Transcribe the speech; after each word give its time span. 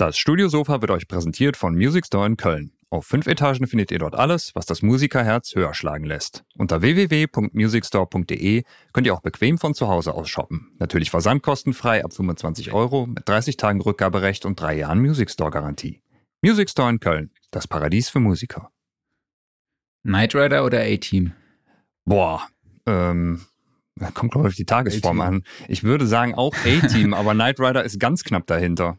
Das 0.00 0.16
Studiosofa 0.16 0.80
wird 0.80 0.92
euch 0.92 1.08
präsentiert 1.08 1.56
von 1.56 1.74
Music 1.74 2.06
Store 2.06 2.24
in 2.24 2.36
Köln. 2.36 2.70
Auf 2.88 3.04
fünf 3.04 3.26
Etagen 3.26 3.66
findet 3.66 3.90
ihr 3.90 3.98
dort 3.98 4.14
alles, 4.14 4.54
was 4.54 4.64
das 4.64 4.80
Musikerherz 4.80 5.56
höher 5.56 5.74
schlagen 5.74 6.04
lässt. 6.04 6.44
Unter 6.56 6.82
www.musicstore.de 6.82 8.62
könnt 8.92 9.06
ihr 9.08 9.12
auch 9.12 9.22
bequem 9.22 9.58
von 9.58 9.74
zu 9.74 9.88
Hause 9.88 10.14
aus 10.14 10.28
shoppen. 10.28 10.70
Natürlich 10.78 11.10
versandkostenfrei 11.10 12.04
ab 12.04 12.12
25 12.12 12.72
Euro 12.72 13.06
mit 13.06 13.28
30 13.28 13.56
Tagen 13.56 13.80
Rückgaberecht 13.80 14.46
und 14.46 14.60
drei 14.60 14.76
Jahren 14.76 15.00
Music 15.00 15.32
Store 15.32 15.50
Garantie. 15.50 16.00
Music 16.42 16.70
Store 16.70 16.90
in 16.90 17.00
Köln, 17.00 17.32
das 17.50 17.66
Paradies 17.66 18.08
für 18.08 18.20
Musiker. 18.20 18.70
Knight 20.04 20.36
Rider 20.36 20.64
oder 20.64 20.80
A-Team? 20.82 21.32
Boah, 22.04 22.46
ähm, 22.86 23.44
kommt 24.14 24.30
glaube 24.30 24.46
ich 24.46 24.52
auf 24.52 24.56
die 24.56 24.64
Tagesform 24.64 25.20
an. 25.22 25.42
Ich 25.66 25.82
würde 25.82 26.06
sagen 26.06 26.36
auch 26.36 26.54
A-Team, 26.54 27.14
aber 27.14 27.34
Knight 27.34 27.58
Rider 27.58 27.82
ist 27.82 27.98
ganz 27.98 28.22
knapp 28.22 28.46
dahinter. 28.46 28.96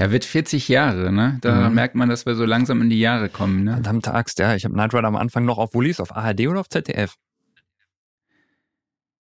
Ja, 0.00 0.10
wird 0.10 0.24
40 0.24 0.68
Jahre, 0.68 1.12
ne? 1.12 1.36
Da 1.42 1.68
mhm. 1.68 1.74
merkt 1.74 1.94
man, 1.94 2.08
dass 2.08 2.24
wir 2.24 2.34
so 2.34 2.46
langsam 2.46 2.80
in 2.80 2.88
die 2.88 2.98
Jahre 2.98 3.28
kommen, 3.28 3.64
ne? 3.64 3.74
Verdammte 3.74 4.14
Axt, 4.14 4.38
ja. 4.38 4.54
Ich 4.54 4.64
habe 4.64 4.72
Knight 4.72 4.94
Rider 4.94 5.06
am 5.06 5.16
Anfang 5.16 5.44
noch 5.44 5.58
auf, 5.58 5.74
wo 5.74 5.82
lief's? 5.82 6.00
Auf 6.00 6.16
ARD 6.16 6.48
oder 6.48 6.60
auf 6.60 6.70
ZDF? 6.70 7.16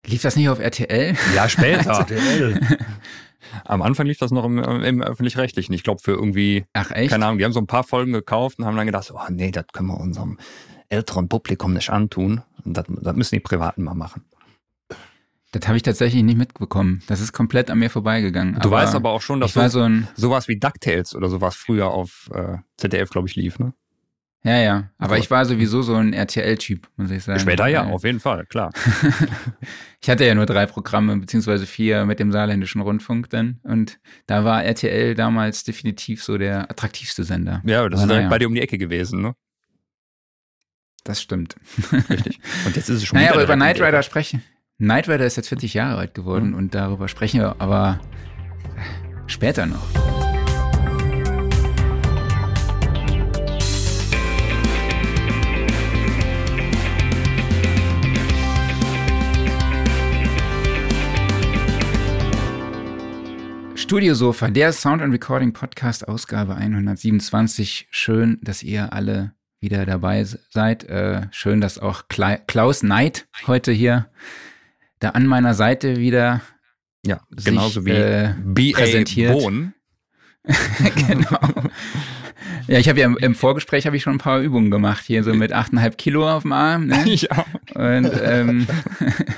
Lief 0.04 0.20
das 0.20 0.36
nicht 0.36 0.50
auf 0.50 0.58
RTL? 0.58 1.16
Ja, 1.34 1.48
später. 1.48 1.92
RTL. 2.00 2.60
Am 3.64 3.80
Anfang 3.80 4.06
lief 4.06 4.18
das 4.18 4.32
noch 4.32 4.44
im, 4.44 4.58
im 4.58 5.02
öffentlich-rechtlichen. 5.02 5.72
Ich 5.72 5.82
glaube 5.82 6.02
für 6.02 6.12
irgendwie, 6.12 6.66
Ach 6.74 6.90
echt? 6.90 7.10
keine 7.10 7.24
Ahnung, 7.24 7.38
die 7.38 7.44
haben 7.46 7.52
so 7.52 7.60
ein 7.60 7.66
paar 7.66 7.84
Folgen 7.84 8.12
gekauft 8.12 8.58
und 8.58 8.66
haben 8.66 8.76
dann 8.76 8.86
gedacht, 8.86 9.10
oh 9.14 9.18
nee, 9.30 9.52
das 9.52 9.64
können 9.72 9.88
wir 9.88 9.98
unserem 9.98 10.36
älteren 10.90 11.28
Publikum 11.28 11.72
nicht 11.72 11.88
antun. 11.88 12.42
Und 12.66 12.76
das, 12.76 12.84
das 12.88 13.16
müssen 13.16 13.36
die 13.36 13.40
Privaten 13.40 13.82
mal 13.82 13.94
machen. 13.94 14.24
Das 15.52 15.68
habe 15.68 15.76
ich 15.76 15.82
tatsächlich 15.82 16.22
nicht 16.22 16.36
mitbekommen. 16.36 17.02
Das 17.06 17.20
ist 17.20 17.32
komplett 17.32 17.70
an 17.70 17.78
mir 17.78 17.90
vorbeigegangen. 17.90 18.54
Du 18.54 18.68
aber 18.68 18.78
weißt 18.78 18.94
aber 18.94 19.10
auch 19.10 19.22
schon, 19.22 19.40
dass 19.40 19.54
so, 19.54 19.82
ein 19.82 20.08
sowas 20.14 20.48
wie 20.48 20.58
DuckTales 20.58 21.14
oder 21.14 21.28
sowas 21.28 21.54
früher 21.54 21.88
auf 21.88 22.30
äh, 22.34 22.58
ZDF, 22.76 23.10
glaube 23.10 23.28
ich, 23.28 23.36
lief, 23.36 23.58
ne? 23.58 23.72
Ja, 24.46 24.58
ja. 24.58 24.90
Aber 24.98 25.14
also, 25.14 25.24
ich 25.24 25.30
war 25.30 25.44
sowieso 25.44 25.82
so 25.82 25.96
ein 25.96 26.12
RTL-Typ, 26.12 26.88
muss 26.96 27.10
ich 27.10 27.24
sagen. 27.24 27.40
Später 27.40 27.66
ja, 27.66 27.84
auf 27.86 28.04
jeden 28.04 28.20
Fall, 28.20 28.46
klar. 28.46 28.70
ich 30.00 30.08
hatte 30.08 30.24
ja 30.24 30.36
nur 30.36 30.46
drei 30.46 30.66
Programme, 30.66 31.16
beziehungsweise 31.16 31.66
vier 31.66 32.04
mit 32.04 32.20
dem 32.20 32.30
saarländischen 32.30 32.80
Rundfunk 32.80 33.28
dann. 33.30 33.58
Und 33.64 33.98
da 34.26 34.44
war 34.44 34.62
RTL 34.62 35.16
damals 35.16 35.64
definitiv 35.64 36.22
so 36.22 36.38
der 36.38 36.70
attraktivste 36.70 37.24
Sender. 37.24 37.60
Ja, 37.66 37.88
das 37.88 38.02
ist 38.02 38.08
direkt 38.08 38.24
ja. 38.24 38.28
bei 38.30 38.38
dir 38.38 38.46
um 38.46 38.54
die 38.54 38.60
Ecke 38.60 38.78
gewesen, 38.78 39.20
ne? 39.20 39.34
Das 41.02 41.20
stimmt. 41.20 41.56
Richtig. 42.10 42.38
Und 42.66 42.76
jetzt 42.76 42.88
ist 42.88 42.98
es 42.98 43.04
schon 43.04 43.18
naja, 43.18 43.32
aber 43.32 43.42
über 43.42 43.54
Knight 43.54 43.80
Rider 43.80 44.02
sprechen. 44.02 44.42
Knight 44.78 45.08
Rider 45.08 45.24
ist 45.24 45.36
jetzt 45.36 45.48
40 45.48 45.72
Jahre 45.72 45.96
alt 45.96 46.12
geworden 46.12 46.50
mhm. 46.50 46.54
und 46.54 46.74
darüber 46.74 47.08
sprechen 47.08 47.40
wir 47.40 47.62
aber 47.62 47.98
später 49.26 49.64
noch. 49.64 49.88
Studiosofa, 63.76 64.48
der 64.48 64.74
Sound 64.74 65.00
and 65.00 65.14
Recording 65.14 65.54
Podcast, 65.54 66.06
Ausgabe 66.06 66.54
127. 66.54 67.88
Schön, 67.90 68.38
dass 68.42 68.62
ihr 68.62 68.92
alle 68.92 69.32
wieder 69.58 69.86
dabei 69.86 70.24
seid. 70.24 70.84
Äh, 70.84 71.28
schön, 71.30 71.62
dass 71.62 71.78
auch 71.78 72.08
Klaus 72.08 72.82
Neid 72.82 73.26
heute 73.46 73.72
hier 73.72 74.10
da 74.98 75.10
an 75.10 75.26
meiner 75.26 75.54
Seite 75.54 75.96
wieder 75.96 76.42
ja, 77.04 77.20
genauso 77.30 77.84
wie 77.84 77.90
äh, 77.90 78.34
BA 78.44 78.78
präsentiert. 78.78 79.32
Bohn. 79.32 79.74
genau. 81.08 81.70
Ja, 82.68 82.78
ich 82.78 82.88
habe 82.88 83.00
ja 83.00 83.06
im, 83.06 83.16
im 83.18 83.34
Vorgespräch 83.34 83.86
habe 83.86 83.96
ich 83.96 84.02
schon 84.02 84.14
ein 84.14 84.18
paar 84.18 84.40
Übungen 84.40 84.70
gemacht, 84.70 85.04
hier 85.06 85.22
so 85.22 85.32
mit 85.34 85.54
8,5 85.54 85.96
Kilo 85.96 86.28
auf 86.28 86.42
dem 86.42 86.52
Arm. 86.52 86.86
Ne? 86.86 87.04
Ja. 87.06 87.44
Und 87.74 88.10
ähm, 88.22 88.66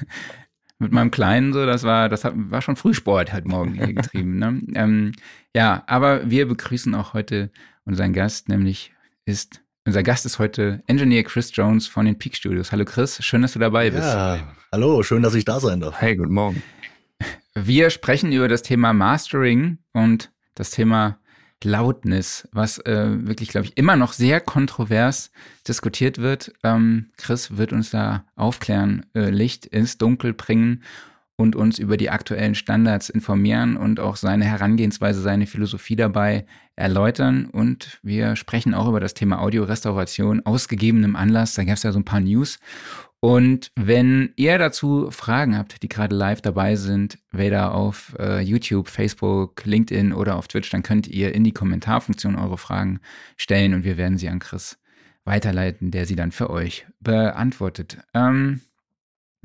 mit 0.79 0.93
meinem 0.93 1.11
Kleinen 1.11 1.53
so, 1.53 1.67
das 1.67 1.83
war, 1.83 2.09
das 2.09 2.25
hat, 2.25 2.33
war 2.37 2.63
schon 2.63 2.77
Frühsport 2.77 3.33
heute 3.33 3.49
Morgen 3.49 3.75
hier 3.75 3.93
getrieben. 3.93 4.39
Ne? 4.39 4.63
Ähm, 4.75 5.13
ja, 5.55 5.83
aber 5.87 6.31
wir 6.31 6.47
begrüßen 6.47 6.95
auch 6.95 7.15
heute 7.15 7.51
unseren 7.85 8.13
Gast, 8.13 8.49
nämlich 8.49 8.93
ist 9.25 9.63
unser 9.85 10.03
Gast 10.03 10.27
ist 10.27 10.39
heute 10.39 10.83
Engineer 10.87 11.25
Chris 11.25 11.51
Jones 11.55 11.87
von 11.87 12.05
den 12.05 12.19
Peak 12.19 12.37
Studios. 12.37 12.73
Hallo 12.73 12.85
Chris, 12.85 13.25
schön, 13.25 13.43
dass 13.43 13.53
du 13.53 13.59
dabei 13.59 13.91
bist. 13.91 14.05
Ja, 14.05 14.55
hallo, 14.73 15.03
schön, 15.03 15.23
dass 15.23 15.35
ich 15.35 15.45
da 15.45 15.61
sein 15.61 15.81
darf. 15.81 16.01
Hey, 16.01 16.17
guten 16.17 16.35
Morgen. 16.35 16.63
Wir 17.55 17.91
sprechen 17.91 18.33
über 18.33 18.49
das 18.49 18.63
Thema 18.63 18.93
Mastering 18.93 19.79
und 19.93 20.31
das 20.55 20.71
Thema 20.71 21.19
Lautness, 21.65 22.49
was 22.53 22.79
äh, 22.79 23.27
wirklich, 23.27 23.49
glaube 23.49 23.67
ich, 23.67 23.77
immer 23.77 23.97
noch 23.97 24.13
sehr 24.13 24.41
kontrovers 24.41 25.33
diskutiert 25.67 26.19
wird. 26.19 26.53
Ähm, 26.63 27.11
Chris 27.17 27.57
wird 27.57 27.73
uns 27.73 27.91
da 27.91 28.25
aufklären, 28.37 29.07
äh, 29.15 29.31
Licht 29.31 29.67
ins 29.67 29.99
Dunkel 29.99 30.35
bringen 30.35 30.85
und 31.37 31.57
uns 31.57 31.79
über 31.79 31.97
die 31.97 32.11
aktuellen 32.11 32.55
Standards 32.55 33.09
informieren 33.09 33.77
und 33.77 34.01
auch 34.01 34.17
seine 34.17 34.45
Herangehensweise, 34.45 35.21
seine 35.21 35.47
Philosophie 35.47 35.97
dabei 35.97 36.47
erläutern. 36.77 37.47
Und 37.47 37.99
wir 38.03 38.37
sprechen 38.37 38.75
auch 38.75 38.89
über 38.89 39.01
das 39.01 39.15
Thema 39.15 39.41
Audiorestauration 39.41 40.45
aus 40.45 40.69
gegebenem 40.69 41.17
Anlass. 41.17 41.55
Da 41.55 41.65
gab 41.65 41.77
es 41.77 41.83
ja 41.85 41.93
so 41.93 41.99
ein 41.99 42.05
paar 42.05 42.21
News. 42.21 42.59
Und 43.21 43.73
wenn 43.75 44.33
ihr 44.37 44.59
dazu 44.59 45.11
Fragen 45.11 45.59
habt, 45.59 45.83
die 45.83 45.89
gerade 45.89 46.15
live 46.15 46.41
dabei 46.41 46.77
sind, 46.77 47.19
weder 47.33 47.75
auf 47.75 48.15
äh, 48.19 48.41
YouTube, 48.41 48.89
Facebook, 48.89 49.65
LinkedIn 49.65 50.13
oder 50.13 50.37
auf 50.37 50.47
Twitch, 50.47 50.71
dann 50.71 50.85
könnt 50.85 51.09
ihr 51.09 51.35
in 51.35 51.43
die 51.43 51.53
Kommentarfunktion 51.53 52.37
eure 52.37 52.59
Fragen 52.59 53.01
stellen 53.37 53.75
und 53.75 53.83
wir 53.83 53.97
werden 53.97 54.19
sie 54.19 54.29
an 54.29 54.39
Chris 54.39 54.79
weiterleiten, 55.25 55.91
der 55.91 56.07
sie 56.07 56.17
dann 56.17 56.31
für 56.31 56.49
euch 56.49 56.87
beantwortet. 57.01 57.99
Ähm, 58.15 58.61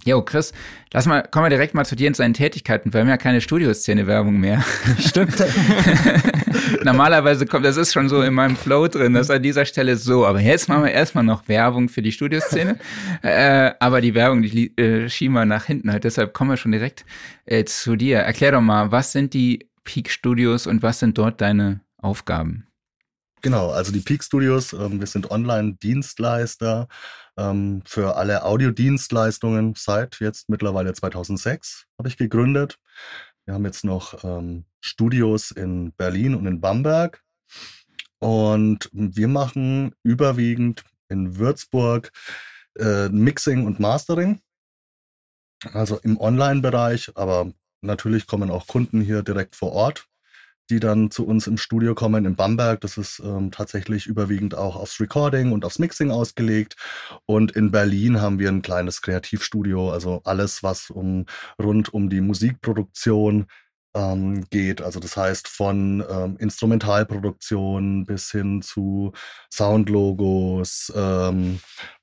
Jo, 0.06 0.22
Chris, 0.22 0.52
lass 0.92 1.06
mal, 1.06 1.22
kommen 1.22 1.46
wir 1.46 1.50
direkt 1.50 1.76
mal 1.76 1.86
zu 1.86 1.96
dir 1.96 2.08
und 2.08 2.16
seinen 2.16 2.34
Tätigkeiten. 2.34 2.92
Wir 2.92 3.02
haben 3.02 3.08
ja 3.08 3.16
keine 3.16 3.40
Studioszene-Werbung 3.40 4.38
mehr. 4.38 4.64
Stimmt. 5.00 5.36
Normalerweise 6.84 7.46
kommt, 7.46 7.64
das 7.64 7.78
ist 7.78 7.94
schon 7.94 8.10
so 8.10 8.22
in 8.22 8.34
meinem 8.34 8.58
Flow 8.58 8.88
drin, 8.88 9.14
das 9.14 9.28
ist 9.28 9.32
an 9.32 9.44
dieser 9.44 9.66
Stelle 9.66 9.96
so. 9.96 10.26
Aber 10.26 10.42
jetzt 10.42 10.68
machen 10.68 10.84
wir 10.84 10.92
erstmal 10.92 11.24
noch 11.24 11.48
Werbung 11.48 11.88
für 11.88 12.02
die 12.02 12.12
Studioszene. 12.12 12.80
äh, 13.22 13.72
aber 13.80 14.02
die 14.02 14.14
Werbung, 14.14 14.42
die 14.42 14.76
äh, 14.78 15.08
schieben 15.08 15.36
wir 15.36 15.46
nach 15.46 15.66
hinten 15.66 15.92
halt. 15.92 16.04
Deshalb 16.04 16.34
kommen 16.34 16.50
wir 16.50 16.58
schon 16.58 16.74
direkt 16.74 17.06
äh, 17.46 17.64
zu 17.64 17.96
dir. 17.96 18.20
Erklär 18.20 18.52
doch 18.52 18.62
mal, 18.62 18.92
was 18.92 19.14
sind 19.14 19.34
die 19.34 19.70
Peak 19.86 20.10
Studios 20.10 20.68
und 20.68 20.84
was 20.84 21.00
sind 21.00 21.18
dort 21.18 21.40
deine 21.40 21.82
Aufgaben? 21.98 22.68
Genau, 23.42 23.72
also 23.72 23.92
die 23.92 24.00
Peak 24.00 24.24
Studios, 24.24 24.74
ähm, 24.74 25.00
wir 25.00 25.08
sind 25.08 25.30
Online-Dienstleister 25.30 26.88
ähm, 27.38 27.82
für 27.86 28.16
alle 28.16 28.44
Audiodienstleistungen 28.44 29.74
seit 29.76 30.20
jetzt 30.20 30.50
mittlerweile 30.50 30.94
2006 30.94 31.86
habe 31.98 32.08
ich 32.08 32.18
gegründet. 32.18 32.80
Wir 33.46 33.54
haben 33.54 33.66
jetzt 33.66 33.84
noch 33.84 34.24
ähm, 34.24 34.66
Studios 34.82 35.52
in 35.52 35.92
Berlin 35.94 36.36
und 36.36 36.46
in 36.46 36.62
Bamberg. 36.62 37.24
Und 38.20 38.90
wir 38.94 39.28
machen 39.28 39.94
überwiegend 40.04 40.84
in 41.10 41.38
Würzburg 41.38 42.12
äh, 42.80 43.10
Mixing 43.10 43.66
und 43.66 43.80
Mastering. 43.80 44.42
Also 45.74 46.00
im 46.00 46.20
Online-Bereich, 46.20 47.12
aber 47.16 47.52
natürlich 47.82 48.28
kommen 48.28 48.50
auch 48.50 48.68
Kunden 48.68 49.02
hier 49.02 49.24
direkt 49.24 49.56
vor 49.56 49.72
Ort 49.74 50.08
die 50.74 50.80
dann 50.80 51.12
zu 51.12 51.26
uns 51.28 51.46
im 51.46 51.58
Studio 51.58 51.94
kommen 51.94 52.26
in 52.26 52.36
Bamberg. 52.36 52.82
Das 52.82 52.98
ist 52.98 53.22
ähm, 53.24 53.52
tatsächlich 53.52 54.08
überwiegend 54.08 54.56
auch 54.56 54.76
aufs 54.76 55.00
Recording 55.00 55.52
und 55.52 55.66
aufs 55.66 55.78
Mixing 55.78 56.10
ausgelegt. 56.10 56.76
Und 57.26 57.52
in 57.52 57.70
Berlin 57.70 58.20
haben 58.20 58.40
wir 58.40 58.50
ein 58.50 58.64
kleines 58.64 59.04
Kreativstudio, 59.04 59.92
also 59.92 60.22
alles, 60.26 60.64
was 60.64 60.90
um 60.90 61.26
rund 61.62 61.94
um 61.94 62.10
die 62.10 62.22
Musikproduktion 62.22 63.46
ähm, 63.96 64.46
geht. 64.50 64.82
Also 64.82 65.00
das 65.00 65.16
heißt 65.16 65.48
von 65.48 66.04
ähm, 66.10 66.38
Instrumentalproduktion 66.40 68.06
bis 68.06 68.32
hin 68.32 68.64
zu 68.64 69.12
Soundlogos, 69.54 70.92
ähm, 70.96 71.60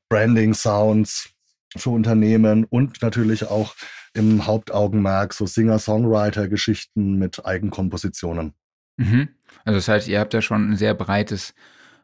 Branding 0.09 0.55
Sounds 0.55 1.31
für 1.77 1.91
Unternehmen 1.91 2.65
und 2.65 3.03
natürlich 3.03 3.49
auch 3.49 3.75
im 4.15 4.47
Hauptaugenmerk 4.47 5.35
so 5.35 5.47
Singer-Songwriter-Geschichten 5.47 7.17
mit 7.17 7.45
Eigenkompositionen. 7.45 8.55
Mhm. 9.01 9.29
Also 9.65 9.79
das 9.79 9.89
heißt, 9.89 10.09
ihr 10.09 10.21
habt 10.21 10.35
da 10.35 10.43
schon 10.43 10.71
ein 10.71 10.77
sehr 10.77 10.95
breites 10.95 11.55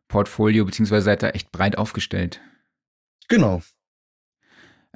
Portfolio, 0.08 0.64
beziehungsweise 0.64 1.04
seid 1.04 1.22
da 1.22 1.30
echt 1.30 1.52
breit 1.52 1.78
aufgestellt. 1.78 2.40
Genau. 3.28 3.62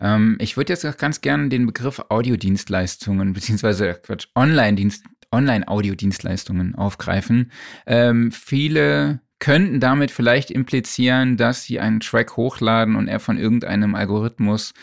Ähm, 0.00 0.36
ich 0.40 0.56
würde 0.56 0.72
jetzt 0.72 0.98
ganz 0.98 1.20
gerne 1.20 1.48
den 1.48 1.66
Begriff 1.66 2.00
Audiodienstleistungen, 2.08 3.32
beziehungsweise 3.34 3.94
Quatsch, 3.94 4.28
Online-Dienst, 4.34 5.04
Online-Audiodienstleistungen 5.32 6.74
aufgreifen. 6.74 7.52
Ähm, 7.86 8.32
viele 8.32 9.20
könnten 9.38 9.80
damit 9.80 10.10
vielleicht 10.10 10.50
implizieren, 10.50 11.36
dass 11.36 11.64
sie 11.64 11.80
einen 11.80 12.00
Track 12.00 12.36
hochladen 12.36 12.96
und 12.96 13.08
er 13.08 13.20
von 13.20 13.38
irgendeinem 13.38 13.94
Algorithmus 13.94 14.74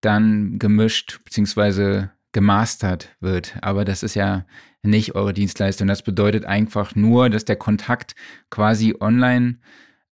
dann 0.00 0.58
gemischt 0.58 1.20
bzw. 1.24 2.08
gemastert 2.32 3.14
wird. 3.20 3.56
Aber 3.62 3.84
das 3.84 4.02
ist 4.02 4.14
ja 4.14 4.46
nicht 4.82 5.14
eure 5.14 5.32
Dienstleistung. 5.32 5.88
Das 5.88 6.02
bedeutet 6.02 6.44
einfach 6.44 6.94
nur, 6.94 7.30
dass 7.30 7.44
der 7.44 7.56
Kontakt 7.56 8.14
quasi 8.50 8.94
online 8.98 9.58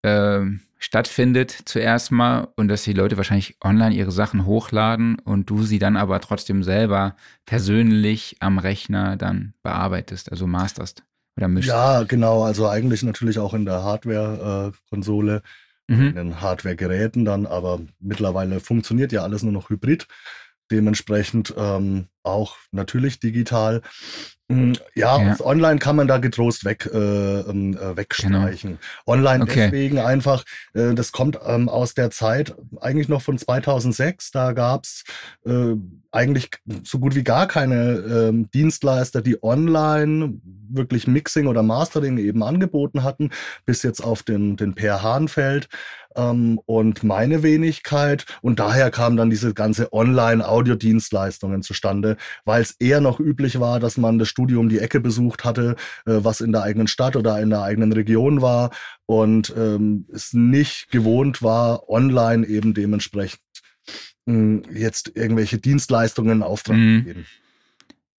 äh, 0.02 0.40
stattfindet 0.78 1.56
zuerst 1.64 2.12
mal 2.12 2.48
und 2.56 2.68
dass 2.68 2.84
die 2.84 2.92
Leute 2.92 3.16
wahrscheinlich 3.16 3.56
online 3.62 3.94
ihre 3.94 4.12
Sachen 4.12 4.46
hochladen 4.46 5.18
und 5.18 5.50
du 5.50 5.64
sie 5.64 5.78
dann 5.78 5.96
aber 5.96 6.20
trotzdem 6.20 6.62
selber 6.62 7.16
persönlich 7.46 8.36
am 8.40 8.58
Rechner 8.58 9.16
dann 9.16 9.54
bearbeitest, 9.62 10.30
also 10.30 10.46
masterst 10.46 11.02
oder 11.36 11.48
mischst. 11.48 11.68
Ja, 11.68 12.04
genau. 12.04 12.44
Also 12.44 12.68
eigentlich 12.68 13.02
natürlich 13.02 13.38
auch 13.38 13.54
in 13.54 13.64
der 13.64 13.82
Hardware-Konsole, 13.82 15.42
äh, 15.88 15.92
mhm. 15.92 16.08
in 16.08 16.14
den 16.14 16.40
Hardware-Geräten 16.40 17.24
dann, 17.24 17.46
aber 17.46 17.80
mittlerweile 17.98 18.60
funktioniert 18.60 19.10
ja 19.12 19.22
alles 19.22 19.42
nur 19.42 19.52
noch 19.52 19.70
hybrid. 19.70 20.06
Dementsprechend 20.70 21.54
ähm, 21.56 22.08
auch 22.22 22.56
natürlich 22.70 23.20
digital. 23.20 23.82
Mm, 24.48 24.72
ja, 24.94 25.20
ja. 25.20 25.36
online 25.40 25.78
kann 25.78 25.94
man 25.94 26.08
da 26.08 26.16
getrost 26.16 26.64
weg, 26.64 26.88
äh, 26.92 26.96
ähm, 26.96 27.76
äh, 27.76 27.96
wegstreichen. 27.98 28.70
Genau. 28.70 28.80
Online 29.18 29.44
okay. 29.44 29.64
deswegen 29.70 29.98
einfach, 29.98 30.44
äh, 30.72 30.94
das 30.94 31.12
kommt 31.12 31.38
ähm, 31.46 31.68
aus 31.68 31.92
der 31.92 32.10
Zeit 32.10 32.54
eigentlich 32.80 33.08
noch 33.08 33.20
von 33.20 33.36
2006. 33.36 34.30
Da 34.30 34.52
gab's 34.52 35.04
äh, 35.44 35.74
eigentlich 36.18 36.50
so 36.82 36.98
gut 36.98 37.14
wie 37.14 37.22
gar 37.22 37.46
keine 37.46 37.92
äh, 37.92 38.44
Dienstleister, 38.52 39.22
die 39.22 39.40
online 39.40 40.34
wirklich 40.68 41.06
Mixing 41.06 41.46
oder 41.46 41.62
Mastering 41.62 42.18
eben 42.18 42.42
angeboten 42.42 43.04
hatten, 43.04 43.30
bis 43.64 43.84
jetzt 43.84 44.00
auf 44.00 44.24
den, 44.24 44.56
den 44.56 44.74
Per 44.74 45.04
Hahnfeld 45.04 45.68
ähm, 46.16 46.58
und 46.66 47.04
meine 47.04 47.44
Wenigkeit. 47.44 48.26
Und 48.42 48.58
daher 48.58 48.90
kamen 48.90 49.16
dann 49.16 49.30
diese 49.30 49.54
ganze 49.54 49.92
Online-Audiodienstleistungen 49.92 51.62
zustande, 51.62 52.16
weil 52.44 52.62
es 52.62 52.72
eher 52.80 53.00
noch 53.00 53.20
üblich 53.20 53.60
war, 53.60 53.78
dass 53.78 53.96
man 53.96 54.18
das 54.18 54.28
Studio 54.28 54.58
um 54.58 54.68
die 54.68 54.80
Ecke 54.80 54.98
besucht 54.98 55.44
hatte, 55.44 55.76
äh, 56.04 56.18
was 56.24 56.40
in 56.40 56.50
der 56.50 56.64
eigenen 56.64 56.88
Stadt 56.88 57.14
oder 57.14 57.40
in 57.40 57.50
der 57.50 57.62
eigenen 57.62 57.92
Region 57.92 58.42
war 58.42 58.70
und 59.06 59.54
ähm, 59.56 60.06
es 60.12 60.32
nicht 60.32 60.90
gewohnt 60.90 61.42
war, 61.44 61.88
online 61.88 62.44
eben 62.44 62.74
dementsprechend 62.74 63.40
jetzt 64.72 65.12
irgendwelche 65.14 65.58
Dienstleistungen 65.58 66.38
in 66.38 66.42
Auftrag 66.42 66.76
mhm. 66.76 67.04
geben. 67.04 67.26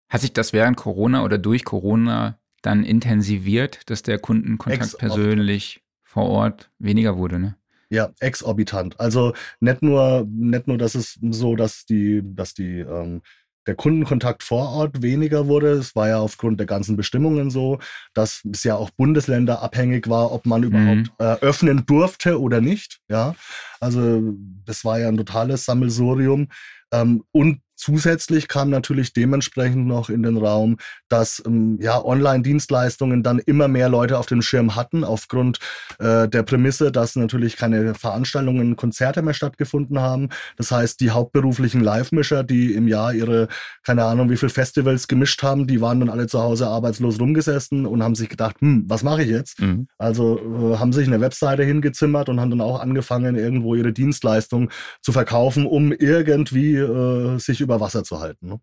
Hat 0.09 0.21
sich 0.21 0.33
das 0.33 0.53
während 0.53 0.77
Corona 0.77 1.23
oder 1.23 1.37
durch 1.37 1.63
Corona 1.63 2.39
dann 2.61 2.83
intensiviert, 2.83 3.89
dass 3.89 4.03
der 4.03 4.19
Kundenkontakt 4.19 4.97
persönlich 4.97 5.83
vor 6.03 6.25
Ort 6.25 6.71
weniger 6.79 7.17
wurde, 7.17 7.39
ne? 7.39 7.55
Ja, 7.91 8.11
exorbitant. 8.19 8.99
Also 8.99 9.33
nicht 9.59 9.81
nur, 9.81 10.25
nicht 10.29 10.67
nur, 10.67 10.77
dass 10.77 10.93
es 10.93 11.17
so, 11.21 11.55
dass 11.55 11.85
die, 11.85 12.21
dass 12.23 12.53
die 12.53 12.79
ähm, 12.79 13.21
der 13.67 13.75
Kundenkontakt 13.75 14.43
vor 14.43 14.69
Ort 14.69 15.01
weniger 15.01 15.47
wurde. 15.47 15.71
Es 15.71 15.95
war 15.95 16.09
ja 16.09 16.19
aufgrund 16.19 16.59
der 16.59 16.67
ganzen 16.67 16.97
Bestimmungen 16.97 17.51
so, 17.51 17.79
dass 18.13 18.41
es 18.51 18.63
ja 18.63 18.75
auch 18.75 18.89
bundesländerabhängig 18.89 20.09
war, 20.09 20.31
ob 20.31 20.45
man 20.45 20.61
mhm. 20.61 20.67
überhaupt 20.67 21.11
äh, 21.19 21.45
öffnen 21.45 21.85
durfte 21.85 22.39
oder 22.39 22.61
nicht. 22.61 22.99
Ja, 23.09 23.35
also 23.79 24.33
das 24.65 24.85
war 24.85 24.99
ja 24.99 25.07
ein 25.07 25.17
totales 25.17 25.65
Sammelsurium. 25.65 26.47
Ähm, 26.91 27.23
und 27.31 27.61
Zusätzlich 27.79 28.49
kam 28.49 28.69
natürlich 28.69 29.13
dementsprechend 29.13 29.87
noch 29.87 30.09
in 30.09 30.21
den 30.21 30.35
Raum, 30.35 30.75
dass 31.07 31.41
ähm, 31.45 31.77
ja 31.79 32.03
Online-Dienstleistungen 32.03 33.23
dann 33.23 33.39
immer 33.39 33.69
mehr 33.69 33.87
Leute 33.87 34.17
auf 34.17 34.25
dem 34.25 34.41
Schirm 34.41 34.75
hatten, 34.75 35.05
aufgrund 35.05 35.59
äh, 35.99 36.27
der 36.27 36.43
Prämisse, 36.43 36.91
dass 36.91 37.15
natürlich 37.15 37.55
keine 37.55 37.95
Veranstaltungen, 37.95 38.75
Konzerte 38.75 39.21
mehr 39.21 39.33
stattgefunden 39.33 39.99
haben. 39.99 40.27
Das 40.57 40.71
heißt, 40.71 40.99
die 40.99 41.11
hauptberuflichen 41.11 41.79
Live-Mischer, 41.79 42.43
die 42.43 42.73
im 42.73 42.89
Jahr 42.89 43.13
ihre, 43.13 43.47
keine 43.83 44.03
Ahnung, 44.03 44.29
wie 44.29 44.35
viele 44.35 44.49
Festivals 44.49 45.07
gemischt 45.07 45.41
haben, 45.41 45.65
die 45.65 45.79
waren 45.79 46.01
dann 46.01 46.09
alle 46.09 46.27
zu 46.27 46.41
Hause 46.41 46.67
arbeitslos 46.67 47.17
rumgesessen 47.17 47.85
und 47.85 48.03
haben 48.03 48.15
sich 48.15 48.27
gedacht, 48.27 48.57
hm, 48.59 48.83
was 48.87 49.03
mache 49.03 49.23
ich 49.23 49.29
jetzt? 49.29 49.61
Mhm. 49.61 49.87
Also 49.97 50.37
äh, 50.37 50.77
haben 50.79 50.91
sich 50.91 51.07
eine 51.07 51.21
Webseite 51.21 51.63
hingezimmert 51.63 52.27
und 52.27 52.41
haben 52.41 52.49
dann 52.49 52.59
auch 52.59 52.81
angefangen, 52.81 53.37
irgendwo 53.37 53.73
ihre 53.73 53.93
Dienstleistung 53.93 54.69
zu 55.01 55.13
verkaufen, 55.13 55.65
um 55.65 55.93
irgendwie 55.93 56.75
äh, 56.75 57.39
sich 57.39 57.61
über 57.61 57.68
Wasser 57.79 58.03
zu 58.03 58.19
halten. 58.19 58.47
Ne? 58.47 58.61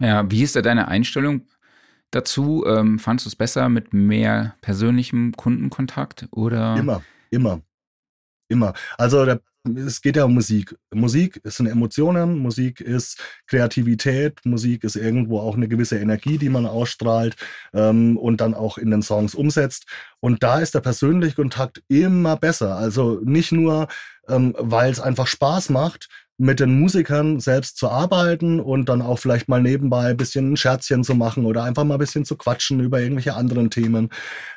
Ja, 0.00 0.30
wie 0.30 0.42
ist 0.42 0.56
da 0.56 0.62
deine 0.62 0.88
Einstellung 0.88 1.46
dazu? 2.10 2.64
Ähm, 2.66 2.98
fandest 2.98 3.26
du 3.26 3.28
es 3.30 3.36
besser 3.36 3.68
mit 3.68 3.92
mehr 3.92 4.54
persönlichem 4.60 5.32
Kundenkontakt 5.36 6.28
oder? 6.30 6.76
Immer, 6.76 7.02
immer, 7.30 7.60
immer. 8.48 8.72
Also 8.96 9.24
der, 9.24 9.40
es 9.76 10.00
geht 10.00 10.16
ja 10.16 10.24
um 10.24 10.34
Musik. 10.34 10.74
Musik 10.92 11.40
sind 11.44 11.66
Emotionen, 11.66 12.38
Musik 12.38 12.80
ist 12.80 13.20
Kreativität, 13.46 14.40
Musik 14.44 14.84
ist 14.84 14.96
irgendwo 14.96 15.40
auch 15.40 15.54
eine 15.54 15.68
gewisse 15.68 15.98
Energie, 15.98 16.38
die 16.38 16.48
man 16.48 16.64
ausstrahlt 16.64 17.36
ähm, 17.74 18.16
und 18.16 18.40
dann 18.40 18.54
auch 18.54 18.78
in 18.78 18.90
den 18.90 19.02
Songs 19.02 19.34
umsetzt. 19.34 19.84
Und 20.20 20.42
da 20.42 20.60
ist 20.60 20.74
der 20.74 20.80
persönliche 20.80 21.36
Kontakt 21.36 21.82
immer 21.88 22.36
besser. 22.36 22.76
Also 22.76 23.20
nicht 23.22 23.52
nur, 23.52 23.88
ähm, 24.28 24.54
weil 24.58 24.90
es 24.90 25.00
einfach 25.00 25.26
Spaß 25.26 25.68
macht, 25.68 26.08
mit 26.40 26.58
den 26.58 26.80
Musikern 26.80 27.38
selbst 27.38 27.76
zu 27.76 27.90
arbeiten 27.90 28.60
und 28.60 28.88
dann 28.88 29.02
auch 29.02 29.18
vielleicht 29.18 29.48
mal 29.50 29.60
nebenbei 29.60 30.06
ein 30.06 30.16
bisschen 30.16 30.52
ein 30.52 30.56
Scherzchen 30.56 31.04
zu 31.04 31.14
machen 31.14 31.44
oder 31.44 31.64
einfach 31.64 31.84
mal 31.84 31.96
ein 31.96 32.00
bisschen 32.00 32.24
zu 32.24 32.34
quatschen 32.34 32.80
über 32.80 32.98
irgendwelche 32.98 33.34
anderen 33.34 33.68
Themen, 33.68 34.08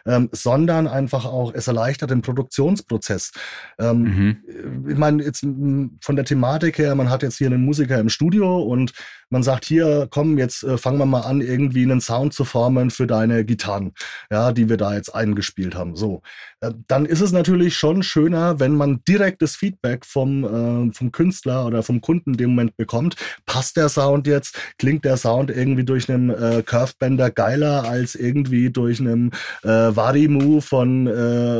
ähm, 0.05 0.29
sondern 0.31 0.87
einfach 0.87 1.25
auch, 1.25 1.53
es 1.53 1.67
erleichtert 1.67 2.11
den 2.11 2.21
Produktionsprozess. 2.21 3.33
Ähm, 3.79 4.01
mhm. 4.01 4.87
Ich 4.87 4.97
meine, 4.97 5.23
jetzt 5.23 5.41
von 5.41 6.15
der 6.15 6.23
Thematik 6.23 6.77
her, 6.77 6.95
man 6.95 7.09
hat 7.09 7.21
jetzt 7.21 7.37
hier 7.37 7.47
einen 7.47 7.65
Musiker 7.65 7.99
im 7.99 8.07
Studio 8.07 8.61
und 8.61 8.93
man 9.29 9.43
sagt 9.43 9.65
hier, 9.65 10.07
komm, 10.09 10.37
jetzt 10.37 10.63
äh, 10.63 10.77
fangen 10.77 10.99
wir 10.99 11.05
mal 11.05 11.21
an, 11.21 11.41
irgendwie 11.41 11.83
einen 11.83 11.99
Sound 11.99 12.33
zu 12.33 12.45
formen 12.45 12.91
für 12.91 13.07
deine 13.07 13.43
Gitarren, 13.43 13.91
ja, 14.31 14.53
die 14.53 14.69
wir 14.69 14.77
da 14.77 14.93
jetzt 14.93 15.13
eingespielt 15.13 15.75
haben. 15.75 15.97
So, 15.97 16.21
äh, 16.52 16.52
dann 16.87 17.05
ist 17.05 17.21
es 17.21 17.31
natürlich 17.31 17.75
schon 17.75 18.03
schöner, 18.03 18.59
wenn 18.59 18.75
man 18.75 19.03
direktes 19.07 19.55
Feedback 19.55 20.05
vom, 20.05 20.43
äh, 20.43 20.93
vom 20.93 21.11
Künstler 21.11 21.65
oder 21.65 21.83
vom 21.83 22.01
Kunden 22.01 22.31
in 22.31 22.37
dem 22.37 22.49
Moment 22.51 22.77
bekommt. 22.77 23.15
Passt 23.45 23.77
der 23.77 23.89
Sound 23.89 24.27
jetzt? 24.27 24.57
Klingt 24.77 25.05
der 25.05 25.17
Sound 25.17 25.49
irgendwie 25.49 25.83
durch 25.83 26.09
einen 26.09 26.29
äh, 26.29 26.63
Curved 26.65 26.99
Bender 26.99 27.31
geiler 27.31 27.83
als 27.83 28.15
irgendwie 28.15 28.69
durch 28.69 28.99
einen 28.99 29.31
äh, 29.63 29.67
Varimu 29.67 30.61
von 30.61 31.07
äh, 31.07 31.11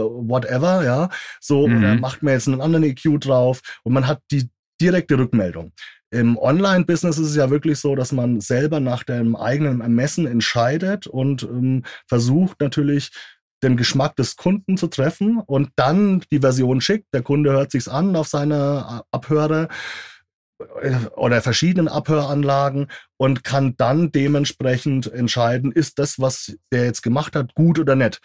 whatever, 0.01 0.83
ja? 0.83 1.09
So, 1.39 1.67
mhm. 1.67 1.77
oder 1.77 1.95
macht 1.95 2.23
man 2.23 2.33
jetzt 2.33 2.47
einen 2.47 2.61
anderen 2.61 2.83
EQ 2.83 3.19
drauf 3.19 3.61
und 3.83 3.94
man 3.94 4.07
hat 4.07 4.21
die 4.31 4.49
direkte 4.81 5.17
Rückmeldung. 5.17 5.71
Im 6.11 6.38
Online-Business 6.38 7.17
ist 7.17 7.29
es 7.29 7.35
ja 7.35 7.49
wirklich 7.49 7.79
so, 7.79 7.95
dass 7.95 8.11
man 8.11 8.39
selber 8.39 8.79
nach 8.79 9.03
dem 9.03 9.35
eigenen 9.35 9.81
Ermessen 9.81 10.27
entscheidet 10.27 11.07
und 11.07 11.41
ähm, 11.41 11.83
versucht 12.07 12.61
natürlich 12.61 13.09
den 13.63 13.77
Geschmack 13.77 14.15
des 14.15 14.36
Kunden 14.36 14.77
zu 14.77 14.87
treffen 14.87 15.40
und 15.40 15.69
dann 15.76 16.23
die 16.31 16.40
Version 16.40 16.81
schickt. 16.81 17.14
Der 17.14 17.21
Kunde 17.21 17.52
hört 17.52 17.71
sich's 17.71 17.87
an 17.87 18.16
auf 18.16 18.28
seine 18.28 19.04
Abhörer 19.11 19.69
äh, 20.81 20.95
oder 21.16 21.42
verschiedenen 21.42 21.87
Abhöranlagen 21.87 22.87
und 23.18 23.44
kann 23.44 23.76
dann 23.78 24.11
dementsprechend 24.11 25.11
entscheiden, 25.11 25.71
ist 25.71 25.99
das, 25.99 26.19
was 26.19 26.56
der 26.71 26.85
jetzt 26.85 27.02
gemacht 27.02 27.35
hat, 27.35 27.56
gut 27.56 27.80
oder 27.80 27.95
nicht. 27.95 28.19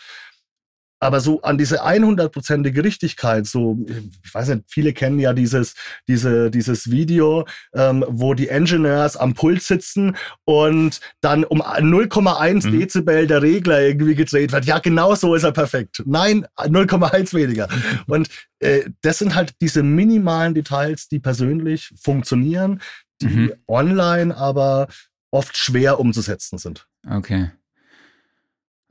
Aber 1.01 1.21
so 1.21 1.43
an 1.43 1.59
diese 1.59 1.85
100%ige 1.85 2.85
Richtigkeit, 2.85 3.47
so, 3.47 3.79
ich 4.25 4.35
weiß 4.35 4.49
nicht, 4.49 4.65
viele 4.69 4.93
kennen 4.93 5.19
ja 5.19 5.33
dieses, 5.33 5.75
diese, 6.09 6.51
dieses 6.51 6.91
Video, 6.91 7.47
ähm, 7.75 8.05
wo 8.09 8.35
die 8.35 8.49
Engineers 8.49 9.17
am 9.17 9.35
Pult 9.35 9.63
sitzen 9.63 10.17
und 10.45 11.01
dann 11.21 11.45
um 11.45 11.63
0,1 11.63 12.67
mhm. 12.67 12.79
Dezibel 12.79 13.27
der 13.27 13.43
Regler 13.43 13.81
irgendwie 13.81 14.15
gedreht 14.15 14.53
wird. 14.53 14.65
Ja, 14.65 14.79
genau 14.79 15.15
so 15.15 15.35
ist 15.35 15.45
er 15.45 15.53
perfekt. 15.53 16.03
Nein, 16.05 16.47
0,1 16.57 17.35
weniger. 17.35 17.69
und 18.07 18.29
äh, 18.59 18.91
das 19.03 19.19
sind 19.19 19.35
halt 19.35 19.55
diese 19.61 19.83
minimalen 19.83 20.55
Details, 20.55 21.09
die 21.09 21.21
persönlich 21.21 21.93
funktionieren, 22.01 22.81
die 23.21 23.27
mhm. 23.27 23.53
online 23.67 24.37
aber 24.37 24.89
oft 25.31 25.57
schwer 25.57 26.01
umzusetzen 26.01 26.59
sind. 26.59 26.87
Okay. 27.09 27.51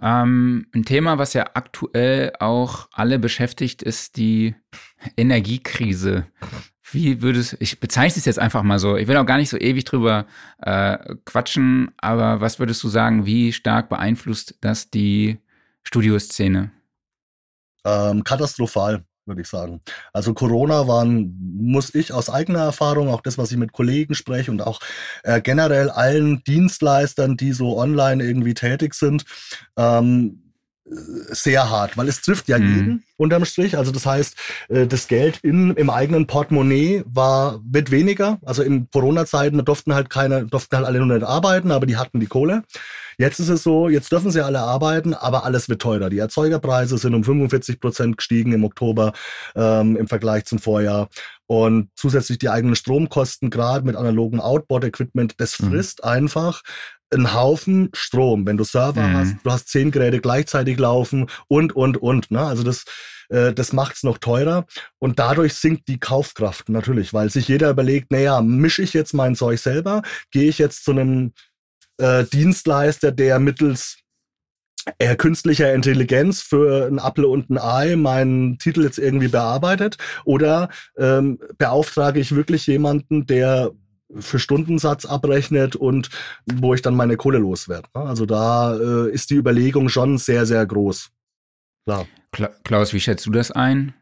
Ähm, 0.01 0.67
ein 0.73 0.85
Thema, 0.85 1.17
was 1.17 1.33
ja 1.33 1.45
aktuell 1.53 2.33
auch 2.39 2.87
alle 2.91 3.17
beschäftigt, 3.17 3.81
ist 3.81 4.17
die 4.17 4.55
Energiekrise. 5.15 6.27
Wie 6.91 7.21
würdest 7.21 7.57
ich 7.59 7.79
bezeichne 7.79 8.19
es 8.19 8.25
jetzt 8.25 8.39
einfach 8.39 8.63
mal 8.63 8.79
so. 8.79 8.95
Ich 8.95 9.07
will 9.07 9.17
auch 9.17 9.25
gar 9.25 9.37
nicht 9.37 9.49
so 9.49 9.57
ewig 9.57 9.85
drüber 9.85 10.25
äh, 10.61 10.97
quatschen, 11.25 11.91
aber 11.97 12.39
was 12.39 12.59
würdest 12.59 12.83
du 12.83 12.89
sagen, 12.89 13.25
wie 13.25 13.51
stark 13.51 13.89
beeinflusst 13.89 14.57
das 14.61 14.89
die 14.89 15.39
Studioszene? 15.83 16.71
Ähm, 17.83 18.23
katastrophal 18.23 19.06
würde 19.27 19.41
ich 19.41 19.47
sagen. 19.47 19.81
Also 20.13 20.33
Corona 20.33 20.87
waren, 20.87 21.37
muss 21.57 21.93
ich 21.93 22.13
aus 22.13 22.29
eigener 22.29 22.59
Erfahrung, 22.61 23.09
auch 23.09 23.21
das, 23.21 23.37
was 23.37 23.51
ich 23.51 23.57
mit 23.57 23.73
Kollegen 23.73 24.15
spreche 24.15 24.51
und 24.51 24.61
auch 24.61 24.79
äh, 25.23 25.41
generell 25.41 25.89
allen 25.89 26.43
Dienstleistern, 26.43 27.37
die 27.37 27.53
so 27.53 27.77
online 27.77 28.23
irgendwie 28.23 28.53
tätig 28.53 28.93
sind, 28.93 29.25
ähm, 29.77 30.43
sehr 30.89 31.69
hart, 31.69 31.97
weil 31.97 32.07
es 32.07 32.21
trifft 32.21 32.47
ja 32.47 32.57
mhm. 32.57 32.75
jeden 32.75 33.03
unterm 33.17 33.45
Strich. 33.45 33.77
Also 33.77 33.91
das 33.91 34.05
heißt, 34.05 34.35
äh, 34.69 34.87
das 34.87 35.07
Geld 35.07 35.39
in, 35.43 35.71
im 35.71 35.89
eigenen 35.89 36.27
Portemonnaie 36.27 37.03
war 37.05 37.59
wird 37.63 37.91
weniger. 37.91 38.39
Also 38.45 38.63
in 38.63 38.89
Corona-Zeiten 38.91 39.63
durften 39.65 39.93
halt 39.93 40.09
keine, 40.09 40.45
durften 40.45 40.77
halt 40.77 40.85
alle 40.85 40.99
nur 40.99 41.13
nicht 41.13 41.27
arbeiten, 41.27 41.71
aber 41.71 41.85
die 41.85 41.97
hatten 41.97 42.19
die 42.19 42.27
Kohle. 42.27 42.63
Jetzt 43.17 43.39
ist 43.39 43.49
es 43.49 43.63
so, 43.63 43.89
jetzt 43.89 44.11
dürfen 44.11 44.29
sie 44.29 44.43
alle 44.43 44.59
arbeiten, 44.59 45.15
aber 45.15 45.43
alles 45.43 45.69
wird 45.69 45.81
teurer. 45.81 46.09
Die 46.09 46.19
Erzeugerpreise 46.19 46.97
sind 46.99 47.15
um 47.15 47.23
45 47.23 47.79
Prozent 47.79 48.17
gestiegen 48.17 48.51
im 48.53 48.63
Oktober 48.63 49.13
ähm, 49.55 49.97
im 49.97 50.07
Vergleich 50.07 50.45
zum 50.45 50.59
Vorjahr. 50.59 51.09
Und 51.47 51.89
zusätzlich 51.95 52.37
die 52.37 52.49
eigenen 52.49 52.75
Stromkosten, 52.75 53.49
gerade 53.49 53.85
mit 53.85 53.95
analogen 53.95 54.39
Outboard-Equipment, 54.39 55.35
das 55.37 55.59
mhm. 55.59 55.69
frisst 55.69 56.03
mhm. 56.03 56.09
einfach 56.09 56.61
einen 57.09 57.33
Haufen 57.33 57.89
Strom. 57.93 58.45
Wenn 58.45 58.57
du 58.57 58.63
Server 58.63 59.01
mhm. 59.01 59.13
hast, 59.15 59.35
du 59.43 59.51
hast 59.51 59.69
zehn 59.69 59.91
Geräte 59.91 60.19
gleichzeitig 60.19 60.77
laufen 60.77 61.27
und, 61.47 61.75
und, 61.75 61.97
und. 61.97 62.29
Ne? 62.29 62.41
Also 62.41 62.63
das, 62.63 62.83
äh, 63.29 63.53
das 63.53 63.73
macht's 63.73 64.03
noch 64.03 64.19
teurer. 64.19 64.65
Und 64.99 65.17
dadurch 65.17 65.55
sinkt 65.55 65.87
die 65.87 65.99
Kaufkraft 65.99 66.69
natürlich, 66.69 67.13
weil 67.13 67.29
sich 67.29 67.47
jeder 67.47 67.69
überlegt, 67.71 68.11
naja, 68.11 68.41
mische 68.41 68.83
ich 68.83 68.93
jetzt 68.93 69.13
mein 69.13 69.35
Zeug 69.35 69.59
selber? 69.59 70.03
Gehe 70.31 70.49
ich 70.49 70.59
jetzt 70.59 70.83
zu 70.83 70.91
einem 70.91 71.33
äh, 71.97 72.23
Dienstleister, 72.25 73.11
der 73.11 73.39
mittels 73.39 73.97
äh, 74.99 75.15
künstlicher 75.15 75.73
Intelligenz 75.73 76.41
für 76.41 76.87
ein 76.87 76.99
Apple 76.99 77.27
und 77.27 77.49
ein 77.49 77.57
Ei 77.57 77.95
meinen 77.95 78.57
Titel 78.57 78.83
jetzt 78.83 78.99
irgendwie 78.99 79.27
bearbeitet? 79.27 79.97
Oder 80.25 80.69
ähm, 80.97 81.39
beauftrage 81.57 82.19
ich 82.19 82.35
wirklich 82.35 82.67
jemanden, 82.67 83.25
der 83.25 83.71
für 84.19 84.39
Stundensatz 84.39 85.05
abrechnet 85.05 85.75
und 85.75 86.09
wo 86.45 86.73
ich 86.73 86.81
dann 86.81 86.95
meine 86.95 87.17
Kohle 87.17 87.39
loswerde. 87.39 87.89
Ne? 87.93 88.03
Also 88.03 88.25
da 88.25 88.77
äh, 88.77 89.11
ist 89.11 89.29
die 89.29 89.35
Überlegung 89.35 89.89
schon 89.89 90.17
sehr, 90.17 90.45
sehr 90.45 90.65
groß. 90.65 91.09
Klar. 92.31 92.51
Klaus, 92.63 92.93
wie 92.93 92.99
schätzt 92.99 93.25
du 93.25 93.31
das 93.31 93.51
ein? 93.51 93.93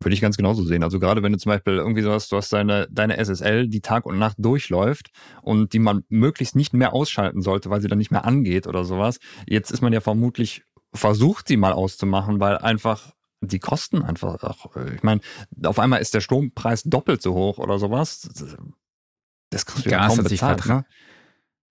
Würde 0.00 0.14
ich 0.14 0.20
ganz 0.20 0.36
genauso 0.36 0.64
sehen. 0.64 0.82
Also 0.82 1.00
gerade 1.00 1.22
wenn 1.22 1.32
du 1.32 1.38
zum 1.38 1.50
Beispiel 1.50 1.74
irgendwie 1.74 2.02
so 2.02 2.12
hast, 2.12 2.30
du 2.32 2.36
hast 2.36 2.52
deine, 2.52 2.86
deine 2.90 3.16
SSL, 3.16 3.68
die 3.68 3.80
Tag 3.80 4.06
und 4.06 4.18
Nacht 4.18 4.36
durchläuft 4.38 5.10
und 5.42 5.72
die 5.72 5.78
man 5.78 6.04
möglichst 6.08 6.56
nicht 6.56 6.72
mehr 6.72 6.92
ausschalten 6.92 7.42
sollte, 7.42 7.70
weil 7.70 7.80
sie 7.80 7.88
dann 7.88 7.98
nicht 7.98 8.10
mehr 8.10 8.24
angeht 8.24 8.66
oder 8.66 8.84
sowas. 8.84 9.18
Jetzt 9.46 9.70
ist 9.70 9.82
man 9.82 9.92
ja 9.92 10.00
vermutlich 10.00 10.62
versucht, 10.94 11.48
sie 11.48 11.56
mal 11.56 11.72
auszumachen, 11.72 12.40
weil 12.40 12.58
einfach 12.58 13.12
die 13.40 13.58
Kosten 13.58 14.02
einfach, 14.02 14.42
auch, 14.42 14.76
ich 14.94 15.02
meine, 15.02 15.20
auf 15.64 15.78
einmal 15.78 16.00
ist 16.00 16.14
der 16.14 16.20
Strompreis 16.20 16.82
doppelt 16.84 17.22
so 17.22 17.34
hoch 17.34 17.58
oder 17.58 17.78
sowas. 17.78 18.28
Das 19.50 19.66
kriegst 19.66 19.86
du 19.86 19.90
ja 19.90 20.06
kaum 20.08 20.22
bezahlt, 20.24 20.66
ne? 20.66 20.84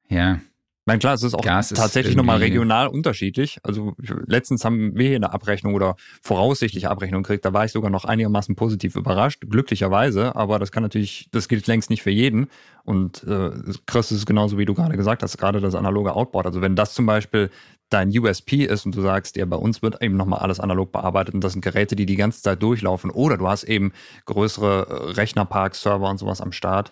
Ja. 0.10 0.40
Meine, 0.86 1.00
klar, 1.00 1.16
es 1.16 1.24
ist 1.24 1.34
auch 1.34 1.42
Gas 1.42 1.70
tatsächlich 1.70 2.12
ist 2.12 2.18
nochmal 2.18 2.38
regional 2.38 2.88
unterschiedlich. 2.88 3.60
Also 3.64 3.94
letztens 4.28 4.64
haben 4.64 4.96
wir 4.96 5.08
hier 5.08 5.16
eine 5.16 5.34
Abrechnung 5.34 5.74
oder 5.74 5.96
voraussichtliche 6.22 6.90
Abrechnung 6.92 7.24
gekriegt. 7.24 7.44
Da 7.44 7.54
war 7.54 7.66
ich 7.66 7.72
sogar 7.72 7.90
noch 7.90 8.06
einigermaßen 8.06 8.56
positiv 8.56 8.96
überrascht, 8.96 9.44
glücklicherweise. 9.50 10.36
Aber 10.36 10.60
das 10.60 10.72
kann 10.72 10.84
natürlich, 10.84 11.28
das 11.32 11.48
gilt 11.48 11.66
längst 11.66 11.90
nicht 11.90 12.04
für 12.04 12.12
jeden. 12.12 12.48
Und 12.84 13.24
äh, 13.24 13.52
Chris 13.88 14.12
ist 14.12 14.28
genauso, 14.28 14.60
wie 14.60 14.66
du 14.66 14.76
gerade 14.76 14.96
gesagt 14.96 15.24
hast, 15.24 15.38
gerade 15.38 15.60
das 15.60 15.74
analoge 15.74 16.16
Outboard. 16.16 16.46
Also 16.46 16.62
wenn 16.62 16.76
das 16.76 16.94
zum 16.94 17.08
Beispiel 17.08 17.50
dein 17.90 18.10
USP 18.10 18.66
ist 18.66 18.86
und 18.86 18.96
du 18.96 19.02
sagst, 19.02 19.38
ja, 19.38 19.46
bei 19.46 19.58
uns 19.58 19.82
wird 19.82 20.02
eben 20.04 20.18
nochmal 20.18 20.40
alles 20.40 20.60
analog 20.60 20.92
bearbeitet 20.92 21.34
und 21.34 21.44
das 21.44 21.54
sind 21.54 21.62
Geräte, 21.62 21.96
die 21.96 22.06
die 22.06 22.16
ganze 22.16 22.42
Zeit 22.42 22.62
durchlaufen. 22.62 23.10
Oder 23.10 23.38
du 23.38 23.48
hast 23.48 23.64
eben 23.64 23.92
größere 24.26 24.88
äh, 24.88 25.12
Rechnerparks, 25.14 25.82
Server 25.82 26.10
und 26.10 26.18
sowas 26.18 26.42
am 26.42 26.52
Start 26.52 26.92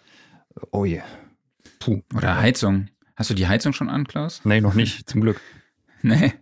Oh 0.72 0.86
je. 0.86 1.02
Puh. 1.80 2.02
Oder 2.16 2.38
Heizung. 2.38 2.88
Hast 3.16 3.30
du 3.30 3.34
die 3.34 3.48
Heizung 3.48 3.74
schon 3.74 3.90
an, 3.90 4.08
Klaus? 4.08 4.42
Nee, 4.44 4.62
noch 4.62 4.74
nicht, 4.74 5.10
zum 5.10 5.22
Glück. 5.22 5.40
Nee. 6.06 6.34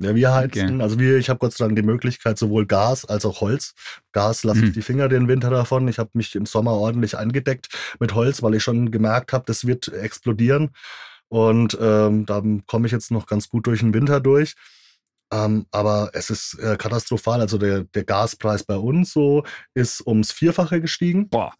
Ja, 0.00 0.16
wir 0.16 0.32
heizen. 0.32 0.74
Okay. 0.74 0.82
Also 0.82 0.98
wir, 0.98 1.18
ich 1.18 1.28
habe 1.28 1.38
Gott 1.38 1.52
sei 1.52 1.64
Dank 1.64 1.76
die 1.76 1.82
Möglichkeit, 1.82 2.36
sowohl 2.36 2.66
Gas 2.66 3.04
als 3.04 3.24
auch 3.24 3.40
Holz. 3.40 3.74
Gas 4.10 4.42
lasse 4.42 4.60
ich 4.60 4.70
mhm. 4.70 4.72
die 4.72 4.82
Finger 4.82 5.08
den 5.08 5.28
Winter 5.28 5.50
davon. 5.50 5.86
Ich 5.86 6.00
habe 6.00 6.10
mich 6.14 6.34
im 6.34 6.46
Sommer 6.46 6.72
ordentlich 6.72 7.16
eingedeckt 7.16 7.68
mit 8.00 8.14
Holz, 8.14 8.42
weil 8.42 8.54
ich 8.54 8.62
schon 8.64 8.90
gemerkt 8.90 9.32
habe, 9.32 9.44
das 9.46 9.68
wird 9.68 9.86
explodieren. 9.86 10.70
Und 11.28 11.78
ähm, 11.80 12.26
da 12.26 12.42
komme 12.66 12.86
ich 12.86 12.92
jetzt 12.92 13.12
noch 13.12 13.26
ganz 13.26 13.48
gut 13.48 13.68
durch 13.68 13.78
den 13.78 13.94
Winter 13.94 14.20
durch. 14.20 14.54
Ähm, 15.32 15.66
aber 15.70 16.10
es 16.12 16.30
ist 16.30 16.54
äh, 16.58 16.76
katastrophal. 16.76 17.40
Also 17.40 17.58
der, 17.58 17.84
der 17.84 18.02
Gaspreis 18.02 18.64
bei 18.64 18.76
uns 18.76 19.12
so 19.12 19.44
ist 19.74 20.04
ums 20.04 20.32
Vierfache 20.32 20.80
gestiegen. 20.80 21.28
Boah 21.28 21.54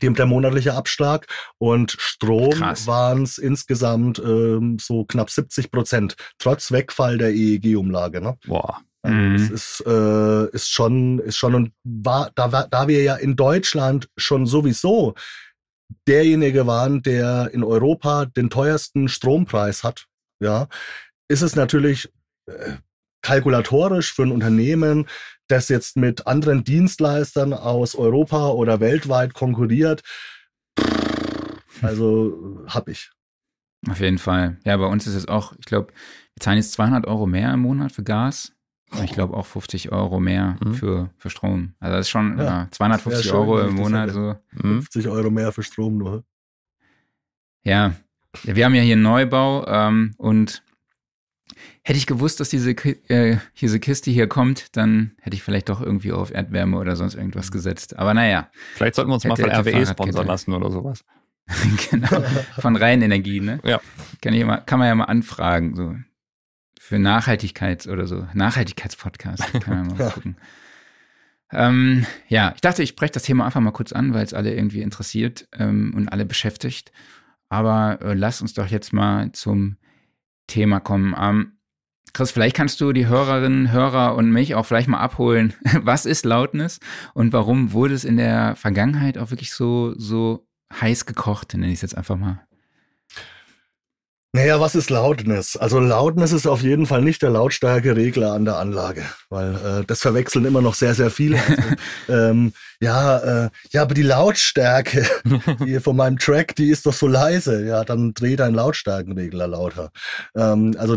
der 0.00 0.26
monatliche 0.26 0.74
Abschlag 0.74 1.26
und 1.58 1.96
Strom 1.98 2.60
waren 2.60 3.22
es 3.22 3.38
insgesamt 3.38 4.18
ähm, 4.18 4.78
so 4.80 5.04
knapp 5.04 5.30
70 5.30 5.70
Prozent, 5.70 6.16
trotz 6.38 6.72
Wegfall 6.72 7.18
der 7.18 7.32
EEG-Umlage. 7.32 8.20
Ne? 8.20 8.38
Boah. 8.46 8.80
Also 9.02 9.16
mhm. 9.16 9.34
es 9.34 9.50
ist, 9.50 9.84
äh, 9.86 10.50
ist 10.50 10.70
schon, 10.70 11.18
ist 11.20 11.36
schon 11.36 11.54
und 11.54 11.72
war, 11.84 12.30
da, 12.34 12.48
da 12.48 12.88
wir 12.88 13.02
ja 13.02 13.16
in 13.16 13.36
Deutschland 13.36 14.08
schon 14.16 14.46
sowieso 14.46 15.14
derjenige 16.06 16.66
waren, 16.66 17.02
der 17.02 17.50
in 17.52 17.64
Europa 17.64 18.26
den 18.26 18.50
teuersten 18.50 19.08
Strompreis 19.08 19.84
hat, 19.84 20.06
ja, 20.40 20.68
ist 21.28 21.42
es 21.42 21.56
natürlich 21.56 22.12
äh, 22.46 22.74
kalkulatorisch 23.22 24.12
für 24.12 24.22
ein 24.22 24.32
Unternehmen 24.32 25.06
das 25.50 25.68
jetzt 25.68 25.96
mit 25.96 26.26
anderen 26.26 26.64
Dienstleistern 26.64 27.52
aus 27.52 27.94
Europa 27.94 28.50
oder 28.50 28.80
weltweit 28.80 29.34
konkurriert, 29.34 30.02
also 31.82 32.64
habe 32.66 32.92
ich. 32.92 33.10
Auf 33.88 34.00
jeden 34.00 34.18
Fall. 34.18 34.58
Ja, 34.64 34.76
bei 34.76 34.86
uns 34.86 35.06
ist 35.06 35.14
es 35.14 35.28
auch, 35.28 35.54
ich 35.58 35.64
glaube, 35.64 35.88
wir 36.34 36.40
zahlen 36.40 36.58
jetzt 36.58 36.72
200 36.72 37.06
Euro 37.06 37.26
mehr 37.26 37.52
im 37.52 37.60
Monat 37.60 37.92
für 37.92 38.02
Gas. 38.02 38.52
Ich 39.04 39.12
glaube 39.12 39.36
auch 39.36 39.46
50 39.46 39.92
Euro 39.92 40.18
mehr 40.18 40.58
mhm. 40.62 40.74
für, 40.74 41.10
für 41.16 41.30
Strom. 41.30 41.74
Also 41.78 41.96
das 41.96 42.06
ist 42.06 42.10
schon 42.10 42.38
ja, 42.38 42.44
ja 42.44 42.68
250 42.72 43.26
schön, 43.26 43.36
Euro 43.36 43.60
im 43.60 43.74
Monat. 43.76 44.10
So. 44.10 44.34
50 44.60 45.06
mhm. 45.06 45.12
Euro 45.12 45.30
mehr 45.30 45.52
für 45.52 45.62
Strom 45.62 45.96
nur. 45.96 46.24
Ja. 47.62 47.94
ja 48.42 48.56
wir 48.56 48.64
haben 48.64 48.74
ja 48.74 48.82
hier 48.82 48.94
einen 48.94 49.02
Neubau 49.02 49.64
ähm, 49.68 50.14
und 50.18 50.64
Hätte 51.82 51.98
ich 51.98 52.06
gewusst, 52.06 52.40
dass 52.40 52.50
diese, 52.50 52.70
äh, 52.70 53.38
diese 53.60 53.80
Kiste 53.80 54.10
hier 54.10 54.26
kommt, 54.26 54.76
dann 54.76 55.12
hätte 55.20 55.34
ich 55.34 55.42
vielleicht 55.42 55.68
doch 55.68 55.80
irgendwie 55.80 56.12
auf 56.12 56.32
Erdwärme 56.32 56.78
oder 56.78 56.96
sonst 56.96 57.14
irgendwas 57.14 57.48
mhm. 57.48 57.52
gesetzt. 57.52 57.98
Aber 57.98 58.14
naja. 58.14 58.50
Vielleicht 58.74 58.94
sollten 58.94 59.10
wir 59.10 59.14
uns 59.14 59.24
hätte, 59.24 59.42
mal 59.42 59.54
von 59.54 59.72
RWE 59.72 59.86
sponsern 59.86 60.26
lassen 60.26 60.52
oder 60.52 60.70
sowas. 60.70 61.04
genau. 61.90 62.22
Von 62.58 62.76
Reinenergie, 62.76 63.40
ne? 63.40 63.60
Ja. 63.64 63.80
Kann, 64.20 64.34
ich 64.34 64.40
immer, 64.40 64.58
kann 64.58 64.78
man 64.78 64.88
ja 64.88 64.94
mal 64.94 65.04
anfragen, 65.04 65.74
so. 65.74 65.96
Für 66.78 66.96
Nachhaltigkeits- 66.96 67.88
oder 67.88 68.06
so. 68.06 68.26
Nachhaltigkeitspodcast. 68.34 69.60
Kann 69.60 69.86
man 69.86 69.96
mal 69.96 70.10
gucken. 70.14 70.36
Ähm, 71.52 72.06
ja, 72.28 72.52
ich 72.54 72.60
dachte, 72.60 72.82
ich 72.82 72.96
breche 72.96 73.12
das 73.12 73.24
Thema 73.24 73.44
einfach 73.44 73.60
mal 73.60 73.72
kurz 73.72 73.92
an, 73.92 74.14
weil 74.14 74.24
es 74.24 74.34
alle 74.34 74.54
irgendwie 74.54 74.82
interessiert 74.82 75.48
ähm, 75.52 75.92
und 75.96 76.08
alle 76.08 76.24
beschäftigt. 76.24 76.92
Aber 77.48 77.98
äh, 78.02 78.14
lass 78.14 78.40
uns 78.40 78.54
doch 78.54 78.68
jetzt 78.68 78.92
mal 78.92 79.32
zum 79.32 79.76
Thema 80.50 80.80
kommen. 80.80 81.14
Ähm, 81.18 81.52
Chris, 82.12 82.32
vielleicht 82.32 82.56
kannst 82.56 82.80
du 82.80 82.92
die 82.92 83.06
Hörerinnen, 83.06 83.70
Hörer 83.72 84.16
und 84.16 84.30
mich 84.30 84.54
auch 84.54 84.66
vielleicht 84.66 84.88
mal 84.88 84.98
abholen. 84.98 85.54
Was 85.82 86.06
ist 86.06 86.24
Lautness 86.24 86.80
und 87.14 87.32
warum 87.32 87.72
wurde 87.72 87.94
es 87.94 88.04
in 88.04 88.16
der 88.16 88.56
Vergangenheit 88.56 89.16
auch 89.16 89.30
wirklich 89.30 89.52
so, 89.52 89.94
so 89.96 90.46
heiß 90.72 91.06
gekocht, 91.06 91.54
nenne 91.54 91.68
ich 91.68 91.74
es 91.74 91.82
jetzt 91.82 91.96
einfach 91.96 92.16
mal? 92.16 92.40
Naja, 94.32 94.60
was 94.60 94.76
ist 94.76 94.90
Loudness? 94.90 95.56
Also 95.56 95.80
Loudness 95.80 96.30
ist 96.30 96.46
auf 96.46 96.62
jeden 96.62 96.86
Fall 96.86 97.02
nicht 97.02 97.20
der 97.20 97.30
Lautstärkeregler 97.30 98.32
an 98.32 98.44
der 98.44 98.58
Anlage, 98.58 99.04
weil 99.28 99.54
äh, 99.56 99.84
das 99.84 100.00
verwechseln 100.00 100.44
immer 100.44 100.62
noch 100.62 100.74
sehr, 100.74 100.94
sehr 100.94 101.10
viele. 101.10 101.40
Also, 101.40 101.62
ähm, 102.30 102.52
ja, 102.80 103.18
äh, 103.18 103.50
ja, 103.72 103.82
aber 103.82 103.94
die 103.94 104.02
Lautstärke 104.02 105.04
die 105.64 105.80
von 105.80 105.96
meinem 105.96 106.16
Track, 106.16 106.54
die 106.54 106.70
ist 106.70 106.86
doch 106.86 106.92
so 106.92 107.08
leise. 107.08 107.66
Ja, 107.66 107.82
dann 107.82 108.14
dreh 108.14 108.36
dein 108.36 108.54
Lautstärkenregler 108.54 109.48
lauter. 109.48 109.90
Ähm, 110.36 110.76
also 110.78 110.96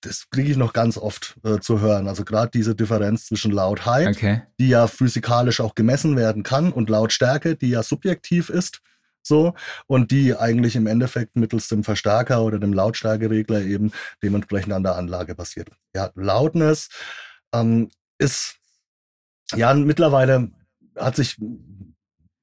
das 0.00 0.28
kriege 0.30 0.50
ich 0.50 0.56
noch 0.56 0.72
ganz 0.72 0.98
oft 0.98 1.36
äh, 1.44 1.60
zu 1.60 1.80
hören. 1.80 2.08
Also 2.08 2.24
gerade 2.24 2.50
diese 2.52 2.74
Differenz 2.74 3.26
zwischen 3.26 3.52
Lautheit, 3.52 4.16
okay. 4.16 4.42
die 4.58 4.68
ja 4.68 4.88
physikalisch 4.88 5.60
auch 5.60 5.76
gemessen 5.76 6.16
werden 6.16 6.42
kann, 6.42 6.72
und 6.72 6.90
Lautstärke, 6.90 7.54
die 7.54 7.70
ja 7.70 7.84
subjektiv 7.84 8.48
ist 8.48 8.80
so 9.26 9.54
und 9.86 10.10
die 10.10 10.36
eigentlich 10.36 10.76
im 10.76 10.86
Endeffekt 10.86 11.36
mittels 11.36 11.68
dem 11.68 11.84
Verstärker 11.84 12.42
oder 12.42 12.58
dem 12.58 12.72
Lautstärkeregler 12.72 13.62
eben 13.62 13.92
dementsprechend 14.22 14.72
an 14.72 14.82
der 14.82 14.96
Anlage 14.96 15.34
passiert. 15.34 15.70
Ja, 15.94 16.10
Loudness 16.14 16.88
ähm, 17.54 17.90
ist 18.18 18.56
ja 19.54 19.74
mittlerweile 19.74 20.50
hat 20.96 21.16
sich 21.16 21.36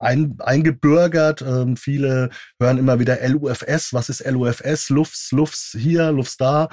ein, 0.01 0.37
eingebürgert. 0.39 1.41
Ähm, 1.41 1.77
viele 1.77 2.29
hören 2.59 2.77
immer 2.77 2.99
wieder 2.99 3.17
LUFS. 3.27 3.93
Was 3.93 4.09
ist 4.09 4.25
LUFS? 4.25 4.89
Lufts, 4.89 5.31
Lufts 5.31 5.77
hier, 5.77 6.11
Lufts 6.11 6.37
da. 6.37 6.69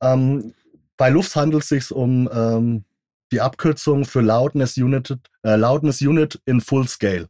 Ähm, 0.00 0.54
bei 0.96 1.10
Lufts 1.10 1.36
handelt 1.36 1.64
es 1.64 1.68
sich 1.68 1.90
um 1.90 2.28
ähm, 2.32 2.84
die 3.32 3.40
Abkürzung 3.40 4.04
für 4.04 4.20
Loudness 4.20 4.76
Unit, 4.76 5.16
äh, 5.42 5.56
Loudness 5.56 6.00
Unit 6.00 6.40
in 6.46 6.60
Full 6.60 6.88
Scale. 6.88 7.28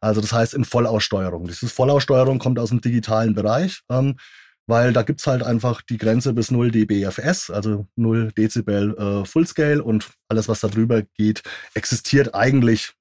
Also 0.00 0.20
das 0.20 0.32
heißt 0.32 0.54
in 0.54 0.64
Vollaussteuerung. 0.64 1.46
Diese 1.46 1.68
Vollaussteuerung 1.68 2.38
kommt 2.38 2.58
aus 2.58 2.70
dem 2.70 2.80
digitalen 2.80 3.34
Bereich. 3.34 3.82
Ähm, 3.90 4.16
weil 4.66 4.92
da 4.92 5.02
gibt's 5.02 5.26
halt 5.26 5.42
einfach 5.42 5.80
die 5.82 5.96
Grenze 5.96 6.32
bis 6.32 6.50
0 6.50 6.70
dBFS, 6.70 7.50
also 7.50 7.86
0 7.96 8.32
Dezibel 8.32 8.96
äh, 8.98 9.24
Fullscale 9.24 9.82
und 9.82 10.10
alles, 10.28 10.48
was 10.48 10.60
da 10.60 10.68
drüber 10.68 11.02
geht, 11.02 11.42
existiert 11.74 12.34
eigentlich 12.34 12.94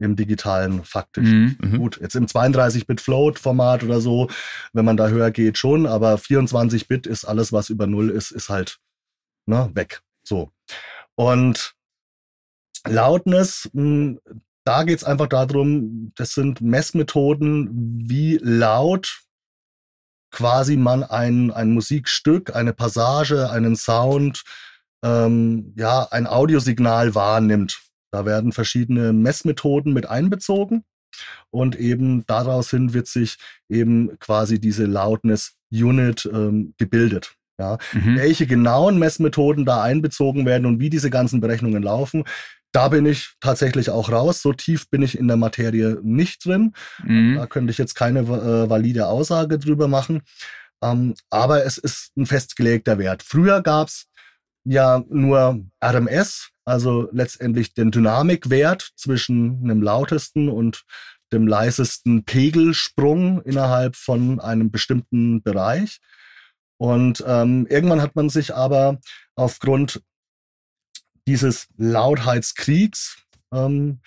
im 0.00 0.16
digitalen 0.16 0.84
faktisch. 0.84 1.28
Mhm. 1.28 1.56
mhm. 1.60 1.78
Gut, 1.78 1.98
jetzt 2.00 2.14
im 2.14 2.26
32-Bit-Float-Format 2.26 3.82
oder 3.82 4.00
so, 4.00 4.28
wenn 4.72 4.84
man 4.84 4.96
da 4.96 5.08
höher 5.08 5.30
geht, 5.30 5.58
schon, 5.58 5.86
aber 5.86 6.16
24-Bit 6.16 7.06
ist 7.06 7.24
alles, 7.24 7.52
was 7.52 7.70
über 7.70 7.86
0 7.86 8.10
ist, 8.10 8.30
ist 8.30 8.48
halt 8.48 8.78
ne, 9.46 9.70
weg. 9.74 10.02
So. 10.22 10.52
Und 11.16 11.74
Loudness, 12.86 13.68
hm, 13.72 14.20
da 14.64 14.82
geht's 14.82 15.04
einfach 15.04 15.28
darum, 15.28 16.12
das 16.14 16.32
sind 16.32 16.60
Messmethoden, 16.60 17.70
wie 18.06 18.38
laut 18.42 19.22
quasi 20.30 20.76
man 20.76 21.02
ein, 21.02 21.50
ein 21.50 21.72
Musikstück, 21.72 22.54
eine 22.54 22.74
Passage, 22.74 23.50
einen 23.50 23.76
Sound, 23.76 24.44
ähm, 25.02 25.72
ja, 25.76 26.06
ein 26.10 26.26
Audiosignal 26.26 27.14
wahrnimmt. 27.14 27.80
Da 28.10 28.26
werden 28.26 28.52
verschiedene 28.52 29.12
Messmethoden 29.12 29.92
mit 29.92 30.06
einbezogen 30.06 30.84
und 31.50 31.76
eben 31.76 32.26
daraus 32.26 32.70
hin 32.70 32.92
wird 32.92 33.06
sich 33.06 33.38
eben 33.68 34.18
quasi 34.18 34.60
diese 34.60 34.84
Loudness 34.84 35.54
Unit 35.70 36.28
ähm, 36.32 36.74
gebildet. 36.78 37.34
Ja, 37.60 37.76
mhm. 37.92 38.16
welche 38.16 38.46
genauen 38.46 39.00
Messmethoden 39.00 39.64
da 39.64 39.82
einbezogen 39.82 40.46
werden 40.46 40.64
und 40.64 40.78
wie 40.78 40.90
diese 40.90 41.10
ganzen 41.10 41.40
Berechnungen 41.40 41.82
laufen, 41.82 42.22
da 42.72 42.88
bin 42.88 43.06
ich 43.06 43.34
tatsächlich 43.40 43.90
auch 43.90 44.10
raus. 44.10 44.42
So 44.42 44.52
tief 44.52 44.90
bin 44.90 45.02
ich 45.02 45.18
in 45.18 45.28
der 45.28 45.36
Materie 45.36 45.98
nicht 46.02 46.44
drin. 46.44 46.74
Mhm. 47.04 47.36
Da 47.36 47.46
könnte 47.46 47.70
ich 47.70 47.78
jetzt 47.78 47.94
keine 47.94 48.20
äh, 48.20 48.68
valide 48.68 49.08
Aussage 49.08 49.58
drüber 49.58 49.88
machen. 49.88 50.22
Ähm, 50.82 51.14
aber 51.30 51.64
es 51.64 51.78
ist 51.78 52.16
ein 52.16 52.26
festgelegter 52.26 52.98
Wert. 52.98 53.22
Früher 53.22 53.62
gab's 53.62 54.06
ja 54.64 55.02
nur 55.08 55.64
RMS, 55.82 56.50
also 56.64 57.08
letztendlich 57.12 57.74
den 57.74 57.90
Dynamikwert 57.90 58.90
zwischen 58.96 59.60
einem 59.62 59.82
lautesten 59.82 60.48
und 60.48 60.84
dem 61.32 61.46
leisesten 61.46 62.24
Pegelsprung 62.24 63.42
innerhalb 63.42 63.96
von 63.96 64.40
einem 64.40 64.70
bestimmten 64.70 65.42
Bereich. 65.42 66.00
Und 66.78 67.24
ähm, 67.26 67.66
irgendwann 67.68 68.02
hat 68.02 68.14
man 68.14 68.28
sich 68.30 68.54
aber 68.54 68.98
aufgrund 69.34 70.00
dieses 71.28 71.68
Lautheitskriegs, 71.76 73.22
ähm, 73.52 74.00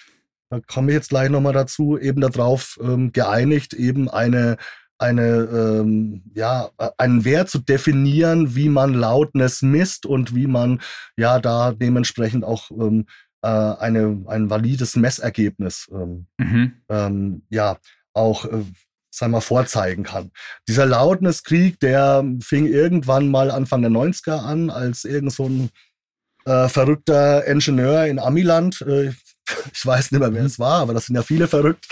da 0.50 0.60
komme 0.60 0.92
ich 0.92 0.96
jetzt 0.96 1.10
gleich 1.10 1.30
nochmal 1.30 1.54
dazu, 1.54 1.98
eben 1.98 2.20
darauf 2.20 2.78
ähm, 2.82 3.12
geeinigt, 3.13 3.74
eben 3.74 4.10
eine 4.10 4.58
eine, 4.98 5.50
ähm, 5.82 6.22
ja, 6.36 6.70
einen 6.98 7.25
Wert 7.25 7.50
zu 7.50 7.58
definieren, 7.58 8.56
wie 8.56 8.70
man 8.70 8.94
Loudness 8.94 9.63
misst 9.63 10.06
und 10.06 10.36
wie 10.36 10.46
man 10.46 10.80
ja 11.18 11.40
da 11.40 11.72
dementsprechend 11.72 12.44
auch 12.44 12.70
ähm, 12.70 13.08
äh, 13.42 13.48
eine, 13.48 14.24
ein 14.28 14.51
valides 14.51 14.96
Messergebnis 14.96 15.90
ähm, 15.92 16.28
mhm. 16.38 16.74
ähm, 16.90 17.42
ja 17.50 17.80
auch 18.13 18.46
äh, 18.46 18.63
sagen 19.10 19.34
wir, 19.34 19.42
vorzeigen 19.42 20.04
kann. 20.04 20.30
Dieser 20.68 20.86
Loudness-Krieg, 20.86 21.80
der 21.80 22.24
fing 22.42 22.68
irgendwann 22.68 23.30
mal 23.30 23.50
Anfang 23.50 23.82
der 23.82 23.92
90er 23.92 24.44
an, 24.44 24.70
als 24.70 25.04
irgend 25.04 25.34
so 25.34 25.48
ein 25.48 25.72
äh, 26.45 26.67
verrückter 26.67 27.45
Ingenieur 27.48 28.05
in 28.05 28.19
Amiland, 28.19 28.81
äh, 28.81 29.12
ich 29.74 29.86
weiß 29.86 30.12
nicht 30.12 30.19
mehr, 30.19 30.33
wer 30.33 30.45
es 30.45 30.60
war, 30.60 30.81
aber 30.81 30.93
das 30.93 31.05
sind 31.05 31.15
ja 31.15 31.24
viele 31.24 31.48
verrückt, 31.48 31.88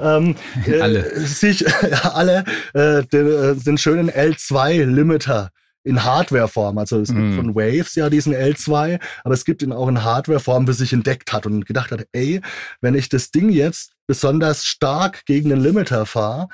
ähm, 0.00 0.36
alle. 0.80 1.12
Äh, 1.12 1.20
sich 1.20 1.60
ja, 1.90 2.12
alle 2.12 2.44
äh, 2.74 3.02
den, 3.04 3.26
äh, 3.26 3.54
den 3.54 3.78
schönen 3.78 4.10
L2-Limiter 4.10 5.50
in 5.84 6.02
Hardware-Form. 6.02 6.78
Also 6.78 7.00
es 7.00 7.08
gibt 7.08 7.20
mm. 7.20 7.36
von 7.36 7.54
Waves 7.54 7.94
ja 7.94 8.10
diesen 8.10 8.34
L2, 8.34 8.98
aber 9.22 9.34
es 9.34 9.44
gibt 9.44 9.62
ihn 9.62 9.72
auch 9.72 9.86
in 9.86 10.02
Hardware-Form, 10.02 10.66
für 10.66 10.72
sich 10.72 10.92
entdeckt 10.92 11.32
hat 11.32 11.46
und 11.46 11.66
gedacht 11.66 11.92
hat, 11.92 12.06
ey, 12.12 12.40
wenn 12.80 12.94
ich 12.94 13.08
das 13.10 13.30
Ding 13.30 13.50
jetzt 13.50 13.92
besonders 14.06 14.64
stark 14.64 15.24
gegen 15.26 15.50
den 15.50 15.60
Limiter 15.60 16.06
fahre, 16.06 16.48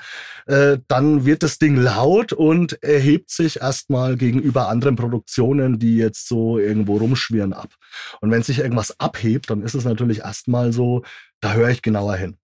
äh, 0.46 0.78
dann 0.88 1.24
wird 1.24 1.42
das 1.42 1.58
Ding 1.58 1.76
laut 1.76 2.32
und 2.32 2.82
erhebt 2.82 3.30
sich 3.30 3.60
erstmal 3.60 4.16
gegenüber 4.16 4.68
anderen 4.68 4.96
Produktionen, 4.96 5.78
die 5.78 5.96
jetzt 5.96 6.28
so 6.28 6.58
irgendwo 6.58 6.96
rumschwirren, 6.98 7.52
ab. 7.52 7.74
Und 8.20 8.30
wenn 8.30 8.42
sich 8.42 8.58
irgendwas 8.58 8.98
abhebt, 8.98 9.50
dann 9.50 9.62
ist 9.62 9.74
es 9.74 9.84
natürlich 9.84 10.20
erstmal 10.20 10.72
so, 10.72 11.02
da 11.40 11.54
höre 11.54 11.70
ich 11.70 11.82
genauer 11.82 12.16
hin. 12.16 12.36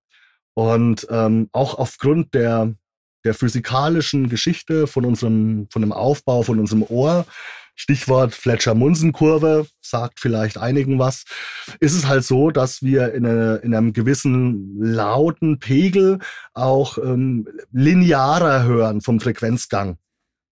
Und 0.55 1.07
ähm, 1.11 1.49
auch 1.53 1.79
aufgrund 1.79 2.33
der 2.35 2.75
der 3.27 3.35
physikalischen 3.35 4.29
Geschichte 4.29 4.87
von 4.87 5.05
unserem, 5.05 5.67
von 5.71 5.83
dem 5.83 5.93
Aufbau 5.93 6.43
von 6.43 6.59
unserem 6.59 6.83
Ohr, 6.83 7.27
Stichwort 7.75 8.35
Fletcher-Munsen-Kurve, 8.35 9.67
sagt 9.83 10.21
vielleicht 10.21 10.57
einigen 10.57 10.99
was, 10.99 11.25
ist 11.79 11.93
es 11.93 12.07
halt 12.07 12.25
so, 12.25 12.51
dass 12.51 12.83
wir 12.83 13.12
in, 13.12 13.27
eine, 13.27 13.57
in 13.57 13.75
einem 13.75 13.93
gewissen 13.93 14.81
lauten 14.81 15.59
Pegel 15.59 16.21
auch 16.55 16.97
ähm, 16.97 17.47
linearer 17.73 18.62
hören 18.62 19.03
vom 19.03 19.21
Frequenzgang 19.21 19.99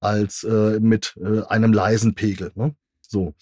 als 0.02 0.44
äh, 0.44 0.80
mit 0.82 1.16
äh, 1.24 1.44
einem 1.48 1.72
leisen 1.72 2.14
Pegel. 2.14 2.52
Ne? 2.56 2.76
So. 3.08 3.34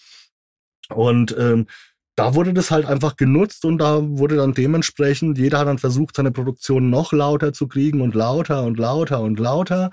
Und 0.88 1.34
ähm, 1.36 1.66
da 2.14 2.34
wurde 2.34 2.52
das 2.52 2.70
halt 2.70 2.84
einfach 2.86 3.16
genutzt 3.16 3.64
und 3.64 3.78
da 3.78 4.00
wurde 4.02 4.36
dann 4.36 4.54
dementsprechend, 4.54 5.38
jeder 5.38 5.58
hat 5.60 5.68
dann 5.68 5.78
versucht, 5.78 6.16
seine 6.16 6.30
Produktion 6.30 6.90
noch 6.90 7.12
lauter 7.12 7.52
zu 7.52 7.68
kriegen 7.68 8.00
und 8.00 8.14
lauter 8.14 8.64
und 8.64 8.78
lauter 8.78 9.20
und 9.20 9.38
lauter, 9.38 9.90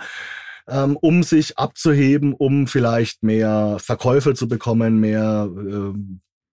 ähm, 0.67 0.97
um 0.97 1.23
sich 1.23 1.57
abzuheben, 1.57 2.33
um 2.33 2.67
vielleicht 2.67 3.23
mehr 3.23 3.77
Verkäufe 3.79 4.33
zu 4.33 4.47
bekommen, 4.47 4.99
mehr, 4.99 5.49
äh, 5.49 5.93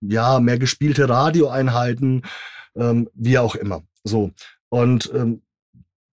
ja, 0.02 0.40
mehr 0.40 0.58
gespielte 0.58 1.08
Radioeinheiten, 1.08 2.22
ähm, 2.76 3.08
wie 3.14 3.38
auch 3.38 3.56
immer. 3.56 3.82
So. 4.04 4.30
Und 4.68 5.10
ähm, 5.14 5.42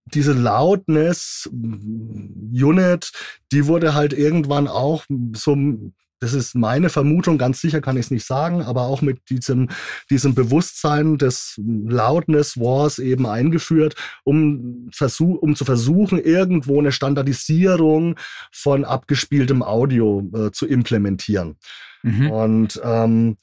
diese 0.06 0.32
Loudness 0.32 1.48
Unit, 1.52 3.12
die 3.52 3.66
wurde 3.66 3.94
halt 3.94 4.12
irgendwann 4.12 4.68
auch 4.68 5.04
so 5.34 5.56
das 6.20 6.32
ist 6.32 6.54
meine 6.54 6.88
Vermutung, 6.88 7.38
ganz 7.38 7.60
sicher 7.60 7.80
kann 7.80 7.96
ich 7.96 8.06
es 8.06 8.10
nicht 8.10 8.26
sagen, 8.26 8.62
aber 8.62 8.82
auch 8.82 9.02
mit 9.02 9.28
diesem, 9.30 9.68
diesem 10.10 10.34
Bewusstsein 10.34 11.18
des 11.18 11.54
Loudness 11.58 12.58
Wars 12.58 12.98
eben 12.98 13.26
eingeführt, 13.26 13.94
um, 14.24 14.88
versuch, 14.92 15.42
um 15.42 15.56
zu 15.56 15.64
versuchen, 15.64 16.18
irgendwo 16.18 16.78
eine 16.78 16.92
Standardisierung 16.92 18.16
von 18.52 18.84
abgespieltem 18.84 19.62
Audio 19.62 20.22
äh, 20.34 20.50
zu 20.50 20.66
implementieren. 20.66 21.56
Mhm. 22.02 22.30
Und 22.30 22.80
ähm, 22.82 23.36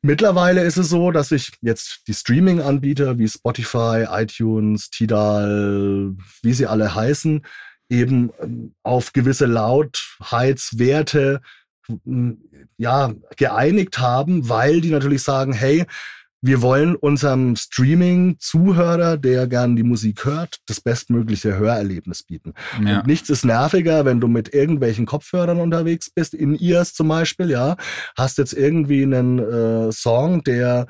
Mittlerweile 0.00 0.62
ist 0.62 0.76
es 0.76 0.90
so, 0.90 1.10
dass 1.10 1.32
ich 1.32 1.54
jetzt 1.60 2.02
die 2.06 2.14
Streaming-Anbieter 2.14 3.18
wie 3.18 3.26
Spotify, 3.26 4.06
iTunes, 4.08 4.90
Tidal, 4.90 6.14
wie 6.40 6.52
sie 6.52 6.66
alle 6.68 6.94
heißen, 6.94 7.42
eben 7.88 8.30
ähm, 8.40 8.74
auf 8.82 9.12
gewisse 9.12 9.46
Lautheitswerte 9.46 11.40
ja, 12.76 13.12
geeinigt 13.36 13.98
haben, 13.98 14.48
weil 14.48 14.80
die 14.82 14.90
natürlich 14.90 15.22
sagen, 15.22 15.54
hey, 15.54 15.86
wir 16.40 16.62
wollen 16.62 16.94
unserem 16.94 17.56
Streaming-Zuhörer, 17.56 19.16
der 19.16 19.48
gern 19.48 19.74
die 19.74 19.82
Musik 19.82 20.24
hört, 20.24 20.58
das 20.66 20.80
bestmögliche 20.80 21.56
Hörerlebnis 21.56 22.22
bieten. 22.22 22.54
Ja. 22.84 23.00
Und 23.00 23.08
nichts 23.08 23.28
ist 23.28 23.44
nerviger, 23.44 24.04
wenn 24.04 24.20
du 24.20 24.28
mit 24.28 24.54
irgendwelchen 24.54 25.04
Kopfhörern 25.04 25.58
unterwegs 25.58 26.10
bist, 26.10 26.34
in 26.34 26.54
Ears 26.54 26.94
zum 26.94 27.08
Beispiel, 27.08 27.50
ja, 27.50 27.76
hast 28.16 28.38
jetzt 28.38 28.52
irgendwie 28.52 29.02
einen 29.02 29.38
äh, 29.40 29.90
Song, 29.90 30.44
der 30.44 30.86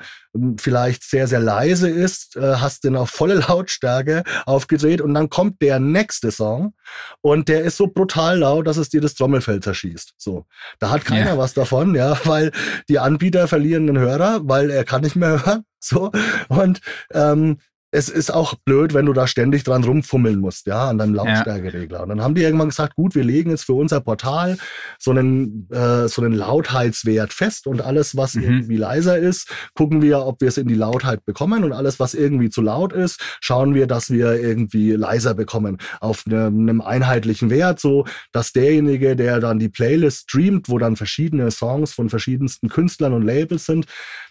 vielleicht 0.57 1.03
sehr, 1.03 1.27
sehr 1.27 1.39
leise 1.39 1.89
ist, 1.89 2.35
äh, 2.35 2.55
hast 2.55 2.83
den 2.83 2.95
auf 2.95 3.09
volle 3.09 3.35
Lautstärke 3.47 4.23
aufgedreht 4.45 5.01
und 5.01 5.13
dann 5.13 5.29
kommt 5.29 5.61
der 5.61 5.79
nächste 5.79 6.31
Song 6.31 6.73
und 7.21 7.47
der 7.47 7.63
ist 7.63 7.77
so 7.77 7.87
brutal 7.87 8.39
laut, 8.39 8.67
dass 8.67 8.77
es 8.77 8.89
dir 8.89 9.01
das 9.01 9.15
Trommelfell 9.15 9.59
zerschießt. 9.59 10.13
So. 10.17 10.45
Da 10.79 10.91
hat 10.91 11.05
keiner 11.05 11.31
ja. 11.31 11.37
was 11.37 11.53
davon, 11.53 11.95
ja, 11.95 12.17
weil 12.25 12.51
die 12.89 12.99
Anbieter 12.99 13.47
verlieren 13.47 13.87
den 13.87 13.97
Hörer, 13.97 14.41
weil 14.43 14.69
er 14.69 14.83
kann 14.83 15.01
nicht 15.01 15.15
mehr 15.15 15.29
hören. 15.45 15.63
So. 15.79 16.11
Und 16.49 16.81
ähm, 17.13 17.59
es 17.91 18.07
ist 18.07 18.31
auch 18.31 18.53
blöd, 18.53 18.93
wenn 18.93 19.07
du 19.07 19.13
da 19.13 19.25
ständig 19.25 19.63
dran 19.63 19.83
rumfummeln 19.83 20.39
musst, 20.39 20.67
ja, 20.67 20.89
an 20.89 20.99
deinem 20.99 21.15
Lautstärkeregler. 21.15 22.03
Und 22.03 22.09
dann 22.09 22.21
haben 22.21 22.35
die 22.35 22.43
irgendwann 22.43 22.69
gesagt, 22.69 22.95
gut, 22.95 23.15
wir 23.15 23.23
legen 23.23 23.49
jetzt 23.49 23.65
für 23.65 23.73
unser 23.73 23.99
Portal 23.99 24.57
so 24.99 25.11
einen, 25.11 25.67
äh, 25.71 26.07
so 26.07 26.21
einen 26.21 26.33
Lautheitswert 26.33 27.33
fest 27.33 27.65
und 27.65 27.81
alles, 27.81 28.15
was 28.15 28.35
mhm. 28.35 28.43
irgendwie 28.43 28.77
leiser 28.77 29.17
ist, 29.17 29.49
gucken 29.73 30.03
wir, 30.03 30.25
ob 30.25 30.39
wir 30.41 30.49
es 30.49 30.57
in 30.57 30.67
die 30.67 30.75
Lautheit 30.75 31.25
bekommen 31.25 31.63
und 31.63 31.73
alles, 31.73 31.99
was 31.99 32.13
irgendwie 32.13 32.49
zu 32.49 32.61
laut 32.61 32.93
ist, 32.93 33.21
schauen 33.41 33.73
wir, 33.73 33.87
dass 33.87 34.11
wir 34.11 34.39
irgendwie 34.39 34.91
leiser 34.91 35.33
bekommen 35.33 35.77
auf 35.99 36.27
ne, 36.27 36.45
einem 36.45 36.81
einheitlichen 36.81 37.49
Wert, 37.49 37.79
so 37.79 38.05
dass 38.31 38.51
derjenige, 38.51 39.15
der 39.15 39.39
dann 39.39 39.57
die 39.57 39.69
Playlist 39.69 40.29
streamt, 40.29 40.69
wo 40.69 40.77
dann 40.77 40.95
verschiedene 40.95 41.49
Songs 41.49 41.93
von 41.93 42.09
verschiedensten 42.09 42.69
Künstlern 42.69 43.13
und 43.13 43.23
Labels 43.23 43.65
sind, 43.65 43.87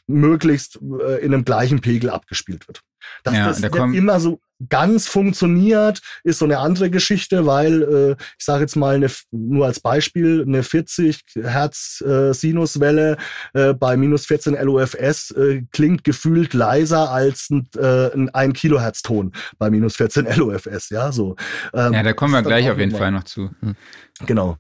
möglichst 0.09 0.79
äh, 1.01 1.25
in 1.25 1.33
einem 1.33 1.45
gleichen 1.45 1.81
Pegel 1.81 2.11
abgespielt 2.11 2.67
wird. 2.67 2.83
Dass 3.23 3.35
ja, 3.35 3.47
das 3.47 3.61
da 3.61 3.69
immer 3.69 4.21
so 4.21 4.41
ganz 4.69 5.07
funktioniert, 5.07 6.01
ist 6.25 6.41
so 6.41 6.45
eine 6.45 6.59
andere 6.59 6.91
Geschichte, 6.91 7.47
weil 7.47 7.83
äh, 7.83 8.23
ich 8.39 8.45
sage 8.45 8.63
jetzt 8.63 8.75
mal 8.75 8.97
eine, 8.97 9.09
nur 9.31 9.67
als 9.67 9.81
Beispiel 9.81 10.45
eine 10.47 10.63
40 10.63 11.23
Hertz 11.37 12.03
äh, 12.05 12.33
Sinuswelle 12.33 13.19
äh, 13.55 13.73
bei 13.75 13.97
minus 13.97 14.27
14 14.27 14.55
LOFS 14.55 15.31
äh, 15.33 15.63
klingt 15.71 16.03
gefühlt 16.03 16.55
leiser 16.55 17.11
als 17.11 17.51
ein, 17.51 17.69
äh, 17.77 18.13
ein 18.13 18.31
1 18.31 18.59
Kilohertz 18.59 19.03
Ton 19.03 19.33
bei 19.59 19.71
minus 19.71 19.97
14 19.97 20.27
LOFS, 20.37 20.91
ja 20.91 21.13
so. 21.13 21.37
Ähm, 21.73 21.93
ja, 21.93 22.03
da 22.03 22.13
kommen 22.13 22.33
wir 22.33 22.43
gleich 22.43 22.69
auf 22.71 22.79
jeden 22.79 22.97
Fall 22.97 23.13
noch 23.13 23.25
zu. 23.25 23.51
Hm. 23.61 23.77
Genau. 24.27 24.59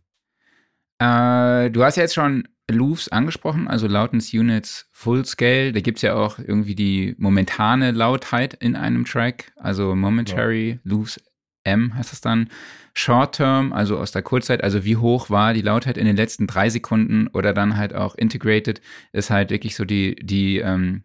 Äh, 1.00 1.70
du 1.70 1.84
hast 1.84 1.96
ja 1.96 2.02
jetzt 2.02 2.14
schon 2.14 2.46
Loops 2.70 3.08
angesprochen, 3.08 3.68
also 3.68 3.86
Loudness 3.86 4.32
Units 4.32 4.88
Full 4.92 5.24
Scale. 5.24 5.72
Da 5.72 5.80
gibt's 5.80 6.02
ja 6.02 6.14
auch 6.14 6.38
irgendwie 6.38 6.74
die 6.74 7.14
momentane 7.18 7.92
Lautheit 7.92 8.54
in 8.54 8.76
einem 8.76 9.04
Track, 9.04 9.52
also 9.56 9.94
Momentary 9.94 10.70
ja. 10.70 10.78
Loops 10.84 11.20
M 11.64 11.94
heißt 11.94 12.12
das 12.12 12.20
dann. 12.20 12.48
Short 12.94 13.36
Term, 13.36 13.72
also 13.72 13.96
aus 13.98 14.10
der 14.10 14.22
Kurzzeit, 14.22 14.64
also 14.64 14.84
wie 14.84 14.96
hoch 14.96 15.30
war 15.30 15.54
die 15.54 15.62
Lautheit 15.62 15.96
in 15.96 16.04
den 16.04 16.16
letzten 16.16 16.46
drei 16.48 16.68
Sekunden 16.68 17.28
oder 17.28 17.52
dann 17.52 17.76
halt 17.76 17.94
auch 17.94 18.16
Integrated, 18.16 18.80
ist 19.12 19.30
halt 19.30 19.50
wirklich 19.50 19.76
so 19.76 19.84
die, 19.84 20.16
die, 20.16 20.58
ähm, 20.58 21.04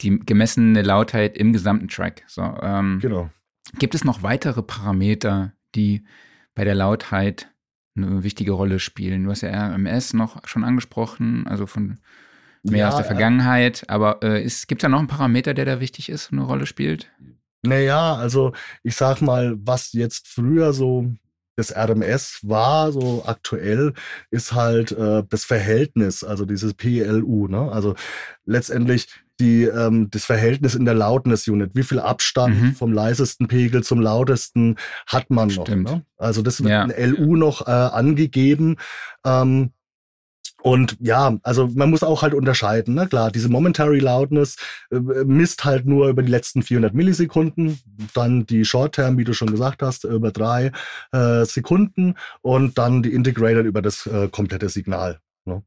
die 0.00 0.18
gemessene 0.18 0.82
Lautheit 0.82 1.36
im 1.36 1.52
gesamten 1.52 1.88
Track. 1.88 2.22
So, 2.26 2.42
ähm, 2.62 3.00
genau. 3.02 3.30
Gibt 3.78 3.94
es 3.94 4.04
noch 4.04 4.22
weitere 4.22 4.62
Parameter, 4.62 5.52
die 5.74 6.04
bei 6.54 6.64
der 6.64 6.74
Lautheit 6.74 7.50
eine 7.96 8.22
wichtige 8.22 8.52
Rolle 8.52 8.78
spielen. 8.78 9.24
Du 9.24 9.30
hast 9.30 9.42
ja 9.42 9.68
RMS 9.68 10.12
noch 10.12 10.46
schon 10.46 10.64
angesprochen, 10.64 11.46
also 11.46 11.66
von 11.66 11.98
mehr 12.62 12.80
ja, 12.80 12.88
aus 12.88 12.96
der 12.96 13.04
Vergangenheit. 13.04 13.84
Aber 13.88 14.22
äh, 14.22 14.42
gibt 14.42 14.80
es 14.80 14.82
da 14.82 14.88
noch 14.88 14.98
einen 14.98 15.08
Parameter, 15.08 15.54
der 15.54 15.64
da 15.64 15.80
wichtig 15.80 16.08
ist 16.08 16.32
und 16.32 16.38
eine 16.38 16.46
Rolle 16.46 16.66
spielt? 16.66 17.10
Naja, 17.62 18.14
also 18.14 18.52
ich 18.82 18.96
sag 18.96 19.22
mal, 19.22 19.56
was 19.58 19.92
jetzt 19.92 20.28
früher 20.28 20.72
so 20.72 21.12
das 21.56 21.74
RMS 21.74 22.40
war, 22.42 22.92
so 22.92 23.24
aktuell, 23.26 23.94
ist 24.30 24.52
halt 24.52 24.92
äh, 24.92 25.24
das 25.28 25.44
Verhältnis, 25.44 26.22
also 26.22 26.44
dieses 26.44 26.74
PLU. 26.74 27.48
Ne? 27.48 27.72
Also 27.72 27.94
letztendlich 28.44 29.08
die, 29.40 29.64
ähm, 29.64 30.08
das 30.10 30.24
Verhältnis 30.24 30.74
in 30.74 30.84
der 30.84 30.94
Loudness-Unit. 30.94 31.74
Wie 31.74 31.82
viel 31.82 32.00
Abstand 32.00 32.60
mhm. 32.60 32.74
vom 32.74 32.92
leisesten 32.92 33.48
Pegel 33.48 33.82
zum 33.82 34.00
lautesten 34.00 34.76
hat 35.06 35.30
man 35.30 35.48
noch? 35.48 35.68
Ne? 35.68 36.02
Also 36.16 36.42
das 36.42 36.62
wird 36.62 36.70
ja. 36.70 36.84
in 36.84 37.14
LU 37.14 37.36
noch 37.36 37.66
äh, 37.66 37.70
angegeben. 37.70 38.76
Ähm, 39.24 39.72
und 40.66 40.96
ja, 40.98 41.38
also 41.44 41.68
man 41.76 41.90
muss 41.90 42.02
auch 42.02 42.22
halt 42.22 42.34
unterscheiden, 42.34 42.94
ne? 42.94 43.06
klar, 43.06 43.30
diese 43.30 43.48
Momentary 43.48 44.00
Loudness 44.00 44.56
äh, 44.90 44.98
misst 44.98 45.64
halt 45.64 45.86
nur 45.86 46.08
über 46.08 46.24
die 46.24 46.30
letzten 46.32 46.64
400 46.64 46.92
Millisekunden, 46.92 47.78
dann 48.14 48.46
die 48.46 48.64
Short 48.64 48.96
Term, 48.96 49.16
wie 49.16 49.22
du 49.22 49.32
schon 49.32 49.52
gesagt 49.52 49.80
hast, 49.80 50.02
über 50.02 50.32
drei 50.32 50.72
äh, 51.12 51.44
Sekunden 51.44 52.16
und 52.42 52.78
dann 52.78 53.04
die 53.04 53.12
Integrated 53.12 53.64
über 53.64 53.80
das 53.80 54.06
äh, 54.06 54.26
komplette 54.26 54.68
Signal. 54.68 55.20
Ne? 55.44 55.62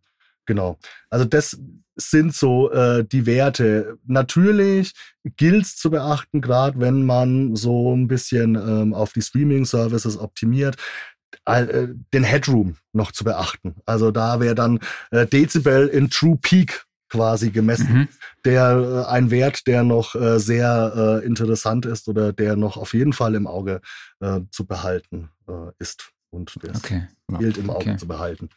Genau. 0.46 0.78
Also 1.10 1.24
das 1.24 1.58
sind 1.96 2.36
so 2.36 2.70
äh, 2.70 3.06
die 3.06 3.26
Werte. 3.26 3.98
Natürlich 4.06 4.92
gilt 5.24 5.64
es 5.64 5.78
zu 5.78 5.92
beachten, 5.92 6.42
gerade 6.42 6.78
wenn 6.78 7.06
man 7.06 7.56
so 7.56 7.96
ein 7.96 8.10
bisschen 8.10 8.56
ähm, 8.56 8.94
auf 8.94 9.14
die 9.14 9.22
Streaming-Services 9.22 10.18
optimiert, 10.18 10.76
äh, 10.76 11.19
den 11.48 12.24
Headroom 12.24 12.76
noch 12.94 13.12
zu 13.12 13.24
beachten. 13.24 13.76
Also 13.86 14.12
da 14.12 14.40
wäre 14.40 14.56
dann 14.56 14.80
äh, 15.12 15.26
Dezibel 15.26 15.88
in 15.88 16.10
True 16.10 16.38
Peak 16.42 16.86
quasi 17.10 17.50
gemessen, 17.50 17.94
mhm. 17.94 18.08
der 18.46 19.06
äh, 19.08 19.12
ein 19.12 19.32
Wert, 19.32 19.68
der 19.68 19.84
noch 19.84 20.16
äh, 20.16 20.40
sehr 20.40 21.22
äh, 21.24 21.26
interessant 21.26 21.86
ist 21.86 22.08
oder 22.08 22.34
der 22.34 22.56
noch 22.56 22.78
auf 22.78 22.94
jeden 22.94 23.14
Fall 23.14 23.36
im 23.36 23.48
Auge 23.48 23.82
äh, 24.20 24.42
zu 24.52 24.66
behalten 24.66 25.30
äh, 25.48 25.72
ist 25.80 26.12
und 26.30 26.56
der 26.64 26.76
okay. 26.76 27.08
gilt 27.40 27.58
im 27.58 27.70
Auge 27.70 27.90
okay. 27.90 27.98
zu 27.98 28.08
behalten. 28.08 28.50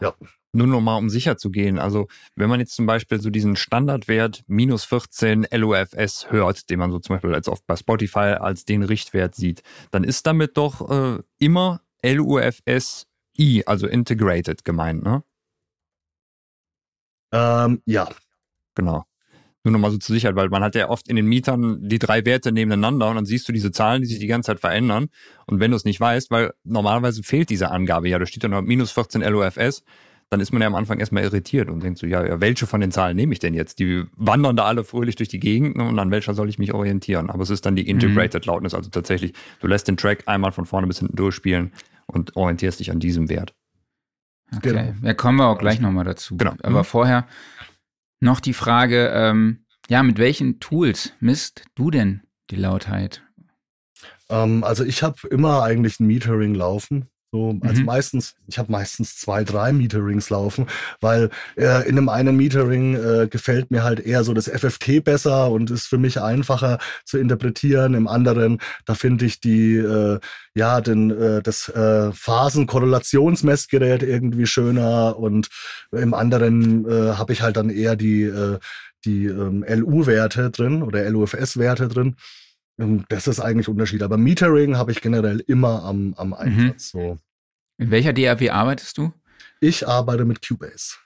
Ja. 0.00 0.14
Nur 0.54 0.66
nochmal, 0.66 0.98
um 0.98 1.08
sicher 1.08 1.38
zu 1.38 1.50
gehen. 1.50 1.78
Also, 1.78 2.08
wenn 2.34 2.50
man 2.50 2.60
jetzt 2.60 2.74
zum 2.74 2.84
Beispiel 2.84 3.20
so 3.20 3.30
diesen 3.30 3.56
Standardwert 3.56 4.44
minus 4.48 4.84
14 4.84 5.46
LOFS 5.50 6.30
hört, 6.30 6.68
den 6.68 6.78
man 6.78 6.90
so 6.90 6.98
zum 6.98 7.16
Beispiel 7.16 7.34
als 7.34 7.48
oft 7.48 7.66
bei 7.66 7.76
Spotify 7.76 8.36
als 8.38 8.64
den 8.64 8.82
Richtwert 8.82 9.34
sieht, 9.34 9.62
dann 9.92 10.04
ist 10.04 10.26
damit 10.26 10.56
doch 10.58 10.90
äh, 10.90 11.22
immer 11.38 11.80
LUFSI, 12.04 13.64
also 13.66 13.86
Integrated 13.86 14.64
gemeint, 14.64 15.02
ne? 15.02 15.22
Ähm, 17.32 17.82
ja. 17.86 18.08
Genau. 18.74 19.04
Nur 19.64 19.72
nochmal 19.72 19.92
so 19.92 19.98
zur 19.98 20.14
Sicherheit, 20.14 20.34
weil 20.34 20.48
man 20.48 20.62
hat 20.64 20.74
ja 20.74 20.88
oft 20.88 21.08
in 21.08 21.16
den 21.16 21.26
Mietern 21.26 21.78
die 21.88 22.00
drei 22.00 22.24
Werte 22.24 22.50
nebeneinander 22.50 23.08
und 23.08 23.16
dann 23.16 23.26
siehst 23.26 23.48
du 23.48 23.52
diese 23.52 23.70
Zahlen, 23.70 24.02
die 24.02 24.08
sich 24.08 24.18
die 24.18 24.26
ganze 24.26 24.48
Zeit 24.48 24.60
verändern. 24.60 25.08
Und 25.46 25.60
wenn 25.60 25.70
du 25.70 25.76
es 25.76 25.84
nicht 25.84 26.00
weißt, 26.00 26.30
weil 26.30 26.52
normalerweise 26.64 27.22
fehlt 27.22 27.48
diese 27.48 27.70
Angabe 27.70 28.08
ja, 28.08 28.18
da 28.18 28.26
steht 28.26 28.42
dann 28.42 28.50
noch 28.50 28.62
minus 28.62 28.90
14 28.90 29.22
LOFS, 29.22 29.84
dann 30.30 30.40
ist 30.40 30.52
man 30.52 30.62
ja 30.62 30.66
am 30.66 30.74
Anfang 30.74 30.98
erstmal 30.98 31.22
irritiert 31.22 31.68
und 31.68 31.82
denkt 31.82 31.98
so, 31.98 32.06
ja, 32.06 32.26
ja, 32.26 32.40
welche 32.40 32.66
von 32.66 32.80
den 32.80 32.90
Zahlen 32.90 33.14
nehme 33.14 33.34
ich 33.34 33.38
denn 33.38 33.54
jetzt? 33.54 33.78
Die 33.78 34.04
wandern 34.16 34.56
da 34.56 34.64
alle 34.64 34.82
fröhlich 34.82 35.14
durch 35.14 35.28
die 35.28 35.38
Gegend 35.38 35.76
und 35.76 35.98
an 35.98 36.10
welcher 36.10 36.34
soll 36.34 36.48
ich 36.48 36.58
mich 36.58 36.72
orientieren? 36.72 37.30
Aber 37.30 37.42
es 37.42 37.50
ist 37.50 37.64
dann 37.66 37.76
die 37.76 37.88
Integrated 37.88 38.46
mhm. 38.46 38.52
Loudness, 38.52 38.74
also 38.74 38.90
tatsächlich, 38.90 39.34
du 39.60 39.66
lässt 39.68 39.86
den 39.86 39.96
Track 39.96 40.24
einmal 40.26 40.50
von 40.50 40.64
vorne 40.64 40.86
bis 40.86 40.98
hinten 40.98 41.16
durchspielen 41.16 41.70
und 42.06 42.36
orientierst 42.36 42.80
dich 42.80 42.90
an 42.90 43.00
diesem 43.00 43.28
Wert. 43.28 43.54
Okay, 44.54 44.70
genau. 44.70 44.94
ja, 45.02 45.14
kommen 45.14 45.38
wir 45.38 45.46
auch 45.46 45.58
gleich 45.58 45.80
nochmal 45.80 46.04
dazu. 46.04 46.36
Genau. 46.36 46.54
Aber 46.62 46.80
mhm. 46.80 46.84
vorher 46.84 47.26
noch 48.20 48.40
die 48.40 48.52
Frage, 48.52 49.10
ähm, 49.14 49.64
ja, 49.88 50.02
mit 50.02 50.18
welchen 50.18 50.60
Tools 50.60 51.12
misst 51.20 51.64
du 51.74 51.90
denn 51.90 52.22
die 52.50 52.56
Lautheit? 52.56 53.22
Ähm, 54.28 54.64
also 54.64 54.84
ich 54.84 55.02
habe 55.02 55.26
immer 55.28 55.62
eigentlich 55.62 56.00
ein 56.00 56.06
Metering 56.06 56.54
laufen. 56.54 57.08
So, 57.34 57.58
also 57.62 57.80
mhm. 57.80 57.86
meistens, 57.86 58.34
ich 58.46 58.58
habe 58.58 58.70
meistens 58.70 59.16
zwei, 59.16 59.42
drei 59.42 59.72
Meterings 59.72 60.28
laufen, 60.28 60.66
weil 61.00 61.30
äh, 61.56 61.88
in 61.88 61.96
einem 61.96 62.10
einen 62.10 62.36
Metering 62.36 62.94
äh, 62.94 63.26
gefällt 63.26 63.70
mir 63.70 63.82
halt 63.84 64.00
eher 64.00 64.22
so 64.22 64.34
das 64.34 64.50
FFT 64.50 65.02
besser 65.02 65.50
und 65.50 65.70
ist 65.70 65.86
für 65.86 65.96
mich 65.96 66.20
einfacher 66.20 66.78
zu 67.06 67.16
interpretieren. 67.16 67.94
Im 67.94 68.06
anderen, 68.06 68.58
da 68.84 68.94
finde 68.94 69.24
ich 69.24 69.40
die, 69.40 69.76
äh, 69.76 70.20
ja, 70.54 70.82
den, 70.82 71.10
äh, 71.10 71.40
das 71.42 71.70
äh, 71.70 72.12
Phasenkorrelationsmessgerät 72.12 74.02
irgendwie 74.02 74.46
schöner 74.46 75.16
und 75.18 75.48
im 75.90 76.12
anderen 76.12 76.84
äh, 76.86 77.14
habe 77.14 77.32
ich 77.32 77.40
halt 77.40 77.56
dann 77.56 77.70
eher 77.70 77.96
die, 77.96 78.24
äh, 78.24 78.58
die 79.06 79.24
ähm, 79.24 79.64
LU-Werte 79.66 80.50
drin 80.50 80.82
oder 80.82 81.08
LUFS-Werte 81.08 81.88
drin. 81.88 82.16
Das 82.76 83.28
ist 83.28 83.40
eigentlich 83.40 83.68
Unterschied. 83.68 84.02
Aber 84.02 84.16
Metering 84.16 84.76
habe 84.76 84.92
ich 84.92 85.00
generell 85.00 85.40
immer 85.46 85.84
am, 85.84 86.14
am 86.16 86.28
mhm. 86.28 86.34
Einsatz. 86.34 86.94
Mhm. 86.94 87.00
So. 87.00 87.18
In 87.78 87.90
welcher 87.90 88.12
DAW 88.12 88.50
arbeitest 88.50 88.98
du? 88.98 89.12
Ich 89.60 89.86
arbeite 89.86 90.24
mit 90.24 90.46
Cubase. 90.46 90.96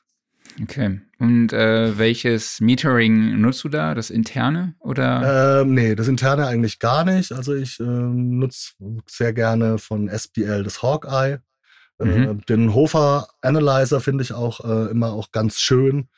Okay. 0.62 1.00
Und 1.18 1.52
äh, 1.52 1.98
welches 1.98 2.60
Metering 2.60 3.40
nutzt 3.40 3.64
du 3.64 3.68
da? 3.68 3.94
Das 3.94 4.10
interne 4.10 4.74
oder? 4.80 5.60
Ähm, 5.62 5.74
nee, 5.74 5.94
das 5.94 6.08
interne 6.08 6.46
eigentlich 6.46 6.78
gar 6.78 7.04
nicht. 7.04 7.32
Also 7.32 7.54
ich 7.54 7.80
äh, 7.80 7.82
nutze 7.82 8.72
sehr 9.06 9.32
gerne 9.32 9.78
von 9.78 10.08
SPL 10.08 10.62
das 10.62 10.82
Hawkeye. 10.82 11.40
Äh, 11.98 12.04
mhm. 12.04 12.22
Äh, 12.22 12.34
den 12.48 12.74
Hofer 12.74 13.28
Analyzer 13.42 14.00
finde 14.00 14.24
ich 14.24 14.32
auch 14.32 14.64
äh, 14.64 14.90
immer 14.90 15.12
auch 15.12 15.32
ganz 15.32 15.58
schön. 15.58 16.08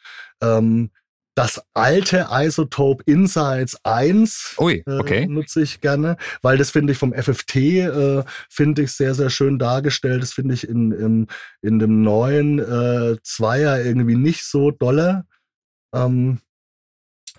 Ähm, 0.40 0.90
das 1.38 1.62
alte 1.72 2.26
Isotope 2.32 3.04
Insights 3.06 3.78
1 3.84 4.56
Ui, 4.58 4.82
äh, 4.84 4.98
okay. 4.98 5.22
äh, 5.22 5.26
nutze 5.28 5.62
ich 5.62 5.80
gerne, 5.80 6.16
weil 6.42 6.58
das 6.58 6.72
finde 6.72 6.92
ich 6.92 6.98
vom 6.98 7.14
FFT 7.14 7.54
äh, 7.56 8.24
finde 8.50 8.82
ich 8.82 8.90
sehr, 8.90 9.14
sehr 9.14 9.30
schön 9.30 9.56
dargestellt. 9.56 10.20
Das 10.20 10.32
finde 10.32 10.54
ich 10.54 10.68
in, 10.68 10.90
in, 10.90 11.26
in 11.62 11.78
dem 11.78 12.02
neuen 12.02 12.58
äh, 12.58 13.18
Zweier 13.22 13.80
irgendwie 13.84 14.16
nicht 14.16 14.42
so 14.42 14.72
dolle. 14.72 15.26
Ähm, 15.94 16.40
äh, 16.40 16.47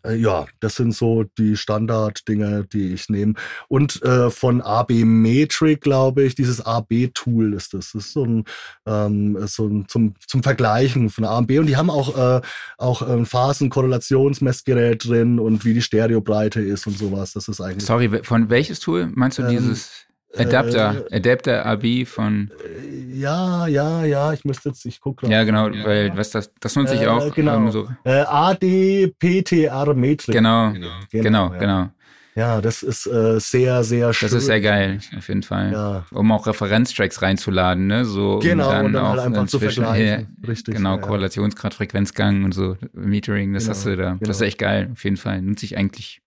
ja, 0.08 0.48
das 0.60 0.76
sind 0.76 0.94
so 0.94 1.24
die 1.38 1.58
Standarddinge, 1.58 2.66
die 2.72 2.94
ich 2.94 3.10
nehme. 3.10 3.34
Und 3.68 4.02
äh, 4.04 4.30
von 4.30 4.62
AB 4.62 4.92
Metric, 5.04 5.82
glaube 5.82 6.24
ich, 6.24 6.36
dieses 6.36 6.62
AB-Tool 6.62 7.54
ist 7.54 7.74
das. 7.74 7.92
Das 7.92 8.06
ist 8.06 8.14
so 8.14 8.26
ein, 8.26 8.44
ähm, 8.86 9.38
so 9.48 9.68
ein 9.68 9.88
zum, 9.88 10.14
zum 10.26 10.44
Vergleichen 10.44 11.10
von 11.10 11.26
A 11.26 11.38
und 11.38 11.48
B. 11.48 11.60
Und 11.60 11.68
die 11.68 11.78
haben 11.78 11.90
auch, 11.90 12.18
äh, 12.18 12.42
auch 12.78 13.02
ein 13.02 13.26
Phasenkorrelationsmessgerät 13.26 15.08
drin 15.08 15.40
und 15.40 15.66
wie 15.66 15.74
die 15.74 15.82
Stereobreite 15.82 16.62
ist 16.62 16.88
und 16.88 16.98
sowas. 16.98 17.34
Das 17.34 17.48
ist 17.48 17.62
eigentlich. 17.62 17.86
Sorry, 17.86 18.24
von 18.24 18.50
welches 18.50 18.80
Tool 18.80 19.12
meinst 19.14 19.38
du 19.38 19.44
ähm, 19.44 19.50
dieses? 19.50 20.09
Adapter, 20.38 21.06
äh, 21.10 21.16
Adapter 21.16 21.66
AB 21.66 22.06
von. 22.06 22.52
Äh, 22.64 23.18
ja, 23.18 23.68
ja, 23.68 24.06
ja, 24.06 24.34
ich 24.34 24.46
müsste 24.46 24.70
jetzt, 24.70 24.86
ich 24.86 25.02
gucke 25.02 25.28
Ja, 25.28 25.44
genau, 25.44 25.70
weil 25.84 26.16
was 26.16 26.30
das, 26.30 26.52
das 26.60 26.76
nutze 26.76 26.96
ich 26.96 27.08
auch. 27.08 27.26
Äh, 27.26 27.32
genau. 27.32 27.56
Ähm, 27.56 27.72
so. 27.72 27.88
Äh, 28.04 28.22
ADPTR 28.22 29.94
Metric. 29.96 30.36
Genau, 30.36 30.72
genau, 30.72 30.88
genau. 31.10 31.24
genau, 31.24 31.54
ja. 31.54 31.60
genau. 31.60 31.90
Ja, 32.36 32.62
das 32.62 32.84
ist 32.84 33.06
äh, 33.08 33.40
sehr, 33.40 33.84
sehr 33.84 34.14
schön. 34.14 34.28
Das 34.30 34.34
ist 34.34 34.46
sehr 34.46 34.62
geil, 34.62 35.00
auf 35.18 35.28
jeden 35.28 35.44
Fall. 35.44 35.74
Ja. 35.74 36.06
Um 36.12 36.32
auch 36.32 36.48
Referenztracks 36.48 37.22
reinzuladen, 37.22 37.88
ne? 37.88 38.06
So, 38.06 38.40
genau, 38.40 38.68
um 38.68 38.72
dann, 38.72 38.86
und 38.86 38.94
dann 38.94 39.04
auch 39.04 39.10
halt 39.10 39.20
einfach 39.22 39.48
zu 39.48 39.60
vergleichen. 39.60 40.38
Richtig. 40.48 40.76
Genau, 40.76 40.96
ja, 40.96 41.02
Korrelationsgrad, 41.02 41.74
Frequenzgang 41.74 42.46
und 42.46 42.54
so, 42.54 42.78
Metering, 42.94 43.54
das 43.54 43.64
genau, 43.64 43.76
hast 43.76 43.86
du 43.86 43.98
da. 43.98 44.12
Genau. 44.12 44.20
Das 44.22 44.38
ist 44.38 44.42
echt 44.42 44.60
geil, 44.60 44.90
auf 44.94 45.04
jeden 45.04 45.18
Fall. 45.18 45.42
Nutze 45.42 45.66
ich 45.66 45.76
eigentlich 45.76 46.22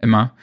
immer. 0.00 0.34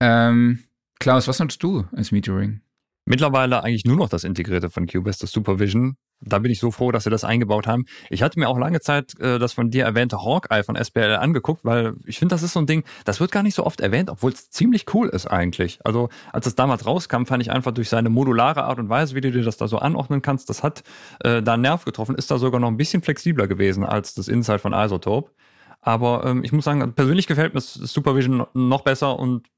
Ähm, 0.00 0.60
Klaus, 1.00 1.26
was 1.28 1.38
nutzt 1.38 1.62
du 1.62 1.86
als 1.96 2.12
Metering? 2.12 2.60
Mittlerweile 3.06 3.64
eigentlich 3.64 3.86
nur 3.86 3.96
noch 3.96 4.10
das 4.10 4.22
Integrierte 4.22 4.68
von 4.68 4.86
Cubase, 4.86 5.20
das 5.20 5.32
Supervision. 5.32 5.96
Da 6.20 6.38
bin 6.40 6.52
ich 6.52 6.60
so 6.60 6.70
froh, 6.70 6.92
dass 6.92 7.04
sie 7.04 7.10
das 7.10 7.24
eingebaut 7.24 7.66
haben. 7.66 7.86
Ich 8.10 8.22
hatte 8.22 8.38
mir 8.38 8.50
auch 8.50 8.58
lange 8.58 8.80
Zeit 8.80 9.18
äh, 9.18 9.38
das 9.38 9.54
von 9.54 9.70
dir 9.70 9.84
erwähnte 9.84 10.18
Hawkeye 10.18 10.62
von 10.62 10.76
SPL 10.76 11.16
angeguckt, 11.16 11.64
weil 11.64 11.94
ich 12.04 12.18
finde, 12.18 12.34
das 12.34 12.42
ist 12.42 12.52
so 12.52 12.60
ein 12.60 12.66
Ding, 12.66 12.84
das 13.06 13.18
wird 13.18 13.32
gar 13.32 13.42
nicht 13.42 13.54
so 13.54 13.64
oft 13.64 13.80
erwähnt, 13.80 14.10
obwohl 14.10 14.30
es 14.30 14.50
ziemlich 14.50 14.92
cool 14.92 15.08
ist 15.08 15.26
eigentlich. 15.26 15.78
Also 15.86 16.10
als 16.34 16.46
es 16.46 16.54
damals 16.54 16.84
rauskam, 16.84 17.24
fand 17.24 17.42
ich 17.42 17.50
einfach 17.50 17.72
durch 17.72 17.88
seine 17.88 18.10
modulare 18.10 18.64
Art 18.64 18.78
und 18.78 18.90
Weise, 18.90 19.14
wie 19.14 19.22
du 19.22 19.32
dir 19.32 19.42
das 19.42 19.56
da 19.56 19.68
so 19.68 19.78
anordnen 19.78 20.20
kannst, 20.20 20.50
das 20.50 20.62
hat 20.62 20.82
äh, 21.20 21.42
da 21.42 21.54
einen 21.54 21.62
Nerv 21.62 21.86
getroffen, 21.86 22.14
ist 22.14 22.30
da 22.30 22.36
sogar 22.36 22.60
noch 22.60 22.68
ein 22.68 22.76
bisschen 22.76 23.00
flexibler 23.00 23.48
gewesen 23.48 23.84
als 23.84 24.12
das 24.12 24.28
Insight 24.28 24.60
von 24.60 24.74
Isotope. 24.74 25.32
Aber 25.80 26.26
ähm, 26.26 26.44
ich 26.44 26.52
muss 26.52 26.66
sagen, 26.66 26.92
persönlich 26.92 27.26
gefällt 27.26 27.54
mir 27.54 27.62
Supervision 27.62 28.46
noch 28.52 28.82
besser 28.82 29.18
und 29.18 29.48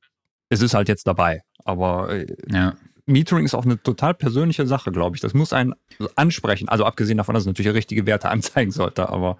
es 0.52 0.60
ist 0.60 0.74
halt 0.74 0.88
jetzt 0.88 1.06
dabei. 1.06 1.42
Aber 1.64 2.10
äh, 2.10 2.26
ja. 2.50 2.76
Metering 3.06 3.44
ist 3.44 3.54
auch 3.54 3.64
eine 3.64 3.82
total 3.82 4.14
persönliche 4.14 4.66
Sache, 4.66 4.92
glaube 4.92 5.16
ich. 5.16 5.22
Das 5.22 5.34
muss 5.34 5.52
einen 5.52 5.74
ansprechen. 6.14 6.68
Also 6.68 6.84
abgesehen 6.84 7.16
davon, 7.16 7.34
dass 7.34 7.44
es 7.44 7.46
natürlich 7.46 7.72
richtige 7.72 8.06
Werte 8.06 8.28
anzeigen 8.30 8.70
sollte, 8.70 9.08
aber 9.08 9.38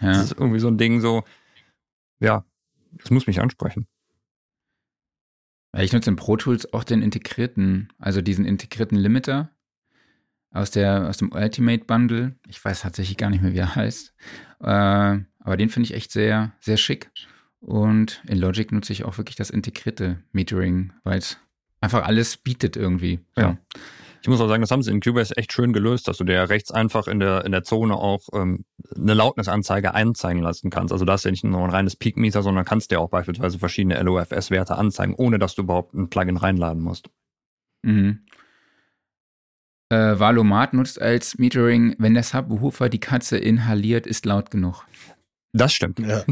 ja. 0.00 0.08
das 0.08 0.24
ist 0.24 0.32
irgendwie 0.38 0.60
so 0.60 0.68
ein 0.68 0.78
Ding 0.78 1.00
so, 1.00 1.24
ja, 2.20 2.44
das 2.98 3.10
muss 3.10 3.26
mich 3.26 3.40
ansprechen. 3.40 3.86
Ich 5.78 5.92
nutze 5.92 6.10
in 6.10 6.16
Pro 6.16 6.36
Tools 6.36 6.72
auch 6.72 6.84
den 6.84 7.00
integrierten, 7.00 7.92
also 7.98 8.20
diesen 8.20 8.44
integrierten 8.44 8.98
Limiter 8.98 9.50
aus, 10.50 10.72
der, 10.72 11.08
aus 11.08 11.18
dem 11.18 11.32
Ultimate 11.32 11.84
Bundle. 11.84 12.34
Ich 12.48 12.62
weiß 12.62 12.80
tatsächlich 12.80 13.16
gar 13.16 13.30
nicht 13.30 13.40
mehr, 13.40 13.52
wie 13.54 13.58
er 13.58 13.76
heißt. 13.76 14.14
Äh, 14.60 15.18
aber 15.38 15.56
den 15.56 15.70
finde 15.70 15.86
ich 15.86 15.94
echt 15.94 16.10
sehr, 16.10 16.52
sehr 16.60 16.76
schick. 16.76 17.10
Und 17.60 18.22
in 18.26 18.38
Logic 18.38 18.72
nutze 18.72 18.92
ich 18.92 19.04
auch 19.04 19.18
wirklich 19.18 19.36
das 19.36 19.50
integrierte 19.50 20.22
Metering, 20.32 20.92
weil 21.04 21.18
es 21.18 21.38
einfach 21.80 22.06
alles 22.06 22.36
bietet 22.36 22.76
irgendwie. 22.76 23.20
Ja. 23.36 23.42
ja. 23.42 23.58
Ich 24.22 24.28
muss 24.28 24.40
auch 24.40 24.48
sagen, 24.48 24.60
das 24.60 24.70
haben 24.70 24.82
sie 24.82 24.90
in 24.90 25.00
Cubase 25.00 25.36
echt 25.36 25.52
schön 25.52 25.72
gelöst, 25.72 26.06
dass 26.06 26.18
du 26.18 26.24
dir 26.24 26.48
rechts 26.50 26.70
einfach 26.70 27.08
in 27.08 27.20
der, 27.20 27.44
in 27.46 27.52
der 27.52 27.62
Zone 27.62 27.94
auch 27.94 28.28
ähm, 28.34 28.64
eine 28.94 29.14
Lautnisanzeige 29.14 29.94
einzeigen 29.94 30.42
lassen 30.42 30.68
kannst. 30.68 30.92
Also 30.92 31.06
da 31.06 31.14
ist 31.14 31.24
ja 31.24 31.30
nicht 31.30 31.44
nur 31.44 31.62
ein 31.62 31.70
reines 31.70 31.96
Peak-Meter, 31.96 32.42
sondern 32.42 32.66
kannst 32.66 32.90
dir 32.90 33.00
auch 33.00 33.08
beispielsweise 33.08 33.58
verschiedene 33.58 34.00
LOFS-Werte 34.02 34.76
anzeigen, 34.76 35.14
ohne 35.16 35.38
dass 35.38 35.54
du 35.54 35.62
überhaupt 35.62 35.94
ein 35.94 36.10
Plugin 36.10 36.36
reinladen 36.36 36.82
musst. 36.82 37.08
Mhm. 37.82 38.26
Äh, 39.88 40.20
Valomat 40.20 40.74
nutzt 40.74 41.00
als 41.00 41.38
Metering, 41.38 41.96
wenn 41.98 42.14
der 42.14 42.22
Subwoofer 42.22 42.90
die 42.90 43.00
Katze 43.00 43.38
inhaliert, 43.38 44.06
ist 44.06 44.26
laut 44.26 44.50
genug. 44.50 44.84
Das 45.52 45.72
stimmt. 45.72 45.98
Ja. 45.98 46.22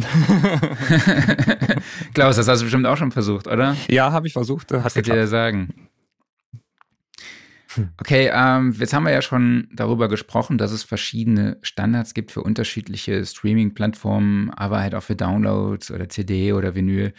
Klaus, 2.15 2.37
das 2.37 2.47
hast 2.47 2.61
du 2.61 2.67
bestimmt 2.67 2.87
auch 2.87 2.97
schon 2.97 3.11
versucht, 3.11 3.49
oder? 3.49 3.77
Ja, 3.89 4.13
habe 4.13 4.29
ich 4.29 4.33
versucht. 4.33 4.73
Hat 4.73 4.85
Was 4.85 4.95
dir 4.95 5.03
dir 5.03 5.27
sagen? 5.27 5.89
Okay, 8.01 8.31
ähm, 8.33 8.75
jetzt 8.79 8.93
haben 8.93 9.05
wir 9.05 9.13
ja 9.13 9.23
schon 9.23 9.69
darüber 9.73 10.09
gesprochen, 10.09 10.59
dass 10.59 10.73
es 10.73 10.83
verschiedene 10.83 11.59
Standards 11.63 12.15
gibt 12.15 12.33
für 12.33 12.43
unterschiedliche 12.43 13.25
Streaming-Plattformen, 13.25 14.51
aber 14.51 14.81
halt 14.81 14.95
auch 14.95 15.03
für 15.03 15.17
Downloads 15.17 15.91
oder 15.91 16.09
CD 16.09 16.53
oder 16.53 16.75
Vinyl. 16.75 17.13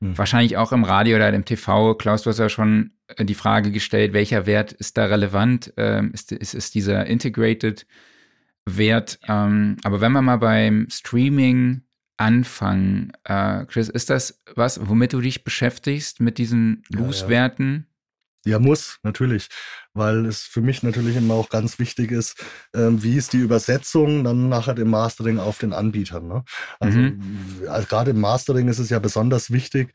Hm. 0.00 0.18
Wahrscheinlich 0.18 0.56
auch 0.56 0.72
im 0.72 0.84
Radio 0.84 1.16
oder 1.16 1.32
im 1.32 1.44
TV. 1.44 1.94
Klaus, 1.94 2.22
du 2.22 2.30
hast 2.30 2.38
ja 2.38 2.48
schon 2.48 2.92
äh, 3.16 3.24
die 3.24 3.34
Frage 3.34 3.70
gestellt, 3.70 4.12
welcher 4.12 4.46
Wert 4.46 4.72
ist 4.72 4.96
da 4.98 5.06
relevant? 5.06 5.72
Ähm, 5.76 6.10
ist, 6.12 6.32
ist, 6.32 6.54
ist 6.54 6.74
dieser 6.74 7.06
Integrated 7.06 7.86
Wert? 8.66 9.18
Ähm, 9.26 9.76
aber 9.84 10.00
wenn 10.00 10.12
wir 10.12 10.22
mal 10.22 10.36
beim 10.36 10.88
Streaming 10.90 11.82
anfangen, 12.18 13.12
äh, 13.24 13.64
Chris, 13.66 13.88
ist 13.88 14.10
das 14.10 14.42
was, 14.54 14.88
womit 14.88 15.12
du 15.12 15.20
dich 15.20 15.44
beschäftigst 15.44 16.20
mit 16.20 16.38
diesen 16.38 16.82
Loose-Werten? 16.88 17.86
Ja, 18.44 18.52
ja. 18.52 18.58
muss, 18.58 18.98
natürlich. 19.02 19.48
Weil 19.94 20.26
es 20.26 20.42
für 20.42 20.60
mich 20.60 20.82
natürlich 20.82 21.16
immer 21.16 21.34
auch 21.34 21.48
ganz 21.48 21.78
wichtig 21.78 22.10
ist, 22.10 22.44
ähm, 22.74 23.02
wie 23.02 23.16
ist 23.16 23.32
die 23.32 23.38
Übersetzung 23.38 24.24
dann 24.24 24.48
nachher 24.48 24.76
im 24.78 24.90
Mastering 24.90 25.38
auf 25.38 25.58
den 25.58 25.72
Anbietern. 25.72 26.26
Ne? 26.26 26.44
Also, 26.80 26.98
mhm. 26.98 27.62
also 27.68 27.86
gerade 27.86 28.10
im 28.12 28.20
Mastering 28.20 28.68
ist 28.68 28.78
es 28.78 28.90
ja 28.90 28.98
besonders 28.98 29.50
wichtig, 29.50 29.92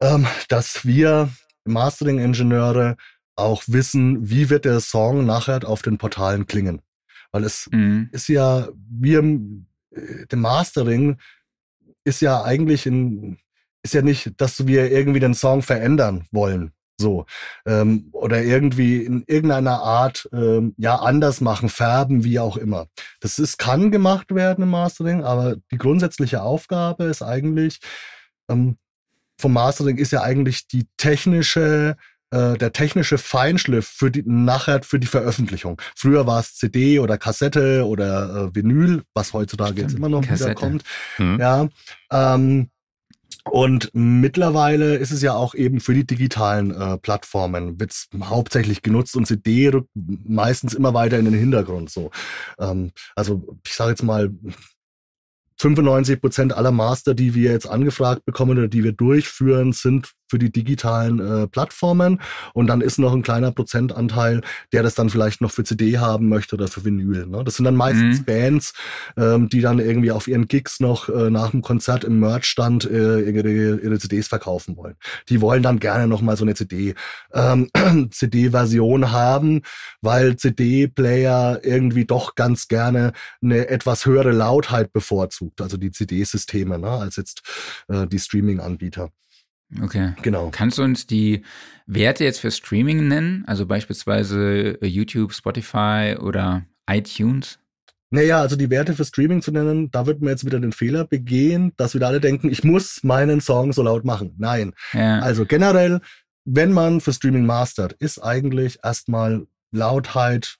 ähm, 0.00 0.26
dass 0.48 0.84
wir 0.86 1.30
Mastering-Ingenieure 1.64 2.96
auch 3.36 3.62
wissen, 3.66 4.28
wie 4.28 4.50
wird 4.50 4.64
der 4.64 4.80
Song 4.80 5.24
nachher 5.24 5.66
auf 5.66 5.82
den 5.82 5.98
Portalen 5.98 6.46
klingen. 6.46 6.82
Weil 7.32 7.44
es 7.44 7.68
mhm. 7.70 8.08
ist 8.12 8.28
ja, 8.28 8.68
wir, 8.88 9.18
äh, 9.20 10.26
dem 10.26 10.40
Mastering 10.40 11.18
ist 12.04 12.20
ja 12.20 12.42
eigentlich 12.42 12.86
ein, 12.86 13.38
ist 13.82 13.94
ja 13.94 14.02
nicht, 14.02 14.40
dass 14.40 14.66
wir 14.66 14.90
irgendwie 14.90 15.20
den 15.20 15.34
Song 15.34 15.62
verändern 15.62 16.26
wollen. 16.30 16.72
So. 17.00 17.26
Ähm, 17.64 18.08
oder 18.12 18.42
irgendwie 18.42 19.04
in 19.04 19.22
irgendeiner 19.26 19.80
Art 19.82 20.28
ähm, 20.32 20.74
ja 20.78 20.96
anders 20.96 21.40
machen, 21.40 21.68
färben, 21.68 22.24
wie 22.24 22.40
auch 22.40 22.56
immer. 22.56 22.88
Das 23.20 23.38
ist, 23.38 23.58
kann 23.58 23.92
gemacht 23.92 24.34
werden 24.34 24.64
im 24.64 24.70
Mastering, 24.70 25.22
aber 25.22 25.56
die 25.70 25.78
grundsätzliche 25.78 26.42
Aufgabe 26.42 27.04
ist 27.04 27.22
eigentlich, 27.22 27.78
ähm, 28.50 28.78
vom 29.40 29.52
Mastering 29.52 29.98
ist 29.98 30.10
ja 30.10 30.22
eigentlich 30.22 30.66
die 30.66 30.88
technische 30.96 31.96
äh, 32.30 32.58
der 32.58 32.72
technische 32.72 33.18
Feinschliff 33.18 33.86
für 33.86 34.10
die 34.10 34.22
nachher 34.26 34.82
für 34.82 34.98
die 34.98 35.06
Veröffentlichung. 35.06 35.80
Früher 35.96 36.26
war 36.26 36.40
es 36.40 36.54
CD 36.54 36.98
oder 36.98 37.18
Kassette 37.18 37.86
oder 37.86 38.50
äh, 38.50 38.54
Vinyl, 38.54 39.02
was 39.14 39.32
heutzutage 39.32 39.72
Stimmt, 39.72 39.90
jetzt 39.90 39.98
immer 39.98 40.08
noch 40.08 40.22
Kassette. 40.22 40.50
wieder 40.50 40.54
kommt. 40.54 40.84
Mhm. 41.18 41.38
Ja. 41.40 41.68
Ähm, 42.10 42.70
und 43.50 43.90
mittlerweile 43.94 44.96
ist 44.96 45.10
es 45.10 45.22
ja 45.22 45.34
auch 45.34 45.54
eben 45.54 45.80
für 45.80 45.94
die 45.94 46.06
digitalen 46.06 46.70
äh, 46.70 46.98
Plattformen 46.98 47.80
wird's 47.80 48.08
hauptsächlich 48.22 48.82
genutzt 48.82 49.16
und 49.16 49.26
CD 49.26 49.68
rückt 49.68 49.88
meistens 49.94 50.74
immer 50.74 50.94
weiter 50.94 51.18
in 51.18 51.24
den 51.24 51.34
Hintergrund. 51.34 51.90
So, 51.90 52.10
ähm, 52.58 52.92
also 53.16 53.58
ich 53.66 53.74
sage 53.74 53.90
jetzt 53.90 54.02
mal 54.02 54.30
95 55.60 56.20
Prozent 56.20 56.52
aller 56.52 56.70
Master, 56.70 57.14
die 57.14 57.34
wir 57.34 57.52
jetzt 57.52 57.66
angefragt 57.66 58.24
bekommen 58.24 58.58
oder 58.58 58.68
die 58.68 58.84
wir 58.84 58.92
durchführen, 58.92 59.72
sind 59.72 60.12
für 60.28 60.38
die 60.38 60.52
digitalen 60.52 61.18
äh, 61.20 61.46
Plattformen. 61.48 62.20
Und 62.54 62.66
dann 62.66 62.80
ist 62.80 62.98
noch 62.98 63.12
ein 63.12 63.22
kleiner 63.22 63.52
Prozentanteil, 63.52 64.42
der 64.72 64.82
das 64.82 64.94
dann 64.94 65.10
vielleicht 65.10 65.40
noch 65.40 65.50
für 65.50 65.64
CD 65.64 65.98
haben 65.98 66.28
möchte 66.28 66.56
oder 66.56 66.68
für 66.68 66.84
Vinyl. 66.84 67.26
Ne? 67.26 67.44
Das 67.44 67.56
sind 67.56 67.64
dann 67.64 67.76
meistens 67.76 68.20
mhm. 68.20 68.24
Bands, 68.24 68.72
ähm, 69.16 69.48
die 69.48 69.60
dann 69.60 69.78
irgendwie 69.78 70.12
auf 70.12 70.28
ihren 70.28 70.48
Gigs 70.48 70.80
noch 70.80 71.08
äh, 71.08 71.30
nach 71.30 71.50
dem 71.50 71.62
Konzert 71.62 72.04
im 72.04 72.20
Merchstand 72.20 72.84
äh, 72.84 73.20
ihre, 73.20 73.80
ihre 73.80 73.98
CDs 73.98 74.28
verkaufen 74.28 74.76
wollen. 74.76 74.96
Die 75.28 75.40
wollen 75.40 75.62
dann 75.62 75.80
gerne 75.80 76.06
noch 76.06 76.20
mal 76.20 76.36
so 76.36 76.44
eine 76.44 76.54
CD, 76.54 76.94
ähm, 77.32 77.70
CD-Version 78.10 79.12
haben, 79.12 79.62
weil 80.00 80.36
CD-Player 80.36 81.60
irgendwie 81.62 82.04
doch 82.04 82.34
ganz 82.34 82.68
gerne 82.68 83.12
eine 83.42 83.68
etwas 83.68 84.06
höhere 84.06 84.32
Lautheit 84.32 84.92
bevorzugt, 84.92 85.60
also 85.60 85.76
die 85.76 85.90
CD-Systeme, 85.90 86.78
ne, 86.78 86.90
als 86.90 87.16
jetzt 87.16 87.42
äh, 87.88 88.06
die 88.06 88.18
Streaming-Anbieter. 88.18 89.10
Okay. 89.82 90.14
Genau. 90.22 90.50
Kannst 90.50 90.78
du 90.78 90.82
uns 90.82 91.06
die 91.06 91.42
Werte 91.86 92.24
jetzt 92.24 92.40
für 92.40 92.50
Streaming 92.50 93.08
nennen? 93.08 93.44
Also 93.46 93.66
beispielsweise 93.66 94.78
äh, 94.80 94.86
YouTube, 94.86 95.32
Spotify 95.32 96.16
oder 96.18 96.64
iTunes? 96.88 97.58
Naja, 98.10 98.40
also 98.40 98.56
die 98.56 98.70
Werte 98.70 98.94
für 98.94 99.04
Streaming 99.04 99.42
zu 99.42 99.52
nennen, 99.52 99.90
da 99.90 100.06
wird 100.06 100.22
mir 100.22 100.30
jetzt 100.30 100.46
wieder 100.46 100.58
den 100.58 100.72
Fehler 100.72 101.04
begehen, 101.04 101.72
dass 101.76 101.92
wir 101.92 102.06
alle 102.06 102.20
denken, 102.20 102.50
ich 102.50 102.64
muss 102.64 103.02
meinen 103.02 103.42
Song 103.42 103.72
so 103.74 103.82
laut 103.82 104.04
machen. 104.04 104.34
Nein. 104.38 104.72
Ja. 104.94 105.18
Also 105.18 105.44
generell, 105.44 106.00
wenn 106.46 106.72
man 106.72 107.02
für 107.02 107.12
Streaming 107.12 107.44
mastert, 107.44 107.92
ist 107.98 108.18
eigentlich 108.18 108.78
erstmal 108.82 109.46
Lautheit, 109.70 110.56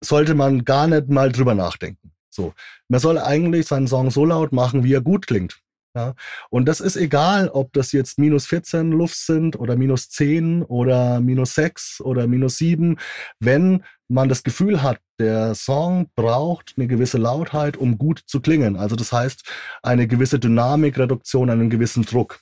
sollte 0.00 0.34
man 0.34 0.64
gar 0.64 0.88
nicht 0.88 1.08
mal 1.08 1.30
drüber 1.30 1.54
nachdenken. 1.54 2.10
So. 2.28 2.54
Man 2.88 3.00
soll 3.00 3.18
eigentlich 3.18 3.66
seinen 3.66 3.86
Song 3.86 4.10
so 4.10 4.24
laut 4.24 4.52
machen, 4.52 4.82
wie 4.82 4.94
er 4.94 5.00
gut 5.00 5.28
klingt. 5.28 5.60
Ja, 5.96 6.14
und 6.50 6.66
das 6.66 6.80
ist 6.80 6.94
egal, 6.94 7.48
ob 7.48 7.72
das 7.72 7.90
jetzt 7.90 8.16
minus 8.16 8.46
14 8.46 8.92
Luft 8.92 9.16
sind 9.16 9.58
oder 9.58 9.74
minus 9.74 10.08
10 10.08 10.62
oder 10.62 11.20
minus 11.20 11.56
6 11.56 12.00
oder 12.02 12.28
minus 12.28 12.58
7. 12.58 12.96
Wenn 13.40 13.82
man 14.08 14.28
das 14.28 14.44
Gefühl 14.44 14.82
hat, 14.82 15.00
der 15.18 15.54
Song 15.56 16.08
braucht 16.14 16.74
eine 16.76 16.86
gewisse 16.86 17.18
Lautheit, 17.18 17.76
um 17.76 17.98
gut 17.98 18.22
zu 18.26 18.40
klingen. 18.40 18.76
Also 18.76 18.94
das 18.94 19.12
heißt, 19.12 19.42
eine 19.82 20.06
gewisse 20.06 20.38
Dynamikreduktion, 20.38 21.50
einen 21.50 21.70
gewissen 21.70 22.04
Druck. 22.04 22.40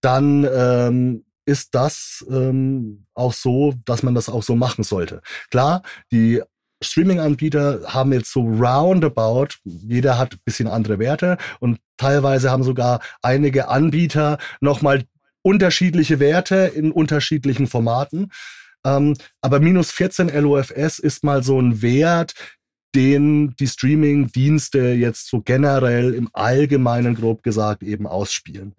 Dann 0.00 0.46
ähm, 0.52 1.24
ist 1.46 1.74
das 1.74 2.24
ähm, 2.30 3.06
auch 3.14 3.32
so, 3.32 3.74
dass 3.84 4.02
man 4.02 4.14
das 4.14 4.28
auch 4.28 4.42
so 4.42 4.54
machen 4.54 4.84
sollte. 4.84 5.20
Klar, 5.50 5.82
die 6.12 6.42
Streaming-Anbieter 6.82 7.80
haben 7.86 8.12
jetzt 8.12 8.32
so 8.32 8.40
roundabout, 8.42 9.56
jeder 9.64 10.18
hat 10.18 10.34
ein 10.34 10.40
bisschen 10.44 10.68
andere 10.68 10.98
Werte 10.98 11.38
und 11.60 11.78
teilweise 11.96 12.50
haben 12.50 12.62
sogar 12.62 13.00
einige 13.22 13.68
Anbieter 13.68 14.38
nochmal 14.60 15.04
unterschiedliche 15.42 16.20
Werte 16.20 16.72
in 16.74 16.90
unterschiedlichen 16.90 17.66
Formaten. 17.66 18.32
Ähm, 18.84 19.14
aber 19.40 19.60
minus 19.60 19.90
14 19.90 20.28
LOFS 20.28 20.98
ist 20.98 21.24
mal 21.24 21.42
so 21.42 21.60
ein 21.60 21.80
Wert, 21.82 22.34
den 22.94 23.54
die 23.56 23.66
Streaming-Dienste 23.66 24.92
jetzt 24.92 25.28
so 25.28 25.40
generell 25.40 26.14
im 26.14 26.28
Allgemeinen 26.32 27.14
grob 27.14 27.42
gesagt 27.42 27.82
eben 27.82 28.06
ausspielen. 28.06 28.74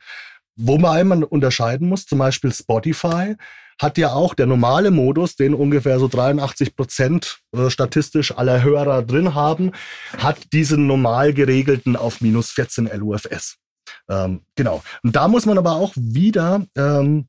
Wo 0.55 0.77
man 0.77 0.97
einmal 0.97 1.23
unterscheiden 1.23 1.89
muss, 1.89 2.05
zum 2.05 2.19
Beispiel 2.19 2.53
Spotify 2.53 3.35
hat 3.79 3.97
ja 3.97 4.13
auch 4.13 4.33
der 4.33 4.45
normale 4.45 4.89
Modus, 4.89 5.35
den 5.35 5.53
ungefähr 5.53 5.99
so 5.99 6.07
83 6.07 6.75
Prozent 6.75 7.39
äh, 7.53 7.69
statistisch 7.69 8.37
aller 8.37 8.63
Hörer 8.63 9.01
drin 9.01 9.35
haben, 9.35 9.71
hat 10.17 10.53
diesen 10.53 10.87
normal 10.87 11.33
geregelten 11.33 11.95
auf 11.95 12.21
minus 12.21 12.51
14 12.51 12.89
LUFS. 12.93 13.57
Ähm, 14.09 14.41
genau. 14.55 14.83
Und 15.03 15.15
da 15.15 15.27
muss 15.27 15.45
man 15.45 15.57
aber 15.57 15.73
auch 15.73 15.93
wieder 15.95 16.65
ähm, 16.77 17.27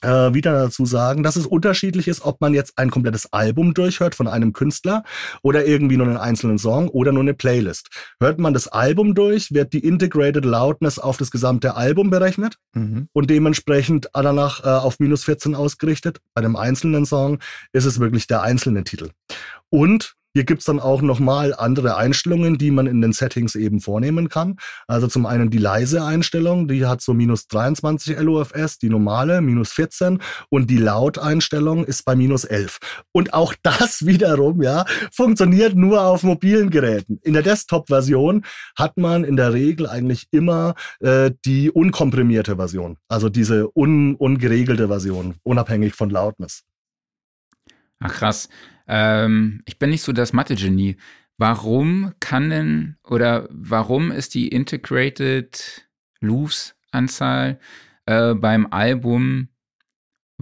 äh, 0.00 0.34
wieder 0.34 0.52
dazu 0.52 0.86
sagen, 0.86 1.22
dass 1.22 1.36
es 1.36 1.46
unterschiedlich 1.46 2.08
ist, 2.08 2.22
ob 2.22 2.40
man 2.40 2.54
jetzt 2.54 2.78
ein 2.78 2.90
komplettes 2.90 3.32
Album 3.32 3.74
durchhört 3.74 4.14
von 4.14 4.28
einem 4.28 4.52
Künstler 4.52 5.04
oder 5.42 5.66
irgendwie 5.66 5.96
nur 5.96 6.06
einen 6.06 6.16
einzelnen 6.16 6.58
Song 6.58 6.88
oder 6.88 7.12
nur 7.12 7.22
eine 7.22 7.34
Playlist. 7.34 7.88
Hört 8.20 8.38
man 8.38 8.54
das 8.54 8.68
Album 8.68 9.14
durch, 9.14 9.52
wird 9.52 9.72
die 9.72 9.84
Integrated 9.84 10.44
Loudness 10.44 10.98
auf 10.98 11.16
das 11.16 11.30
gesamte 11.30 11.74
Album 11.74 12.10
berechnet 12.10 12.56
mhm. 12.74 13.08
und 13.12 13.30
dementsprechend 13.30 14.08
danach 14.12 14.64
äh, 14.64 14.68
auf 14.68 14.98
minus 14.98 15.24
14 15.24 15.54
ausgerichtet. 15.54 16.20
Bei 16.34 16.42
einem 16.42 16.56
einzelnen 16.56 17.06
Song 17.06 17.38
ist 17.72 17.84
es 17.84 18.00
wirklich 18.00 18.26
der 18.26 18.42
einzelne 18.42 18.84
Titel. 18.84 19.10
Und 19.70 20.14
hier 20.32 20.44
gibt's 20.44 20.64
dann 20.64 20.78
auch 20.78 21.02
nochmal 21.02 21.54
andere 21.54 21.96
Einstellungen, 21.96 22.56
die 22.56 22.70
man 22.70 22.86
in 22.86 23.00
den 23.00 23.12
Settings 23.12 23.56
eben 23.56 23.80
vornehmen 23.80 24.28
kann. 24.28 24.56
Also 24.86 25.08
zum 25.08 25.26
einen 25.26 25.50
die 25.50 25.58
leise 25.58 26.04
Einstellung, 26.04 26.68
die 26.68 26.86
hat 26.86 27.00
so 27.00 27.14
minus 27.14 27.48
23 27.48 28.18
LOFS, 28.18 28.78
die 28.78 28.88
normale 28.88 29.40
minus 29.40 29.72
14 29.72 30.20
und 30.48 30.70
die 30.70 30.78
Laut-Einstellung 30.78 31.84
ist 31.84 32.04
bei 32.04 32.14
minus 32.14 32.44
11. 32.44 32.78
Und 33.12 33.34
auch 33.34 33.54
das 33.62 34.06
wiederum, 34.06 34.62
ja, 34.62 34.84
funktioniert 35.12 35.74
nur 35.74 36.02
auf 36.02 36.22
mobilen 36.22 36.70
Geräten. 36.70 37.18
In 37.22 37.32
der 37.32 37.42
Desktop-Version 37.42 38.44
hat 38.76 38.96
man 38.96 39.24
in 39.24 39.36
der 39.36 39.52
Regel 39.52 39.88
eigentlich 39.88 40.28
immer 40.30 40.74
äh, 41.00 41.32
die 41.44 41.70
unkomprimierte 41.70 42.56
Version, 42.56 42.98
also 43.08 43.28
diese 43.28 43.68
un 43.76 44.14
ungeregelte 44.14 44.88
Version, 44.88 45.34
unabhängig 45.42 45.94
von 45.94 46.10
Loudness. 46.10 46.62
Ach 48.00 48.12
krass. 48.12 48.48
Ähm, 48.88 49.62
ich 49.66 49.78
bin 49.78 49.90
nicht 49.90 50.02
so 50.02 50.12
das 50.12 50.32
Mathe-Genie. 50.32 50.96
Warum 51.38 52.12
kann 52.20 52.50
denn 52.50 52.96
oder 53.04 53.48
warum 53.50 54.10
ist 54.10 54.34
die 54.34 54.48
Integrated 54.48 55.88
Loops-Anzahl 56.20 57.60
äh, 58.06 58.34
beim 58.34 58.66
Album 58.70 59.48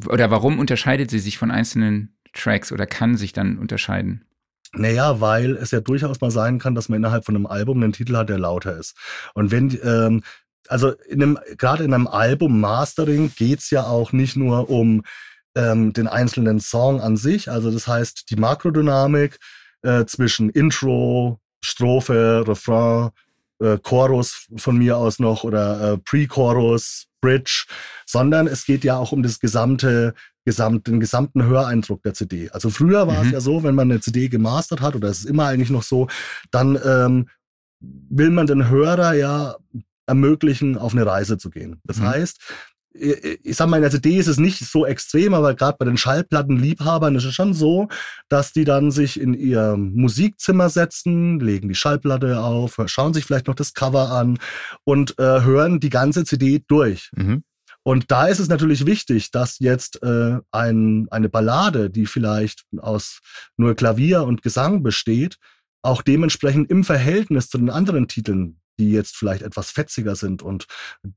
oder 0.08 0.30
warum 0.30 0.58
unterscheidet 0.58 1.10
sie 1.10 1.18
sich 1.18 1.38
von 1.38 1.50
einzelnen 1.50 2.16
Tracks 2.32 2.72
oder 2.72 2.86
kann 2.86 3.16
sich 3.16 3.32
dann 3.32 3.58
unterscheiden? 3.58 4.24
Naja, 4.72 5.20
weil 5.20 5.56
es 5.56 5.70
ja 5.70 5.80
durchaus 5.80 6.20
mal 6.20 6.30
sein 6.30 6.58
kann, 6.58 6.74
dass 6.74 6.88
man 6.88 6.98
innerhalb 6.98 7.24
von 7.24 7.34
einem 7.34 7.46
Album 7.46 7.82
einen 7.82 7.92
Titel 7.92 8.16
hat, 8.16 8.28
der 8.28 8.38
lauter 8.38 8.76
ist. 8.76 8.96
Und 9.34 9.50
wenn, 9.50 9.78
ähm, 9.82 10.22
also 10.68 10.92
in 11.08 11.22
einem, 11.22 11.38
gerade 11.56 11.84
in 11.84 11.94
einem 11.94 12.06
Album 12.06 12.60
Mastering 12.60 13.32
geht's 13.34 13.70
ja 13.70 13.84
auch 13.84 14.12
nicht 14.12 14.36
nur 14.36 14.68
um 14.68 15.02
ähm, 15.58 15.92
den 15.92 16.06
einzelnen 16.06 16.60
Song 16.60 17.00
an 17.00 17.16
sich. 17.16 17.50
Also 17.50 17.70
das 17.70 17.88
heißt, 17.88 18.30
die 18.30 18.36
Makrodynamik 18.36 19.38
äh, 19.82 20.04
zwischen 20.06 20.50
Intro, 20.50 21.40
Strophe, 21.60 22.44
Refrain, 22.46 23.10
äh, 23.60 23.78
Chorus 23.78 24.46
von 24.56 24.78
mir 24.78 24.96
aus 24.96 25.18
noch 25.18 25.42
oder 25.42 25.94
äh, 25.94 25.98
Pre-Chorus, 25.98 27.06
Bridge, 27.20 27.66
sondern 28.06 28.46
es 28.46 28.64
geht 28.64 28.84
ja 28.84 28.96
auch 28.96 29.10
um 29.10 29.24
das 29.24 29.40
gesamte, 29.40 30.14
gesamt, 30.44 30.86
den 30.86 31.00
gesamten 31.00 31.42
Höreindruck 31.42 32.02
der 32.04 32.14
CD. 32.14 32.48
Also 32.50 32.70
früher 32.70 33.08
war 33.08 33.20
mhm. 33.20 33.26
es 33.26 33.32
ja 33.32 33.40
so, 33.40 33.64
wenn 33.64 33.74
man 33.74 33.90
eine 33.90 34.00
CD 34.00 34.28
gemastert 34.28 34.80
hat, 34.80 34.94
oder 34.94 35.08
es 35.08 35.20
ist 35.20 35.24
immer 35.24 35.46
eigentlich 35.46 35.70
noch 35.70 35.82
so, 35.82 36.06
dann 36.52 36.78
ähm, 36.84 37.28
will 37.80 38.30
man 38.30 38.46
den 38.46 38.68
Hörer 38.68 39.14
ja 39.14 39.56
ermöglichen, 40.06 40.78
auf 40.78 40.92
eine 40.92 41.04
Reise 41.04 41.38
zu 41.38 41.50
gehen. 41.50 41.80
Das 41.84 41.98
mhm. 41.98 42.06
heißt, 42.06 42.40
ich 42.92 43.56
sag 43.56 43.68
mal, 43.68 43.76
in 43.76 43.82
der 43.82 43.90
CD 43.90 44.16
ist 44.16 44.26
es 44.26 44.38
nicht 44.38 44.58
so 44.58 44.86
extrem, 44.86 45.34
aber 45.34 45.54
gerade 45.54 45.76
bei 45.78 45.84
den 45.84 45.96
Schallplattenliebhabern 45.96 47.14
ist 47.16 47.24
es 47.24 47.34
schon 47.34 47.54
so, 47.54 47.88
dass 48.28 48.52
die 48.52 48.64
dann 48.64 48.90
sich 48.90 49.20
in 49.20 49.34
ihr 49.34 49.76
Musikzimmer 49.76 50.68
setzen, 50.70 51.38
legen 51.40 51.68
die 51.68 51.74
Schallplatte 51.74 52.40
auf, 52.40 52.80
schauen 52.86 53.14
sich 53.14 53.24
vielleicht 53.24 53.46
noch 53.46 53.54
das 53.54 53.74
Cover 53.74 54.10
an 54.10 54.38
und 54.84 55.18
äh, 55.18 55.42
hören 55.42 55.80
die 55.80 55.90
ganze 55.90 56.24
CD 56.24 56.64
durch. 56.66 57.10
Mhm. 57.14 57.44
Und 57.84 58.10
da 58.10 58.26
ist 58.26 58.38
es 58.38 58.48
natürlich 58.48 58.84
wichtig, 58.84 59.30
dass 59.30 59.60
jetzt 59.60 60.02
äh, 60.02 60.38
ein, 60.50 61.06
eine 61.10 61.28
Ballade, 61.28 61.90
die 61.90 62.06
vielleicht 62.06 62.64
aus 62.76 63.20
nur 63.56 63.74
Klavier 63.74 64.24
und 64.24 64.42
Gesang 64.42 64.82
besteht, 64.82 65.36
auch 65.82 66.02
dementsprechend 66.02 66.70
im 66.70 66.84
Verhältnis 66.84 67.48
zu 67.48 67.58
den 67.58 67.70
anderen 67.70 68.08
Titeln 68.08 68.60
die 68.78 68.90
jetzt 68.92 69.16
vielleicht 69.16 69.42
etwas 69.42 69.70
fetziger 69.70 70.16
sind 70.16 70.42
und 70.42 70.66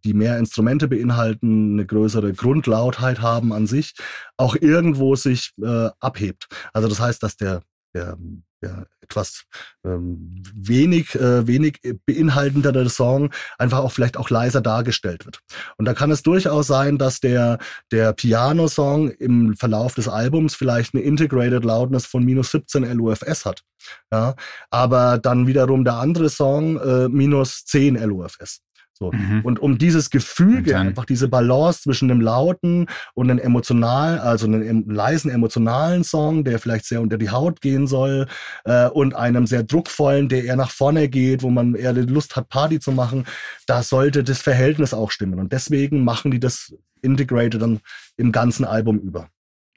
die 0.04 0.14
mehr 0.14 0.38
Instrumente 0.38 0.88
beinhalten, 0.88 1.74
eine 1.74 1.86
größere 1.86 2.34
Grundlautheit 2.34 3.22
haben 3.22 3.54
an 3.54 3.68
sich, 3.68 3.94
auch 4.38 4.56
irgendwo 4.56 5.16
sich 5.16 5.52
äh, 5.62 5.90
abhebt. 6.00 6.48
Also 6.74 6.88
das 6.88 7.00
heißt, 7.00 7.22
dass 7.24 7.38
der, 7.38 7.62
der, 7.94 8.18
der 8.62 8.88
etwas 9.02 9.46
ähm, 9.86 10.42
wenig, 10.56 11.16
äh, 11.16 11.48
wenig 11.48 11.80
beinhaltendere 12.06 12.90
Song 12.90 13.32
einfach 13.58 13.80
auch 13.80 13.92
vielleicht 13.92 14.18
auch 14.18 14.30
leiser 14.30 14.62
dargestellt 14.62 15.26
wird. 15.26 15.40
Und 15.78 15.86
da 15.86 15.94
kann 15.94 16.12
es 16.12 16.24
durchaus 16.24 16.68
sein, 16.68 16.98
dass 16.98 17.20
der, 17.20 17.58
der 17.92 18.14
Piano-Song 18.14 19.12
im 19.12 19.56
Verlauf 19.56 19.96
des 19.96 20.08
Albums 20.08 20.56
vielleicht 20.56 20.94
eine 20.94 21.04
Integrated 21.04 21.66
Loudness 21.66 22.06
von 22.06 22.24
minus 22.24 22.52
17 22.52 22.84
LUFS 22.98 23.46
hat. 23.46 23.64
Ja, 24.12 24.36
aber 24.70 25.18
dann 25.18 25.48
wiederum 25.48 25.84
der 25.84 25.96
andere 25.96 26.30
Song 26.30 26.78
äh, 26.80 27.10
minus 27.10 27.66
10 27.66 27.96
LUFS. 27.96 28.62
So. 29.02 29.12
Mhm. 29.12 29.42
Und 29.42 29.58
um 29.58 29.80
dieses 29.80 30.12
Gefüge, 30.12 30.78
einfach 30.78 31.06
diese 31.06 31.28
Balance 31.28 31.82
zwischen 31.82 32.08
dem 32.08 32.22
lauten 32.22 32.86
und 33.16 33.32
einem 33.32 33.40
emotionalen, 33.40 34.20
also 34.20 34.46
einem 34.46 34.88
leisen 34.88 35.32
emotionalen 35.32 36.04
Song, 36.04 36.44
der 36.44 36.60
vielleicht 36.60 36.86
sehr 36.86 37.02
unter 37.02 37.18
die 37.18 37.32
Haut 37.32 37.62
gehen 37.62 37.88
soll, 37.88 38.28
äh, 38.64 38.88
und 38.90 39.16
einem 39.16 39.48
sehr 39.48 39.64
druckvollen, 39.64 40.30
der 40.30 40.44
eher 40.44 40.56
nach 40.56 40.70
vorne 40.70 41.10
geht, 41.10 41.42
wo 41.42 41.50
man 41.50 41.74
eher 41.74 41.94
die 41.94 42.02
Lust 42.02 42.36
hat, 42.36 42.50
Party 42.50 42.80
zu 42.80 42.92
machen, 42.92 43.26
da 43.66 43.82
sollte 43.82 44.24
das 44.24 44.40
Verhältnis 44.40 44.94
auch 44.94 45.10
stimmen. 45.10 45.40
Und 45.40 45.52
deswegen 45.52 46.04
machen 46.04 46.30
die 46.30 46.40
das 46.40 46.72
Integrated 47.02 47.60
dann 47.60 47.80
im 48.18 48.32
ganzen 48.32 48.66
Album 48.66 49.00
über. 49.00 49.30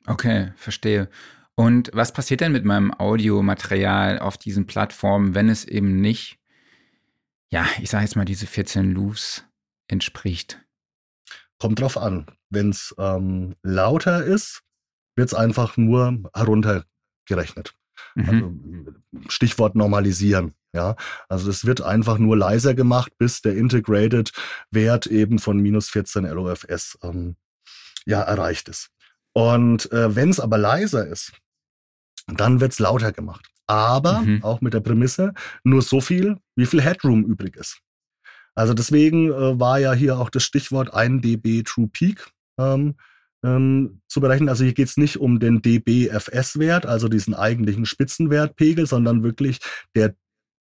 Okay, 0.06 0.52
verstehe. 0.56 1.08
Und 1.54 1.90
was 1.94 2.12
passiert 2.12 2.42
denn 2.42 2.52
mit 2.52 2.66
meinem 2.66 2.92
Audiomaterial 2.92 4.18
auf 4.18 4.36
diesen 4.36 4.66
Plattformen, 4.66 5.34
wenn 5.34 5.48
es 5.48 5.64
eben 5.64 6.02
nicht 6.02 6.36
ja, 7.54 7.68
ich 7.80 7.88
sage 7.88 8.02
jetzt 8.02 8.16
mal, 8.16 8.24
diese 8.24 8.48
14 8.48 8.90
Loops 8.90 9.44
entspricht? 9.88 10.60
Kommt 11.60 11.80
drauf 11.80 11.96
an. 11.96 12.26
Wenn 12.50 12.70
es 12.70 12.92
ähm, 12.98 13.54
lauter 13.62 14.24
ist, 14.24 14.62
wird 15.16 15.28
es 15.28 15.34
einfach 15.34 15.76
nur 15.76 16.28
heruntergerechnet. 16.34 17.76
Mhm. 18.16 18.28
Also, 18.28 19.28
Stichwort 19.28 19.76
normalisieren. 19.76 20.54
Ja, 20.74 20.96
also 21.28 21.48
es 21.48 21.64
wird 21.64 21.80
einfach 21.80 22.18
nur 22.18 22.36
leiser 22.36 22.74
gemacht, 22.74 23.12
bis 23.18 23.40
der 23.40 23.56
Integrated 23.56 24.32
Wert 24.72 25.06
eben 25.06 25.38
von 25.38 25.60
minus 25.60 25.88
14 25.90 26.24
LOFS 26.24 26.98
ähm, 27.04 27.36
ja, 28.04 28.20
erreicht 28.20 28.68
ist. 28.68 28.90
Und 29.32 29.92
äh, 29.92 30.16
wenn 30.16 30.30
es 30.30 30.40
aber 30.40 30.58
leiser 30.58 31.06
ist, 31.06 31.32
dann 32.26 32.60
wird 32.60 32.72
es 32.72 32.80
lauter 32.80 33.12
gemacht 33.12 33.53
aber 33.66 34.20
mhm. 34.20 34.42
auch 34.42 34.60
mit 34.60 34.74
der 34.74 34.80
Prämisse 34.80 35.32
nur 35.62 35.82
so 35.82 36.00
viel, 36.00 36.36
wie 36.56 36.66
viel 36.66 36.82
Headroom 36.82 37.24
übrig 37.24 37.56
ist. 37.56 37.80
Also 38.54 38.74
deswegen 38.74 39.32
äh, 39.32 39.58
war 39.58 39.78
ja 39.78 39.92
hier 39.92 40.18
auch 40.18 40.30
das 40.30 40.44
Stichwort 40.44 40.94
1 40.94 41.22
dB 41.22 41.62
True 41.64 41.88
Peak 41.88 42.28
ähm, 42.58 42.94
ähm, 43.44 44.00
zu 44.08 44.20
berechnen. 44.20 44.48
Also 44.48 44.64
hier 44.64 44.74
geht 44.74 44.88
es 44.88 44.96
nicht 44.96 45.18
um 45.18 45.40
den 45.40 45.60
dBFS-Wert, 45.60 46.86
also 46.86 47.08
diesen 47.08 47.34
eigentlichen 47.34 47.84
Spitzenwertpegel, 47.84 48.86
sondern 48.86 49.22
wirklich 49.22 49.58
der 49.94 50.14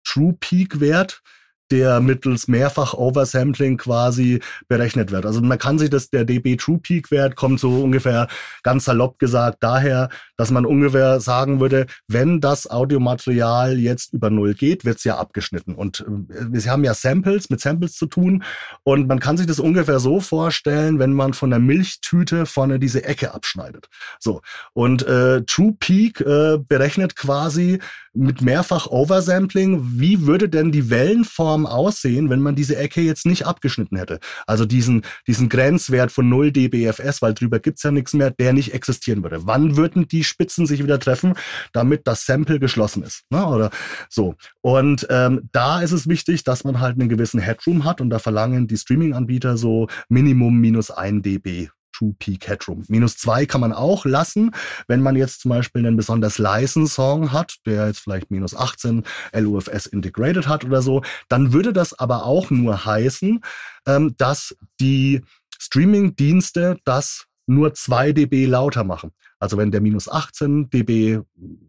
True 0.04 0.34
Peak-Wert, 0.38 1.22
der 1.70 2.00
mittels 2.00 2.48
mehrfach 2.48 2.94
Oversampling 2.94 3.76
quasi 3.76 4.40
berechnet 4.68 5.11
wird. 5.11 5.26
Also 5.26 5.40
man 5.40 5.59
kann 5.59 5.78
sich 5.78 5.90
das, 5.90 6.11
der 6.11 6.24
dB 6.24 6.56
True 6.56 6.78
Peak 6.78 7.11
Wert 7.11 7.37
kommt 7.37 7.61
so 7.61 7.83
ungefähr 7.83 8.28
ganz 8.62 8.85
salopp 8.85 9.18
gesagt 9.18 9.59
daher, 9.61 10.09
dass 10.37 10.50
man 10.50 10.66
ungefähr 10.66 11.20
sagen 11.20 11.61
würde, 11.61 11.87
wenn 12.09 12.40
das 12.40 12.68
Audiomaterial 12.68 13.78
jetzt 13.78 14.12
über 14.12 14.30
Null 14.30 14.54
geht, 14.54 14.85
wird's 14.85 15.04
ja 15.04 15.18
abgeschnitten. 15.18 15.74
Und 15.74 16.00
äh, 16.00 16.04
wir 16.50 16.70
haben 16.70 16.85
ja 16.85 16.94
Samples, 16.94 17.50
mit 17.50 17.61
Samples 17.61 17.94
zu 17.94 18.06
tun. 18.06 18.42
Und 18.83 19.06
man 19.06 19.20
kann 19.20 19.37
sich 19.37 19.46
das 19.46 19.61
ungefähr 19.61 20.00
so 20.00 20.20
vorstellen, 20.20 20.98
wenn 20.98 21.12
man 21.12 21.35
von 21.35 21.50
der 21.50 21.59
Milchtüte 21.59 22.46
vorne 22.46 22.78
diese 22.78 23.04
Ecke 23.04 23.35
abschneidet. 23.35 23.88
So. 24.18 24.40
Und 24.72 25.06
äh, 25.06 25.42
True 25.42 25.75
Peak 25.79 26.21
äh, 26.21 26.58
berechnet 26.58 27.16
quasi 27.16 27.79
mit 28.13 28.42
mehrfach 28.42 28.87
Oversampling, 28.88 30.00
wie 30.00 30.27
würde 30.27 30.48
denn 30.48 30.73
die 30.73 30.90
Wellenform 30.90 31.67
aussehen, 31.67 32.29
wenn 32.29 32.40
man 32.40 32.56
diese 32.56 32.77
Ecke 32.77 33.00
jetzt 33.00 33.25
nicht 33.25 33.46
abgeschnitten 33.46 33.96
hätte? 33.96 34.19
Also 34.46 34.65
diesen, 34.65 35.02
diesen 35.27 35.48
Grenzwert 35.48 36.11
von 36.11 36.29
0 36.29 36.52
dBFS, 36.52 37.23
weil 37.23 37.35
drüber 37.35 37.61
gibt's 37.61 37.83
ja 37.83 37.90
nichts 37.90 38.13
mehr, 38.13 38.31
der 38.31 38.52
nicht 38.52 38.75
existieren 38.75 39.23
würde. 39.23 39.46
Wann 39.46 39.77
würden 39.77 40.08
die 40.08 40.25
Spitzen 40.25 40.67
sich 40.67 40.83
wieder 40.83 40.98
treffen, 40.98 41.35
damit 41.73 42.06
das 42.06 42.27
Sample 42.27 42.58
geschlossen 42.58 43.02
ist? 43.02 43.23
Ne? 43.31 43.46
Oder 43.46 43.71
so. 44.08 44.35
Und 44.61 45.06
ähm, 45.11 45.48
da 45.52 45.81
ist 45.81 45.92
es 45.92 46.08
wichtig, 46.08 46.42
dass 46.44 46.65
man 46.65 46.81
halt 46.81 46.98
einen 46.98 47.08
gewissen 47.08 47.40
Headroom 47.40 47.85
hat 47.85 48.00
und 48.00 48.11
da 48.11 48.19
verlangen 48.19 48.67
die 48.67 48.77
Streaming-Anbieter 48.77 49.56
so 49.56 49.87
Minimum 50.08 50.58
minus 50.58 50.90
1 50.90 51.23
dB 51.23 51.71
Peak 52.19 52.48
Headroom. 52.48 52.85
Minus 52.88 53.17
zwei 53.17 53.46
kann 53.46 53.61
man 53.61 53.73
auch 53.73 54.05
lassen, 54.05 54.53
wenn 54.88 55.01
man 55.01 55.17
jetzt 55.17 55.40
zum 55.40 55.51
Beispiel 55.51 55.87
einen 55.87 55.96
besonders 55.96 56.38
leisen 56.38 56.87
Song 56.87 57.33
hat, 57.33 57.57
der 57.67 57.87
jetzt 57.87 58.01
vielleicht 58.01 58.31
minus 58.31 58.55
18 58.55 59.05
LUFS 59.33 59.87
integrated 59.87 60.48
hat 60.48 60.65
oder 60.65 60.83
so, 60.83 61.03
dann 61.29 61.53
würde 61.53 61.73
das 61.73 61.98
aber 61.98 62.25
auch 62.25 62.51
nur 62.51 62.85
heißen, 62.85 63.40
ähm, 63.87 64.15
dass 64.17 64.57
die 64.81 65.23
Streaming-Dienste 65.59 66.79
das 66.85 67.27
nur 67.46 67.75
2 67.75 68.13
dB 68.13 68.46
lauter 68.46 68.85
machen. 68.85 69.13
Also 69.38 69.57
wenn 69.57 69.71
der 69.71 69.81
minus 69.81 70.09
18 70.09 70.71
dB, 70.71 71.21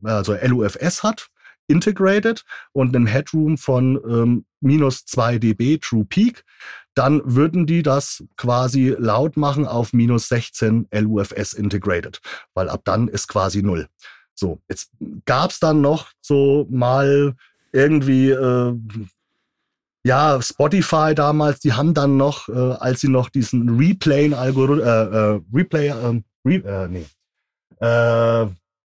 also 0.03 0.35
LUFS 0.35 1.03
hat, 1.03 1.27
integrated 1.67 2.43
und 2.73 2.95
einem 2.95 3.07
Headroom 3.07 3.57
von 3.57 3.99
ähm, 4.07 4.45
minus 4.59 5.05
2 5.05 5.39
dB 5.39 5.77
True 5.77 6.05
Peak, 6.05 6.43
dann 6.93 7.21
würden 7.23 7.65
die 7.65 7.83
das 7.83 8.23
quasi 8.37 8.95
laut 8.97 9.37
machen 9.37 9.65
auf 9.67 9.93
minus 9.93 10.27
16 10.27 10.87
LUFS 10.91 11.53
integrated, 11.53 12.19
weil 12.53 12.69
ab 12.69 12.81
dann 12.83 13.07
ist 13.07 13.27
quasi 13.27 13.63
null. 13.63 13.87
So, 14.33 14.59
jetzt 14.69 14.91
gab's 15.25 15.59
dann 15.59 15.81
noch 15.81 16.09
so 16.21 16.67
mal 16.69 17.35
irgendwie 17.71 18.31
äh, 18.31 18.75
ja, 20.03 20.41
Spotify 20.41 21.13
damals, 21.13 21.59
die 21.59 21.73
haben 21.73 21.93
dann 21.93 22.17
noch, 22.17 22.49
äh, 22.49 22.53
als 22.53 23.01
sie 23.01 23.07
noch 23.07 23.29
diesen 23.29 23.77
Replay-Algorithmus, 23.77 24.83
äh, 24.83 25.35
äh, 25.35 25.41
Replay, 25.53 25.87
äh, 25.89 26.21
Re 26.43 26.55
äh, 26.55 26.87
nee, 26.87 27.05
äh, 27.79 28.47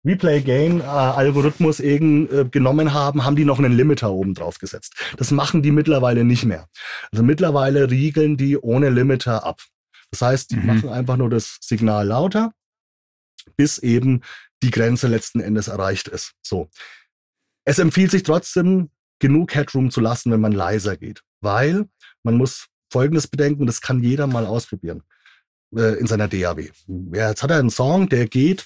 Replay-Gain-Algorithmus 0.05 1.79
eben 1.79 2.29
äh, 2.31 2.45
genommen 2.45 2.93
haben, 2.93 3.25
haben 3.25 3.35
die 3.35 3.45
noch 3.45 3.59
einen 3.59 3.73
Limiter 3.73 4.11
oben 4.11 4.33
drauf 4.33 4.59
gesetzt. 4.59 4.93
Das 5.17 5.31
machen 5.31 5.61
die 5.61 5.71
mittlerweile 5.71 6.23
nicht 6.23 6.45
mehr. 6.45 6.67
Also 7.11 7.23
mittlerweile 7.23 7.89
riegeln 7.89 8.37
die 8.37 8.57
ohne 8.57 8.89
Limiter 8.89 9.43
ab. 9.43 9.61
Das 10.11 10.21
heißt, 10.21 10.51
die 10.51 10.57
mhm. 10.57 10.67
machen 10.67 10.89
einfach 10.89 11.17
nur 11.17 11.29
das 11.29 11.57
Signal 11.61 12.07
lauter, 12.07 12.53
bis 13.57 13.79
eben 13.79 14.21
die 14.61 14.71
Grenze 14.71 15.07
letzten 15.07 15.39
Endes 15.39 15.67
erreicht 15.67 16.07
ist. 16.07 16.33
So. 16.41 16.69
Es 17.65 17.79
empfiehlt 17.79 18.11
sich 18.11 18.23
trotzdem, 18.23 18.89
genug 19.19 19.55
Headroom 19.55 19.91
zu 19.91 20.01
lassen, 20.01 20.31
wenn 20.31 20.41
man 20.41 20.51
leiser 20.51 20.97
geht, 20.97 21.23
weil 21.41 21.87
man 22.23 22.35
muss 22.35 22.67
Folgendes 22.91 23.27
bedenken, 23.27 23.65
das 23.65 23.81
kann 23.81 24.03
jeder 24.03 24.27
mal 24.27 24.45
ausprobieren 24.45 25.03
äh, 25.75 25.97
in 25.99 26.05
seiner 26.05 26.27
DAW. 26.27 26.69
Jetzt 27.13 27.43
hat 27.43 27.49
er 27.49 27.59
einen 27.59 27.69
Song, 27.69 28.09
der 28.09 28.27
geht 28.27 28.65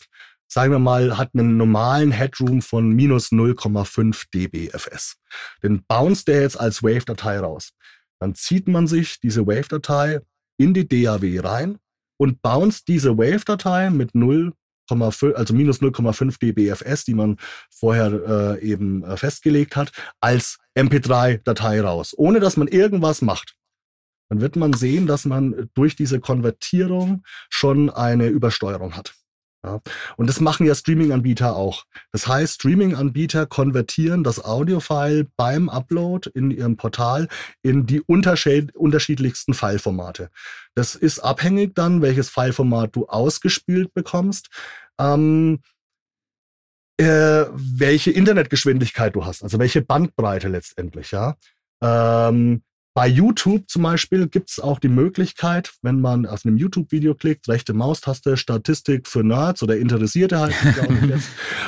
sagen 0.50 0.72
wir 0.72 0.80
mal, 0.80 1.18
hat 1.18 1.30
einen 1.34 1.58
normalen 1.58 2.12
Headroom 2.12 2.62
von 2.62 2.90
minus 2.90 3.32
0,5 3.32 4.26
dBFS. 4.34 5.18
Den 5.64 5.84
bounce 5.88 6.26
der 6.26 6.42
jetzt 6.42 6.60
als 6.60 6.84
Wave-Datei 6.84 7.40
raus. 7.40 7.72
Dann 8.20 8.36
zieht 8.36 8.68
man 8.68 8.88
sich 8.88 9.20
diese 9.20 9.46
Wave-Datei 9.48 10.22
in 10.58 10.74
die 10.74 10.88
DAW 10.88 11.40
rein 11.40 11.78
und 12.18 12.42
bounce 12.42 12.84
diese 12.84 13.18
Wave-Datei 13.18 13.92
mit 13.92 14.12
0,5, 14.12 15.34
also 15.34 15.54
minus 15.54 15.82
0,5 15.82 16.40
dBFS, 16.40 17.06
die 17.06 17.14
man 17.14 17.38
vorher 17.70 18.58
äh, 18.58 18.62
eben 18.62 19.04
äh, 19.04 19.16
festgelegt 19.18 19.76
hat, 19.76 19.92
als 20.20 20.58
MP3-Datei 20.76 21.82
raus, 21.82 22.14
ohne 22.18 22.40
dass 22.40 22.58
man 22.58 22.68
irgendwas 22.68 23.22
macht. 23.22 23.56
Dann 24.30 24.42
wird 24.42 24.56
man 24.56 24.74
sehen, 24.74 25.08
dass 25.08 25.26
man 25.26 25.70
durch 25.74 25.96
diese 25.96 26.20
Konvertierung 26.20 27.24
schon 27.50 27.90
eine 27.90 28.28
Übersteuerung 28.28 28.96
hat. 28.96 29.16
Ja. 29.64 29.82
Und 30.16 30.28
das 30.28 30.40
machen 30.40 30.66
ja 30.66 30.74
Streaming-Anbieter 30.74 31.56
auch. 31.56 31.84
Das 32.12 32.28
heißt, 32.28 32.56
Streaming-Anbieter 32.56 33.46
konvertieren 33.46 34.24
das 34.24 34.44
Audio-File 34.44 35.28
beim 35.36 35.68
Upload 35.68 36.30
in 36.34 36.50
ihrem 36.52 36.78
Portal 36.78 37.28
in 37.62 37.86
die 37.86 38.02
unterschiedlichsten 38.02 39.54
Fileformate. 39.54 40.30
Das 40.76 40.96
ist 40.96 41.20
abhängig 41.20 41.76
dann, 41.76 42.02
welches 42.02 42.30
Fileformat 42.30 42.96
du 42.96 43.08
ausgespielt 43.08 43.94
bekommst. 43.94 44.50
Ähm, 44.98 45.60
äh, 46.98 47.46
welche 47.52 48.12
Internetgeschwindigkeit 48.12 49.16
du 49.16 49.26
hast, 49.26 49.44
also 49.44 49.58
welche 49.58 49.82
Bandbreite 49.82 50.50
letztendlich, 50.50 51.12
ja. 51.12 51.38
Ähm, 51.82 52.62
bei 53.00 53.08
YouTube 53.08 53.70
zum 53.70 53.84
Beispiel 53.84 54.28
gibt 54.28 54.50
es 54.50 54.60
auch 54.60 54.78
die 54.78 54.90
Möglichkeit, 54.90 55.72
wenn 55.82 56.02
man 56.02 56.26
auf 56.26 56.46
einem 56.46 56.58
YouTube-Video 56.58 57.16
klickt, 57.16 57.48
rechte 57.48 57.72
Maustaste, 57.72 58.36
Statistik 58.36 59.08
für 59.08 59.24
Nerds 59.24 59.64
oder 59.64 59.78
Interessierte 59.78 60.38
halt. 60.38 60.54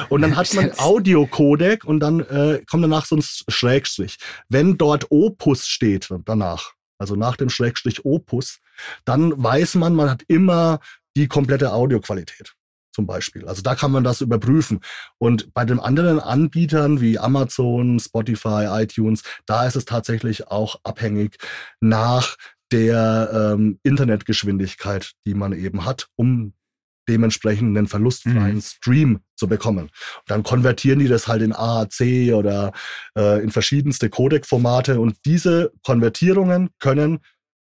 und 0.10 0.24
dann 0.24 0.36
hat 0.36 0.54
man 0.54 0.74
Audio-Codec 0.78 1.86
und 1.86 2.02
dann 2.02 2.20
äh, 2.20 2.62
kommt 2.70 2.84
danach 2.84 3.06
so 3.06 3.16
ein 3.16 3.24
Schrägstrich. 3.24 4.18
Wenn 4.50 4.78
dort 4.78 5.10
Opus 5.10 5.68
steht 5.68 6.10
danach, 6.26 6.74
also 6.98 7.16
nach 7.16 7.38
dem 7.38 7.50
Schrägstrich 7.50 8.04
Opus, 8.04 8.60
dann 9.06 9.42
weiß 9.42 9.76
man, 9.76 9.96
man 9.96 10.10
hat 10.10 10.24
immer 10.28 10.82
die 11.16 11.30
komplette 11.30 11.72
Audioqualität 11.72 12.56
zum 12.92 13.06
Beispiel. 13.06 13.48
Also 13.48 13.62
da 13.62 13.76
kann 13.76 13.92
man 13.92 14.04
das 14.04 14.22
überprüfen. 14.22 14.80
Und 15.18 15.54
bei 15.54 15.66
den 15.66 15.80
anderen 15.80 16.20
Anbietern 16.20 17.02
wie 17.02 17.20
Amazon, 17.20 18.00
Spotify, 18.00 18.68
iTunes, 18.70 19.24
da 19.46 19.66
ist 19.66 19.76
es 19.76 19.86
tatsächlich 19.86 20.48
auch 20.48 20.80
abhängig 20.84 21.38
nach 21.80 22.36
der 22.72 23.54
ähm, 23.54 23.80
Internetgeschwindigkeit, 23.84 25.12
die 25.26 25.34
man 25.34 25.54
eben 25.54 25.86
hat, 25.86 26.08
um 26.16 26.54
dementsprechend 27.10 27.78
einen 27.78 27.88
verlustfreien 27.88 28.56
mhm. 28.56 28.62
Stream 28.62 29.20
zu 29.36 29.48
bekommen. 29.48 29.86
Und 29.86 29.92
dann 30.28 30.44
konvertieren 30.44 31.00
die 31.00 31.08
das 31.08 31.28
halt 31.28 31.42
in 31.42 31.54
AAC 31.54 32.34
oder 32.34 32.72
äh, 33.18 33.44
in 33.44 33.52
verschiedenste 33.52 34.10
Codec-Formate 34.10 35.00
und 35.00 35.18
diese 35.26 35.72
Konvertierungen 35.84 36.70
können 36.80 37.20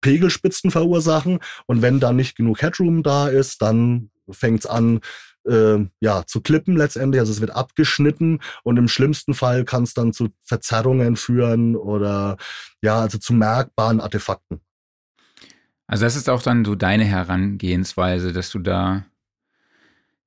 Pegelspitzen 0.01 0.69
verursachen 0.69 1.39
und 1.65 1.82
wenn 1.82 1.99
dann 1.99 2.17
nicht 2.17 2.36
genug 2.36 2.61
Headroom 2.61 3.03
da 3.03 3.30
ist, 3.30 3.61
dann 3.61 4.09
fängt 4.32 4.61
es 4.61 4.65
an, 4.65 4.99
äh, 5.45 5.86
ja, 5.99 6.26
zu 6.26 6.41
klippen 6.41 6.76
letztendlich. 6.76 7.19
Also 7.19 7.32
es 7.32 7.41
wird 7.41 7.51
abgeschnitten 7.51 8.39
und 8.63 8.78
im 8.78 8.88
schlimmsten 8.88 9.34
Fall 9.34 9.65
kann 9.65 9.84
es 9.84 9.93
dann 9.93 10.13
zu 10.13 10.30
Verzerrungen 10.43 11.15
führen 11.15 11.76
oder 11.76 12.38
ja, 12.82 13.01
also 13.01 13.17
zu 13.17 13.34
merkbaren 13.34 14.01
Artefakten. 14.01 14.61
Also 15.88 16.05
das 16.05 16.15
ist 16.15 16.30
auch 16.30 16.41
dann 16.41 16.65
so 16.65 16.76
deine 16.76 17.03
Herangehensweise, 17.03 18.32
dass 18.34 18.49
du 18.49 18.59
da 18.59 19.05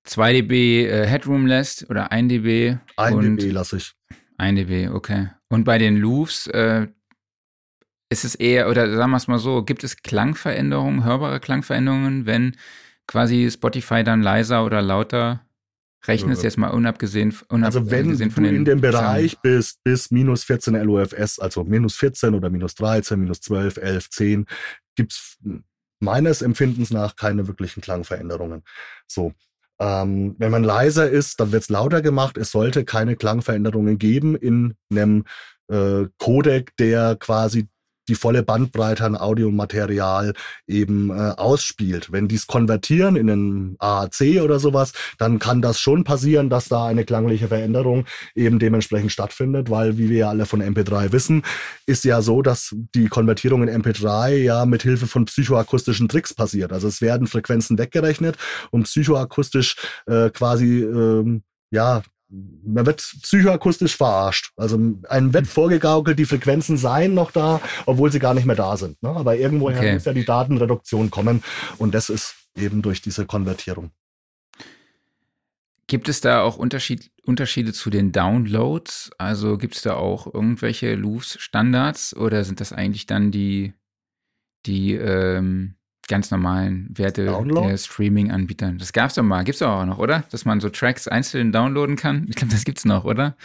2 0.04 0.32
dB 0.34 0.86
äh, 0.86 1.06
Headroom 1.06 1.46
lässt 1.46 1.90
oder 1.90 2.12
1 2.12 2.28
dB? 2.28 2.76
1 2.96 3.38
dB 3.38 3.50
lasse 3.50 3.78
ich. 3.78 3.94
1 4.38 4.58
dB, 4.60 4.88
okay. 4.90 5.30
Und 5.48 5.64
bei 5.64 5.78
den 5.78 5.96
Louvs 5.96 6.46
äh, 6.48 6.88
ist 8.08 8.24
es 8.24 8.34
eher, 8.34 8.68
oder 8.68 8.94
sagen 8.94 9.10
wir 9.10 9.16
es 9.16 9.28
mal 9.28 9.38
so, 9.38 9.64
gibt 9.64 9.82
es 9.82 9.96
Klangveränderungen, 9.96 11.04
hörbare 11.04 11.40
Klangveränderungen, 11.40 12.26
wenn 12.26 12.56
quasi 13.06 13.50
Spotify 13.50 14.04
dann 14.04 14.22
leiser 14.22 14.64
oder 14.64 14.82
lauter 14.82 15.46
rechnest, 16.06 16.42
jetzt 16.42 16.58
mal 16.58 16.68
unabgesehen, 16.68 17.34
unabgesehen 17.48 17.64
also 17.64 17.90
wenn 17.90 18.30
von 18.30 18.44
du 18.44 18.50
in 18.50 18.64
dem 18.64 18.80
Bereich 18.80 19.32
Zahlen. 19.32 19.40
bist 19.42 19.82
bis 19.82 20.10
minus 20.10 20.44
14 20.44 20.74
LUFS, 20.74 21.38
also 21.38 21.64
minus 21.64 21.96
14 21.96 22.34
oder 22.34 22.50
minus 22.50 22.74
13, 22.76 23.18
minus 23.18 23.40
12, 23.40 23.76
11, 23.78 24.10
10, 24.10 24.46
gibt's 24.94 25.38
meines 25.98 26.42
Empfindens 26.42 26.90
nach 26.90 27.16
keine 27.16 27.46
wirklichen 27.48 27.80
Klangveränderungen. 27.80 28.62
So. 29.06 29.32
Ähm, 29.78 30.36
wenn 30.38 30.50
man 30.50 30.64
leiser 30.64 31.10
ist, 31.10 31.38
dann 31.38 31.52
wird's 31.52 31.68
lauter 31.68 32.00
gemacht. 32.00 32.38
Es 32.38 32.50
sollte 32.50 32.84
keine 32.86 33.14
Klangveränderungen 33.14 33.98
geben 33.98 34.34
in 34.34 34.74
einem 34.90 35.24
äh, 35.68 36.06
Codec, 36.18 36.74
der 36.78 37.16
quasi 37.16 37.68
die 38.08 38.14
volle 38.14 38.42
Bandbreite 38.42 39.04
an 39.04 39.16
Audiomaterial 39.16 40.34
eben 40.66 41.10
äh, 41.10 41.32
ausspielt. 41.36 42.12
Wenn 42.12 42.28
die 42.28 42.36
es 42.36 42.46
konvertieren 42.46 43.16
in 43.16 43.30
einen 43.30 43.76
AAC 43.78 44.42
oder 44.42 44.58
sowas, 44.58 44.92
dann 45.18 45.38
kann 45.38 45.62
das 45.62 45.80
schon 45.80 46.04
passieren, 46.04 46.50
dass 46.50 46.68
da 46.68 46.86
eine 46.86 47.04
klangliche 47.04 47.48
Veränderung 47.48 48.06
eben 48.34 48.58
dementsprechend 48.58 49.12
stattfindet, 49.12 49.70
weil 49.70 49.98
wie 49.98 50.08
wir 50.10 50.18
ja 50.18 50.28
alle 50.30 50.46
von 50.46 50.62
MP3 50.62 51.12
wissen, 51.12 51.42
ist 51.86 52.04
ja 52.04 52.22
so, 52.22 52.42
dass 52.42 52.74
die 52.94 53.08
Konvertierung 53.08 53.66
in 53.66 53.82
MP3 53.82 54.36
ja 54.36 54.66
mit 54.66 54.82
Hilfe 54.82 55.06
von 55.06 55.24
psychoakustischen 55.24 56.08
Tricks 56.08 56.34
passiert. 56.34 56.72
Also 56.72 56.88
es 56.88 57.00
werden 57.00 57.26
Frequenzen 57.26 57.78
weggerechnet 57.78 58.36
und 58.70 58.84
psychoakustisch 58.84 59.76
äh, 60.06 60.30
quasi 60.30 60.82
ähm, 60.82 61.42
ja, 61.70 62.02
man 62.64 62.86
wird 62.86 62.98
psychoakustisch 63.22 63.96
verarscht. 63.96 64.52
Also 64.56 64.78
einem 65.08 65.32
wird 65.32 65.46
vorgegaukelt, 65.46 66.18
die 66.18 66.24
Frequenzen 66.24 66.76
seien 66.76 67.14
noch 67.14 67.30
da, 67.30 67.60
obwohl 67.86 68.10
sie 68.12 68.18
gar 68.18 68.34
nicht 68.34 68.46
mehr 68.46 68.56
da 68.56 68.76
sind. 68.76 69.02
Ne? 69.02 69.10
Aber 69.10 69.36
irgendwoher 69.36 69.78
okay. 69.78 69.94
muss 69.94 70.04
ja 70.04 70.12
die 70.12 70.24
Datenreduktion 70.24 71.10
kommen 71.10 71.42
und 71.78 71.94
das 71.94 72.10
ist 72.10 72.34
eben 72.56 72.82
durch 72.82 73.02
diese 73.02 73.26
Konvertierung. 73.26 73.90
Gibt 75.88 76.08
es 76.08 76.20
da 76.20 76.42
auch 76.42 76.56
Unterschied, 76.56 77.12
Unterschiede 77.22 77.72
zu 77.72 77.90
den 77.90 78.10
Downloads? 78.10 79.10
Also 79.18 79.56
gibt 79.56 79.76
es 79.76 79.82
da 79.82 79.94
auch 79.94 80.32
irgendwelche 80.32 80.96
Loops-Standards 80.96 82.16
oder 82.16 82.42
sind 82.44 82.60
das 82.60 82.72
eigentlich 82.72 83.06
dann 83.06 83.30
die, 83.30 83.72
die 84.66 84.94
ähm, 84.94 85.75
ganz 86.06 86.30
normalen 86.30 86.88
Werte 86.96 87.26
Download? 87.26 87.68
der 87.68 87.76
Streaming-Anbietern? 87.76 88.78
Das 88.78 88.92
gab 88.92 89.10
es 89.10 89.16
doch 89.16 89.22
mal, 89.22 89.44
gibt 89.44 89.56
es 89.56 89.62
auch 89.62 89.84
noch, 89.84 89.98
oder? 89.98 90.24
Dass 90.30 90.44
man 90.44 90.60
so 90.60 90.68
Tracks 90.68 91.08
einzeln 91.08 91.52
downloaden 91.52 91.96
kann? 91.96 92.26
Ich 92.28 92.36
glaube, 92.36 92.52
das 92.52 92.64
gibt 92.64 92.78
es 92.78 92.84
noch, 92.84 93.04
oder? 93.04 93.36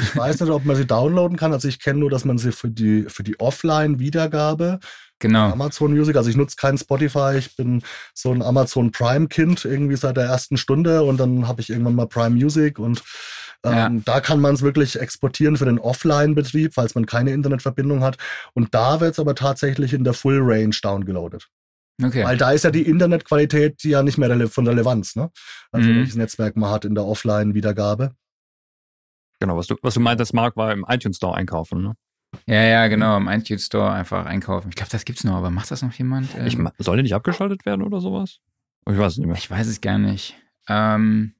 Ich 0.00 0.16
weiß 0.16 0.40
nicht, 0.40 0.50
ob 0.50 0.64
man 0.64 0.76
sie 0.76 0.86
downloaden 0.86 1.36
kann. 1.36 1.52
Also 1.52 1.68
ich 1.68 1.80
kenne 1.80 2.00
nur, 2.00 2.10
dass 2.10 2.24
man 2.24 2.38
sie 2.38 2.52
für 2.52 2.68
die, 2.68 3.04
für 3.08 3.22
die 3.22 3.38
Offline-Wiedergabe 3.40 4.80
Genau. 5.20 5.50
Amazon 5.50 5.92
Music. 5.92 6.16
Also 6.16 6.30
ich 6.30 6.36
nutze 6.36 6.56
keinen 6.56 6.78
Spotify. 6.78 7.34
Ich 7.36 7.56
bin 7.56 7.82
so 8.14 8.32
ein 8.32 8.42
Amazon 8.42 8.92
Prime-Kind 8.92 9.64
irgendwie 9.64 9.96
seit 9.96 10.16
der 10.16 10.24
ersten 10.24 10.56
Stunde 10.56 11.02
und 11.02 11.18
dann 11.18 11.48
habe 11.48 11.60
ich 11.60 11.70
irgendwann 11.70 11.96
mal 11.96 12.06
Prime 12.06 12.30
Music 12.36 12.78
und 12.78 13.02
ähm, 13.64 13.72
ja. 13.72 13.90
da 14.04 14.20
kann 14.20 14.40
man 14.40 14.54
es 14.54 14.62
wirklich 14.62 15.00
exportieren 15.00 15.56
für 15.56 15.64
den 15.64 15.80
Offline-Betrieb, 15.80 16.74
falls 16.74 16.94
man 16.94 17.06
keine 17.06 17.32
Internetverbindung 17.32 18.02
hat. 18.02 18.16
Und 18.54 18.72
da 18.74 19.00
wird 19.00 19.12
es 19.12 19.18
aber 19.18 19.34
tatsächlich 19.34 19.92
in 19.92 20.04
der 20.04 20.14
Full 20.14 20.38
Range 20.40 20.74
downgeloadet. 20.80 21.48
Okay. 22.02 22.24
Weil 22.24 22.36
da 22.36 22.52
ist 22.52 22.64
ja 22.64 22.70
die 22.70 22.86
Internetqualität 22.86 23.82
ja 23.82 24.02
nicht 24.02 24.18
mehr 24.18 24.30
rele 24.30 24.48
von 24.48 24.66
Relevanz, 24.66 25.16
ne? 25.16 25.30
Also 25.72 25.90
mhm. 25.90 25.96
welches 25.96 26.14
Netzwerk 26.14 26.56
man 26.56 26.70
hat 26.70 26.84
in 26.84 26.94
der 26.94 27.04
Offline-Wiedergabe. 27.04 28.14
Genau, 29.40 29.56
was 29.56 29.66
du, 29.66 29.76
was 29.82 29.94
du 29.94 30.00
meintest, 30.00 30.34
Marc, 30.34 30.56
war 30.56 30.72
im 30.72 30.84
iTunes 30.88 31.16
Store 31.16 31.36
einkaufen, 31.36 31.82
ne? 31.82 31.94
Ja, 32.46 32.62
ja, 32.62 32.86
genau, 32.88 33.16
im 33.16 33.28
iTunes 33.28 33.66
Store 33.66 33.92
einfach 33.92 34.26
einkaufen. 34.26 34.68
Ich 34.68 34.76
glaube, 34.76 34.90
das 34.90 35.04
gibt's 35.04 35.24
noch, 35.24 35.34
aber 35.34 35.50
macht 35.50 35.70
das 35.70 35.82
noch 35.82 35.92
jemand? 35.94 36.28
Ähm, 36.36 36.46
ich, 36.46 36.84
soll 36.84 36.96
der 36.96 37.02
nicht 37.02 37.14
abgeschaltet 37.14 37.64
werden 37.66 37.82
oder 37.82 38.00
sowas? 38.00 38.38
Ich 38.88 38.98
weiß 38.98 39.12
es 39.12 39.18
nicht 39.18 39.26
mehr. 39.26 39.36
Ich 39.36 39.50
weiß 39.50 39.66
es 39.66 39.80
gar 39.80 39.98
nicht. 39.98 40.36
Ähm, 40.68 41.34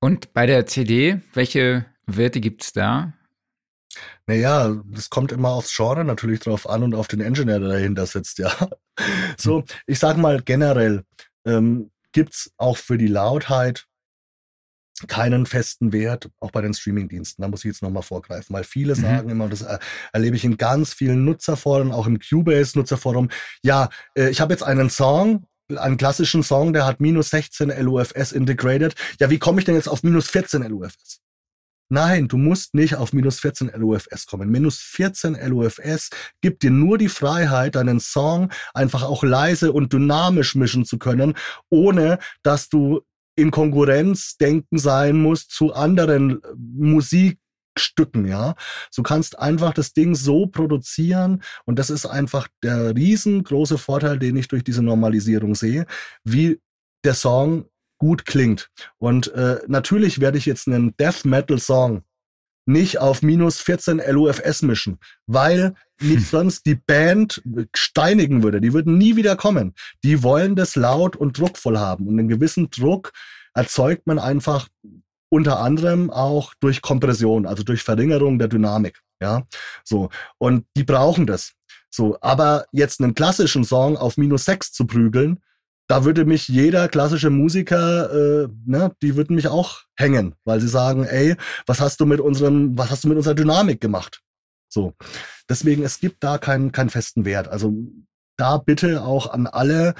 und 0.00 0.32
bei 0.32 0.46
der 0.46 0.66
CD, 0.66 1.20
welche 1.32 1.86
Werte 2.06 2.40
gibt's 2.40 2.72
da? 2.72 3.12
Naja, 4.26 4.80
das 4.86 5.10
kommt 5.10 5.32
immer 5.32 5.50
aufs 5.50 5.74
Genre 5.74 6.04
natürlich 6.04 6.40
drauf 6.40 6.68
an 6.68 6.82
und 6.82 6.94
auf 6.94 7.08
den 7.08 7.20
Engineer, 7.20 7.60
der 7.60 7.68
dahinter 7.68 8.06
sitzt, 8.06 8.38
ja. 8.38 8.52
So, 9.38 9.64
ich 9.86 9.98
sag 9.98 10.16
mal 10.16 10.42
generell, 10.42 11.04
ähm, 11.46 11.90
gibt's 12.12 12.52
auch 12.58 12.76
für 12.76 12.98
die 12.98 13.06
Lautheit 13.06 13.86
keinen 15.08 15.46
festen 15.46 15.92
Wert, 15.92 16.30
auch 16.40 16.50
bei 16.50 16.60
den 16.60 16.74
Streamingdiensten. 16.74 17.42
Da 17.42 17.48
muss 17.48 17.60
ich 17.60 17.70
jetzt 17.70 17.82
nochmal 17.82 18.02
vorgreifen, 18.02 18.54
weil 18.54 18.64
viele 18.64 18.94
mhm. 18.94 19.00
sagen 19.00 19.28
immer, 19.30 19.48
das 19.48 19.64
erlebe 20.12 20.36
ich 20.36 20.44
in 20.44 20.56
ganz 20.56 20.92
vielen 20.94 21.24
Nutzerforen, 21.24 21.92
auch 21.92 22.06
im 22.06 22.18
Cubase-Nutzerforum, 22.18 23.30
ja, 23.62 23.88
äh, 24.14 24.28
ich 24.28 24.40
habe 24.40 24.52
jetzt 24.52 24.62
einen 24.62 24.90
Song, 24.90 25.46
einen 25.76 25.96
klassischen 25.96 26.42
Song, 26.42 26.72
der 26.72 26.86
hat 26.86 27.00
minus 27.00 27.30
16 27.30 27.70
LUFS 27.70 28.32
integrated. 28.32 28.94
Ja, 29.18 29.30
wie 29.30 29.38
komme 29.38 29.60
ich 29.60 29.64
denn 29.64 29.74
jetzt 29.74 29.88
auf 29.88 30.02
minus 30.02 30.28
14 30.28 30.62
LUFS? 30.62 31.20
Nein, 31.92 32.26
du 32.26 32.38
musst 32.38 32.72
nicht 32.72 32.94
auf 32.96 33.12
minus 33.12 33.40
14 33.40 33.70
LUFS 33.76 34.24
kommen. 34.26 34.48
Minus 34.48 34.78
14 34.78 35.34
LUFS 35.34 36.08
gibt 36.40 36.62
dir 36.62 36.70
nur 36.70 36.96
die 36.96 37.10
Freiheit, 37.10 37.74
deinen 37.74 38.00
Song 38.00 38.50
einfach 38.72 39.02
auch 39.02 39.22
leise 39.22 39.74
und 39.74 39.92
dynamisch 39.92 40.54
mischen 40.54 40.86
zu 40.86 40.96
können, 40.96 41.34
ohne 41.68 42.18
dass 42.42 42.70
du 42.70 43.02
in 43.36 43.50
Konkurrenz 43.50 44.38
denken 44.38 44.78
sein 44.78 45.20
muss 45.20 45.48
zu 45.48 45.74
anderen 45.74 46.42
äh, 46.42 46.46
Musikstücken, 46.56 48.24
ja. 48.26 48.54
Du 48.96 49.02
kannst 49.02 49.38
einfach 49.38 49.74
das 49.74 49.92
Ding 49.92 50.14
so 50.14 50.46
produzieren 50.46 51.42
und 51.66 51.78
das 51.78 51.90
ist 51.90 52.06
einfach 52.06 52.48
der 52.62 52.96
riesengroße 52.96 53.76
Vorteil, 53.76 54.18
den 54.18 54.36
ich 54.36 54.48
durch 54.48 54.64
diese 54.64 54.82
Normalisierung 54.82 55.54
sehe, 55.54 55.84
wie 56.24 56.58
der 57.04 57.12
Song 57.12 57.66
gut 58.02 58.26
klingt. 58.26 58.68
Und 58.98 59.32
äh, 59.32 59.60
natürlich 59.68 60.18
werde 60.18 60.36
ich 60.36 60.44
jetzt 60.44 60.66
einen 60.66 60.96
Death 60.96 61.24
Metal 61.24 61.60
Song 61.60 62.02
nicht 62.66 62.98
auf 62.98 63.22
minus 63.22 63.60
14 63.60 64.02
LUFS 64.04 64.62
mischen, 64.62 64.98
weil 65.28 65.74
mich 66.00 66.26
sonst 66.28 66.66
die 66.66 66.74
Band 66.74 67.40
steinigen 67.76 68.42
würde. 68.42 68.60
Die 68.60 68.72
würden 68.72 68.98
nie 68.98 69.14
wieder 69.14 69.36
kommen. 69.36 69.74
Die 70.02 70.24
wollen 70.24 70.56
das 70.56 70.74
laut 70.74 71.14
und 71.14 71.38
druckvoll 71.38 71.78
haben. 71.78 72.08
Und 72.08 72.18
einen 72.18 72.26
gewissen 72.26 72.70
Druck 72.70 73.12
erzeugt 73.54 74.08
man 74.08 74.18
einfach 74.18 74.66
unter 75.28 75.60
anderem 75.60 76.10
auch 76.10 76.54
durch 76.58 76.82
Kompression, 76.82 77.46
also 77.46 77.62
durch 77.62 77.84
Verringerung 77.84 78.40
der 78.40 78.48
Dynamik. 78.48 79.00
Ja, 79.20 79.46
so. 79.84 80.08
Und 80.38 80.66
die 80.76 80.82
brauchen 80.82 81.28
das. 81.28 81.52
So. 81.88 82.18
Aber 82.20 82.66
jetzt 82.72 83.00
einen 83.00 83.14
klassischen 83.14 83.62
Song 83.62 83.96
auf 83.96 84.16
minus 84.16 84.46
6 84.46 84.72
zu 84.72 84.88
prügeln, 84.88 85.38
da 85.88 86.04
würde 86.04 86.24
mich 86.24 86.48
jeder 86.48 86.88
klassische 86.88 87.30
Musiker, 87.30 88.44
äh, 88.44 88.48
ne, 88.64 88.92
die 89.02 89.16
würden 89.16 89.36
mich 89.36 89.48
auch 89.48 89.82
hängen, 89.96 90.34
weil 90.44 90.60
sie 90.60 90.68
sagen, 90.68 91.04
ey, 91.04 91.36
was 91.66 91.80
hast 91.80 92.00
du 92.00 92.06
mit 92.06 92.20
unserem, 92.20 92.78
was 92.78 92.90
hast 92.90 93.04
du 93.04 93.08
mit 93.08 93.16
unserer 93.16 93.34
Dynamik 93.34 93.80
gemacht? 93.80 94.22
So. 94.68 94.94
Deswegen, 95.48 95.82
es 95.82 96.00
gibt 96.00 96.24
da 96.24 96.38
keinen, 96.38 96.72
keinen 96.72 96.90
festen 96.90 97.24
Wert. 97.24 97.48
Also 97.48 97.74
da 98.38 98.56
bitte 98.56 99.02
auch 99.02 99.30
an 99.30 99.46
alle 99.46 99.94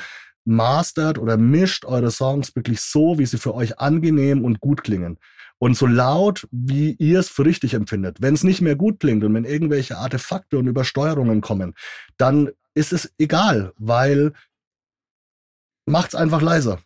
mastert 0.45 1.19
oder 1.19 1.37
mischt 1.37 1.85
eure 1.85 2.11
Songs 2.11 2.57
wirklich 2.57 2.81
so, 2.81 3.19
wie 3.19 3.27
sie 3.27 3.39
für 3.39 3.55
euch 3.55 3.79
angenehm 3.79 4.45
und 4.45 4.61
gut 4.61 4.83
klingen. 4.83 5.19
Und 5.59 5.77
so 5.77 5.87
laut, 5.87 6.49
wie 6.51 6.97
ihr 6.99 7.21
es 7.21 7.29
für 7.29 7.45
richtig 7.45 7.75
empfindet. 7.75 8.17
Wenn 8.21 8.35
es 8.35 8.43
nicht 8.43 8.63
mehr 8.63 8.75
gut 8.75 8.99
klingt 8.99 9.23
und 9.23 9.35
wenn 9.35 9.45
irgendwelche 9.45 9.97
Artefakte 9.97 10.59
und 10.59 10.67
Übersteuerungen 10.67 11.41
kommen, 11.41 11.75
dann 12.17 12.51
ist 12.75 12.93
es 12.93 13.13
egal, 13.19 13.73
weil 13.77 14.33
macht's 15.87 16.15
einfach 16.15 16.43
leiser. 16.43 16.79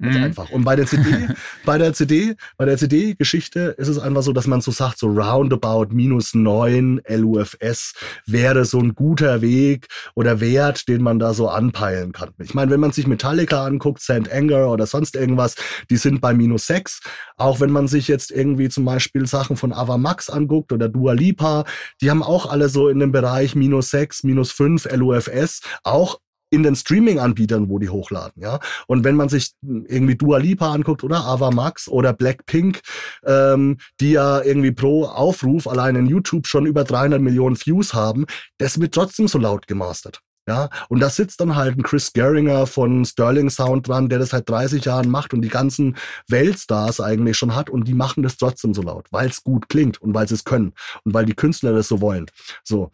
Ganz 0.00 0.16
mhm. 0.16 0.22
einfach. 0.22 0.50
Und 0.50 0.64
bei 0.64 0.76
der 0.76 0.86
CD, 0.86 1.28
bei 1.64 1.76
der 1.76 1.92
CD, 1.92 2.36
bei 2.56 2.64
der 2.64 2.76
CD-Geschichte 2.76 3.74
ist 3.78 3.88
es 3.88 3.98
einfach 3.98 4.22
so, 4.22 4.32
dass 4.32 4.46
man 4.46 4.60
so 4.60 4.70
sagt, 4.70 4.98
so 4.98 5.08
roundabout 5.08 5.88
minus 5.90 6.34
neun 6.34 7.00
LUFS 7.08 7.94
wäre 8.24 8.64
so 8.64 8.78
ein 8.78 8.94
guter 8.94 9.40
Weg 9.42 9.88
oder 10.14 10.40
Wert, 10.40 10.86
den 10.86 11.02
man 11.02 11.18
da 11.18 11.34
so 11.34 11.48
anpeilen 11.48 12.12
kann. 12.12 12.30
Ich 12.38 12.54
meine, 12.54 12.70
wenn 12.70 12.78
man 12.78 12.92
sich 12.92 13.08
Metallica 13.08 13.64
anguckt, 13.64 14.00
St. 14.00 14.30
Anger 14.30 14.70
oder 14.70 14.86
sonst 14.86 15.16
irgendwas, 15.16 15.56
die 15.90 15.96
sind 15.96 16.20
bei 16.20 16.32
minus 16.32 16.68
sechs. 16.68 17.00
Auch 17.36 17.58
wenn 17.58 17.70
man 17.70 17.88
sich 17.88 18.06
jetzt 18.06 18.30
irgendwie 18.30 18.68
zum 18.68 18.84
Beispiel 18.84 19.26
Sachen 19.26 19.56
von 19.56 19.72
Ava 19.72 19.98
Max 19.98 20.30
anguckt 20.30 20.70
oder 20.70 20.88
Dua 20.88 21.12
Lipa, 21.12 21.64
die 22.00 22.10
haben 22.10 22.22
auch 22.22 22.46
alle 22.46 22.68
so 22.68 22.88
in 22.88 23.00
dem 23.00 23.10
Bereich 23.10 23.56
minus 23.56 23.90
sechs, 23.90 24.22
minus 24.22 24.52
fünf 24.52 24.86
LUFS. 24.88 25.60
Auch 25.82 26.20
in 26.50 26.62
den 26.62 26.76
Streaming-Anbietern, 26.76 27.68
wo 27.68 27.78
die 27.78 27.88
hochladen, 27.88 28.42
ja. 28.42 28.60
Und 28.86 29.04
wenn 29.04 29.16
man 29.16 29.28
sich 29.28 29.52
irgendwie 29.62 30.16
Dua 30.16 30.38
Lipa 30.38 30.72
anguckt 30.72 31.04
oder 31.04 31.24
Ava 31.24 31.50
Max 31.50 31.88
oder 31.88 32.12
Blackpink, 32.12 32.80
ähm, 33.24 33.78
die 34.00 34.12
ja 34.12 34.40
irgendwie 34.42 34.72
pro 34.72 35.04
Aufruf 35.04 35.66
allein 35.66 35.96
in 35.96 36.06
YouTube 36.06 36.46
schon 36.46 36.66
über 36.66 36.84
300 36.84 37.20
Millionen 37.20 37.56
Views 37.56 37.94
haben, 37.94 38.26
das 38.58 38.80
wird 38.80 38.94
trotzdem 38.94 39.28
so 39.28 39.38
laut 39.38 39.66
gemastert. 39.66 40.20
Ja, 40.48 40.70
und 40.88 41.00
da 41.00 41.10
sitzt 41.10 41.42
dann 41.42 41.56
halt 41.56 41.76
ein 41.76 41.82
Chris 41.82 42.14
Geringer 42.14 42.66
von 42.66 43.04
Sterling 43.04 43.50
Sound 43.50 43.86
dran, 43.86 44.08
der 44.08 44.18
das 44.18 44.30
seit 44.30 44.48
30 44.48 44.82
Jahren 44.82 45.10
macht 45.10 45.34
und 45.34 45.42
die 45.42 45.50
ganzen 45.50 45.98
Weltstars 46.26 47.02
eigentlich 47.02 47.36
schon 47.36 47.54
hat 47.54 47.68
und 47.68 47.86
die 47.86 47.92
machen 47.92 48.22
das 48.22 48.38
trotzdem 48.38 48.72
so 48.72 48.80
laut, 48.80 49.08
weil 49.10 49.28
es 49.28 49.44
gut 49.44 49.68
klingt 49.68 50.00
und 50.00 50.14
weil 50.14 50.26
sie 50.26 50.36
es 50.36 50.44
können 50.44 50.72
und 51.04 51.12
weil 51.12 51.26
die 51.26 51.34
Künstler 51.34 51.74
das 51.74 51.88
so 51.88 52.00
wollen. 52.00 52.30
So. 52.64 52.90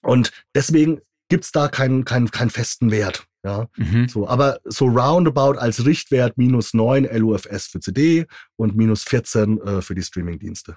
Und 0.00 0.32
deswegen 0.54 1.02
gibt's 1.34 1.50
da 1.50 1.66
keinen, 1.66 2.04
keinen, 2.04 2.30
keinen 2.30 2.50
festen 2.50 2.92
Wert. 2.92 3.26
Ja, 3.44 3.68
mhm. 3.76 4.08
so, 4.08 4.28
aber 4.28 4.60
so 4.62 4.86
roundabout 4.86 5.58
als 5.58 5.84
Richtwert 5.84 6.38
minus 6.38 6.74
9 6.74 7.08
LUFS 7.12 7.66
für 7.66 7.80
CD 7.80 8.26
und 8.54 8.76
minus 8.76 9.02
14 9.02 9.60
äh, 9.60 9.82
für 9.82 9.96
die 9.96 10.02
Streamingdienste. 10.02 10.76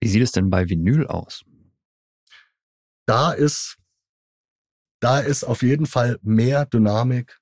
Wie 0.00 0.08
sieht 0.08 0.22
es 0.22 0.30
denn 0.30 0.48
bei 0.48 0.68
Vinyl 0.68 1.08
aus? 1.08 1.44
Da 3.04 3.32
ist, 3.32 3.78
da 5.00 5.18
ist 5.18 5.42
auf 5.42 5.62
jeden 5.62 5.86
Fall 5.86 6.20
mehr 6.22 6.64
Dynamik 6.64 7.36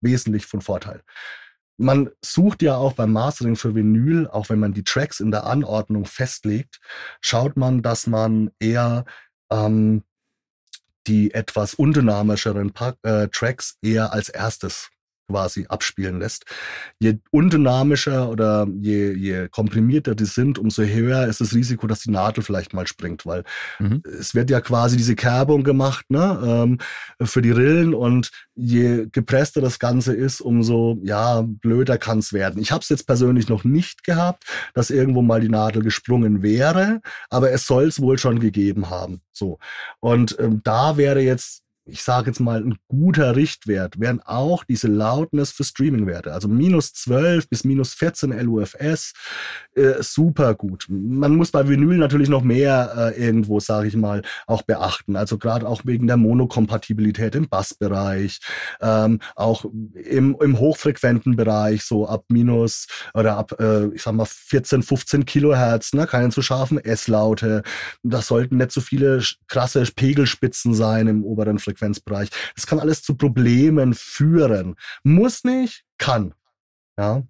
wesentlich 0.00 0.46
von 0.46 0.60
Vorteil. 0.60 1.02
Man 1.78 2.10
sucht 2.24 2.62
ja 2.62 2.76
auch 2.76 2.92
beim 2.92 3.12
Mastering 3.12 3.56
für 3.56 3.74
Vinyl, 3.74 4.28
auch 4.28 4.50
wenn 4.50 4.60
man 4.60 4.72
die 4.72 4.84
Tracks 4.84 5.18
in 5.18 5.32
der 5.32 5.46
Anordnung 5.46 6.04
festlegt, 6.04 6.78
schaut 7.20 7.56
man, 7.56 7.82
dass 7.82 8.06
man 8.06 8.52
eher 8.60 9.04
ähm, 9.50 10.04
die 11.10 11.34
etwas 11.34 11.74
undynamischeren 11.74 12.72
pa 12.72 12.94
äh, 13.02 13.26
Tracks 13.28 13.76
eher 13.82 14.12
als 14.12 14.28
erstes 14.28 14.90
quasi 15.30 15.66
abspielen 15.68 16.18
lässt. 16.18 16.44
Je 16.98 17.18
undynamischer 17.30 18.28
oder 18.28 18.66
je, 18.80 19.12
je 19.12 19.48
komprimierter 19.48 20.14
die 20.14 20.24
sind, 20.24 20.58
umso 20.58 20.82
höher 20.82 21.26
ist 21.28 21.40
das 21.40 21.54
Risiko, 21.54 21.86
dass 21.86 22.00
die 22.00 22.10
Nadel 22.10 22.42
vielleicht 22.42 22.74
mal 22.74 22.86
springt, 22.86 23.26
weil 23.26 23.44
mhm. 23.78 24.02
es 24.18 24.34
wird 24.34 24.50
ja 24.50 24.60
quasi 24.60 24.96
diese 24.96 25.14
Kerbung 25.14 25.62
gemacht 25.62 26.06
ne, 26.08 26.40
ähm, 26.44 26.78
für 27.22 27.42
die 27.42 27.52
Rillen 27.52 27.94
und 27.94 28.30
je 28.54 29.06
gepresster 29.12 29.60
das 29.60 29.78
Ganze 29.78 30.14
ist, 30.14 30.40
umso 30.40 30.98
ja 31.04 31.42
blöder 31.46 31.96
kann 31.96 32.18
es 32.18 32.32
werden. 32.32 32.60
Ich 32.60 32.72
habe 32.72 32.82
es 32.82 32.88
jetzt 32.88 33.06
persönlich 33.06 33.48
noch 33.48 33.62
nicht 33.62 34.02
gehabt, 34.02 34.44
dass 34.74 34.90
irgendwo 34.90 35.22
mal 35.22 35.40
die 35.40 35.48
Nadel 35.48 35.82
gesprungen 35.82 36.42
wäre, 36.42 37.00
aber 37.30 37.52
es 37.52 37.66
soll 37.66 37.84
es 37.84 38.00
wohl 38.00 38.18
schon 38.18 38.40
gegeben 38.40 38.90
haben. 38.90 39.20
So 39.32 39.58
und 40.00 40.36
ähm, 40.40 40.60
da 40.64 40.96
wäre 40.96 41.20
jetzt 41.20 41.62
ich 41.90 42.02
sage 42.02 42.28
jetzt 42.28 42.40
mal, 42.40 42.62
ein 42.62 42.76
guter 42.88 43.36
Richtwert 43.36 43.98
wären 43.98 44.20
auch 44.20 44.64
diese 44.64 44.88
Loudness 44.88 45.50
für 45.50 45.64
Streaming-Werte. 45.64 46.32
Also 46.32 46.48
minus 46.48 46.92
12 46.92 47.48
bis 47.48 47.64
minus 47.64 47.94
14 47.94 48.38
LUFS, 48.38 49.12
äh, 49.74 49.94
super 50.00 50.54
gut. 50.54 50.86
Man 50.88 51.36
muss 51.36 51.50
bei 51.50 51.68
Vinyl 51.68 51.98
natürlich 51.98 52.28
noch 52.28 52.42
mehr 52.42 53.12
äh, 53.16 53.20
irgendwo, 53.22 53.60
sage 53.60 53.88
ich 53.88 53.96
mal, 53.96 54.22
auch 54.46 54.62
beachten. 54.62 55.16
Also 55.16 55.38
gerade 55.38 55.66
auch 55.66 55.82
wegen 55.84 56.06
der 56.06 56.16
Monokompatibilität 56.16 57.34
im 57.34 57.48
Bassbereich, 57.48 58.40
ähm, 58.80 59.20
auch 59.34 59.64
im, 59.64 60.36
im 60.40 60.58
hochfrequenten 60.58 61.36
Bereich, 61.36 61.82
so 61.82 62.06
ab 62.06 62.24
minus 62.28 62.86
oder 63.14 63.36
ab, 63.36 63.60
äh, 63.60 63.86
ich 63.88 64.02
sag 64.02 64.14
mal, 64.14 64.26
14, 64.26 64.82
15 64.82 65.24
Kilohertz, 65.24 65.92
ne, 65.92 66.06
keine 66.06 66.30
zu 66.30 66.42
scharfen 66.42 66.78
S-Laute. 66.78 67.62
Das 68.02 68.28
sollten 68.28 68.58
nicht 68.58 68.72
so 68.72 68.80
viele 68.80 69.22
krasse 69.48 69.80
Pegelspitzen 69.94 70.74
sein 70.74 71.06
im 71.08 71.24
oberen 71.24 71.58
Frequenz 71.58 71.79
Frequenzbereich. 71.80 72.30
Das 72.54 72.66
kann 72.66 72.78
alles 72.78 73.02
zu 73.02 73.16
Problemen 73.16 73.94
führen. 73.94 74.76
Muss 75.02 75.44
nicht, 75.44 75.84
kann. 75.98 76.34
Ja. 76.98 77.22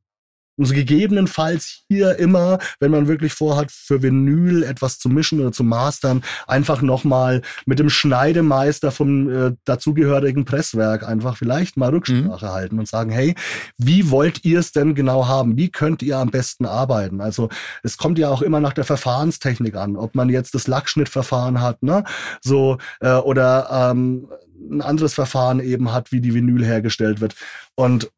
Und 0.61 0.67
so 0.67 0.75
gegebenenfalls 0.75 1.85
hier 1.89 2.19
immer, 2.19 2.59
wenn 2.81 2.91
man 2.91 3.09
wirklich 3.09 3.33
vorhat, 3.33 3.73
für 3.73 4.03
Vinyl 4.03 4.63
etwas 4.63 4.99
zu 4.99 5.09
mischen 5.09 5.41
oder 5.41 5.53
zu 5.53 5.65
mastern, 5.65 6.23
einfach 6.47 6.83
nochmal 6.83 7.41
mit 7.65 7.79
dem 7.79 7.89
Schneidemeister 7.89 8.91
vom 8.91 9.31
äh, 9.31 9.53
dazugehörigen 9.65 10.45
Presswerk 10.45 11.09
einfach 11.09 11.39
vielleicht 11.39 11.79
mal 11.79 11.89
Rücksprache 11.89 12.45
mhm. 12.45 12.51
halten 12.51 12.79
und 12.79 12.87
sagen, 12.87 13.11
hey, 13.11 13.35
wie 13.79 14.11
wollt 14.11 14.45
ihr 14.45 14.59
es 14.59 14.71
denn 14.73 14.95
genau 14.95 15.27
haben? 15.27 15.57
Wie 15.57 15.71
könnt 15.71 16.03
ihr 16.03 16.19
am 16.19 16.31
besten 16.31 16.67
arbeiten? 16.67 17.23
Also 17.23 17.49
es 17.83 17.97
kommt 17.97 18.19
ja 18.19 18.29
auch 18.29 18.43
immer 18.43 18.61
nach 18.61 18.75
der 18.75 18.85
Verfahrenstechnik 18.85 19.77
an, 19.77 19.97
ob 19.97 20.15
man 20.15 20.29
jetzt 20.29 20.55
das 20.55 20.67
Lackschnittverfahren 20.67 21.63
hat, 21.63 21.83
ne? 21.83 22.05
So, 22.43 22.77
äh, 23.01 23.15
oder 23.15 23.91
ähm, 23.91 24.29
ein 24.71 24.83
anderes 24.83 25.15
Verfahren 25.15 25.61
eben 25.61 25.91
hat, 25.91 26.13
wie 26.13 26.21
die 26.21 26.35
Vinyl 26.35 26.67
hergestellt 26.67 27.23
wird. 27.23 27.35
Und 27.77 28.11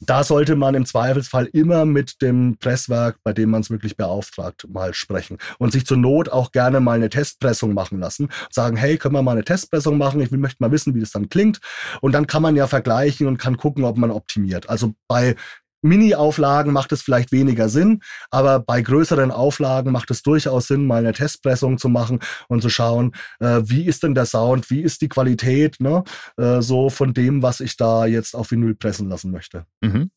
da 0.00 0.24
sollte 0.24 0.56
man 0.56 0.74
im 0.74 0.86
Zweifelsfall 0.86 1.46
immer 1.52 1.84
mit 1.84 2.22
dem 2.22 2.56
Presswerk, 2.58 3.18
bei 3.22 3.32
dem 3.32 3.50
man 3.50 3.60
es 3.60 3.70
wirklich 3.70 3.96
beauftragt, 3.96 4.66
mal 4.68 4.94
sprechen 4.94 5.36
und 5.58 5.72
sich 5.72 5.86
zur 5.86 5.98
Not 5.98 6.30
auch 6.30 6.52
gerne 6.52 6.80
mal 6.80 6.94
eine 6.94 7.10
Testpressung 7.10 7.74
machen 7.74 8.00
lassen. 8.00 8.30
Sagen, 8.50 8.76
hey, 8.76 8.96
können 8.96 9.14
wir 9.14 9.22
mal 9.22 9.32
eine 9.32 9.44
Testpressung 9.44 9.98
machen? 9.98 10.20
Ich 10.20 10.30
möchte 10.30 10.62
mal 10.62 10.72
wissen, 10.72 10.94
wie 10.94 11.00
das 11.00 11.10
dann 11.12 11.28
klingt. 11.28 11.60
Und 12.00 12.12
dann 12.12 12.26
kann 12.26 12.42
man 12.42 12.56
ja 12.56 12.66
vergleichen 12.66 13.26
und 13.26 13.36
kann 13.38 13.58
gucken, 13.58 13.84
ob 13.84 13.98
man 13.98 14.10
optimiert. 14.10 14.70
Also 14.70 14.94
bei 15.06 15.36
Mini-Auflagen 15.82 16.72
macht 16.72 16.92
es 16.92 17.02
vielleicht 17.02 17.32
weniger 17.32 17.68
Sinn, 17.68 18.00
aber 18.30 18.60
bei 18.60 18.82
größeren 18.82 19.30
Auflagen 19.30 19.92
macht 19.92 20.10
es 20.10 20.22
durchaus 20.22 20.66
Sinn, 20.66 20.86
mal 20.86 20.98
eine 20.98 21.12
Testpressung 21.12 21.78
zu 21.78 21.88
machen 21.88 22.20
und 22.48 22.62
zu 22.62 22.68
schauen, 22.68 23.12
äh, 23.40 23.60
wie 23.64 23.86
ist 23.86 24.02
denn 24.02 24.14
der 24.14 24.26
Sound, 24.26 24.70
wie 24.70 24.82
ist 24.82 25.00
die 25.02 25.08
Qualität, 25.08 25.80
ne, 25.80 26.04
äh, 26.36 26.60
so 26.60 26.90
von 26.90 27.14
dem, 27.14 27.42
was 27.42 27.60
ich 27.60 27.76
da 27.76 28.06
jetzt 28.06 28.34
auf 28.34 28.50
Vinyl 28.50 28.74
pressen 28.74 29.08
lassen 29.08 29.30
möchte. 29.30 29.66
Mhm. 29.80 30.10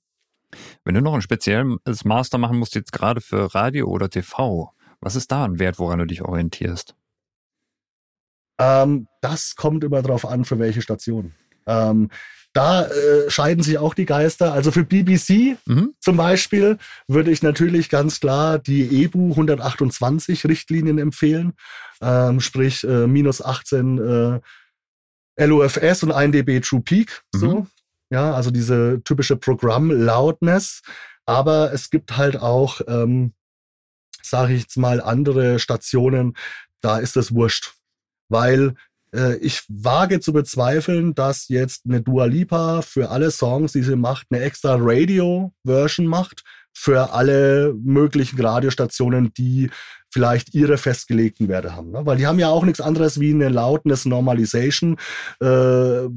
Wenn 0.84 0.96
du 0.96 1.02
noch 1.02 1.14
ein 1.14 1.22
spezielles 1.22 2.06
Master 2.06 2.38
machen 2.38 2.58
musst, 2.58 2.76
jetzt 2.76 2.92
gerade 2.92 3.22
für 3.22 3.56
Radio 3.56 3.88
oder 3.88 4.10
TV, 4.10 4.72
was 5.02 5.16
ist 5.16 5.32
da 5.32 5.46
ein 5.46 5.60
Wert, 5.60 5.80
woran 5.80 6.00
du 6.00 6.06
dich 6.06 6.22
orientierst? 6.22 6.96
Ähm, 8.60 9.08
das 9.22 9.56
kommt 9.56 9.84
immer 9.84 10.02
drauf 10.02 10.26
an, 10.26 10.46
für 10.46 10.60
welche 10.60 10.82
Station. 10.82 11.34
Ähm, 11.66 12.10
da 12.54 12.86
äh, 12.86 13.30
scheiden 13.30 13.64
sich 13.64 13.80
auch 13.80 13.96
die 13.96 14.06
Geister. 14.06 14.54
Also 14.54 14.72
für 14.72 14.84
BBC 14.84 15.58
mhm. 15.66 15.94
zum 16.00 16.18
Beispiel 16.18 16.78
würde 17.08 17.32
ich 17.32 17.42
natürlich 17.42 17.90
ganz 17.90 18.20
klar 18.20 18.60
die 18.60 19.04
EBU 19.04 19.32
128 19.32 20.46
Richtlinien 20.46 21.00
empfehlen, 21.00 21.54
ähm, 22.02 22.40
sprich 22.40 22.84
äh, 22.84 23.08
minus 23.08 23.44
18 23.44 24.42
äh, 25.38 25.46
LOFS 25.46 26.04
und 26.04 26.12
1 26.12 26.32
dB 26.32 26.60
True 26.60 26.82
Peak. 26.82 27.24
Mhm. 27.34 27.40
So. 27.40 27.68
Ja, 28.12 28.34
also 28.34 28.52
diese 28.52 29.02
typische 29.04 29.36
Programm-Loudness. 29.36 30.84
Aber 31.26 31.74
es 31.74 31.90
gibt 31.90 32.18
halt 32.18 32.38
auch, 32.38 32.82
ähm, 32.88 33.34
sage 34.22 34.54
ich 34.54 34.62
jetzt 34.64 34.78
mal, 34.78 35.02
andere 35.02 35.58
Stationen, 35.58 36.36
da 36.82 37.00
ist 37.00 37.18
es 37.18 37.34
wurscht. 37.34 37.74
Weil 38.30 38.76
äh, 39.14 39.36
ich 39.38 39.64
wage 39.68 40.20
zu 40.20 40.34
bezweifeln, 40.34 41.14
dass 41.14 41.48
jetzt 41.48 41.86
eine 41.86 42.02
Dua 42.02 42.26
Lipa 42.26 42.82
für 42.82 43.10
alle 43.10 43.32
Songs, 43.32 43.74
die 43.74 43.84
sie 43.84 43.96
macht, 43.96 44.28
eine 44.32 44.42
extra 44.42 44.78
Radio-Version 44.80 46.08
macht 46.08 46.44
für 46.76 47.14
alle 47.14 47.76
möglichen 47.84 48.42
Radiostationen, 48.42 49.32
die 49.34 49.70
vielleicht 50.12 50.54
ihre 50.56 50.78
festgelegten 50.78 51.48
Werte 51.48 51.76
haben. 51.76 51.92
Ne? 51.92 52.06
Weil 52.06 52.18
die 52.18 52.28
haben 52.28 52.40
ja 52.40 52.50
auch 52.50 52.66
nichts 52.66 52.82
anderes 52.82 53.20
wie 53.20 53.34
eine 53.34 53.50
Loudness 53.50 54.06
Normalization. 54.06 54.98
Äh, 55.40 56.08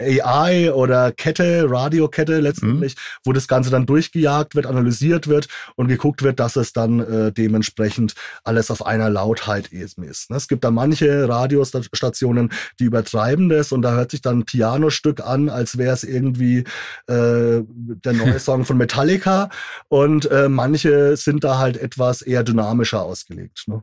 AI 0.00 0.72
oder 0.72 1.12
Kette, 1.12 1.66
Radiokette 1.68 2.40
letztendlich, 2.40 2.94
mhm. 2.94 3.00
wo 3.24 3.32
das 3.32 3.48
Ganze 3.48 3.70
dann 3.70 3.86
durchgejagt 3.86 4.54
wird, 4.54 4.66
analysiert 4.66 5.28
wird 5.28 5.48
und 5.76 5.88
geguckt 5.88 6.22
wird, 6.22 6.40
dass 6.40 6.56
es 6.56 6.72
dann 6.72 7.00
äh, 7.00 7.32
dementsprechend 7.32 8.14
alles 8.44 8.70
auf 8.70 8.84
einer 8.84 9.10
Lautheit 9.10 9.68
ist. 9.68 9.98
Ne? 9.98 10.36
Es 10.36 10.48
gibt 10.48 10.64
da 10.64 10.70
manche 10.70 11.28
Radiostationen, 11.28 12.50
die 12.80 12.84
übertreiben 12.84 13.48
das 13.48 13.72
und 13.72 13.82
da 13.82 13.92
hört 13.92 14.10
sich 14.10 14.20
dann 14.20 14.40
ein 14.40 14.44
Pianostück 14.44 15.20
an, 15.20 15.48
als 15.48 15.78
wäre 15.78 15.94
es 15.94 16.04
irgendwie 16.04 16.64
äh, 17.06 17.62
der 17.66 18.12
neue 18.12 18.38
Song 18.40 18.64
von 18.64 18.76
Metallica 18.76 19.50
und 19.88 20.30
äh, 20.30 20.48
manche 20.48 21.16
sind 21.16 21.44
da 21.44 21.58
halt 21.58 21.76
etwas 21.76 22.22
eher 22.22 22.42
dynamischer 22.42 23.02
ausgelegt. 23.02 23.64
Ne? 23.66 23.82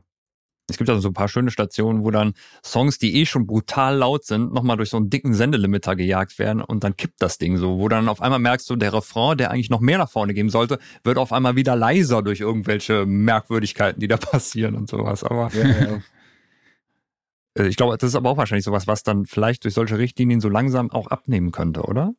Es 0.68 0.78
gibt 0.78 0.88
also 0.88 1.00
so 1.02 1.08
ein 1.08 1.14
paar 1.14 1.28
schöne 1.28 1.50
Stationen, 1.50 2.04
wo 2.04 2.10
dann 2.10 2.32
Songs, 2.64 2.98
die 2.98 3.16
eh 3.20 3.26
schon 3.26 3.46
brutal 3.46 3.96
laut 3.96 4.24
sind, 4.24 4.52
nochmal 4.54 4.78
durch 4.78 4.90
so 4.90 4.96
einen 4.96 5.10
dicken 5.10 5.34
Sendelimiter 5.34 5.94
gejagt 5.94 6.38
werden 6.38 6.62
und 6.62 6.84
dann 6.84 6.96
kippt 6.96 7.20
das 7.20 7.36
Ding 7.36 7.58
so, 7.58 7.78
wo 7.78 7.88
dann 7.88 8.08
auf 8.08 8.22
einmal 8.22 8.38
merkst 8.38 8.68
du, 8.70 8.76
der 8.76 8.94
Refrain, 8.94 9.36
der 9.36 9.50
eigentlich 9.50 9.68
noch 9.68 9.80
mehr 9.80 9.98
nach 9.98 10.10
vorne 10.10 10.32
geben 10.32 10.48
sollte, 10.48 10.78
wird 11.02 11.18
auf 11.18 11.32
einmal 11.32 11.56
wieder 11.56 11.76
leiser 11.76 12.22
durch 12.22 12.40
irgendwelche 12.40 13.04
Merkwürdigkeiten, 13.04 14.00
die 14.00 14.08
da 14.08 14.16
passieren 14.18 14.74
und 14.74 14.88
sowas. 14.88 15.22
Aber 15.22 15.50
ja, 15.54 15.68
ja. 15.68 16.02
Äh, 17.56 17.68
ich 17.68 17.76
glaube, 17.76 17.96
das 17.96 18.08
ist 18.08 18.16
aber 18.16 18.30
auch 18.30 18.36
wahrscheinlich 18.36 18.64
sowas, 18.64 18.86
was 18.86 19.02
dann 19.02 19.26
vielleicht 19.26 19.64
durch 19.64 19.74
solche 19.74 19.98
Richtlinien 19.98 20.40
so 20.40 20.48
langsam 20.48 20.90
auch 20.90 21.06
abnehmen 21.06 21.52
könnte, 21.52 21.82
oder? 21.82 22.14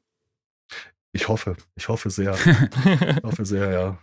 Ich 1.12 1.28
hoffe, 1.28 1.56
ich 1.76 1.88
hoffe 1.88 2.10
sehr. 2.10 2.36
ich 3.18 3.24
hoffe 3.24 3.46
sehr, 3.46 3.72
ja. 3.72 3.98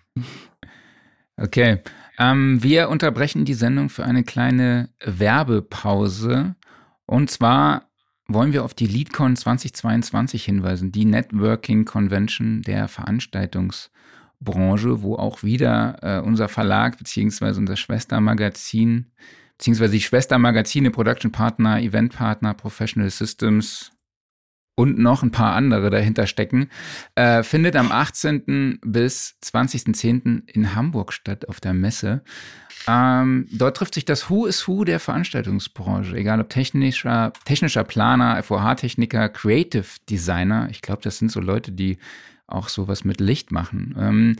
Okay. 1.36 1.80
Ähm, 2.18 2.62
wir 2.62 2.88
unterbrechen 2.88 3.44
die 3.44 3.54
Sendung 3.54 3.88
für 3.88 4.04
eine 4.04 4.22
kleine 4.22 4.90
Werbepause. 5.04 6.54
Und 7.06 7.30
zwar 7.30 7.88
wollen 8.28 8.52
wir 8.52 8.64
auf 8.64 8.74
die 8.74 8.86
LeadCon 8.86 9.36
2022 9.36 10.44
hinweisen, 10.44 10.92
die 10.92 11.04
Networking 11.04 11.84
Convention 11.84 12.62
der 12.62 12.88
Veranstaltungsbranche, 12.88 15.02
wo 15.02 15.16
auch 15.16 15.42
wieder 15.42 15.96
äh, 16.02 16.20
unser 16.20 16.48
Verlag 16.48 16.98
beziehungsweise 16.98 17.60
unser 17.60 17.76
Schwestermagazin 17.76 19.12
beziehungsweise 19.62 19.92
die 19.92 20.00
Schwestermagazine, 20.00 20.90
Production 20.90 21.30
Partner, 21.30 21.80
Event 21.80 22.14
Partner, 22.14 22.52
Professional 22.52 23.08
Systems, 23.10 23.92
und 24.74 24.98
noch 24.98 25.22
ein 25.22 25.30
paar 25.30 25.54
andere 25.54 25.90
dahinter 25.90 26.26
stecken, 26.26 26.70
äh, 27.14 27.42
findet 27.42 27.76
am 27.76 27.92
18. 27.92 28.78
bis 28.84 29.36
20.10. 29.42 30.48
in 30.48 30.74
Hamburg 30.74 31.12
statt 31.12 31.48
auf 31.48 31.60
der 31.60 31.74
Messe. 31.74 32.22
Ähm, 32.88 33.46
dort 33.52 33.76
trifft 33.76 33.94
sich 33.94 34.04
das 34.04 34.28
Who 34.28 34.46
is 34.46 34.66
Who 34.66 34.84
der 34.84 34.98
Veranstaltungsbranche, 34.98 36.16
egal 36.16 36.40
ob 36.40 36.48
technischer, 36.48 37.32
technischer 37.44 37.84
Planer, 37.84 38.42
FOH-Techniker, 38.42 39.28
Creative 39.28 39.86
Designer. 40.08 40.68
Ich 40.70 40.82
glaube, 40.82 41.02
das 41.02 41.18
sind 41.18 41.30
so 41.30 41.40
Leute, 41.40 41.70
die 41.70 41.98
auch 42.46 42.68
sowas 42.68 43.04
mit 43.04 43.20
Licht 43.20 43.52
machen. 43.52 43.94
Ähm, 43.98 44.36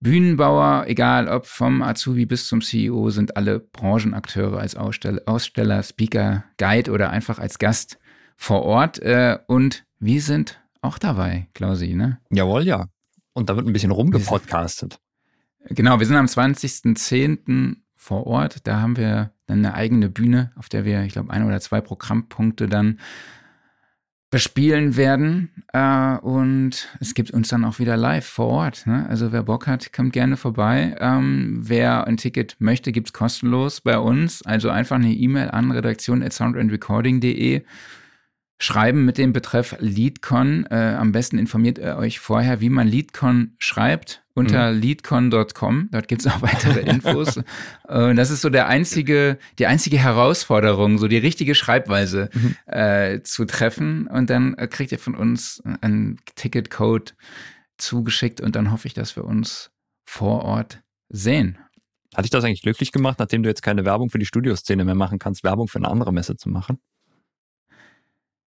Bühnenbauer, 0.00 0.84
egal 0.86 1.28
ob 1.28 1.46
vom 1.46 1.82
Azubi 1.82 2.24
bis 2.26 2.46
zum 2.46 2.60
CEO, 2.60 3.10
sind 3.10 3.36
alle 3.36 3.58
Branchenakteure 3.58 4.58
als 4.58 4.76
Aussteller, 4.76 5.22
Aussteller 5.26 5.82
Speaker, 5.82 6.44
Guide 6.56 6.90
oder 6.92 7.10
einfach 7.10 7.38
als 7.38 7.58
Gast 7.58 7.98
vor 8.38 8.62
Ort 8.62 9.00
äh, 9.00 9.36
und 9.48 9.84
wir 9.98 10.22
sind 10.22 10.62
auch 10.80 10.96
dabei, 10.96 11.48
Klausi, 11.54 11.94
ne? 11.94 12.20
Jawohl, 12.30 12.62
ja. 12.62 12.86
Und 13.34 13.50
da 13.50 13.56
wird 13.56 13.66
ein 13.66 13.72
bisschen 13.72 13.90
rumgepodcastet. 13.90 15.00
Genau, 15.66 15.98
wir 15.98 16.06
sind 16.06 16.16
am 16.16 16.26
20.10. 16.26 17.76
vor 17.94 18.26
Ort. 18.26 18.66
Da 18.66 18.80
haben 18.80 18.96
wir 18.96 19.32
dann 19.46 19.58
eine 19.58 19.74
eigene 19.74 20.08
Bühne, 20.08 20.52
auf 20.56 20.68
der 20.68 20.84
wir, 20.84 21.02
ich 21.02 21.12
glaube, 21.12 21.30
ein 21.30 21.44
oder 21.44 21.60
zwei 21.60 21.80
Programmpunkte 21.80 22.68
dann 22.68 23.00
bespielen 24.30 24.96
werden. 24.96 25.64
Äh, 25.72 26.16
und 26.18 26.88
es 27.00 27.14
gibt 27.14 27.32
uns 27.32 27.48
dann 27.48 27.64
auch 27.64 27.80
wieder 27.80 27.96
live 27.96 28.26
vor 28.26 28.46
Ort. 28.46 28.86
Ne? 28.86 29.04
Also 29.08 29.32
wer 29.32 29.42
Bock 29.42 29.66
hat, 29.66 29.92
kommt 29.92 30.12
gerne 30.12 30.36
vorbei. 30.36 30.96
Ähm, 31.00 31.58
wer 31.62 32.06
ein 32.06 32.18
Ticket 32.18 32.56
möchte, 32.60 32.92
gibt's 32.92 33.12
kostenlos 33.12 33.80
bei 33.80 33.98
uns. 33.98 34.42
Also 34.42 34.70
einfach 34.70 34.96
eine 34.96 35.12
E-Mail 35.12 35.50
an 35.50 35.72
redaktion 35.72 36.22
at 36.22 36.32
soundandrecording.de 36.32 37.64
schreiben 38.58 39.04
mit 39.04 39.18
dem 39.18 39.32
Betreff 39.32 39.76
LeadCon. 39.78 40.66
Äh, 40.70 40.96
am 40.98 41.12
besten 41.12 41.38
informiert 41.38 41.78
ihr 41.78 41.96
euch 41.96 42.18
vorher, 42.18 42.60
wie 42.60 42.70
man 42.70 42.88
LeadCon 42.88 43.54
schreibt 43.58 44.22
unter 44.34 44.72
mhm. 44.72 44.80
leadcon.com. 44.80 45.88
Dort 45.90 46.08
gibt 46.08 46.22
es 46.22 46.32
auch 46.32 46.42
weitere 46.42 46.80
Infos. 46.80 47.36
äh, 47.88 48.14
das 48.14 48.30
ist 48.30 48.40
so 48.40 48.50
der 48.50 48.68
einzige, 48.68 49.38
die 49.58 49.66
einzige 49.66 49.98
Herausforderung, 49.98 50.98
so 50.98 51.08
die 51.08 51.18
richtige 51.18 51.54
Schreibweise 51.54 52.30
mhm. 52.32 52.56
äh, 52.66 53.22
zu 53.22 53.44
treffen. 53.44 54.06
Und 54.06 54.30
dann 54.30 54.54
äh, 54.54 54.66
kriegt 54.66 54.92
ihr 54.92 54.98
von 54.98 55.14
uns 55.14 55.62
einen 55.80 56.18
Ticketcode 56.34 57.14
zugeschickt 57.76 58.40
und 58.40 58.56
dann 58.56 58.72
hoffe 58.72 58.88
ich, 58.88 58.94
dass 58.94 59.16
wir 59.16 59.24
uns 59.24 59.70
vor 60.04 60.44
Ort 60.44 60.82
sehen. 61.08 61.58
Hat 62.14 62.24
dich 62.24 62.30
das 62.30 62.42
eigentlich 62.42 62.62
glücklich 62.62 62.90
gemacht, 62.90 63.18
nachdem 63.18 63.42
du 63.42 63.48
jetzt 63.48 63.62
keine 63.62 63.84
Werbung 63.84 64.10
für 64.10 64.18
die 64.18 64.26
Studioszene 64.26 64.84
mehr 64.84 64.94
machen 64.94 65.18
kannst, 65.18 65.44
Werbung 65.44 65.68
für 65.68 65.78
eine 65.78 65.88
andere 65.88 66.12
Messe 66.12 66.36
zu 66.36 66.48
machen? 66.48 66.78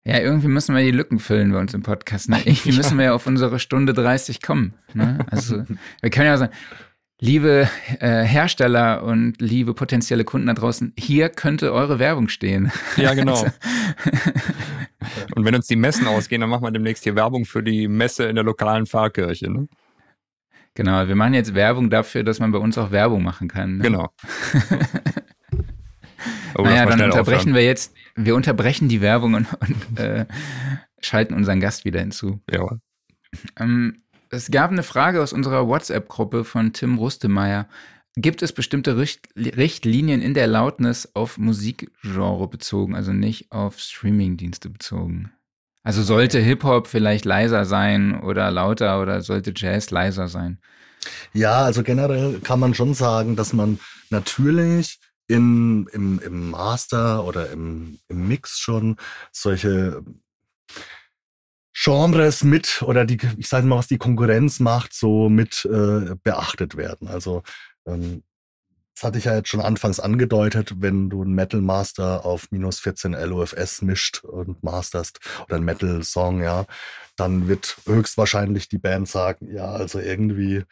Ja, 0.07 0.19
irgendwie 0.19 0.47
müssen 0.47 0.73
wir 0.73 0.81
die 0.81 0.91
Lücken 0.91 1.19
füllen 1.19 1.51
bei 1.51 1.59
uns 1.59 1.73
im 1.73 1.83
Podcast. 1.83 2.29
Ne? 2.29 2.37
Irgendwie 2.45 2.69
ja. 2.69 2.77
müssen 2.77 2.97
wir 2.97 3.05
ja 3.05 3.13
auf 3.13 3.27
unsere 3.27 3.59
Stunde 3.59 3.93
30 3.93 4.41
kommen. 4.41 4.73
Ne? 4.93 5.19
Also 5.29 5.65
wir 6.01 6.09
können 6.09 6.27
ja 6.27 6.37
sagen, 6.37 6.53
liebe 7.19 7.67
äh, 7.99 8.23
Hersteller 8.23 9.03
und 9.03 9.41
liebe 9.41 9.73
potenzielle 9.73 10.23
Kunden 10.23 10.47
da 10.47 10.53
draußen, 10.53 10.93
hier 10.97 11.27
könnte 11.27 11.73
eure 11.73 11.99
Werbung 11.99 12.29
stehen. 12.29 12.71
Ja, 12.95 13.13
genau. 13.15 13.33
Also 13.33 13.51
und 15.35 15.43
wenn 15.43 15.55
uns 15.55 15.67
die 15.67 15.75
Messen 15.75 16.07
ausgehen, 16.07 16.39
dann 16.39 16.49
machen 16.49 16.63
wir 16.63 16.71
demnächst 16.71 17.03
hier 17.03 17.15
Werbung 17.15 17.43
für 17.43 17.61
die 17.61 17.89
Messe 17.89 18.25
in 18.25 18.35
der 18.35 18.45
lokalen 18.45 18.85
Pfarrkirche. 18.85 19.51
Ne? 19.51 19.67
Genau, 20.73 21.05
wir 21.05 21.15
machen 21.15 21.33
jetzt 21.33 21.53
Werbung 21.53 21.89
dafür, 21.89 22.23
dass 22.23 22.39
man 22.39 22.53
bei 22.53 22.59
uns 22.59 22.77
auch 22.77 22.91
Werbung 22.91 23.23
machen 23.23 23.49
kann. 23.49 23.77
Ne? 23.77 23.83
Genau. 23.83 24.09
oh, 26.57 26.63
naja, 26.63 26.85
dann 26.85 27.01
unterbrechen 27.01 27.39
aufhören. 27.39 27.55
wir 27.55 27.63
jetzt 27.63 27.93
wir 28.15 28.35
unterbrechen 28.35 28.89
die 28.89 29.01
Werbung 29.01 29.35
und, 29.35 29.47
und 29.59 29.99
äh, 29.99 30.25
schalten 30.99 31.33
unseren 31.33 31.59
Gast 31.59 31.85
wieder 31.85 31.99
hinzu. 31.99 32.41
Ja. 32.51 32.67
Ähm, 33.59 34.01
es 34.29 34.51
gab 34.51 34.71
eine 34.71 34.83
Frage 34.83 35.21
aus 35.21 35.33
unserer 35.33 35.67
WhatsApp-Gruppe 35.67 36.43
von 36.43 36.73
Tim 36.73 36.97
Rustemeyer. 36.97 37.67
Gibt 38.15 38.41
es 38.41 38.51
bestimmte 38.51 38.97
Richt 38.97 39.29
Richtlinien 39.35 40.21
in 40.21 40.33
der 40.33 40.47
Lautness 40.47 41.11
auf 41.13 41.37
Musikgenre 41.37 42.47
bezogen, 42.47 42.95
also 42.95 43.13
nicht 43.13 43.51
auf 43.51 43.79
Streamingdienste 43.79 44.69
bezogen? 44.69 45.31
Also 45.83 46.01
sollte 46.01 46.39
Hip-Hop 46.39 46.87
vielleicht 46.87 47.23
leiser 47.23 47.63
sein 47.63 48.19
oder 48.19 48.51
lauter 48.51 49.01
oder 49.01 49.21
sollte 49.21 49.53
Jazz 49.55 49.91
leiser 49.91 50.27
sein? 50.27 50.57
Ja, 51.33 51.63
also 51.63 51.83
generell 51.83 52.39
kann 52.41 52.59
man 52.59 52.73
schon 52.73 52.93
sagen, 52.93 53.35
dass 53.35 53.53
man 53.53 53.79
natürlich 54.09 54.99
in, 55.27 55.87
im, 55.91 56.19
im 56.19 56.49
Master 56.49 57.25
oder 57.25 57.49
im, 57.51 57.99
im 58.07 58.27
Mix 58.27 58.59
schon 58.59 58.97
solche 59.31 60.03
Genres 61.73 62.43
mit 62.43 62.81
oder 62.81 63.05
die, 63.05 63.19
ich 63.37 63.47
sage 63.47 63.67
mal, 63.67 63.77
was 63.77 63.87
die 63.87 63.99
Konkurrenz 63.99 64.59
macht, 64.59 64.93
so 64.93 65.29
mit 65.29 65.65
äh, 65.65 66.15
beachtet 66.23 66.75
werden. 66.75 67.07
Also 67.07 67.43
ähm, 67.85 68.23
das 68.95 69.03
hatte 69.03 69.19
ich 69.19 69.25
ja 69.25 69.35
jetzt 69.35 69.49
schon 69.49 69.61
anfangs 69.61 69.99
angedeutet, 69.99 70.81
wenn 70.81 71.11
du 71.11 71.21
einen 71.21 71.35
Metal 71.35 71.61
Master 71.61 72.25
auf 72.25 72.47
minus 72.49 72.79
14 72.79 73.11
LOFS 73.11 73.83
mischt 73.83 74.23
und 74.23 74.63
masterst 74.63 75.19
oder 75.45 75.57
einen 75.57 75.65
Metal 75.65 76.01
Song, 76.03 76.41
ja, 76.41 76.65
dann 77.15 77.47
wird 77.47 77.77
höchstwahrscheinlich 77.85 78.69
die 78.69 78.79
Band 78.79 79.07
sagen, 79.07 79.53
ja, 79.53 79.67
also 79.67 79.99
irgendwie 79.99 80.63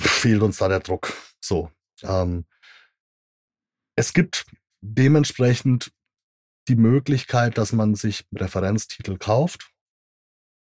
fehlt 0.00 0.42
uns 0.42 0.56
da 0.56 0.66
der 0.66 0.80
Druck. 0.80 1.12
So. 1.40 1.70
Ähm, 2.02 2.44
es 3.96 4.12
gibt 4.12 4.46
dementsprechend 4.80 5.92
die 6.68 6.76
Möglichkeit, 6.76 7.58
dass 7.58 7.72
man 7.72 7.94
sich 7.94 8.26
Referenztitel 8.34 9.18
kauft. 9.18 9.70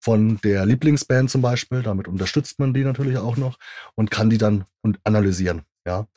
Von 0.04 0.38
der 0.42 0.66
Lieblingsband 0.66 1.32
zum 1.32 1.42
Beispiel, 1.42 1.82
damit 1.82 2.08
unterstützt 2.08 2.60
man 2.60 2.74
die 2.74 2.84
natürlich 2.84 3.18
auch 3.18 3.38
noch 3.38 3.58
und 3.96 4.12
kann 4.12 4.30
die 4.30 4.38
dann 4.38 4.66
analysieren. 5.04 5.64
Ja, 5.86 6.08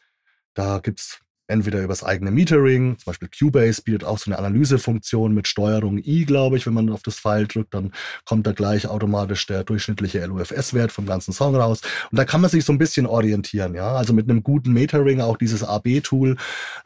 da 0.55 0.79
gibt's 0.81 1.21
entweder 1.49 1.83
übers 1.83 2.05
eigene 2.05 2.31
Metering, 2.31 2.99
zum 2.99 3.11
Beispiel 3.11 3.29
Cubase 3.29 3.83
bietet 3.83 4.05
auch 4.05 4.19
so 4.19 4.31
eine 4.31 4.39
Analysefunktion 4.39 5.33
mit 5.33 5.49
Steuerung 5.49 5.99
I, 5.99 6.25
glaube 6.27 6.59
ich, 6.59 6.67
wenn 6.67 6.75
man 6.75 6.91
auf 6.91 7.03
das 7.03 7.19
Pfeil 7.19 7.47
drückt, 7.47 7.75
dann 7.75 7.93
kommt 8.27 8.47
da 8.47 8.53
gleich 8.53 8.87
automatisch 8.87 9.47
der 9.47 9.65
durchschnittliche 9.65 10.25
LUFS-Wert 10.27 10.93
vom 10.93 11.07
ganzen 11.07 11.33
Song 11.33 11.57
raus. 11.57 11.81
Und 12.11 12.19
da 12.19 12.27
kann 12.27 12.43
man 12.43 12.51
sich 12.51 12.65
so 12.65 12.73
ein 12.73 12.79
bisschen 12.79 13.07
orientieren, 13.07 13.75
ja. 13.75 13.95
Also 13.95 14.13
mit 14.13 14.29
einem 14.29 14.43
guten 14.43 14.73
Metering, 14.73 15.23
auch 15.23 15.39
dieses 15.39 15.65
AB-Tool, 15.65 16.37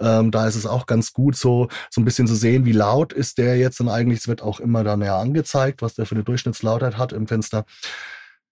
ähm, 0.01 0.31
da 0.31 0.47
ist 0.47 0.55
es 0.55 0.65
auch 0.65 0.87
ganz 0.87 1.13
gut, 1.13 1.37
so, 1.37 1.69
so 1.91 2.01
ein 2.01 2.05
bisschen 2.05 2.29
zu 2.29 2.37
sehen, 2.37 2.65
wie 2.65 2.73
laut 2.73 3.13
ist 3.13 3.39
der 3.39 3.57
jetzt 3.57 3.81
und 3.81 3.89
eigentlich, 3.89 4.21
es 4.21 4.29
wird 4.29 4.43
auch 4.43 4.61
immer 4.61 4.85
da 4.85 4.97
näher 4.97 5.17
angezeigt, 5.17 5.83
was 5.83 5.95
der 5.95 6.07
für 6.07 6.15
eine 6.15 6.25
Durchschnittslautheit 6.25 6.99
hat 6.99 7.13
im 7.13 7.27
Fenster. 7.27 7.65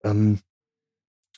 Ähm, 0.02 0.40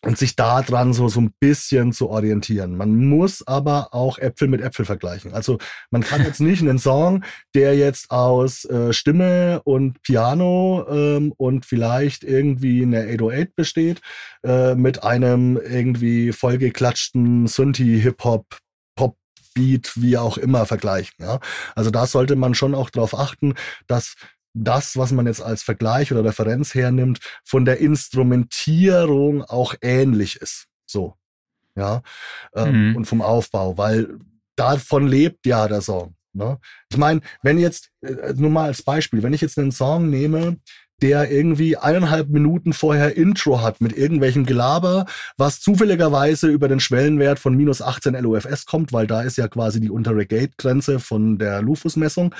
und 0.04 0.18
sich 0.18 0.36
daran 0.36 0.92
so, 0.92 1.08
so 1.08 1.20
ein 1.20 1.32
bisschen 1.38 1.92
zu 1.92 2.08
orientieren. 2.08 2.76
Man 2.76 3.08
muss 3.08 3.46
aber 3.46 3.94
auch 3.94 4.18
Äpfel 4.18 4.48
mit 4.48 4.60
Äpfel 4.60 4.84
vergleichen. 4.84 5.32
Also 5.32 5.58
man 5.90 6.02
kann 6.02 6.24
jetzt 6.24 6.40
nicht 6.40 6.60
einen 6.60 6.78
Song, 6.78 7.24
der 7.54 7.76
jetzt 7.76 8.10
aus 8.10 8.64
äh, 8.64 8.92
Stimme 8.92 9.62
und 9.64 10.02
Piano 10.02 10.86
ähm, 10.90 11.32
und 11.36 11.66
vielleicht 11.66 12.24
irgendwie 12.24 12.82
eine 12.82 13.04
808 13.04 13.54
besteht, 13.54 14.00
äh, 14.44 14.74
mit 14.74 15.02
einem 15.04 15.56
irgendwie 15.56 16.32
vollgeklatschten 16.32 17.46
Synthi-Hip-Hop 17.46 18.58
Beat, 19.54 19.92
wie 19.96 20.16
auch 20.18 20.38
immer 20.38 20.66
vergleichen. 20.66 21.14
Ja? 21.20 21.40
Also 21.74 21.90
da 21.90 22.06
sollte 22.06 22.36
man 22.36 22.54
schon 22.54 22.74
auch 22.74 22.90
darauf 22.90 23.18
achten, 23.18 23.54
dass 23.86 24.14
das, 24.54 24.96
was 24.96 25.12
man 25.12 25.26
jetzt 25.26 25.42
als 25.42 25.62
Vergleich 25.62 26.12
oder 26.12 26.24
Referenz 26.24 26.74
hernimmt, 26.74 27.20
von 27.44 27.64
der 27.64 27.78
Instrumentierung 27.78 29.42
auch 29.42 29.74
ähnlich 29.80 30.36
ist. 30.36 30.66
So. 30.86 31.14
Ja. 31.74 32.02
Ähm, 32.54 32.90
mhm. 32.90 32.96
Und 32.96 33.04
vom 33.06 33.22
Aufbau, 33.22 33.78
weil 33.78 34.18
davon 34.56 35.06
lebt 35.06 35.46
ja 35.46 35.68
der 35.68 35.80
Song. 35.80 36.14
Ne? 36.34 36.58
Ich 36.90 36.98
meine, 36.98 37.20
wenn 37.42 37.58
jetzt, 37.58 37.90
äh, 38.02 38.34
nur 38.34 38.50
mal 38.50 38.66
als 38.66 38.82
Beispiel, 38.82 39.22
wenn 39.22 39.34
ich 39.34 39.40
jetzt 39.40 39.58
einen 39.58 39.72
Song 39.72 40.08
nehme, 40.10 40.58
der 41.02 41.30
irgendwie 41.30 41.76
eineinhalb 41.76 42.28
Minuten 42.28 42.72
vorher 42.72 43.16
Intro 43.16 43.60
hat 43.60 43.80
mit 43.80 43.96
irgendwelchem 43.96 44.46
Gelaber, 44.46 45.06
was 45.36 45.60
zufälligerweise 45.60 46.48
über 46.48 46.68
den 46.68 46.78
Schwellenwert 46.78 47.40
von 47.40 47.56
minus 47.56 47.82
18 47.82 48.14
LOFS 48.14 48.66
kommt, 48.66 48.92
weil 48.92 49.08
da 49.08 49.22
ist 49.22 49.36
ja 49.36 49.48
quasi 49.48 49.80
die 49.80 49.90
untere 49.90 50.26
Gate-Grenze 50.26 51.00
von 51.00 51.38
der 51.38 51.60
Lufus-Messung. 51.60 52.34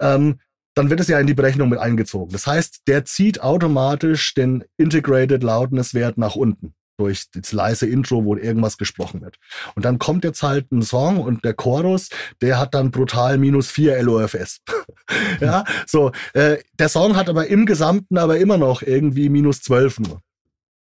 Ähm, 0.00 0.38
dann 0.74 0.90
wird 0.90 1.00
es 1.00 1.08
ja 1.08 1.18
in 1.18 1.26
die 1.26 1.34
Berechnung 1.34 1.68
mit 1.68 1.78
eingezogen. 1.78 2.32
Das 2.32 2.46
heißt, 2.46 2.82
der 2.86 3.04
zieht 3.04 3.40
automatisch 3.40 4.34
den 4.34 4.64
Integrated 4.76 5.42
Loudness 5.42 5.94
Wert 5.94 6.18
nach 6.18 6.36
unten 6.36 6.74
durch 7.00 7.30
das 7.32 7.52
leise 7.52 7.86
Intro, 7.86 8.24
wo 8.26 8.36
irgendwas 8.36 8.76
gesprochen 8.76 9.22
wird. 9.22 9.38
Und 9.74 9.86
dann 9.86 9.98
kommt 9.98 10.22
jetzt 10.22 10.42
halt 10.42 10.70
ein 10.70 10.82
Song 10.82 11.18
und 11.18 11.46
der 11.46 11.54
Chorus, 11.54 12.10
der 12.42 12.58
hat 12.58 12.74
dann 12.74 12.90
brutal 12.90 13.38
minus 13.38 13.70
4 13.70 14.02
LOFS. 14.02 14.60
ja, 15.40 15.64
so. 15.86 16.12
Äh, 16.34 16.58
der 16.78 16.90
Song 16.90 17.16
hat 17.16 17.30
aber 17.30 17.46
im 17.46 17.64
Gesamten 17.64 18.18
aber 18.18 18.38
immer 18.38 18.58
noch 18.58 18.82
irgendwie 18.82 19.30
minus 19.30 19.62
12 19.62 20.00
nur. 20.00 20.20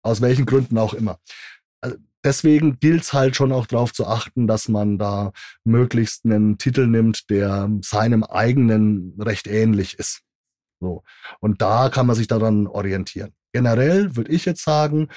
Aus 0.03 0.21
welchen 0.21 0.47
Gründen 0.47 0.79
auch 0.79 0.95
immer. 0.95 1.21
Also, 1.81 1.97
deswegen 2.25 2.79
gilt 2.79 3.03
es 3.03 3.13
halt 3.13 3.37
schon 3.37 3.53
auch 3.53 3.67
darauf 3.67 3.93
zu 3.93 4.07
achten, 4.07 4.47
dass 4.47 4.69
man 4.69 4.99
da 4.99 5.33
möglichst 5.65 6.25
einen 6.25 6.59
Titel 6.59 6.87
nimmt, 6.87 7.31
der 7.31 7.71
seinem 7.83 8.25
eigenen 8.25 9.15
recht 9.19 9.47
ähnlich 9.47 9.99
ist. 9.99 10.23
So. 10.81 11.03
Und 11.41 11.61
da 11.63 11.89
kann 11.89 12.07
man 12.07 12.17
sich 12.17 12.27
daran 12.27 12.67
orientieren. 12.67 13.33
Generell 13.53 14.17
würde 14.17 14.33
ich 14.33 14.45
jetzt 14.45 14.65
sagen, 14.65 15.09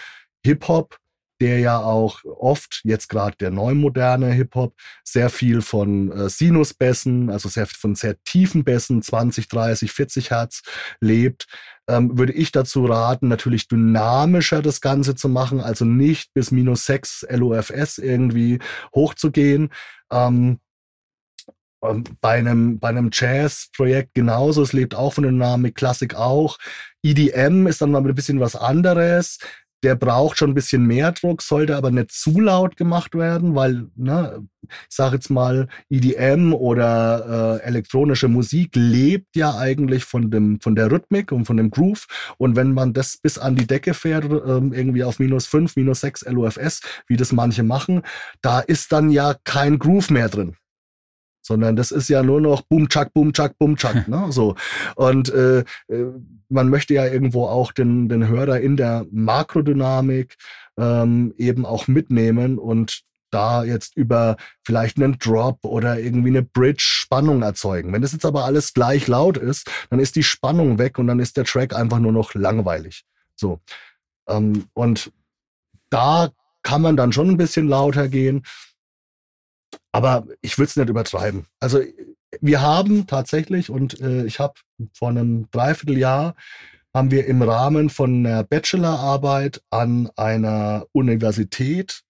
Hip-Hop, 0.45 0.97
der 1.41 1.59
ja 1.59 1.79
auch 1.79 2.23
oft, 2.23 2.81
jetzt 2.83 3.09
gerade 3.09 3.35
der 3.37 3.51
neumoderne 3.51 4.31
Hip-Hop, 4.31 4.73
sehr 5.03 5.29
viel 5.29 5.61
von 5.61 6.11
äh, 6.11 6.29
Sinusbässen, 6.29 7.29
also 7.29 7.49
sehr 7.49 7.67
von 7.67 7.95
sehr 7.95 8.21
tiefen 8.23 8.63
Bässen, 8.63 9.01
20, 9.01 9.47
30, 9.47 9.91
40 9.91 10.31
Hertz 10.31 10.61
lebt, 11.01 11.47
ähm, 11.87 12.17
würde 12.17 12.33
ich 12.33 12.51
dazu 12.51 12.85
raten, 12.85 13.27
natürlich 13.27 13.67
dynamischer 13.67 14.61
das 14.61 14.79
Ganze 14.79 15.15
zu 15.15 15.27
machen, 15.27 15.59
also 15.59 15.85
nicht 15.85 16.33
bis 16.33 16.51
minus 16.51 16.85
6 16.85 17.27
LOFS 17.29 17.97
irgendwie 17.97 18.59
hochzugehen. 18.95 19.69
Ähm, 20.11 20.59
ähm, 21.83 22.03
bei 22.21 22.37
einem, 22.37 22.79
bei 22.79 22.89
einem 22.89 23.09
Jazz-Projekt 23.11 24.13
genauso. 24.13 24.61
Es 24.61 24.73
lebt 24.73 24.95
auch 24.95 25.13
von 25.13 25.25
Dynamik, 25.25 25.75
Klassik 25.75 26.15
auch. 26.15 26.57
EDM 27.03 27.67
ist 27.67 27.81
dann 27.81 27.91
mal 27.91 28.03
ein 28.03 28.15
bisschen 28.15 28.39
was 28.39 28.55
anderes 28.55 29.39
der 29.83 29.95
braucht 29.95 30.37
schon 30.37 30.51
ein 30.51 30.55
bisschen 30.55 30.85
mehr 30.85 31.11
Druck, 31.11 31.41
sollte 31.41 31.75
aber 31.75 31.91
nicht 31.91 32.11
zu 32.11 32.39
laut 32.39 32.77
gemacht 32.77 33.15
werden, 33.15 33.55
weil, 33.55 33.87
ne, 33.95 34.47
ich 34.63 34.95
sage 34.95 35.15
jetzt 35.15 35.29
mal, 35.29 35.67
EDM 35.89 36.53
oder 36.53 37.59
äh, 37.61 37.65
elektronische 37.65 38.29
Musik 38.29 38.71
lebt 38.75 39.35
ja 39.35 39.57
eigentlich 39.57 40.05
von 40.05 40.31
dem 40.31 40.61
von 40.61 40.75
der 40.75 40.89
Rhythmik 40.89 41.31
und 41.31 41.45
von 41.45 41.57
dem 41.57 41.69
Groove. 41.69 42.07
Und 42.37 42.55
wenn 42.55 42.73
man 42.73 42.93
das 42.93 43.17
bis 43.17 43.37
an 43.37 43.55
die 43.55 43.67
Decke 43.67 43.93
fährt, 43.93 44.25
ähm, 44.25 44.73
irgendwie 44.73 45.03
auf 45.03 45.19
minus 45.19 45.47
5, 45.47 45.75
minus 45.75 46.01
6 46.01 46.25
LOFS, 46.27 46.81
wie 47.07 47.17
das 47.17 47.33
manche 47.33 47.63
machen, 47.63 48.03
da 48.41 48.59
ist 48.61 48.91
dann 48.93 49.09
ja 49.09 49.35
kein 49.43 49.79
Groove 49.79 50.09
mehr 50.09 50.29
drin. 50.29 50.55
Sondern 51.43 51.75
das 51.75 51.91
ist 51.91 52.09
ja 52.09 52.23
nur 52.23 52.41
noch 52.41 52.61
Boom, 52.61 52.89
Chuck, 52.89 53.13
Boom, 53.13 53.33
Chuck, 53.33 53.57
Boom, 53.59 53.75
Chuck. 53.77 54.07
ne? 54.07 54.27
so. 54.29 54.55
Und 54.95 55.31
äh, 55.31 55.59
äh, 55.59 56.05
man 56.49 56.69
möchte 56.69 56.93
ja 56.93 57.05
irgendwo 57.05 57.45
auch 57.45 57.71
den, 57.71 58.09
den 58.09 58.27
Hörer 58.27 58.59
in 58.59 58.77
der 58.77 59.05
Makrodynamik 59.11 60.35
ähm, 60.77 61.33
eben 61.37 61.65
auch 61.65 61.87
mitnehmen 61.87 62.57
und 62.57 63.03
da 63.29 63.63
jetzt 63.63 63.97
über 63.97 64.37
vielleicht 64.63 64.97
einen 64.97 65.17
Drop 65.17 65.59
oder 65.63 65.99
irgendwie 65.99 66.29
eine 66.29 66.43
Bridge 66.43 66.83
Spannung 66.85 67.41
erzeugen. 67.41 67.91
Wenn 67.91 68.01
das 68.01 68.11
jetzt 68.13 68.25
aber 68.25 68.45
alles 68.45 68.73
gleich 68.73 69.07
laut 69.07 69.37
ist, 69.37 69.69
dann 69.89 69.99
ist 69.99 70.15
die 70.15 70.23
Spannung 70.23 70.77
weg 70.77 70.99
und 70.99 71.07
dann 71.07 71.19
ist 71.19 71.35
der 71.37 71.45
Track 71.45 71.75
einfach 71.75 71.99
nur 71.99 72.11
noch 72.11 72.33
langweilig. 72.35 73.03
So. 73.35 73.59
Ähm, 74.27 74.65
und 74.73 75.11
da 75.89 76.29
kann 76.61 76.81
man 76.81 76.95
dann 76.95 77.11
schon 77.11 77.29
ein 77.29 77.37
bisschen 77.37 77.67
lauter 77.67 78.07
gehen. 78.07 78.43
Aber 79.93 80.25
ich 80.41 80.57
will 80.57 80.65
es 80.65 80.75
nicht 80.75 80.89
übertreiben. 80.89 81.45
Also 81.59 81.79
wir 82.41 82.61
haben 82.61 83.07
tatsächlich, 83.07 83.69
und 83.69 84.01
äh, 84.01 84.25
ich 84.25 84.39
habe 84.39 84.55
vor 84.93 85.09
einem 85.09 85.49
Dreivierteljahr, 85.51 86.35
haben 86.93 87.11
wir 87.11 87.25
im 87.25 87.41
Rahmen 87.41 87.89
von 87.89 88.25
einer 88.25 88.43
Bachelorarbeit 88.43 89.61
an 89.69 90.09
einer 90.15 90.85
Universität 90.91 92.03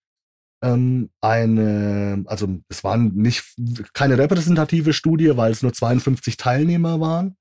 ähm, 0.64 1.10
eine, 1.22 2.24
also 2.26 2.48
es 2.70 2.84
waren 2.84 3.14
nicht 3.16 3.44
keine 3.94 4.18
repräsentative 4.18 4.94
Studie, 4.94 5.36
weil 5.36 5.52
es 5.52 5.62
nur 5.62 5.74
52 5.74 6.38
Teilnehmer 6.38 7.00
waren. 7.00 7.36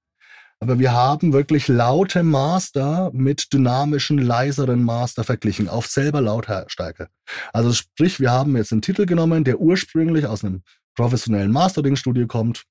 Aber 0.63 0.79
wir 0.79 0.93
haben 0.93 1.33
wirklich 1.33 1.67
laute 1.67 2.23
Master 2.23 3.11
mit 3.13 3.53
dynamischen, 3.53 4.19
leiseren 4.19 4.85
Master 4.85 5.25
verglichen, 5.25 5.69
auf 5.69 5.89
selber 5.89 6.21
Lautstärke. 6.21 7.09
Also 7.53 7.73
sprich, 7.73 8.21
wir 8.21 8.31
haben 8.31 8.57
jetzt 8.57 8.71
einen 8.71 8.81
Titel 8.81 9.05
genommen, 9.05 9.43
der 9.43 9.59
ursprünglich 9.59 10.25
aus 10.25 10.45
einem 10.45 10.63
professionellen 10.95 11.51
Mastering-Studio 11.51 12.29
kommt, 12.29 12.63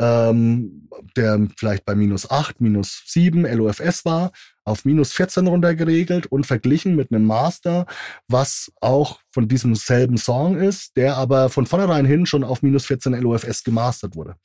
ähm, 0.00 0.88
der 1.16 1.48
vielleicht 1.56 1.84
bei 1.84 1.96
minus 1.96 2.30
8, 2.30 2.60
minus 2.60 3.02
7 3.06 3.42
LOFS 3.42 4.04
war, 4.04 4.30
auf 4.64 4.84
minus 4.84 5.12
14 5.12 5.48
runtergeregelt 5.48 6.26
und 6.26 6.46
verglichen 6.46 6.94
mit 6.94 7.10
einem 7.10 7.24
Master, 7.24 7.86
was 8.28 8.70
auch 8.80 9.18
von 9.32 9.48
diesem 9.48 9.74
selben 9.74 10.16
Song 10.16 10.56
ist, 10.56 10.96
der 10.96 11.16
aber 11.16 11.48
von 11.48 11.66
vornherein 11.66 12.06
hin 12.06 12.24
schon 12.24 12.44
auf 12.44 12.62
minus 12.62 12.86
14 12.86 13.14
LOFS 13.14 13.64
gemastert 13.64 14.14
wurde. 14.14 14.36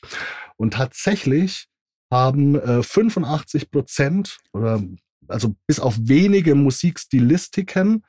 Und 0.58 0.74
tatsächlich 0.74 1.68
haben 2.12 2.56
äh, 2.56 2.84
85 2.84 3.72
Prozent 3.72 4.38
oder 4.54 4.84
also 5.28 5.56
bis 5.66 5.80
auf 5.80 5.96
wenige 5.98 6.56
Musikstilistiken 6.56 8.04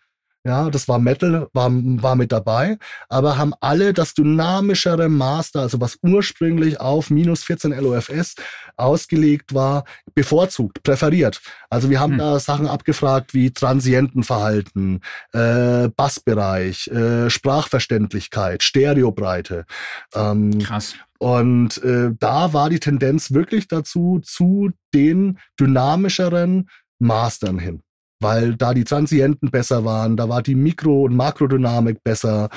ja, 0.44 0.70
das 0.70 0.88
war 0.88 0.98
Metal, 0.98 1.48
war, 1.52 1.70
war 1.72 2.16
mit 2.16 2.32
dabei, 2.32 2.78
aber 3.08 3.38
haben 3.38 3.54
alle 3.60 3.92
das 3.92 4.14
dynamischere 4.14 5.08
Master, 5.08 5.60
also 5.60 5.80
was 5.80 5.98
ursprünglich 6.02 6.80
auf 6.80 7.10
minus 7.10 7.44
14 7.44 7.70
LOFS 7.72 8.34
ausgelegt 8.76 9.54
war, 9.54 9.84
bevorzugt, 10.14 10.82
präferiert. 10.82 11.40
Also 11.70 11.90
wir 11.90 12.00
haben 12.00 12.12
hm. 12.12 12.18
da 12.18 12.40
Sachen 12.40 12.66
abgefragt 12.66 13.34
wie 13.34 13.52
Transientenverhalten, 13.52 15.00
äh, 15.32 15.88
Bassbereich, 15.88 16.88
äh, 16.88 17.30
Sprachverständlichkeit, 17.30 18.64
Stereobreite. 18.64 19.64
Ähm, 20.14 20.58
Krass. 20.58 20.96
Und 21.18 21.80
äh, 21.84 22.10
da 22.18 22.52
war 22.52 22.68
die 22.68 22.80
Tendenz 22.80 23.32
wirklich 23.32 23.68
dazu, 23.68 24.20
zu 24.24 24.70
den 24.92 25.38
dynamischeren 25.60 26.68
Mastern 26.98 27.60
hin 27.60 27.82
weil 28.22 28.56
da 28.56 28.74
die 28.74 28.84
Transienten 28.84 29.50
besser 29.50 29.84
waren, 29.84 30.16
da 30.16 30.28
war 30.28 30.42
die 30.42 30.54
Mikro- 30.54 31.04
und 31.04 31.16
Makrodynamik 31.16 32.02
besser, 32.02 32.48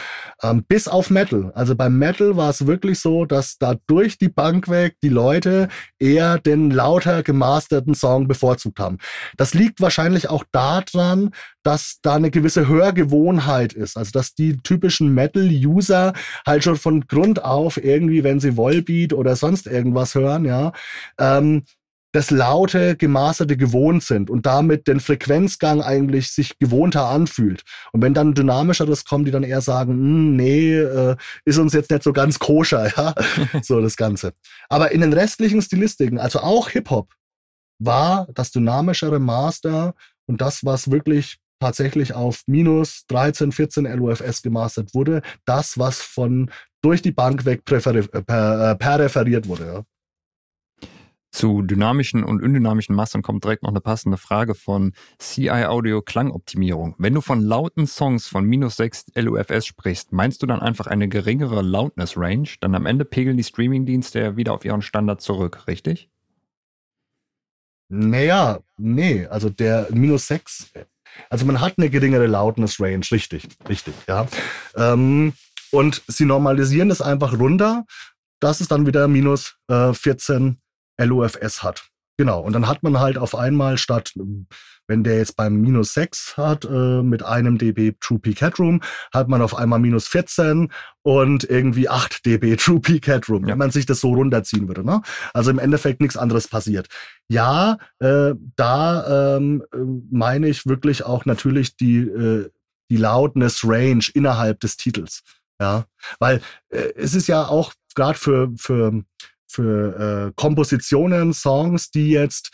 ähm, 0.41 0.63
bis 0.67 0.87
auf 0.87 1.09
Metal. 1.09 1.51
Also 1.55 1.75
beim 1.75 1.97
Metal 1.97 2.37
war 2.37 2.49
es 2.49 2.67
wirklich 2.67 2.99
so, 2.99 3.25
dass 3.25 3.57
da 3.57 3.75
durch 3.87 4.17
die 4.17 4.29
Bank 4.29 4.69
weg 4.69 4.95
die 5.01 5.09
Leute 5.09 5.67
eher 5.99 6.39
den 6.39 6.71
lauter 6.71 7.23
gemasterten 7.23 7.95
Song 7.95 8.27
bevorzugt 8.27 8.79
haben. 8.79 8.97
Das 9.37 9.53
liegt 9.53 9.81
wahrscheinlich 9.81 10.29
auch 10.29 10.43
daran, 10.51 11.31
dass 11.63 11.99
da 12.01 12.15
eine 12.15 12.29
gewisse 12.29 12.67
Hörgewohnheit 12.67 13.73
ist. 13.73 13.97
Also 13.97 14.11
dass 14.11 14.35
die 14.35 14.57
typischen 14.57 15.13
Metal-User 15.13 16.13
halt 16.45 16.63
schon 16.63 16.77
von 16.77 17.07
Grund 17.07 17.43
auf 17.43 17.83
irgendwie, 17.83 18.23
wenn 18.23 18.39
sie 18.39 18.55
Volbeat 18.55 19.13
oder 19.13 19.35
sonst 19.35 19.67
irgendwas 19.67 20.15
hören, 20.15 20.45
ja, 20.45 20.71
ähm, 21.19 21.63
das 22.15 22.31
laute, 22.31 22.95
gemasterte 22.95 23.57
gewohnt 23.57 24.03
sind 24.03 24.29
und 24.29 24.45
damit 24.45 24.87
den 24.87 25.01
Frequenzgang 25.01 25.81
eigentlich 25.81 26.31
sich 26.31 26.57
gewohnter 26.59 27.07
anfühlt. 27.07 27.63
Und 27.91 28.01
wenn 28.01 28.13
dann 28.13 28.33
dynamischeres 28.33 29.03
kommt, 29.03 29.27
die 29.27 29.31
dann 29.31 29.43
eher 29.43 29.59
sagen, 29.59 29.91
hm, 29.91 30.35
nee, 30.37 30.75
äh, 30.77 31.17
ist 31.43 31.57
uns 31.57 31.73
jetzt 31.73 31.91
nicht 31.91 32.03
so 32.03 32.13
ganz 32.13 32.39
koscher, 32.39 32.87
ja, 32.97 33.13
so 33.61 33.81
das 33.81 33.97
Ganze. 33.97 34.33
Aber 34.69 34.91
in 34.91 35.01
den 35.01 35.11
restlichen 35.11 35.61
Stilistiken, 35.61 36.17
also 36.17 36.39
auch 36.39 36.69
Hip-Hop, 36.69 37.13
war 37.79 38.27
das 38.33 38.51
dynamischere 38.51 39.19
Master 39.19 39.93
und 40.25 40.39
das, 40.39 40.63
was 40.63 40.89
wirklich 40.89 41.39
tatsächlich 41.59 42.13
auf 42.13 42.43
minus 42.47 43.05
13, 43.07 43.51
14 43.51 43.85
LUFS 43.85 44.41
gemastert 44.41 44.93
wurde, 44.93 45.21
das, 45.45 45.77
was 45.77 46.01
von 46.01 46.49
durch 46.81 47.01
die 47.01 47.11
Bank 47.11 47.43
weg 47.43 47.63
präferi- 47.65 48.09
äh, 48.13 48.21
per, 48.21 48.71
äh, 48.71 48.75
perreferiert 48.75 49.47
wurde. 49.47 49.65
Ja. 49.65 49.83
Zu 51.35 51.63
dynamischen 51.63 52.23
und 52.23 52.41
undynamischen 52.41 52.95
Mastern 52.95 53.21
kommt 53.21 53.43
direkt 53.43 53.63
noch 53.63 53.69
eine 53.69 53.81
passende 53.81 54.15
Frage 54.15 54.55
von 54.55 54.93
CI 55.19 55.65
Audio 55.65 56.01
Klangoptimierung. 56.01 56.95
Wenn 56.97 57.13
du 57.13 57.19
von 57.19 57.41
lauten 57.41 57.87
Songs 57.87 58.25
von 58.25 58.45
minus 58.45 58.77
6 58.77 59.07
LUFS 59.15 59.65
sprichst, 59.65 60.13
meinst 60.13 60.41
du 60.41 60.45
dann 60.45 60.61
einfach 60.61 60.87
eine 60.87 61.09
geringere 61.09 61.61
Loudness 61.61 62.15
Range? 62.15 62.47
Dann 62.61 62.73
am 62.73 62.85
Ende 62.85 63.03
pegeln 63.03 63.35
die 63.35 63.43
Streamingdienste 63.43 64.21
ja 64.21 64.37
wieder 64.37 64.53
auf 64.53 64.63
ihren 64.63 64.81
Standard 64.81 65.19
zurück, 65.19 65.67
richtig? 65.67 66.09
Naja, 67.89 68.61
nee, 68.77 69.25
also 69.25 69.49
der 69.49 69.89
minus 69.91 70.27
6, 70.27 70.71
also 71.29 71.45
man 71.45 71.59
hat 71.59 71.73
eine 71.77 71.89
geringere 71.89 72.27
Loudness 72.27 72.79
Range, 72.79 73.05
richtig, 73.11 73.49
richtig, 73.67 73.93
ja. 74.07 74.25
Ähm, 74.77 75.33
und 75.71 76.01
sie 76.07 76.23
normalisieren 76.23 76.87
das 76.87 77.01
einfach 77.01 77.37
runter, 77.37 77.83
dass 78.39 78.61
es 78.61 78.69
dann 78.69 78.87
wieder 78.87 79.09
minus 79.09 79.57
äh, 79.67 79.91
14 79.91 80.61
LOFS 80.97 81.63
hat. 81.63 81.89
Genau. 82.17 82.39
Und 82.41 82.53
dann 82.53 82.67
hat 82.67 82.81
man 82.81 82.99
halt 82.99 83.17
auf 83.17 83.35
einmal 83.35 83.77
statt, 83.77 84.13
wenn 84.87 85.03
der 85.03 85.17
jetzt 85.17 85.35
beim 85.35 85.59
minus 85.59 85.93
6 85.93 86.37
hat, 86.37 86.63
äh, 86.63 87.01
mit 87.01 87.23
einem 87.23 87.57
dB 87.57 87.93
True 87.99 88.19
Peak 88.19 88.39
Headroom, 88.39 88.81
hat 89.13 89.27
man 89.27 89.41
auf 89.41 89.55
einmal 89.55 89.79
minus 89.79 90.07
14 90.07 90.71
und 91.03 91.43
irgendwie 91.43 91.89
8 91.89 92.25
dB 92.25 92.55
True 92.57 92.79
Peak 92.79 93.07
Headroom, 93.07 93.43
ja. 93.43 93.49
wenn 93.49 93.57
man 93.57 93.71
sich 93.71 93.85
das 93.85 93.99
so 93.99 94.13
runterziehen 94.13 94.67
würde. 94.69 94.85
Ne? 94.85 95.01
Also 95.33 95.51
im 95.51 95.59
Endeffekt 95.59 95.99
nichts 95.99 96.15
anderes 96.15 96.47
passiert. 96.47 96.87
Ja, 97.27 97.77
äh, 97.99 98.33
da 98.55 99.35
ähm, 99.35 99.63
meine 100.09 100.47
ich 100.47 100.65
wirklich 100.65 101.03
auch 101.03 101.25
natürlich 101.25 101.75
die, 101.75 101.97
äh, 101.97 102.49
die 102.89 102.97
Loudness 102.97 103.61
Range 103.65 104.05
innerhalb 104.13 104.61
des 104.61 104.77
Titels. 104.77 105.21
Ja, 105.59 105.85
weil 106.19 106.41
äh, 106.69 106.93
es 106.95 107.13
ist 107.13 107.27
ja 107.27 107.47
auch 107.47 107.73
gerade 107.95 108.19
für, 108.19 108.51
für 108.57 109.03
für 109.47 110.27
äh, 110.27 110.31
Kompositionen, 110.35 111.33
Songs, 111.33 111.91
die 111.91 112.09
jetzt 112.09 112.51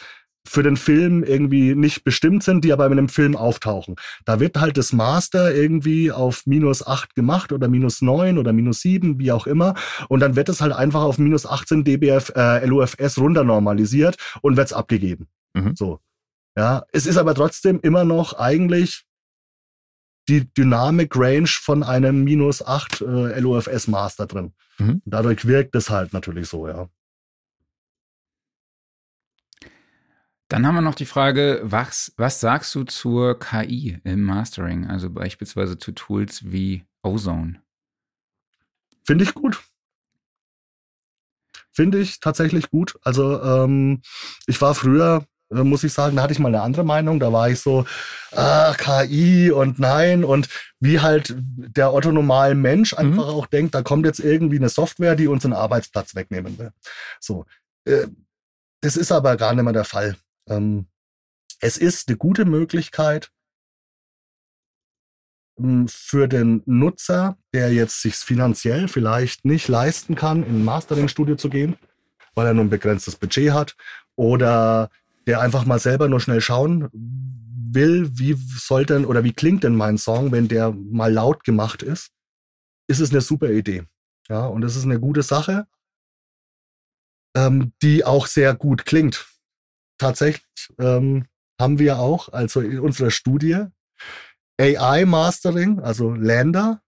für 0.47 0.63
den 0.63 0.75
Film 0.75 1.23
irgendwie 1.23 1.75
nicht 1.75 2.03
bestimmt 2.03 2.43
sind, 2.43 2.65
die 2.65 2.73
aber 2.73 2.85
in 2.87 2.93
einem 2.93 3.09
Film 3.09 3.35
auftauchen. 3.35 3.95
Da 4.25 4.39
wird 4.39 4.59
halt 4.59 4.77
das 4.77 4.91
Master 4.91 5.53
irgendwie 5.53 6.11
auf 6.11 6.45
minus 6.45 6.85
8 6.85 7.15
gemacht 7.15 7.51
oder 7.51 7.67
minus 7.67 8.01
9 8.01 8.37
oder 8.37 8.51
minus 8.51 8.81
7, 8.81 9.19
wie 9.19 9.31
auch 9.31 9.45
immer. 9.45 9.75
Und 10.09 10.19
dann 10.19 10.35
wird 10.35 10.49
es 10.49 10.61
halt 10.61 10.73
einfach 10.73 11.03
auf 11.03 11.19
minus 11.19 11.45
18 11.45 11.83
dBF, 11.83 12.31
äh, 12.35 12.65
LUFS 12.65 13.19
runter 13.19 13.43
normalisiert 13.43 14.17
und 14.41 14.57
wird's 14.57 14.73
abgegeben. 14.73 15.27
Mhm. 15.53 15.75
So. 15.75 15.99
Ja, 16.57 16.83
es 16.91 17.05
ist 17.05 17.17
aber 17.17 17.33
trotzdem 17.33 17.79
immer 17.81 18.03
noch 18.03 18.33
eigentlich 18.33 19.05
die 20.27 20.51
Dynamic 20.53 21.15
Range 21.15 21.47
von 21.47 21.83
einem 21.83 22.23
minus 22.23 22.65
8 22.65 23.01
äh, 23.01 23.39
LOFS 23.39 23.87
Master 23.87 24.27
drin. 24.27 24.53
Mhm. 24.77 25.01
Dadurch 25.05 25.45
wirkt 25.45 25.75
es 25.75 25.89
halt 25.89 26.13
natürlich 26.13 26.47
so, 26.47 26.67
ja. 26.67 26.89
Dann 30.47 30.67
haben 30.67 30.75
wir 30.75 30.81
noch 30.81 30.95
die 30.95 31.05
Frage, 31.05 31.61
was, 31.63 32.13
was 32.17 32.41
sagst 32.41 32.75
du 32.75 32.83
zur 32.83 33.39
KI 33.39 33.99
im 34.03 34.23
Mastering, 34.23 34.85
also 34.85 35.09
beispielsweise 35.09 35.77
zu 35.77 35.93
Tools 35.93 36.51
wie 36.51 36.83
Ozone? 37.03 37.61
Finde 39.05 39.23
ich 39.23 39.33
gut. 39.33 39.61
Finde 41.71 41.99
ich 41.99 42.19
tatsächlich 42.19 42.69
gut. 42.69 42.99
Also 43.03 43.41
ähm, 43.41 44.01
ich 44.45 44.59
war 44.61 44.75
früher 44.75 45.25
muss 45.51 45.83
ich 45.83 45.93
sagen, 45.93 46.15
da 46.15 46.23
hatte 46.23 46.33
ich 46.33 46.39
mal 46.39 46.47
eine 46.47 46.61
andere 46.61 46.83
Meinung. 46.83 47.19
Da 47.19 47.31
war 47.33 47.49
ich 47.49 47.59
so, 47.59 47.85
ah, 48.31 48.73
KI 48.77 49.51
und 49.51 49.79
nein. 49.79 50.23
Und 50.23 50.49
wie 50.79 50.99
halt 50.99 51.35
der 51.37 51.93
Otto 51.93 52.11
normal 52.11 52.55
Mensch 52.55 52.93
mhm. 52.93 52.99
einfach 52.99 53.27
mhm. 53.27 53.33
auch 53.33 53.45
denkt, 53.47 53.75
da 53.75 53.81
kommt 53.81 54.05
jetzt 54.05 54.19
irgendwie 54.19 54.57
eine 54.57 54.69
Software, 54.69 55.15
die 55.15 55.27
uns 55.27 55.45
einen 55.45 55.53
Arbeitsplatz 55.53 56.15
wegnehmen 56.15 56.57
will. 56.57 56.71
So. 57.19 57.45
Äh, 57.85 58.07
das 58.81 58.97
ist 58.97 59.11
aber 59.11 59.37
gar 59.37 59.53
nicht 59.53 59.63
mehr 59.63 59.73
der 59.73 59.83
Fall. 59.83 60.15
Ähm, 60.49 60.87
es 61.59 61.77
ist 61.77 62.07
eine 62.07 62.17
gute 62.17 62.45
Möglichkeit, 62.45 63.29
hm, 65.57 65.87
für 65.87 66.27
den 66.27 66.63
Nutzer, 66.65 67.37
der 67.53 67.71
jetzt 67.71 68.01
sich 68.01 68.15
finanziell 68.15 68.87
vielleicht 68.87 69.45
nicht 69.45 69.67
leisten 69.67 70.15
kann, 70.15 70.43
in 70.43 70.61
ein 70.61 70.65
Mastering-Studio 70.65 71.35
zu 71.35 71.49
gehen, 71.49 71.77
weil 72.33 72.47
er 72.47 72.53
nur 72.53 72.65
ein 72.65 72.69
begrenztes 72.69 73.15
Budget 73.15 73.51
hat, 73.51 73.75
oder 74.15 74.89
der 75.31 75.39
einfach 75.39 75.65
mal 75.65 75.79
selber 75.79 76.09
nur 76.09 76.19
schnell 76.19 76.41
schauen 76.41 76.89
will, 76.91 78.19
wie 78.19 78.33
soll 78.33 78.85
denn 78.85 79.05
oder 79.05 79.23
wie 79.23 79.31
klingt 79.31 79.63
denn 79.63 79.77
mein 79.77 79.97
Song, 79.97 80.33
wenn 80.33 80.49
der 80.49 80.71
mal 80.71 81.09
laut 81.09 81.45
gemacht 81.45 81.83
ist, 81.83 82.11
ist 82.89 82.99
es 82.99 83.11
eine 83.11 83.21
super 83.21 83.49
Idee. 83.49 83.83
Ja, 84.27 84.45
und 84.45 84.61
es 84.63 84.75
ist 84.75 84.83
eine 84.83 84.99
gute 84.99 85.23
Sache, 85.23 85.67
ähm, 87.33 87.71
die 87.81 88.03
auch 88.03 88.27
sehr 88.27 88.53
gut 88.55 88.85
klingt. 88.85 89.25
Tatsächlich 89.97 90.43
ähm, 90.77 91.27
haben 91.57 91.79
wir 91.79 91.99
auch, 91.99 92.27
also 92.33 92.59
in 92.59 92.81
unserer 92.81 93.09
Studie, 93.09 93.67
AI 94.59 95.05
Mastering, 95.05 95.79
also 95.79 96.13
Lander, 96.13 96.81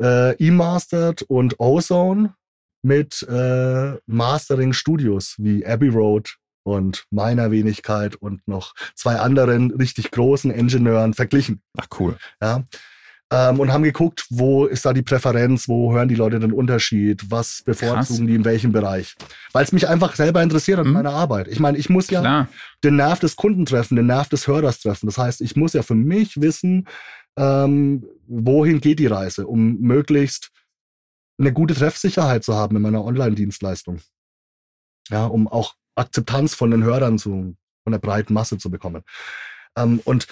äh, 0.00 0.34
E-Mastered 0.42 1.20
und 1.20 1.60
Ozone 1.60 2.34
mit 2.82 3.22
äh, 3.28 3.98
Mastering 4.06 4.72
Studios 4.72 5.34
wie 5.36 5.66
Abbey 5.66 5.88
Road 5.88 6.37
und 6.68 7.06
meiner 7.10 7.50
Wenigkeit 7.50 8.16
und 8.16 8.46
noch 8.46 8.74
zwei 8.94 9.16
anderen 9.16 9.70
richtig 9.70 10.10
großen 10.10 10.50
Ingenieuren 10.50 11.14
verglichen. 11.14 11.62
Ach 11.76 11.86
cool. 11.98 12.16
Ja. 12.42 12.64
Ähm, 13.30 13.60
und 13.60 13.72
haben 13.72 13.82
geguckt, 13.82 14.24
wo 14.30 14.64
ist 14.64 14.86
da 14.86 14.94
die 14.94 15.02
Präferenz, 15.02 15.68
wo 15.68 15.92
hören 15.92 16.08
die 16.08 16.14
Leute 16.14 16.40
den 16.40 16.52
Unterschied, 16.52 17.30
was 17.30 17.62
bevorzugen 17.62 18.20
Krass. 18.20 18.26
die 18.26 18.34
in 18.34 18.44
welchem 18.44 18.72
Bereich. 18.72 19.16
Weil 19.52 19.64
es 19.64 19.72
mich 19.72 19.86
einfach 19.86 20.16
selber 20.16 20.42
interessiert 20.42 20.78
an 20.78 20.86
mhm. 20.86 20.92
meiner 20.94 21.12
Arbeit. 21.12 21.48
Ich 21.48 21.60
meine, 21.60 21.76
ich 21.76 21.90
muss 21.90 22.08
ja 22.08 22.20
Klar. 22.20 22.48
den 22.84 22.96
Nerv 22.96 23.20
des 23.20 23.36
Kunden 23.36 23.66
treffen, 23.66 23.96
den 23.96 24.06
Nerv 24.06 24.30
des 24.30 24.46
Hörers 24.46 24.80
treffen. 24.80 25.06
Das 25.06 25.18
heißt, 25.18 25.42
ich 25.42 25.56
muss 25.56 25.74
ja 25.74 25.82
für 25.82 25.94
mich 25.94 26.40
wissen, 26.40 26.88
ähm, 27.38 28.06
wohin 28.26 28.80
geht 28.80 28.98
die 28.98 29.06
Reise, 29.06 29.46
um 29.46 29.78
möglichst 29.78 30.50
eine 31.38 31.52
gute 31.52 31.74
Treffsicherheit 31.74 32.44
zu 32.44 32.54
haben 32.54 32.76
in 32.76 32.82
meiner 32.82 33.04
Online-Dienstleistung. 33.04 34.00
Ja, 35.10 35.26
um 35.26 35.48
auch 35.48 35.74
Akzeptanz 35.98 36.54
von 36.54 36.70
den 36.70 36.84
Hörern 36.84 37.18
zu, 37.18 37.56
von 37.84 37.92
der 37.92 37.98
breiten 37.98 38.34
Masse 38.34 38.58
zu 38.58 38.70
bekommen. 38.70 39.02
Ähm, 39.76 40.00
und 40.04 40.26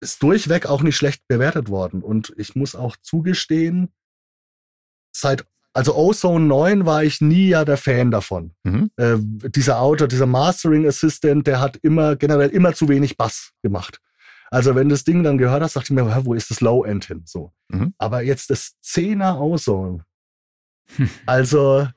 ist 0.00 0.22
durchweg 0.22 0.66
auch 0.66 0.82
nicht 0.82 0.96
schlecht 0.96 1.26
bewertet 1.28 1.68
worden. 1.68 2.02
Und 2.02 2.32
ich 2.36 2.54
muss 2.54 2.74
auch 2.74 2.96
zugestehen, 2.96 3.88
seit, 5.14 5.46
also 5.72 5.96
Ozone 5.96 6.44
9 6.44 6.86
war 6.86 7.02
ich 7.02 7.20
nie 7.20 7.48
ja 7.48 7.64
der 7.64 7.76
Fan 7.76 8.10
davon. 8.10 8.54
Mhm. 8.64 8.90
Äh, 8.96 9.16
dieser 9.18 9.80
Autor, 9.80 10.08
dieser 10.08 10.26
Mastering 10.26 10.86
Assistant, 10.86 11.46
der 11.46 11.60
hat 11.60 11.76
immer, 11.78 12.16
generell 12.16 12.50
immer 12.50 12.74
zu 12.74 12.88
wenig 12.88 13.16
Bass 13.16 13.52
gemacht. 13.62 14.00
Also 14.50 14.74
wenn 14.74 14.88
das 14.88 15.04
Ding 15.04 15.22
dann 15.22 15.38
gehört 15.38 15.62
hast, 15.62 15.76
dachte 15.76 15.92
ich 15.92 15.96
mir, 15.96 16.24
wo 16.24 16.34
ist 16.34 16.50
das 16.50 16.60
Low 16.60 16.84
End 16.84 17.06
hin? 17.06 17.22
So. 17.26 17.52
Mhm. 17.68 17.94
Aber 17.98 18.22
jetzt 18.22 18.50
das 18.50 18.76
10er 18.84 19.40
Ozone. 19.40 20.04
also 21.26 21.88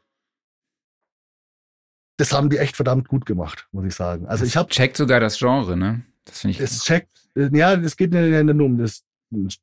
das 2.20 2.34
haben 2.34 2.50
die 2.50 2.58
echt 2.58 2.76
verdammt 2.76 3.08
gut 3.08 3.26
gemacht, 3.26 3.70
muss 3.72 3.86
ich 3.86 3.96
sagen. 3.96 4.28
Also 4.28 4.42
das 4.44 4.50
ich 4.50 4.58
habe 4.58 4.68
checkt 4.70 4.98
sogar 4.98 5.22
das 5.22 5.40
Genre, 5.40 5.78
ne? 5.78 6.04
Das 6.26 6.42
finde 6.42 6.52
ich. 6.52 6.60
Es 6.60 6.84
checkt, 6.84 7.08
ja, 7.34 7.74
es 7.76 7.96
geht 7.96 8.12
nicht 8.12 8.44
nur 8.44 8.66
um 8.66 8.78
das, 8.78 9.06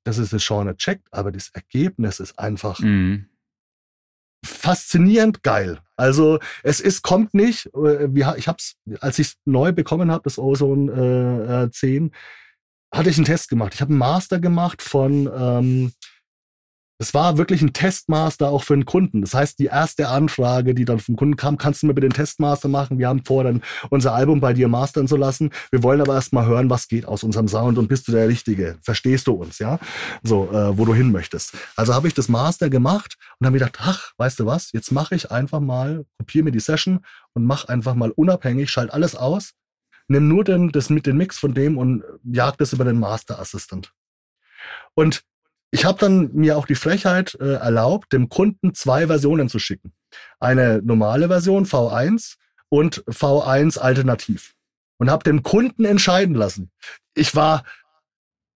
dass 0.04 0.16
es 0.16 0.30
das 0.30 0.46
Genre 0.46 0.74
checkt, 0.74 1.06
aber 1.10 1.32
das 1.32 1.50
Ergebnis 1.50 2.18
ist 2.18 2.38
einfach 2.38 2.80
mhm. 2.80 3.26
faszinierend 4.42 5.42
geil. 5.42 5.80
Also 5.96 6.38
es 6.62 6.80
ist 6.80 7.02
kommt 7.02 7.34
nicht. 7.34 7.70
Äh, 7.74 8.08
ich 8.38 8.48
habe 8.48 8.56
es, 8.58 8.76
als 9.00 9.18
ich 9.18 9.28
es 9.28 9.36
neu 9.44 9.72
bekommen 9.72 10.10
habe, 10.10 10.22
das 10.24 10.38
Ozone 10.38 11.66
äh, 11.66 11.70
10, 11.70 12.06
äh, 12.06 12.10
hatte 12.90 13.10
ich 13.10 13.18
einen 13.18 13.26
Test 13.26 13.50
gemacht. 13.50 13.74
Ich 13.74 13.82
habe 13.82 13.90
einen 13.90 13.98
Master 13.98 14.40
gemacht 14.40 14.80
von 14.80 15.30
ähm, 15.36 15.92
es 16.98 17.12
war 17.12 17.36
wirklich 17.36 17.60
ein 17.60 17.72
Testmaster 17.72 18.48
auch 18.48 18.62
für 18.62 18.74
den 18.74 18.86
Kunden. 18.86 19.20
Das 19.20 19.34
heißt, 19.34 19.58
die 19.58 19.66
erste 19.66 20.08
Anfrage, 20.08 20.74
die 20.74 20.86
dann 20.86 20.98
vom 20.98 21.16
Kunden 21.16 21.36
kam, 21.36 21.58
kannst 21.58 21.82
du 21.82 21.86
mir 21.86 21.94
bitte 21.94 22.08
den 22.08 22.14
Testmaster 22.14 22.68
machen? 22.68 22.98
Wir 22.98 23.08
haben 23.08 23.24
vor, 23.24 23.44
dann 23.44 23.62
unser 23.90 24.14
Album 24.14 24.40
bei 24.40 24.54
dir 24.54 24.68
mastern 24.68 25.06
zu 25.06 25.16
lassen. 25.16 25.50
Wir 25.70 25.82
wollen 25.82 26.00
aber 26.00 26.14
erst 26.14 26.32
mal 26.32 26.46
hören, 26.46 26.70
was 26.70 26.88
geht 26.88 27.04
aus 27.04 27.22
unserem 27.22 27.48
Sound 27.48 27.76
und 27.76 27.88
bist 27.88 28.08
du 28.08 28.12
der 28.12 28.28
Richtige? 28.28 28.78
Verstehst 28.80 29.26
du 29.26 29.34
uns, 29.34 29.58
ja? 29.58 29.78
So, 30.22 30.50
äh, 30.50 30.76
wo 30.78 30.86
du 30.86 30.94
hin 30.94 31.12
möchtest. 31.12 31.54
Also 31.76 31.94
habe 31.94 32.08
ich 32.08 32.14
das 32.14 32.28
Master 32.28 32.70
gemacht 32.70 33.16
und 33.38 33.46
habe 33.46 33.52
mir 33.54 33.64
gedacht, 33.64 33.78
ach, 33.82 34.12
weißt 34.16 34.40
du 34.40 34.46
was? 34.46 34.72
Jetzt 34.72 34.90
mache 34.90 35.14
ich 35.14 35.30
einfach 35.30 35.60
mal, 35.60 36.06
kopiere 36.18 36.44
mir 36.44 36.52
die 36.52 36.60
Session 36.60 37.04
und 37.34 37.44
mach 37.44 37.66
einfach 37.66 37.94
mal 37.94 38.10
unabhängig, 38.10 38.70
schalt 38.70 38.90
alles 38.90 39.14
aus, 39.14 39.52
nimm 40.08 40.28
nur 40.28 40.44
den, 40.44 40.72
das 40.72 40.88
mit 40.88 41.06
den 41.06 41.18
Mix 41.18 41.38
von 41.38 41.52
dem 41.52 41.76
und 41.76 42.04
jag 42.24 42.56
das 42.56 42.72
über 42.72 42.84
den 42.84 42.98
Master 42.98 43.38
Assistant. 43.38 43.92
Und 44.94 45.24
ich 45.76 45.84
habe 45.84 45.98
dann 45.98 46.32
mir 46.32 46.56
auch 46.56 46.64
die 46.64 46.74
Frechheit 46.74 47.36
äh, 47.38 47.56
erlaubt, 47.56 48.10
dem 48.14 48.30
Kunden 48.30 48.72
zwei 48.72 49.08
Versionen 49.08 49.50
zu 49.50 49.58
schicken. 49.58 49.92
Eine 50.40 50.80
normale 50.82 51.28
Version 51.28 51.66
V1 51.66 52.36
und 52.70 53.04
V1 53.04 53.78
alternativ. 53.78 54.54
Und 54.96 55.10
habe 55.10 55.22
den 55.22 55.42
Kunden 55.42 55.84
entscheiden 55.84 56.34
lassen. 56.34 56.70
Ich 57.12 57.36
war 57.36 57.62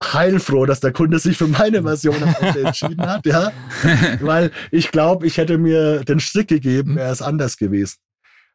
heilfroh, 0.03 0.65
dass 0.65 0.79
der 0.79 0.93
Kunde 0.93 1.19
sich 1.19 1.37
für 1.37 1.45
meine 1.45 1.83
Version 1.83 2.23
entschieden 2.41 3.05
hat, 3.05 3.27
ja, 3.27 3.51
weil 4.21 4.49
ich 4.71 4.89
glaube, 4.89 5.27
ich 5.27 5.37
hätte 5.37 5.59
mir 5.59 6.03
den 6.03 6.19
Strick 6.19 6.47
gegeben, 6.47 6.95
wäre 6.95 7.11
es 7.11 7.21
anders 7.21 7.57
gewesen. 7.57 7.97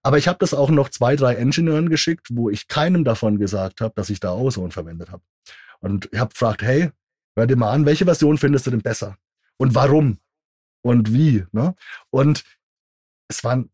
Aber 0.03 0.19
ich 0.19 0.27
habe 0.27 0.41
das 0.41 0.55
auch 0.55 0.71
noch 0.71 0.89
zwei, 0.89 1.15
drei 1.15 1.37
Ingenieuren 1.37 1.89
geschickt, 1.89 2.31
wo 2.33 2.51
ich 2.51 2.67
keinem 2.67 3.05
davon 3.05 3.39
gesagt 3.39 3.81
habe, 3.81 3.95
dass 3.95 4.11
ich 4.11 4.19
da 4.19 4.33
Ozone 4.33 4.73
verwendet 4.73 5.13
habe. 5.13 5.23
Und 5.79 6.09
ich 6.11 6.19
habe 6.19 6.33
gefragt, 6.33 6.63
hey, 6.63 6.91
Hör 7.37 7.47
dir 7.47 7.57
mal 7.57 7.73
an, 7.73 7.87
welche 7.87 8.05
Version 8.05 8.39
findest 8.39 8.67
du 8.67 8.71
denn 8.71 8.83
besser? 8.83 9.17
Und 9.59 9.75
warum? 9.75 10.19
Und 10.83 11.13
wie? 11.13 11.45
Ne? 11.53 11.75
Und 12.11 12.45
es 13.29 13.45
waren 13.45 13.71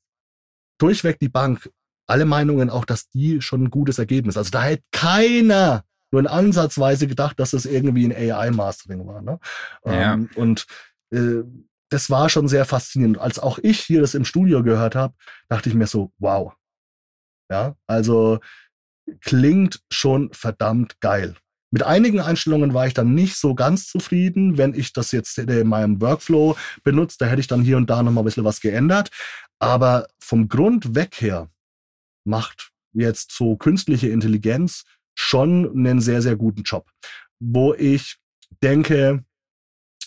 durchweg 0.78 1.18
die 1.20 1.28
Bank, 1.28 1.70
alle 2.06 2.24
Meinungen 2.24 2.70
auch, 2.70 2.84
dass 2.84 3.08
die 3.08 3.40
schon 3.40 3.64
ein 3.64 3.70
gutes 3.70 3.98
Ergebnis. 3.98 4.36
Also 4.36 4.50
da 4.50 4.62
hätte 4.62 4.82
keiner 4.90 5.84
nur 6.10 6.20
in 6.20 6.26
Ansatzweise 6.26 7.06
gedacht, 7.06 7.38
dass 7.38 7.52
das 7.52 7.64
irgendwie 7.64 8.04
ein 8.04 8.12
AI-Mastering 8.32 9.06
war. 9.06 9.22
Ne? 9.22 9.38
Ja. 9.84 10.14
Ähm, 10.14 10.28
und 10.34 10.66
äh, 11.10 11.42
das 11.88 12.10
war 12.10 12.28
schon 12.28 12.48
sehr 12.48 12.64
faszinierend. 12.64 13.18
Als 13.18 13.38
auch 13.38 13.58
ich 13.58 13.80
hier 13.80 14.00
das 14.00 14.14
im 14.14 14.24
Studio 14.24 14.62
gehört 14.62 14.94
habe, 14.94 15.14
dachte 15.48 15.68
ich 15.68 15.74
mir 15.74 15.86
so, 15.86 16.12
wow. 16.18 16.54
Ja, 17.50 17.76
also 17.86 18.40
klingt 19.20 19.82
schon 19.90 20.32
verdammt 20.32 21.00
geil. 21.00 21.36
Mit 21.72 21.84
einigen 21.84 22.20
Einstellungen 22.20 22.74
war 22.74 22.86
ich 22.86 22.92
dann 22.92 23.14
nicht 23.14 23.36
so 23.36 23.54
ganz 23.54 23.86
zufrieden. 23.86 24.58
Wenn 24.58 24.74
ich 24.74 24.92
das 24.92 25.10
jetzt 25.10 25.38
in 25.38 25.66
meinem 25.66 26.02
Workflow 26.02 26.54
benutze, 26.84 27.16
da 27.18 27.26
hätte 27.26 27.40
ich 27.40 27.46
dann 27.46 27.62
hier 27.62 27.78
und 27.78 27.88
da 27.88 28.02
noch 28.02 28.12
mal 28.12 28.20
ein 28.20 28.24
bisschen 28.26 28.44
was 28.44 28.60
geändert. 28.60 29.10
Aber 29.58 30.06
vom 30.20 30.48
Grund 30.48 30.94
weg 30.94 31.20
her 31.20 31.48
macht 32.24 32.72
jetzt 32.92 33.32
so 33.32 33.56
künstliche 33.56 34.08
Intelligenz 34.08 34.84
schon 35.14 35.70
einen 35.70 36.00
sehr, 36.02 36.20
sehr 36.20 36.36
guten 36.36 36.62
Job. 36.62 36.90
Wo 37.40 37.72
ich 37.72 38.18
denke, 38.62 39.24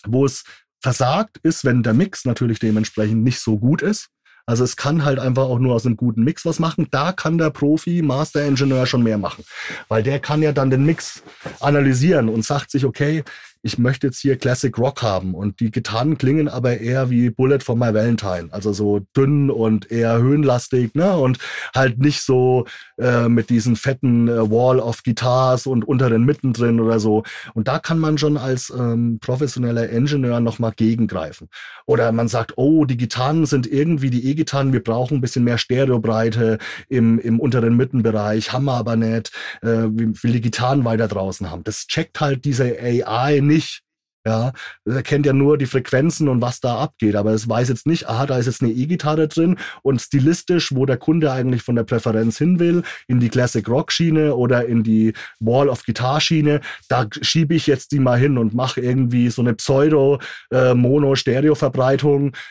wo 0.06 0.24
es 0.24 0.44
versagt 0.80 1.38
ist, 1.42 1.64
wenn 1.64 1.82
der 1.82 1.94
Mix 1.94 2.24
natürlich 2.24 2.60
dementsprechend 2.60 3.24
nicht 3.24 3.40
so 3.40 3.58
gut 3.58 3.82
ist. 3.82 4.08
Also 4.46 4.62
es 4.62 4.76
kann 4.76 5.04
halt 5.04 5.18
einfach 5.18 5.42
auch 5.42 5.58
nur 5.58 5.74
aus 5.74 5.84
einem 5.84 5.96
guten 5.96 6.22
Mix 6.22 6.46
was 6.46 6.60
machen. 6.60 6.86
Da 6.92 7.10
kann 7.12 7.36
der 7.36 7.50
Profi, 7.50 8.00
Master 8.00 8.42
Engineer 8.42 8.86
schon 8.86 9.02
mehr 9.02 9.18
machen. 9.18 9.44
Weil 9.88 10.04
der 10.04 10.20
kann 10.20 10.40
ja 10.40 10.52
dann 10.52 10.70
den 10.70 10.86
Mix 10.86 11.24
analysieren 11.58 12.28
und 12.28 12.44
sagt 12.44 12.70
sich, 12.70 12.84
okay, 12.84 13.24
ich 13.66 13.78
möchte 13.78 14.06
jetzt 14.06 14.20
hier 14.20 14.36
Classic 14.36 14.78
Rock 14.78 15.02
haben 15.02 15.34
und 15.34 15.58
die 15.58 15.72
Gitarren 15.72 16.16
klingen 16.16 16.46
aber 16.48 16.78
eher 16.78 17.10
wie 17.10 17.30
Bullet 17.30 17.58
von 17.58 17.76
My 17.80 17.92
Valentine, 17.92 18.46
also 18.52 18.72
so 18.72 19.00
dünn 19.16 19.50
und 19.50 19.90
eher 19.90 20.18
höhenlastig, 20.18 20.94
ne? 20.94 21.16
Und 21.16 21.38
halt 21.74 21.98
nicht 21.98 22.20
so 22.20 22.64
äh, 22.96 23.28
mit 23.28 23.50
diesen 23.50 23.74
fetten 23.74 24.28
äh, 24.28 24.50
Wall 24.50 24.78
of 24.78 25.02
Guitars 25.02 25.66
und 25.66 25.84
unteren 25.84 26.24
mittendrin 26.24 26.78
oder 26.78 27.00
so. 27.00 27.24
Und 27.54 27.66
da 27.66 27.80
kann 27.80 27.98
man 27.98 28.18
schon 28.18 28.36
als 28.36 28.70
ähm, 28.70 29.18
professioneller 29.20 29.88
Ingenieur 29.88 30.38
nochmal 30.38 30.72
gegengreifen. 30.76 31.48
Oder 31.86 32.12
man 32.12 32.28
sagt, 32.28 32.52
oh, 32.56 32.84
die 32.84 32.96
Gitarren 32.96 33.46
sind 33.46 33.66
irgendwie 33.66 34.10
die 34.10 34.30
E-Gitarren, 34.30 34.72
wir 34.72 34.82
brauchen 34.82 35.18
ein 35.18 35.20
bisschen 35.20 35.42
mehr 35.42 35.58
Stereobreite 35.58 36.58
im, 36.88 37.18
im 37.18 37.40
unteren 37.40 37.76
Mittenbereich, 37.76 38.52
haben 38.52 38.66
wir 38.66 38.74
aber 38.74 38.94
nicht, 38.94 39.32
äh, 39.62 39.88
will 39.88 40.32
die 40.32 40.40
Gitarren 40.40 40.84
weiter 40.84 41.08
draußen 41.08 41.50
haben. 41.50 41.64
Das 41.64 41.88
checkt 41.88 42.20
halt 42.20 42.44
diese 42.44 42.78
AI 42.80 43.40
nicht 43.40 43.55
nicht. 43.56 43.82
Ja, 44.26 44.52
er 44.84 45.04
kennt 45.04 45.24
ja 45.24 45.32
nur 45.32 45.56
die 45.56 45.66
Frequenzen 45.66 46.28
und 46.28 46.42
was 46.42 46.58
da 46.58 46.78
abgeht, 46.78 47.14
aber 47.14 47.30
es 47.30 47.48
weiß 47.48 47.68
jetzt 47.68 47.86
nicht, 47.86 48.08
aha, 48.08 48.26
da 48.26 48.36
ist 48.36 48.46
jetzt 48.46 48.60
eine 48.60 48.72
E-Gitarre 48.72 49.28
drin 49.28 49.56
und 49.82 50.02
stilistisch, 50.02 50.74
wo 50.74 50.84
der 50.84 50.96
Kunde 50.96 51.30
eigentlich 51.30 51.62
von 51.62 51.76
der 51.76 51.84
Präferenz 51.84 52.36
hin 52.36 52.58
will, 52.58 52.82
in 53.06 53.20
die 53.20 53.28
Classic 53.28 53.66
Rock 53.68 53.92
Schiene 53.92 54.34
oder 54.34 54.66
in 54.66 54.82
die 54.82 55.12
Wall 55.38 55.68
of 55.68 55.84
Guitar 55.84 56.20
Schiene, 56.20 56.60
da 56.88 57.06
schiebe 57.20 57.54
ich 57.54 57.68
jetzt 57.68 57.92
die 57.92 58.00
mal 58.00 58.18
hin 58.18 58.36
und 58.36 58.52
mache 58.52 58.80
irgendwie 58.80 59.30
so 59.30 59.42
eine 59.42 59.54
Pseudo 59.54 60.18
äh, 60.50 60.74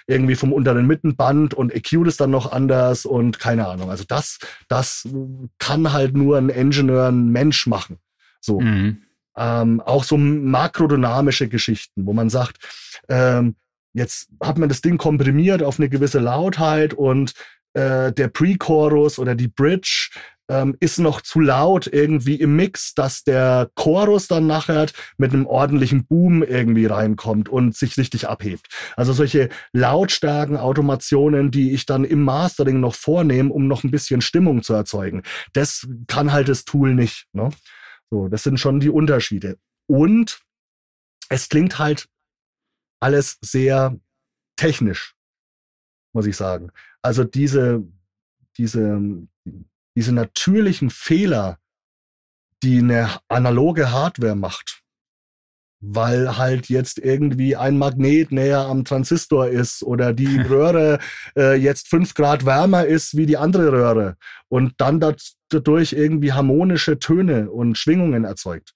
irgendwie 0.08 0.36
vom 0.36 0.54
unteren 0.54 0.88
Mittenband 0.88 1.54
und 1.54 1.76
EQ 1.76 2.06
das 2.06 2.16
dann 2.16 2.32
noch 2.32 2.54
anders 2.54 3.06
und 3.06 3.38
keine 3.40 3.68
Ahnung. 3.68 3.90
Also 3.90 4.06
das 4.08 4.40
das 4.70 5.06
kann 5.60 5.92
halt 5.92 6.16
nur 6.16 6.38
ein 6.38 6.48
Ingenieur, 6.48 7.10
ein 7.10 7.32
Mensch 7.32 7.68
machen. 7.68 7.98
So. 8.40 8.62
Mhm. 8.62 9.05
Ähm, 9.38 9.82
auch 9.82 10.04
so 10.04 10.18
makrodynamische 10.18 11.48
Geschichten, 11.48 12.06
wo 12.06 12.14
man 12.14 12.30
sagt, 12.30 12.58
ähm, 13.10 13.56
jetzt 13.94 14.30
hat 14.42 14.58
man 14.58 14.70
das 14.70 14.82
Ding 14.82 14.98
komprimiert 14.98 15.64
auf 15.64 15.80
eine 15.80 15.90
gewisse 15.90 16.20
Lautheit 16.20 16.94
und 16.94 17.34
äh, 17.74 18.12
der 18.14 18.28
Pre-Chorus 18.30 19.20
oder 19.20 19.36
die 19.36 19.48
Bridge 19.48 20.10
ähm, 20.50 20.76
ist 20.80 21.00
noch 21.00 21.22
zu 21.22 21.40
laut 21.40 21.88
irgendwie 21.92 22.36
im 22.36 22.56
Mix, 22.56 22.94
dass 22.94 23.24
der 23.24 23.70
Chorus 23.76 24.28
dann 24.28 24.48
nachher 24.48 24.88
mit 25.18 25.34
einem 25.34 25.48
ordentlichen 25.48 26.06
Boom 26.06 26.44
irgendwie 26.44 26.86
reinkommt 26.86 27.50
und 27.50 27.76
sich 27.76 27.98
richtig 27.98 28.28
abhebt. 28.28 28.68
Also 28.96 29.14
solche 29.14 29.50
lautstarken 29.74 30.58
Automationen, 30.58 31.52
die 31.52 31.72
ich 31.74 31.86
dann 31.86 32.06
im 32.06 32.22
Mastering 32.24 32.80
noch 32.80 32.96
vornehme, 32.96 33.52
um 33.52 33.68
noch 33.68 33.84
ein 33.84 33.92
bisschen 33.92 34.22
Stimmung 34.22 34.62
zu 34.62 34.74
erzeugen. 34.74 35.24
Das 35.54 35.88
kann 36.08 36.32
halt 36.32 36.48
das 36.48 36.66
Tool 36.66 36.94
nicht. 36.94 37.26
Ne? 37.34 37.50
So, 38.12 38.28
das 38.28 38.44
sind 38.44 38.60
schon 38.60 38.80
die 38.80 38.90
Unterschiede. 38.90 39.58
Und 39.88 40.42
es 41.30 41.50
klingt 41.50 41.80
halt 41.80 42.08
alles 43.00 43.38
sehr 43.42 44.00
technisch, 44.56 45.16
muss 46.14 46.26
ich 46.26 46.38
sagen. 46.38 46.72
Also 47.02 47.24
diese, 47.24 47.84
diese, 48.58 49.28
diese 49.96 50.12
natürlichen 50.12 50.90
Fehler, 50.90 51.60
die 52.64 52.80
eine 52.80 53.20
analoge 53.28 53.92
Hardware 53.92 54.36
macht, 54.36 54.85
weil 55.88 56.38
halt 56.38 56.68
jetzt 56.70 56.98
irgendwie 56.98 57.56
ein 57.56 57.78
Magnet 57.78 58.32
näher 58.32 58.62
am 58.62 58.86
Transistor 58.86 59.48
ist 59.48 59.84
oder 59.84 60.14
die 60.14 60.40
Röhre 60.50 61.00
äh, 61.38 61.56
jetzt 61.56 61.88
fünf 61.88 62.14
Grad 62.14 62.46
wärmer 62.46 62.86
ist 62.86 63.16
wie 63.16 63.26
die 63.26 63.38
andere 63.38 63.72
Röhre 63.72 64.18
und 64.50 64.74
dann 64.78 65.00
dadurch 65.50 65.94
irgendwie 65.94 66.34
harmonische 66.34 66.98
Töne 66.98 67.52
und 67.52 67.78
Schwingungen 67.78 68.24
erzeugt. 68.24 68.74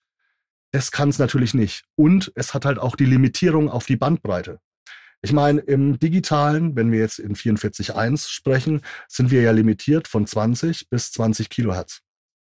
Das 0.72 0.92
kann 0.92 1.10
es 1.10 1.18
natürlich 1.18 1.54
nicht. 1.54 1.86
Und 1.96 2.32
es 2.36 2.54
hat 2.54 2.66
halt 2.66 2.78
auch 2.78 2.96
die 2.96 3.06
Limitierung 3.06 3.70
auf 3.70 3.88
die 3.88 3.96
Bandbreite. 3.96 4.60
Ich 5.22 5.34
meine, 5.34 5.60
im 5.62 6.00
digitalen, 6.00 6.76
wenn 6.76 6.92
wir 6.92 7.00
jetzt 7.00 7.20
in 7.20 7.36
44.1 7.36 8.30
sprechen, 8.30 8.82
sind 9.08 9.32
wir 9.32 9.42
ja 9.42 9.52
limitiert 9.52 10.08
von 10.08 10.28
20 10.28 10.90
bis 10.90 11.12
20 11.12 11.50
Kilohertz. 11.50 12.02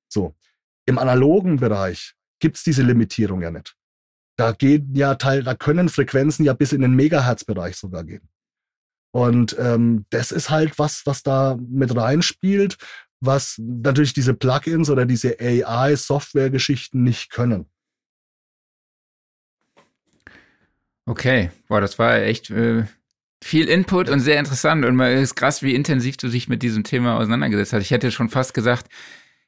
So. 0.09 0.35
Im 0.85 0.99
analogen 0.99 1.57
Bereich 1.57 2.15
gibt's 2.39 2.65
diese 2.65 2.83
Limitierung 2.83 3.41
ja 3.41 3.51
nicht. 3.51 3.77
Da 4.43 4.51
gehen 4.51 4.93
ja 4.95 5.15
Teil, 5.15 5.45
da 5.45 5.55
können 5.55 5.89
Frequenzen 5.89 6.45
ja 6.45 6.53
bis 6.53 6.73
in 6.73 6.81
den 6.81 6.95
Megahertz-Bereich 6.95 7.77
sogar 7.77 8.03
gehen. 8.03 8.29
Und 9.15 9.57
ähm, 9.57 10.05
das 10.11 10.33
ist 10.33 10.51
halt 10.51 10.81
was, 10.81 11.03
was 11.07 11.23
da 11.23 11.57
mit 11.61 11.95
reinspielt, 11.95 12.77
was 13.21 13.57
natürlich 13.59 14.15
diese 14.15 14.35
Plugins 14.35 14.91
oder 14.91 15.07
diese 15.07 15.39
AI-Software-Geschichten 15.39 17.05
nicht 17.05 17.31
können. 17.31 17.67
Okay, 21.07 21.53
boah, 21.69 21.81
das 21.81 22.01
war 22.01 22.17
echt 22.17 22.51
äh, 22.51 22.87
viel 23.45 23.69
Input 23.69 24.09
und 24.09 24.19
sehr 24.19 24.41
interessant 24.41 24.85
und 24.85 24.99
es 24.99 25.23
ist 25.23 25.35
krass, 25.37 25.63
wie 25.63 25.77
intensiv 25.77 26.17
du 26.17 26.29
dich 26.29 26.49
mit 26.49 26.65
diesem 26.65 26.83
Thema 26.83 27.17
auseinandergesetzt 27.19 27.73
hast. 27.75 27.83
Ich 27.83 27.93
hätte 27.93 28.11
schon 28.11 28.29
fast 28.29 28.55
gesagt, 28.55 28.89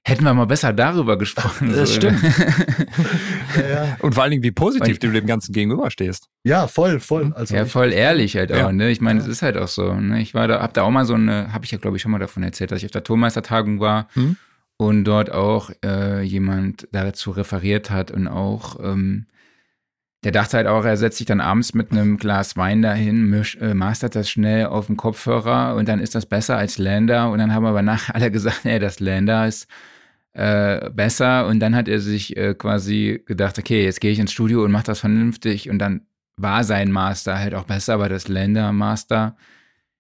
hätten 0.07 0.25
wir 0.25 0.35
mal 0.35 0.45
besser 0.45 0.73
darüber 0.73 1.17
gesprochen. 1.17 1.73
Das 1.73 1.95
stimmt. 1.95 2.23
ja, 3.57 3.69
ja. 3.69 3.97
Und 4.01 4.15
vor 4.15 4.23
allen 4.23 4.33
Dingen, 4.33 4.43
wie 4.43 4.51
positiv 4.51 4.99
du 4.99 5.11
dem 5.11 5.27
Ganzen 5.27 5.53
gegenüberstehst. 5.53 6.29
Ja, 6.45 6.67
voll, 6.69 7.01
voll. 7.01 7.33
Also 7.35 7.55
ja, 7.57 7.65
voll 7.65 7.93
ehrlich 7.93 8.37
halt 8.37 8.53
auch. 8.53 8.71
Ne? 8.71 8.91
Ich 8.91 9.01
meine, 9.01 9.21
es 9.21 9.27
ist 9.27 9.43
halt 9.43 9.57
auch 9.57 9.69
so. 9.69 9.95
Ne? 9.95 10.21
Ich 10.21 10.35
war 10.35 10.47
da, 10.47 10.61
hab 10.61 10.75
da 10.75 10.83
auch 10.83 10.91
mal 10.91 11.07
so 11.07 11.15
eine, 11.15 11.53
habe 11.53 11.65
ich 11.65 11.71
ja 11.71 11.79
glaube 11.79 11.97
ich 11.97 12.03
schon 12.03 12.13
mal 12.13 12.19
davon 12.19 12.43
erzählt, 12.43 12.71
dass 12.71 12.79
ich 12.79 12.85
auf 12.85 12.91
der 12.91 13.05
Tonmeistertagung 13.05 13.81
war 13.81 14.09
hm? 14.13 14.37
und 14.77 15.05
dort 15.05 15.33
auch 15.33 15.71
äh, 15.85 16.23
jemand 16.23 16.87
dazu 16.93 17.31
referiert 17.31 17.91
hat 17.91 18.11
und 18.11 18.29
auch 18.29 18.79
ähm, 18.83 19.27
der 20.25 20.33
dachte 20.33 20.57
halt 20.57 20.67
auch, 20.67 20.85
er 20.85 20.97
setzt 20.97 21.19
sich 21.19 21.27
dann 21.27 21.43
abends 21.43 21.75
mit 21.75 21.93
einem 21.93 22.17
Glas 22.17 22.57
Wein 22.57 22.81
dahin, 22.81 23.29
misch, 23.29 23.57
äh, 23.57 23.75
mastert 23.75 24.15
das 24.15 24.31
schnell 24.31 24.67
auf 24.67 24.87
dem 24.87 24.97
Kopfhörer 24.97 25.75
und 25.77 25.87
dann 25.87 26.01
ist 26.01 26.15
das 26.15 26.25
besser 26.25 26.57
als 26.57 26.79
Lander. 26.79 27.31
Und 27.31 27.41
dann 27.41 27.53
haben 27.53 27.67
aber 27.67 27.83
nachher 27.83 28.15
alle 28.15 28.31
gesagt, 28.31 28.61
nee, 28.65 28.79
das 28.79 29.01
Lander 29.01 29.47
ist 29.47 29.69
äh, 30.35 30.91
besser. 30.91 31.47
Und 31.47 31.61
dann 31.61 31.75
hat 31.75 31.89
er 31.89 32.01
sich 32.01 32.37
äh, 32.37 32.55
quasi 32.55 33.23
gedacht, 33.27 33.59
okay, 33.59 33.85
jetzt 33.85 34.01
gehe 34.01 34.13
ich 34.13 34.19
ins 34.19 34.33
Studio 34.33 34.65
und 34.65 34.73
mache 34.73 34.85
das 34.85 35.01
vernünftig. 35.01 35.71
Und 35.71 35.79
dann 35.79 36.03
war 36.37 36.65
sein 36.65 36.93
Master 36.93 37.39
halt 37.39 37.55
auch 37.55 37.65
besser, 37.65 37.95
aber 37.95 38.09
das 38.09 38.29
Lander 38.29 38.73
Master 38.73 39.37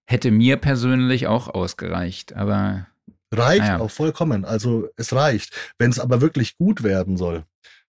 hätte 0.06 0.30
mir 0.30 0.56
persönlich 0.56 1.26
auch 1.26 1.48
ausgereicht. 1.48 2.34
Aber 2.34 2.86
reicht 3.32 3.64
ja. 3.64 3.78
auch 3.78 3.90
vollkommen. 3.90 4.44
Also 4.44 4.88
es 4.96 5.12
reicht. 5.12 5.54
Wenn 5.78 5.90
es 5.90 5.98
aber 5.98 6.20
wirklich 6.20 6.56
gut 6.56 6.82
werden 6.82 7.16
soll, 7.16 7.44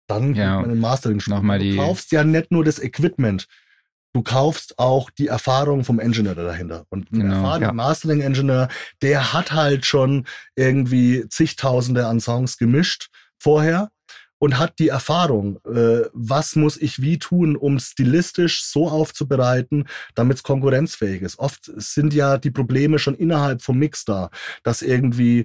dann 0.07 0.35
ja, 0.35 0.61
man 0.61 0.69
den 0.69 0.79
Mastering 0.79 1.21
nochmal 1.27 1.59
Du 1.59 1.75
kaufst 1.75 2.11
ja 2.11 2.23
nicht 2.23 2.51
nur 2.51 2.63
das 2.63 2.79
Equipment, 2.79 3.47
du 4.15 4.23
kaufst 4.23 4.79
auch 4.79 5.09
die 5.09 5.27
Erfahrung 5.27 5.83
vom 5.83 5.99
Engineer 5.99 6.35
dahinter. 6.35 6.85
Und 6.89 7.09
genau, 7.11 7.35
erfahrener 7.35 7.67
ja. 7.67 7.73
Mastering-Engineer, 7.73 8.69
der 9.01 9.33
hat 9.33 9.51
halt 9.51 9.85
schon 9.85 10.25
irgendwie 10.55 11.27
zigtausende 11.27 12.07
an 12.07 12.21
Songs 12.21 12.57
gemischt 12.57 13.09
vorher 13.37 13.89
und 14.37 14.57
hat 14.57 14.79
die 14.79 14.87
Erfahrung, 14.87 15.59
äh, 15.65 16.07
was 16.13 16.55
muss 16.55 16.77
ich 16.77 17.01
wie 17.01 17.19
tun, 17.19 17.57
um 17.57 17.77
stilistisch 17.77 18.63
so 18.63 18.87
aufzubereiten, 18.87 19.85
damit 20.13 20.37
es 20.37 20.43
konkurrenzfähig 20.43 21.21
ist. 21.21 21.37
Oft 21.37 21.69
sind 21.75 22.13
ja 22.13 22.37
die 22.37 22.51
Probleme 22.51 22.99
schon 22.99 23.15
innerhalb 23.15 23.61
vom 23.61 23.77
Mix 23.77 24.05
da, 24.05 24.29
dass 24.63 24.81
irgendwie 24.81 25.43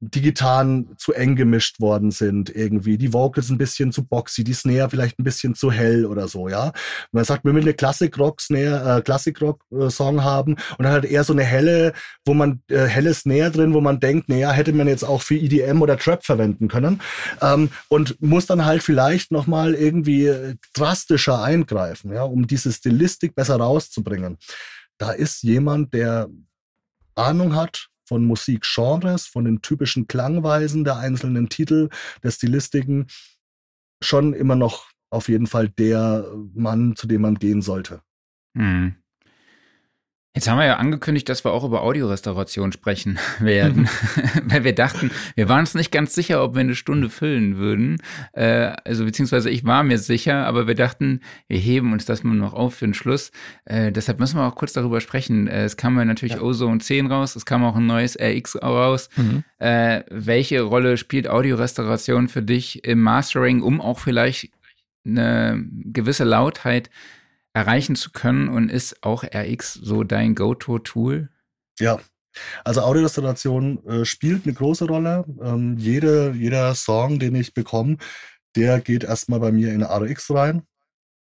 digital 0.00 0.86
zu 0.96 1.12
eng 1.12 1.36
gemischt 1.36 1.78
worden 1.78 2.10
sind 2.10 2.54
irgendwie. 2.54 2.96
Die 2.96 3.12
Vocals 3.12 3.50
ein 3.50 3.58
bisschen 3.58 3.92
zu 3.92 4.04
boxy, 4.04 4.44
die 4.44 4.54
Snare 4.54 4.88
vielleicht 4.88 5.18
ein 5.18 5.24
bisschen 5.24 5.54
zu 5.54 5.70
hell 5.70 6.06
oder 6.06 6.26
so, 6.26 6.48
ja. 6.48 6.72
Man 7.12 7.24
sagt, 7.24 7.44
wir 7.44 7.50
eine 7.54 7.74
Classic-Rock-Snare, 7.74 8.98
äh, 8.98 9.02
Classic-Rock-Song 9.02 10.24
haben 10.24 10.54
und 10.54 10.84
dann 10.84 10.92
halt 10.92 11.04
eher 11.04 11.22
so 11.22 11.34
eine 11.34 11.44
helle, 11.44 11.92
wo 12.24 12.32
man, 12.32 12.62
äh, 12.68 12.86
helle 12.86 13.12
Snare 13.12 13.50
drin, 13.50 13.74
wo 13.74 13.82
man 13.82 14.00
denkt, 14.00 14.30
naja, 14.30 14.52
hätte 14.52 14.72
man 14.72 14.88
jetzt 14.88 15.04
auch 15.04 15.20
für 15.20 15.36
EDM 15.36 15.82
oder 15.82 15.98
Trap 15.98 16.24
verwenden 16.24 16.68
können. 16.68 17.02
Ähm, 17.42 17.68
und 17.88 18.20
muss 18.22 18.46
dann 18.46 18.64
halt 18.64 18.82
vielleicht 18.82 19.30
nochmal 19.32 19.74
irgendwie 19.74 20.56
drastischer 20.72 21.42
eingreifen, 21.42 22.14
ja, 22.14 22.22
um 22.22 22.46
diese 22.46 22.72
Stilistik 22.72 23.34
besser 23.34 23.56
rauszubringen. 23.56 24.38
Da 24.96 25.12
ist 25.12 25.42
jemand, 25.42 25.92
der 25.92 26.28
Ahnung 27.14 27.54
hat 27.54 27.90
von 28.10 28.24
Musikgenres, 28.24 29.28
von 29.28 29.44
den 29.44 29.62
typischen 29.62 30.08
Klangweisen 30.08 30.82
der 30.82 30.96
einzelnen 30.96 31.48
Titel, 31.48 31.90
der 32.24 32.32
Stilistiken, 32.32 33.06
schon 34.02 34.34
immer 34.34 34.56
noch 34.56 34.90
auf 35.10 35.28
jeden 35.28 35.46
Fall 35.46 35.68
der 35.68 36.28
Mann, 36.52 36.96
zu 36.96 37.06
dem 37.06 37.22
man 37.22 37.36
gehen 37.36 37.62
sollte. 37.62 38.02
Mhm. 38.54 38.96
Jetzt 40.32 40.48
haben 40.48 40.58
wir 40.58 40.66
ja 40.66 40.76
angekündigt, 40.76 41.28
dass 41.28 41.44
wir 41.44 41.50
auch 41.50 41.64
über 41.64 41.82
Audiorestauration 41.82 42.70
sprechen 42.70 43.18
werden, 43.40 43.88
weil 44.44 44.62
wir 44.62 44.74
dachten, 44.74 45.10
wir 45.34 45.48
waren 45.48 45.60
uns 45.60 45.74
nicht 45.74 45.90
ganz 45.90 46.14
sicher, 46.14 46.44
ob 46.44 46.54
wir 46.54 46.60
eine 46.60 46.76
Stunde 46.76 47.10
füllen 47.10 47.56
würden. 47.56 48.00
Äh, 48.32 48.72
also 48.84 49.04
beziehungsweise 49.04 49.50
ich 49.50 49.64
war 49.64 49.82
mir 49.82 49.98
sicher, 49.98 50.46
aber 50.46 50.68
wir 50.68 50.76
dachten, 50.76 51.20
wir 51.48 51.58
heben 51.58 51.92
uns 51.92 52.04
das 52.04 52.22
mal 52.22 52.36
noch 52.36 52.54
auf 52.54 52.76
für 52.76 52.84
den 52.84 52.94
Schluss. 52.94 53.32
Äh, 53.64 53.90
deshalb 53.90 54.20
müssen 54.20 54.36
wir 54.36 54.46
auch 54.46 54.54
kurz 54.54 54.72
darüber 54.72 55.00
sprechen. 55.00 55.48
Äh, 55.48 55.64
es 55.64 55.76
kam 55.76 55.98
ja 55.98 56.04
natürlich 56.04 56.36
ja. 56.36 56.42
Ozone 56.42 56.78
10 56.78 57.06
raus, 57.06 57.34
es 57.34 57.44
kam 57.44 57.64
auch 57.64 57.74
ein 57.74 57.86
neues 57.86 58.16
RX 58.16 58.62
raus. 58.62 59.08
Mhm. 59.16 59.42
Äh, 59.58 60.04
welche 60.10 60.60
Rolle 60.62 60.96
spielt 60.96 61.28
Audiorestauration 61.28 62.28
für 62.28 62.42
dich 62.42 62.84
im 62.84 63.02
Mastering, 63.02 63.62
um 63.62 63.80
auch 63.80 63.98
vielleicht 63.98 64.50
eine 65.04 65.64
gewisse 65.86 66.24
Lautheit 66.24 66.88
erreichen 67.52 67.96
zu 67.96 68.10
können 68.10 68.48
und 68.48 68.70
ist 68.70 69.02
auch 69.02 69.24
RX 69.24 69.74
so 69.74 70.04
dein 70.04 70.34
Go-To-Tool? 70.34 71.28
Ja, 71.78 72.00
also 72.64 72.82
Audiorestauration 72.82 73.84
äh, 73.86 74.04
spielt 74.04 74.44
eine 74.44 74.54
große 74.54 74.86
Rolle. 74.86 75.24
Ähm, 75.42 75.76
jede, 75.78 76.32
jeder 76.32 76.74
Song, 76.74 77.18
den 77.18 77.34
ich 77.34 77.54
bekomme, 77.54 77.96
der 78.56 78.80
geht 78.80 79.04
erstmal 79.04 79.40
bei 79.40 79.52
mir 79.52 79.72
in 79.72 79.82
RX 79.82 80.30
rein. 80.30 80.62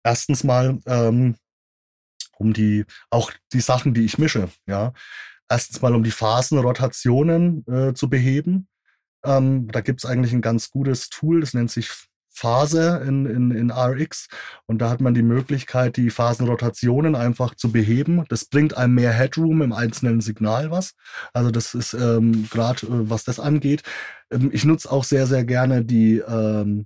Erstens 0.03 0.43
mal 0.43 0.79
ähm, 0.85 1.35
um 2.37 2.53
die, 2.53 2.85
auch 3.09 3.31
die 3.53 3.59
Sachen, 3.59 3.93
die 3.93 4.05
ich 4.05 4.17
mische, 4.17 4.49
ja. 4.67 4.93
Erstens 5.49 5.81
mal 5.81 5.95
um 5.95 6.03
die 6.03 6.11
Phasenrotationen 6.11 7.65
äh, 7.67 7.93
zu 7.93 8.09
beheben. 8.09 8.67
Ähm, 9.23 9.67
da 9.69 9.81
gibt 9.81 10.03
es 10.03 10.09
eigentlich 10.09 10.33
ein 10.33 10.41
ganz 10.41 10.69
gutes 10.69 11.09
Tool, 11.09 11.39
das 11.41 11.53
nennt 11.53 11.71
sich 11.71 11.89
Phase 12.37 13.01
in, 13.07 13.25
in, 13.25 13.51
in 13.51 13.71
RX 13.71 14.27
und 14.67 14.79
da 14.79 14.89
hat 14.91 15.01
man 15.01 15.15
die 15.15 15.23
Möglichkeit, 15.23 15.97
die 15.97 16.11
Phasenrotationen 16.11 17.15
einfach 17.15 17.55
zu 17.55 17.71
beheben. 17.71 18.25
Das 18.29 18.45
bringt 18.45 18.77
einem 18.77 18.93
mehr 18.93 19.11
Headroom 19.11 19.63
im 19.63 19.73
einzelnen 19.73 20.21
Signal 20.21 20.69
was. 20.69 20.93
Also 21.33 21.49
das 21.49 21.73
ist 21.73 21.93
ähm, 21.93 22.47
gerade, 22.51 22.85
äh, 22.85 23.09
was 23.09 23.23
das 23.23 23.39
angeht. 23.39 23.81
Ähm, 24.31 24.51
ich 24.53 24.65
nutze 24.65 24.91
auch 24.91 25.03
sehr, 25.03 25.25
sehr 25.25 25.45
gerne 25.45 25.83
die, 25.83 26.19
ähm, 26.19 26.85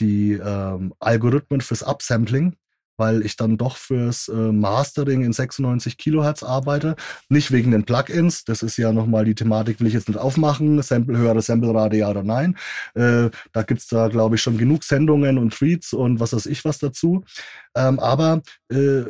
die 0.00 0.32
ähm, 0.32 0.94
Algorithmen 0.98 1.60
fürs 1.60 1.84
Upsampling. 1.84 2.56
Weil 2.98 3.24
ich 3.24 3.36
dann 3.36 3.56
doch 3.56 3.76
fürs 3.76 4.28
äh, 4.28 4.52
Mastering 4.52 5.24
in 5.24 5.32
96 5.32 5.96
Kilohertz 5.96 6.42
arbeite. 6.42 6.96
Nicht 7.28 7.52
wegen 7.52 7.70
den 7.70 7.84
Plugins, 7.84 8.44
das 8.44 8.62
ist 8.62 8.76
ja 8.76 8.92
nochmal 8.92 9.24
die 9.24 9.34
Thematik, 9.34 9.80
will 9.80 9.86
ich 9.86 9.94
jetzt 9.94 10.08
nicht 10.08 10.18
aufmachen, 10.18 10.82
Sample, 10.82 11.16
höhere 11.16 11.40
Sample-Rate, 11.40 11.96
ja 11.96 12.10
oder 12.10 12.22
nein. 12.22 12.56
Äh, 12.94 13.30
da 13.52 13.62
gibt's 13.62 13.86
da, 13.88 14.08
glaube 14.08 14.34
ich, 14.34 14.42
schon 14.42 14.58
genug 14.58 14.84
Sendungen 14.84 15.38
und 15.38 15.54
Tweets 15.54 15.92
und 15.92 16.20
was 16.20 16.32
weiß 16.32 16.46
ich 16.46 16.64
was 16.64 16.78
dazu. 16.78 17.24
Ähm, 17.74 17.98
aber 18.00 18.42
äh, 18.70 19.02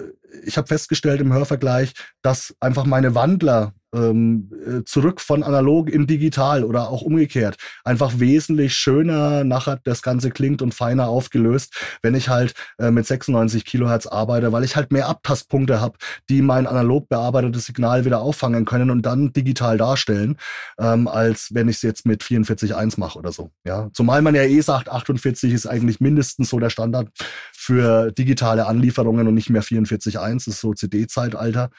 ich 0.45 0.57
habe 0.57 0.69
festgestellt 0.69 1.21
im 1.21 1.33
Hörvergleich, 1.33 1.95
dass 2.23 2.55
einfach 2.61 2.85
meine 2.85 3.15
Wandler 3.15 3.73
ähm, 3.95 4.51
äh, 4.67 4.85
zurück 4.85 5.21
von 5.21 5.43
analog 5.43 5.91
in 5.91 6.07
digital 6.07 6.65
oder 6.65 6.89
auch 6.91 7.03
umgekehrt 7.03 7.57
einfach 7.85 8.19
wesentlich 8.19 8.75
schöner 8.75 9.45
nachher 9.45 9.81
das 9.85 10.03
Ganze 10.03 10.31
klingt 10.31 10.63
und 10.63 10.75
feiner 10.75 11.09
aufgelöst, 11.09 11.75
wenn 12.03 12.15
ich 12.15 12.29
halt 12.29 12.55
äh, 12.79 12.91
mit 12.91 13.07
96 13.07 13.65
Kilohertz 13.65 14.07
arbeite, 14.07 14.53
weil 14.53 14.65
ich 14.65 14.77
halt 14.77 14.93
mehr 14.93 15.09
Abtastpunkte 15.09 15.81
habe, 15.81 15.99
die 16.29 16.43
mein 16.43 16.67
analog 16.67 17.09
bearbeitetes 17.09 17.67
Signal 17.67 18.05
wieder 18.05 18.21
auffangen 18.21 18.65
können 18.65 18.91
und 18.91 19.03
dann 19.03 19.33
digital 19.33 19.79
darstellen, 19.79 20.37
ähm, 20.79 21.09
als 21.09 21.49
wenn 21.53 21.69
ich 21.69 21.77
es 21.77 21.83
jetzt 21.83 22.07
mit 22.07 22.23
44.1 22.23 22.99
mache 23.01 23.19
oder 23.19 23.33
so. 23.33 23.51
Ja, 23.65 23.89
zumal 23.93 24.23
man 24.23 24.35
ja 24.35 24.43
eh 24.43 24.61
sagt, 24.61 24.89
48 24.89 25.53
ist 25.53 25.67
eigentlich 25.67 26.01
mindestens 26.01 26.51
so 26.51 26.59
der 26.59 26.71
Standard 26.71 27.09
für 27.53 28.13
digitale 28.13 28.67
Anlieferungen 28.67 29.27
und 29.27 29.35
nicht 29.35 29.51
mehr 29.51 29.63
44.1, 29.63 30.35
das 30.35 30.47
ist 30.47 30.61
so 30.61 30.75
CD-Zeitalter. 30.75 31.71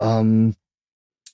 Ähm, 0.00 0.54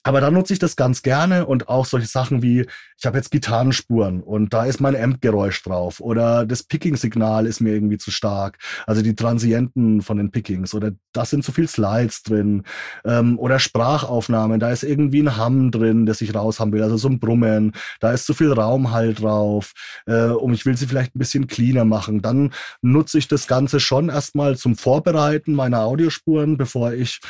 aber 0.02 0.20
da 0.20 0.30
nutze 0.30 0.52
ich 0.52 0.58
das 0.58 0.76
ganz 0.76 1.02
gerne 1.02 1.46
und 1.46 1.68
auch 1.68 1.86
solche 1.86 2.06
Sachen 2.06 2.42
wie, 2.42 2.66
ich 2.98 3.06
habe 3.06 3.16
jetzt 3.16 3.30
Gitarrenspuren 3.30 4.22
und 4.22 4.52
da 4.52 4.64
ist 4.64 4.80
mein 4.80 4.96
Amp-Geräusch 4.96 5.62
drauf 5.62 6.00
oder 6.00 6.46
das 6.46 6.62
Picking-Signal 6.62 7.46
ist 7.46 7.60
mir 7.60 7.72
irgendwie 7.72 7.98
zu 7.98 8.10
stark, 8.10 8.58
also 8.86 9.02
die 9.02 9.14
Transienten 9.14 10.02
von 10.02 10.16
den 10.16 10.30
Pickings 10.30 10.74
oder 10.74 10.92
da 11.12 11.24
sind 11.24 11.44
zu 11.44 11.52
viel 11.52 11.68
Slides 11.68 12.22
drin 12.22 12.64
ähm, 13.04 13.38
oder 13.38 13.58
Sprachaufnahmen, 13.58 14.60
da 14.60 14.70
ist 14.70 14.82
irgendwie 14.82 15.22
ein 15.22 15.38
Hum 15.38 15.70
drin, 15.70 16.06
das 16.06 16.20
ich 16.20 16.34
raus 16.34 16.60
haben 16.60 16.72
will, 16.72 16.82
also 16.82 16.96
so 16.96 17.08
ein 17.08 17.20
Brummen, 17.20 17.72
da 18.00 18.12
ist 18.12 18.26
zu 18.26 18.34
viel 18.34 18.52
Raumhalt 18.52 19.22
drauf 19.22 19.72
äh, 20.06 20.26
und 20.26 20.54
ich 20.54 20.66
will 20.66 20.76
sie 20.76 20.86
vielleicht 20.86 21.14
ein 21.14 21.18
bisschen 21.18 21.46
cleaner 21.46 21.84
machen. 21.84 22.22
Dann 22.22 22.52
nutze 22.80 23.18
ich 23.18 23.28
das 23.28 23.46
Ganze 23.46 23.80
schon 23.80 24.08
erstmal 24.08 24.56
zum 24.56 24.76
Vorbereiten 24.76 25.54
meiner 25.54 25.80
Audiospuren, 25.80 26.56
bevor 26.56 26.92
ich 26.92 27.20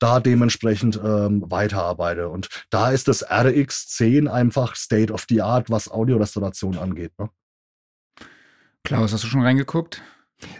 da 0.00 0.18
dementsprechend 0.18 0.98
ähm, 1.02 1.44
weiterarbeite. 1.48 2.28
Und 2.28 2.48
da 2.70 2.90
ist 2.90 3.06
das 3.06 3.26
RX10 3.28 4.28
einfach 4.28 4.74
State 4.74 5.12
of 5.12 5.26
the 5.28 5.42
Art, 5.42 5.70
was 5.70 5.90
Audiorestauration 5.90 6.76
angeht. 6.76 7.12
Ne? 7.18 7.30
Klaus, 8.82 9.12
hast 9.12 9.24
du 9.24 9.28
schon 9.28 9.42
reingeguckt? 9.42 10.02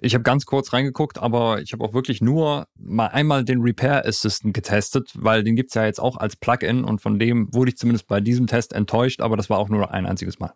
Ich 0.02 0.14
habe 0.14 0.22
ganz 0.22 0.44
kurz 0.44 0.74
reingeguckt, 0.74 1.18
aber 1.18 1.62
ich 1.62 1.72
habe 1.72 1.82
auch 1.82 1.94
wirklich 1.94 2.20
nur 2.20 2.68
mal 2.78 3.06
einmal 3.06 3.44
den 3.44 3.62
Repair 3.62 4.06
Assistant 4.06 4.52
getestet, 4.52 5.10
weil 5.14 5.42
den 5.42 5.56
gibt's 5.56 5.74
ja 5.74 5.86
jetzt 5.86 6.00
auch 6.00 6.18
als 6.18 6.36
Plugin 6.36 6.84
und 6.84 7.00
von 7.00 7.18
dem 7.18 7.52
wurde 7.54 7.70
ich 7.70 7.78
zumindest 7.78 8.06
bei 8.06 8.20
diesem 8.20 8.46
Test 8.46 8.74
enttäuscht, 8.74 9.22
aber 9.22 9.38
das 9.38 9.48
war 9.48 9.58
auch 9.58 9.70
nur 9.70 9.90
ein 9.90 10.04
einziges 10.04 10.38
Mal. 10.38 10.52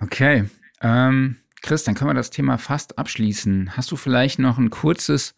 Okay. 0.00 0.48
Ähm, 0.80 1.36
Chris, 1.62 1.84
dann 1.84 1.94
können 1.94 2.10
wir 2.10 2.14
das 2.14 2.30
Thema 2.30 2.58
fast 2.58 2.98
abschließen. 2.98 3.76
Hast 3.76 3.90
du 3.90 3.96
vielleicht 3.96 4.38
noch 4.38 4.58
ein 4.58 4.70
kurzes 4.70 5.34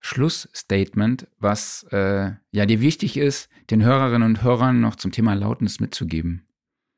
Schlussstatement, 0.00 1.26
was 1.38 1.84
äh, 1.92 2.32
ja 2.50 2.66
dir 2.66 2.80
wichtig 2.80 3.16
ist, 3.16 3.48
den 3.70 3.84
Hörerinnen 3.84 4.22
und 4.22 4.42
Hörern 4.42 4.80
noch 4.80 4.96
zum 4.96 5.12
Thema 5.12 5.34
Lautnis 5.34 5.78
mitzugeben? 5.78 6.46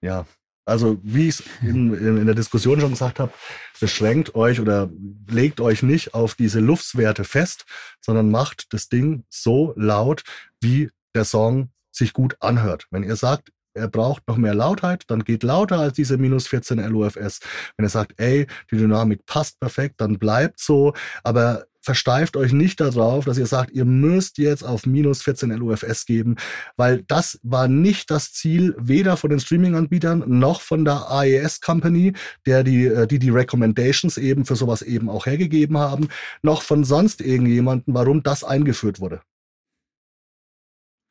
Ja, 0.00 0.26
also 0.64 1.00
wie 1.02 1.28
ich 1.28 1.40
es 1.40 1.44
in, 1.62 1.92
in, 1.92 2.18
in, 2.18 2.26
der 2.26 2.36
Diskussion 2.36 2.80
schon 2.80 2.90
gesagt 2.90 3.18
habe, 3.18 3.32
beschränkt 3.80 4.34
euch 4.36 4.60
oder 4.60 4.88
legt 5.28 5.60
euch 5.60 5.82
nicht 5.82 6.14
auf 6.14 6.34
diese 6.34 6.60
Luftswerte 6.60 7.24
fest, 7.24 7.64
sondern 8.00 8.30
macht 8.30 8.72
das 8.72 8.88
Ding 8.88 9.24
so 9.28 9.74
laut, 9.76 10.22
wie 10.60 10.90
der 11.14 11.24
Song 11.24 11.70
sich 11.90 12.12
gut 12.12 12.36
anhört. 12.40 12.86
Wenn 12.90 13.02
ihr 13.02 13.16
sagt, 13.16 13.52
er 13.74 13.88
braucht 13.88 14.28
noch 14.28 14.36
mehr 14.36 14.54
Lautheit, 14.54 15.04
dann 15.08 15.24
geht 15.24 15.42
lauter 15.42 15.78
als 15.78 15.94
diese 15.94 16.18
minus 16.18 16.46
14 16.46 16.78
LUFS. 16.78 17.40
Wenn 17.76 17.86
er 17.86 17.88
sagt, 17.88 18.12
ey, 18.18 18.46
die 18.70 18.76
Dynamik 18.76 19.26
passt 19.26 19.58
perfekt, 19.60 20.00
dann 20.00 20.18
bleibt 20.18 20.60
so, 20.60 20.92
aber 21.24 21.66
versteift 21.82 22.36
euch 22.36 22.52
nicht 22.52 22.80
darauf, 22.80 23.24
dass 23.24 23.36
ihr 23.36 23.46
sagt, 23.46 23.72
ihr 23.72 23.84
müsst 23.84 24.38
jetzt 24.38 24.62
auf 24.62 24.86
minus 24.86 25.22
14 25.22 25.50
LUFS 25.50 26.06
geben, 26.06 26.36
weil 26.76 27.02
das 27.02 27.40
war 27.42 27.68
nicht 27.68 28.10
das 28.10 28.32
Ziel 28.32 28.74
weder 28.78 29.16
von 29.16 29.30
den 29.30 29.40
Streaming-Anbietern 29.40 30.24
noch 30.26 30.62
von 30.62 30.84
der 30.84 31.10
AES 31.10 31.60
Company, 31.60 32.12
der 32.46 32.62
die, 32.62 32.86
äh, 32.86 33.06
die 33.06 33.18
die 33.18 33.30
Recommendations 33.30 34.16
eben 34.16 34.44
für 34.44 34.56
sowas 34.56 34.82
eben 34.82 35.10
auch 35.10 35.26
hergegeben 35.26 35.76
haben, 35.76 36.08
noch 36.42 36.62
von 36.62 36.84
sonst 36.84 37.20
irgendjemanden, 37.20 37.94
warum 37.94 38.22
das 38.22 38.44
eingeführt 38.44 39.00
wurde. 39.00 39.20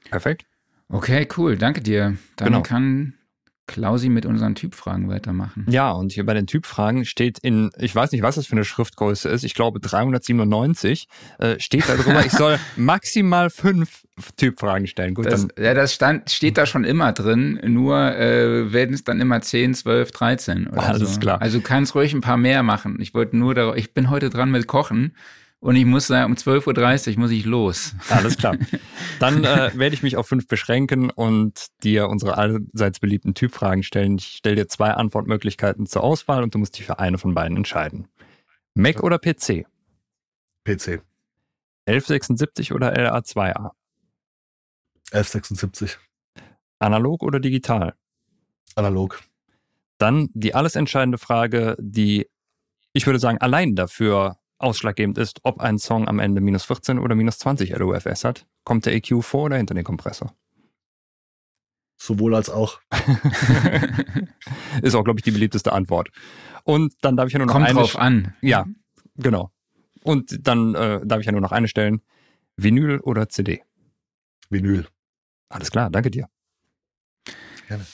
Perfekt. 0.10 0.46
Okay, 0.88 1.28
cool, 1.38 1.58
danke 1.58 1.82
dir. 1.82 2.18
Dann 2.38 2.48
genau. 2.48 2.62
kann 2.64 3.14
Klausi 3.68 4.10
mit 4.10 4.26
unseren 4.26 4.56
Typfragen 4.56 5.10
weitermachen. 5.10 5.66
Ja, 5.70 5.92
und 5.92 6.12
hier 6.12 6.26
bei 6.26 6.34
den 6.34 6.48
Typfragen 6.48 7.06
steht 7.06 7.40
in, 7.40 7.70
ich 7.78 7.96
weiß 7.96 8.12
nicht, 8.12 8.22
was 8.22 8.36
das 8.36 8.46
für 8.46 8.54
eine 8.54 8.66
Schriftgröße 8.66 9.30
ist, 9.30 9.44
ich 9.44 9.54
glaube 9.54 9.80
397, 9.80 11.08
äh, 11.40 11.60
steht 11.60 11.88
da 11.88 11.96
drüber, 11.96 12.26
ich 12.26 12.32
soll 12.32 12.60
maximal 12.76 13.50
fünf 13.50 14.04
Typfragen 14.36 14.88
stellen. 14.88 15.14
Gut, 15.14 15.26
das, 15.26 15.48
ja, 15.58 15.74
das 15.74 15.94
stand, 15.94 16.30
steht 16.30 16.58
da 16.58 16.66
schon 16.66 16.84
immer 16.84 17.14
drin, 17.14 17.60
nur 17.64 17.98
äh, 17.98 18.74
werden 18.74 18.94
es 18.94 19.04
dann 19.04 19.22
immer 19.22 19.42
10, 19.42 19.74
12, 19.74 20.12
13 20.12 20.68
oder 20.68 20.84
Alles 20.84 21.14
so. 21.14 21.20
klar. 21.20 21.42
Also 21.42 21.60
du 21.60 21.64
kannst 21.64 21.96
ruhig 21.96 22.14
ein 22.14 22.22
paar 22.22 22.38
mehr 22.38 22.64
machen. 22.64 22.98
Ich 23.00 23.14
wollte 23.14 23.38
nur 23.38 23.56
darauf, 23.56 23.78
ich 23.78 23.94
bin 23.94 24.10
heute 24.10 24.30
dran 24.30 24.52
mit 24.52 24.68
Kochen. 24.68 25.16
Und 25.62 25.76
ich 25.76 25.86
muss 25.86 26.08
sagen, 26.08 26.32
um 26.32 26.38
12.30 26.38 27.14
Uhr 27.14 27.20
muss 27.20 27.30
ich 27.30 27.46
los. 27.46 27.94
Alles 28.10 28.36
klar. 28.36 28.58
Dann 29.20 29.44
äh, 29.44 29.72
werde 29.76 29.94
ich 29.94 30.02
mich 30.02 30.18
auf 30.18 30.28
fünf 30.28 30.48
beschränken 30.48 31.12
und 31.12 31.68
dir 31.84 32.10
unsere 32.10 32.36
allseits 32.36 33.00
beliebten 33.00 33.36
Typfragen 33.36 33.84
stellen. 33.84 34.18
Ich 34.18 34.26
stelle 34.26 34.56
dir 34.56 34.68
zwei 34.68 34.90
Antwortmöglichkeiten 34.90 35.86
zur 35.86 36.04
Auswahl 36.04 36.42
und 36.42 36.56
du 36.56 36.58
musst 36.58 36.80
dich 36.80 36.88
für 36.88 36.98
eine 36.98 37.20
von 37.20 37.36
beiden 37.36 37.58
entscheiden. 37.58 38.08
Mac 38.74 39.04
oder 39.04 39.20
PC? 39.20 39.68
PC. 40.64 41.04
1176 41.86 42.74
oder 42.74 42.94
LA2A? 42.96 43.72
1176. 45.12 46.00
Analog 46.80 47.22
oder 47.22 47.40
digital? 47.40 47.94
Analog. 48.74 49.22
Dann 50.00 50.30
die 50.34 50.56
alles 50.56 50.76
entscheidende 50.76 51.20
Frage, 51.20 51.78
die 51.80 52.28
ich 52.94 53.06
würde 53.06 53.20
sagen, 53.20 53.38
allein 53.38 53.76
dafür 53.76 54.41
Ausschlaggebend 54.62 55.18
ist, 55.18 55.40
ob 55.44 55.60
ein 55.60 55.80
Song 55.80 56.08
am 56.08 56.20
Ende 56.20 56.42
minus 56.42 56.64
14 56.66 57.00
oder 57.00 57.16
minus 57.16 57.40
20 57.40 57.78
LUFS 57.78 58.24
hat. 58.24 58.46
Kommt 58.64 58.86
der 58.86 58.94
EQ 58.94 59.24
vor 59.24 59.46
oder 59.46 59.58
hinter 59.58 59.74
den 59.74 59.84
Kompressor? 59.84 60.36
Sowohl 61.98 62.34
als 62.36 62.50
auch. 62.50 62.80
ist 64.82 64.96
auch, 64.96 65.04
glaube 65.04 65.20
ich, 65.20 65.24
die 65.24 65.32
beliebteste 65.32 65.72
Antwort. 65.72 66.10
Und 66.64 66.94
dann 67.02 67.16
darf 67.16 67.28
ich 67.28 67.34
ja 67.34 67.40
nur 67.40 67.48
noch 67.48 67.54
Kommt 67.54 67.68
eine. 67.68 67.80
drauf 67.80 67.98
an. 67.98 68.34
Ja, 68.42 68.66
genau. 69.16 69.52
Und 70.04 70.48
dann 70.48 70.74
äh, 70.76 71.00
darf 71.06 71.20
ich 71.20 71.28
ja 71.28 71.32
nur 71.32 71.42
noch 71.42 71.52
eine 71.52 71.68
stellen. 71.68 72.02
Vinyl 72.58 73.00
oder 73.00 73.30
CD? 73.30 73.64
Vinyl. 74.50 74.88
Alles 75.50 75.70
klar, 75.72 75.90
danke 75.90 76.10
dir. 76.10 76.28
Gerne. 77.68 77.86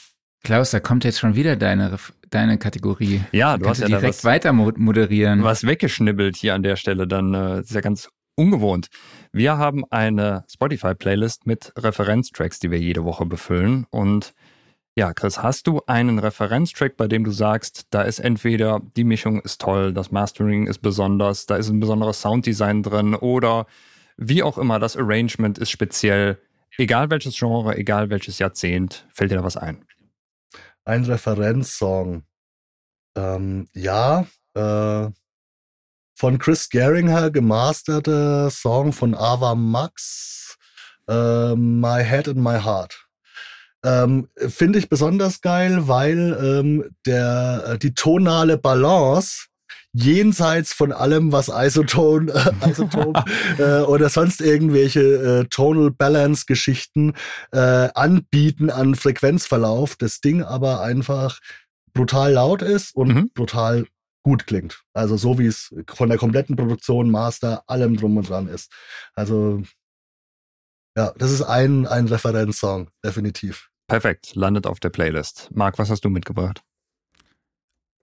Klaus, 0.43 0.71
da 0.71 0.79
kommt 0.79 1.03
jetzt 1.03 1.19
schon 1.19 1.35
wieder 1.35 1.55
deine, 1.55 1.97
deine 2.29 2.57
Kategorie. 2.57 3.21
Ja, 3.31 3.57
du 3.57 3.65
Kannst 3.65 3.81
hast 3.81 3.89
ja 3.89 3.99
direkt 3.99 4.23
weiter 4.23 4.53
moderieren. 4.53 5.43
Was 5.43 5.65
weggeschnibbelt 5.65 6.35
hier 6.35 6.53
an 6.53 6.63
der 6.63 6.75
Stelle, 6.75 7.07
dann 7.07 7.33
äh, 7.33 7.59
ist 7.61 7.71
ja 7.71 7.81
ganz 7.81 8.09
ungewohnt. 8.35 8.87
Wir 9.31 9.57
haben 9.57 9.83
eine 9.89 10.45
Spotify-Playlist 10.49 11.47
mit 11.47 11.73
Referenztracks, 11.77 12.59
die 12.59 12.71
wir 12.71 12.79
jede 12.79 13.03
Woche 13.03 13.25
befüllen. 13.25 13.87
Und 13.89 14.33
ja, 14.95 15.13
Chris, 15.13 15.41
hast 15.43 15.67
du 15.67 15.81
einen 15.85 16.19
Referenztrack, 16.19 16.97
bei 16.97 17.07
dem 17.07 17.23
du 17.23 17.31
sagst, 17.31 17.87
da 17.89 18.03
ist 18.03 18.19
entweder 18.19 18.81
die 18.95 19.03
Mischung 19.03 19.41
ist 19.41 19.61
toll, 19.61 19.93
das 19.93 20.11
Mastering 20.11 20.67
ist 20.67 20.79
besonders, 20.79 21.45
da 21.45 21.55
ist 21.55 21.69
ein 21.69 21.79
besonderes 21.79 22.21
Sounddesign 22.21 22.83
drin 22.83 23.13
oder 23.15 23.67
wie 24.17 24.41
auch 24.41 24.57
immer, 24.57 24.79
das 24.79 24.97
Arrangement 24.97 25.59
ist 25.59 25.69
speziell. 25.69 26.39
Egal 26.77 27.09
welches 27.09 27.37
Genre, 27.37 27.75
egal 27.77 28.09
welches 28.09 28.39
Jahrzehnt, 28.39 29.07
fällt 29.13 29.31
dir 29.31 29.35
da 29.35 29.43
was 29.43 29.57
ein? 29.57 29.83
Ein 30.87 31.03
Referenzsong. 31.05 32.23
Ähm, 33.15 33.67
ja, 33.73 34.25
äh, 34.53 35.09
von 36.15 36.39
Chris 36.39 36.69
Geringer 36.69 37.29
gemasterte 37.29 38.49
Song 38.49 38.93
von 38.93 39.13
Ava 39.13 39.53
Max, 39.53 40.57
äh, 41.07 41.55
My 41.55 42.03
Head 42.03 42.29
and 42.29 42.37
My 42.37 42.59
Heart. 42.59 43.05
Ähm, 43.83 44.29
Finde 44.35 44.79
ich 44.79 44.89
besonders 44.89 45.41
geil, 45.41 45.87
weil 45.87 46.37
ähm, 46.41 46.89
der, 47.05 47.63
äh, 47.67 47.77
die 47.77 47.93
tonale 47.93 48.57
Balance 48.57 49.47
jenseits 49.93 50.73
von 50.73 50.91
allem, 50.91 51.31
was 51.31 51.49
Isoton, 51.53 52.29
äh, 52.29 52.51
Isoton 52.69 53.13
äh, 53.57 53.81
oder 53.81 54.09
sonst 54.09 54.41
irgendwelche 54.41 55.01
äh, 55.01 55.45
Tonal 55.49 55.91
Balance 55.91 56.45
Geschichten 56.45 57.13
äh, 57.51 57.89
anbieten 57.93 58.69
an 58.69 58.95
Frequenzverlauf, 58.95 59.95
das 59.95 60.19
Ding 60.21 60.43
aber 60.43 60.81
einfach 60.81 61.39
brutal 61.93 62.33
laut 62.33 62.61
ist 62.61 62.95
und 62.95 63.07
mhm. 63.07 63.31
brutal 63.33 63.87
gut 64.23 64.45
klingt. 64.45 64.83
Also 64.93 65.17
so 65.17 65.39
wie 65.39 65.47
es 65.47 65.73
von 65.87 66.09
der 66.09 66.17
kompletten 66.17 66.55
Produktion, 66.55 67.09
Master, 67.09 67.63
allem 67.67 67.95
drum 67.95 68.17
und 68.17 68.29
dran 68.29 68.47
ist. 68.47 68.71
Also 69.15 69.63
ja, 70.97 71.13
das 71.17 71.31
ist 71.31 71.43
ein, 71.43 71.85
ein 71.87 72.07
Referenzsong, 72.07 72.89
definitiv. 73.05 73.69
Perfekt, 73.87 74.35
landet 74.35 74.67
auf 74.67 74.79
der 74.79 74.89
Playlist. 74.89 75.49
Marc, 75.53 75.79
was 75.79 75.89
hast 75.89 76.03
du 76.03 76.09
mitgebracht? 76.09 76.61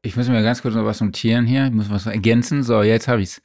Ich 0.05 0.17
muss 0.17 0.29
mir 0.29 0.43
ganz 0.43 0.61
kurz 0.61 0.75
noch 0.75 0.85
was 0.85 1.01
notieren 1.01 1.47
hier. 1.47 1.65
Ich 1.65 1.73
muss 1.73 1.89
was 1.89 2.05
ergänzen. 2.05 2.63
So, 2.63 2.83
jetzt 2.83 3.09
habe 3.09 3.23
ich's. 3.23 3.41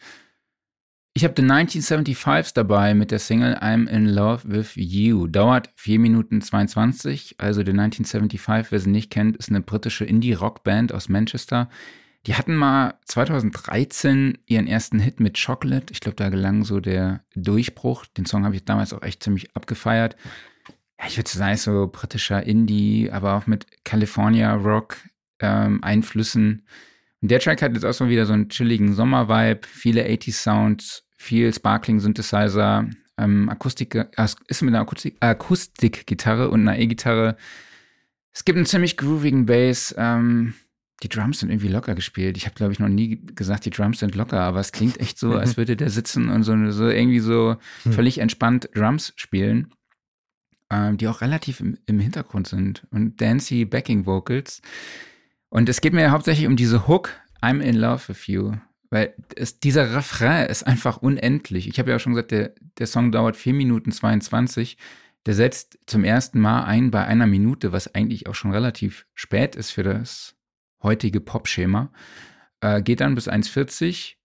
Ich 1.13 1.23
habe 1.23 1.33
den 1.33 1.49
1975s 1.49 2.53
dabei 2.53 2.93
mit 2.93 3.11
der 3.11 3.19
Single 3.19 3.55
I'm 3.55 3.87
in 3.87 4.05
Love 4.05 4.41
with 4.43 4.73
You. 4.75 5.27
Dauert 5.27 5.69
4 5.77 5.99
Minuten 5.99 6.41
22. 6.41 7.35
Also 7.37 7.63
der 7.63 7.73
1975, 7.75 8.73
wer 8.73 8.79
sie 8.81 8.89
nicht 8.89 9.09
kennt, 9.09 9.37
ist 9.37 9.49
eine 9.49 9.61
britische 9.61 10.03
Indie-Rock-Band 10.03 10.93
aus 10.93 11.07
Manchester. 11.07 11.69
Die 12.27 12.35
hatten 12.35 12.57
mal 12.57 12.95
2013 13.05 14.37
ihren 14.45 14.67
ersten 14.67 14.99
Hit 14.99 15.21
mit 15.21 15.41
Chocolate. 15.41 15.93
Ich 15.93 16.01
glaube, 16.01 16.17
da 16.17 16.27
gelang 16.27 16.65
so 16.65 16.81
der 16.81 17.23
Durchbruch. 17.35 18.05
Den 18.05 18.25
Song 18.25 18.43
habe 18.43 18.55
ich 18.55 18.65
damals 18.65 18.91
auch 18.91 19.01
echt 19.01 19.23
ziemlich 19.23 19.55
abgefeiert. 19.55 20.17
Ja, 20.99 21.07
ich 21.07 21.15
würde 21.15 21.29
sagen, 21.29 21.55
so 21.55 21.87
britischer 21.89 22.43
Indie, 22.43 23.09
aber 23.11 23.35
auch 23.35 23.47
mit 23.47 23.65
California 23.85 24.53
Rock 24.53 24.97
ähm, 25.39 25.83
Einflüssen. 25.83 26.65
Und 27.21 27.31
der 27.31 27.39
Track 27.39 27.61
hat 27.61 27.73
jetzt 27.73 27.85
auch 27.85 27.93
so 27.93 28.09
wieder 28.09 28.25
so 28.25 28.33
einen 28.33 28.49
chilligen 28.49 28.93
Sommer-Vibe, 28.93 29.61
viele 29.67 30.05
80s 30.05 30.33
Sounds, 30.33 31.03
viel 31.17 31.53
Sparkling 31.53 31.99
Synthesizer, 31.99 32.87
ähm, 33.17 33.49
Akustik, 33.49 33.95
äh, 33.95 34.05
ist 34.47 34.61
mit 34.61 34.73
einer 34.73 34.81
Akustik, 34.81 35.17
Akustikgitarre 35.19 36.49
und 36.49 36.61
einer 36.61 36.79
E-Gitarre. 36.79 37.35
Es 38.31 38.45
gibt 38.45 38.57
einen 38.57 38.65
ziemlich 38.65 38.95
groovigen 38.95 39.45
Bass. 39.45 39.93
Ähm, 39.97 40.53
die 41.03 41.09
Drums 41.09 41.39
sind 41.39 41.49
irgendwie 41.49 41.67
locker 41.67 41.95
gespielt. 41.95 42.37
Ich 42.37 42.45
habe, 42.45 42.55
glaube 42.55 42.73
ich, 42.73 42.79
noch 42.79 42.89
nie 42.89 43.21
gesagt, 43.35 43.65
die 43.65 43.69
Drums 43.69 43.99
sind 43.99 44.15
locker, 44.15 44.41
aber 44.41 44.59
es 44.59 44.71
klingt 44.71 44.99
echt 44.99 45.17
so, 45.17 45.33
als 45.37 45.57
würde 45.57 45.75
der 45.75 45.89
sitzen 45.89 46.29
und 46.29 46.43
so, 46.43 46.71
so 46.71 46.87
irgendwie 46.87 47.19
so 47.19 47.57
hm. 47.83 47.93
völlig 47.93 48.19
entspannt 48.19 48.69
Drums 48.73 49.13
spielen, 49.15 49.73
ähm, 50.69 50.97
die 50.97 51.07
auch 51.07 51.21
relativ 51.21 51.59
im, 51.59 51.77
im 51.85 51.99
Hintergrund 51.99 52.47
sind 52.47 52.87
und 52.91 53.19
dancy 53.19 53.65
Backing 53.65 54.05
Vocals. 54.05 54.61
Und 55.49 55.67
es 55.69 55.81
geht 55.81 55.93
mir 55.93 56.11
hauptsächlich 56.11 56.47
um 56.47 56.55
diese 56.55 56.87
Hook, 56.87 57.11
I'm 57.41 57.59
in 57.59 57.75
love 57.75 58.07
with 58.07 58.27
you. 58.27 58.53
Weil 58.91 59.13
es, 59.35 59.59
dieser 59.59 59.95
Refrain 59.95 60.47
ist 60.47 60.63
einfach 60.63 60.97
unendlich. 60.97 61.67
Ich 61.67 61.79
habe 61.79 61.91
ja 61.91 61.97
auch 61.97 61.99
schon 61.99 62.13
gesagt, 62.13 62.31
der, 62.31 62.53
der 62.77 62.87
Song 62.87 63.11
dauert 63.11 63.37
4 63.37 63.53
Minuten 63.53 63.91
22. 63.91 64.77
Der 65.25 65.33
setzt 65.35 65.77
zum 65.85 66.03
ersten 66.03 66.39
Mal 66.39 66.63
ein 66.63 66.91
bei 66.91 67.05
einer 67.05 67.27
Minute, 67.27 67.71
was 67.71 67.93
eigentlich 67.93 68.27
auch 68.27 68.35
schon 68.35 68.51
relativ 68.51 69.05
spät 69.13 69.55
ist 69.55 69.71
für 69.71 69.83
das 69.83 70.35
heutige 70.81 71.19
Pop-Schema. 71.19 71.91
Äh, 72.61 72.81
geht 72.81 73.01
dann 73.01 73.15
bis 73.15 73.29
1,40 73.29 74.15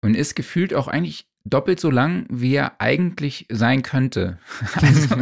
und 0.00 0.16
ist 0.16 0.34
gefühlt 0.36 0.72
auch 0.72 0.88
eigentlich 0.88 1.28
doppelt 1.44 1.80
so 1.80 1.90
lang, 1.90 2.26
wie 2.30 2.54
er 2.54 2.80
eigentlich 2.80 3.46
sein 3.50 3.82
könnte. 3.82 4.38
also, 4.74 5.16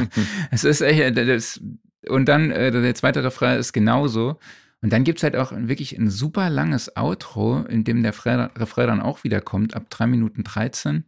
es 0.50 0.64
ist 0.64 0.80
echt, 0.80 1.16
das, 1.16 1.60
und 2.08 2.26
dann 2.26 2.50
äh, 2.50 2.70
der 2.70 2.94
zweite 2.94 3.24
Refrain 3.24 3.58
ist 3.58 3.72
genauso. 3.72 4.38
Und 4.86 4.92
dann 4.92 5.02
gibt 5.02 5.18
es 5.18 5.24
halt 5.24 5.34
auch 5.34 5.50
wirklich 5.52 5.98
ein 5.98 6.10
super 6.10 6.48
langes 6.48 6.96
Outro, 6.96 7.62
in 7.62 7.82
dem 7.82 8.04
der 8.04 8.14
Refrain 8.14 8.86
dann 8.86 9.02
auch 9.02 9.24
wieder 9.24 9.40
kommt, 9.40 9.74
ab 9.74 9.90
3 9.90 10.06
Minuten 10.06 10.44
13. 10.44 11.02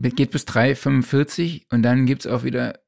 Geht 0.00 0.32
bis 0.32 0.48
3,45 0.48 1.66
und 1.70 1.84
dann 1.84 2.06
gibt 2.06 2.26
es 2.26 2.26
auch 2.26 2.42
wieder, 2.42 2.80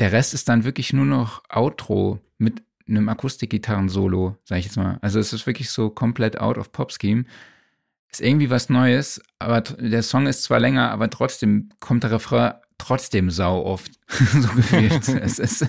der 0.00 0.10
Rest 0.10 0.34
ist 0.34 0.48
dann 0.48 0.64
wirklich 0.64 0.92
nur 0.92 1.04
noch 1.04 1.44
Outro 1.48 2.18
mit 2.38 2.64
einem 2.88 3.08
Akustikgitarren-Solo, 3.08 4.38
sag 4.42 4.58
ich 4.58 4.64
jetzt 4.64 4.76
mal. 4.76 4.98
Also 5.02 5.20
es 5.20 5.32
ist 5.32 5.46
wirklich 5.46 5.70
so 5.70 5.88
komplett 5.88 6.40
out 6.40 6.58
of 6.58 6.72
Pop-Scheme. 6.72 7.26
Ist 8.10 8.20
irgendwie 8.20 8.50
was 8.50 8.70
Neues, 8.70 9.22
aber 9.38 9.60
der 9.60 10.02
Song 10.02 10.26
ist 10.26 10.42
zwar 10.42 10.58
länger, 10.58 10.90
aber 10.90 11.08
trotzdem 11.10 11.68
kommt 11.78 12.02
der 12.02 12.10
Refrain 12.10 12.54
trotzdem 12.76 13.30
sau 13.30 13.64
oft. 13.64 13.92
so 14.08 14.48
gefühlt. 14.48 15.08
es 15.08 15.38
ist 15.38 15.64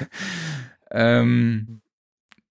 ähm, 0.90 1.82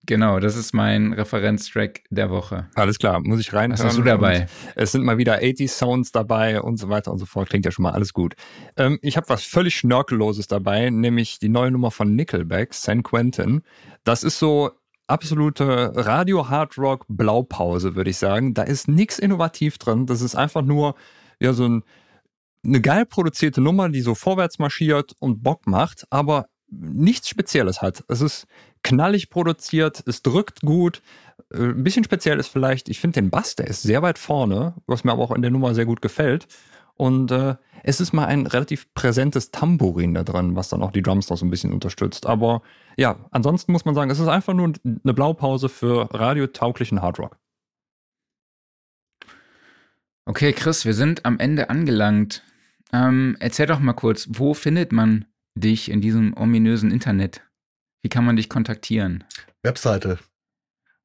Genau, 0.10 0.40
das 0.40 0.56
ist 0.56 0.74
mein 0.74 1.14
Referenztrack 1.14 2.02
der 2.10 2.32
Woche. 2.32 2.68
Alles 2.74 2.98
klar, 2.98 3.20
muss 3.20 3.40
ich 3.40 3.54
rein. 3.54 3.72
Was 3.72 3.84
hast 3.84 3.96
du 3.96 4.02
dabei? 4.02 4.48
Es 4.76 4.92
sind 4.92 5.04
mal 5.04 5.20
wieder 5.20 5.36
80 5.36 5.72
Sounds 5.72 6.12
dabei 6.12 6.64
und 6.64 6.78
so 6.78 6.90
weiter 6.90 7.12
und 7.12 7.20
so 7.20 7.28
fort. 7.28 7.48
Klingt 7.48 7.64
ja 7.64 7.70
schon 7.70 7.84
mal 7.84 7.92
alles 7.92 8.12
gut. 8.12 8.34
Ähm, 8.76 8.98
ich 9.04 9.18
habe 9.18 9.30
was 9.30 9.44
völlig 9.44 9.76
Schnörkelloses 9.76 10.48
dabei, 10.48 10.90
nämlich 10.90 11.38
die 11.38 11.48
neue 11.48 11.70
Nummer 11.70 11.92
von 11.92 12.16
Nickelback, 12.16 12.74
San 12.74 13.04
Quentin. 13.04 13.62
Das 14.04 14.24
ist 14.24 14.40
so 14.40 14.72
absolute 15.06 15.92
Radio-Hard-Rock 15.96 17.06
Blaupause, 17.08 17.94
würde 17.94 18.10
ich 18.10 18.18
sagen. 18.18 18.56
Da 18.56 18.64
ist 18.64 18.88
nichts 18.88 19.20
innovativ 19.20 19.78
drin. 19.78 20.08
Das 20.08 20.22
ist 20.22 20.34
einfach 20.34 20.64
nur 20.64 20.96
ja 21.40 21.54
so 21.54 21.68
ein, 21.68 21.84
eine 22.66 22.82
geil 22.82 23.06
produzierte 23.06 23.62
Nummer, 23.62 23.90
die 23.90 24.02
so 24.02 24.16
vorwärts 24.16 24.58
marschiert 24.58 25.14
und 25.20 25.44
Bock 25.44 25.68
macht, 25.68 26.08
aber 26.10 26.48
nichts 26.72 27.30
Spezielles 27.30 27.82
hat. 27.82 28.04
Es 28.08 28.22
ist 28.22 28.48
knallig 28.84 29.30
produziert, 29.30 30.04
es 30.06 30.22
drückt 30.22 30.62
gut. 30.62 31.02
Äh, 31.52 31.58
ein 31.58 31.84
bisschen 31.84 32.04
speziell 32.04 32.40
ist 32.40 32.48
vielleicht, 32.48 32.90
ich 32.90 33.00
finde 33.00 33.22
den 33.22 33.30
Bass, 33.30 33.56
der 33.56 33.68
ist 33.68 33.82
sehr 33.82 34.02
weit 34.02 34.18
vorne, 34.18 34.76
was 34.88 35.04
mir 35.04 35.12
aber 35.12 35.24
auch 35.24 35.32
in 35.32 35.42
der 35.42 35.52
Nummer 35.52 35.74
sehr 35.74 35.86
gut 35.86 36.02
gefällt. 36.02 36.48
Und 36.96 37.32
äh, 37.32 37.56
es 37.84 38.02
ist 38.02 38.12
mal 38.12 38.26
ein 38.26 38.46
relativ 38.46 38.94
präsentes 38.94 39.52
Tambourin 39.52 40.14
da 40.14 40.24
dran, 40.24 40.58
was 40.58 40.68
dann 40.68 40.84
auch 40.84 40.92
die 40.92 41.02
Drums 41.02 41.30
noch 41.30 41.38
so 41.38 41.46
ein 41.46 41.50
bisschen 41.50 41.72
unterstützt. 41.72 42.26
Aber 42.26 42.62
ja, 42.98 43.16
ansonsten 43.32 43.72
muss 43.72 43.86
man 43.86 43.96
sagen, 43.96 44.12
es 44.12 44.20
ist 44.20 44.28
einfach 44.28 44.54
nur 44.54 44.74
eine 44.84 45.14
Blaupause 45.14 45.70
für 45.70 46.14
radiotauglichen 46.14 47.02
Hardrock. 47.02 47.38
Okay, 50.26 50.52
Chris, 50.52 50.86
wir 50.86 50.94
sind 50.94 51.26
am 51.26 51.40
Ende 51.40 51.70
angelangt. 51.70 52.44
Ähm, 52.92 53.38
erzähl 53.40 53.66
doch 53.66 53.80
mal 53.80 53.94
kurz, 53.94 54.28
wo 54.32 54.54
findet 54.54 54.92
man 54.92 55.26
dich 55.60 55.90
in 55.90 56.02
diesem 56.02 56.36
ominösen 56.36 56.92
Internet? 56.92 57.42
Wie 58.02 58.10
kann 58.10 58.26
man 58.26 58.36
dich 58.36 58.50
kontaktieren? 58.50 59.24
Webseite 59.62 60.18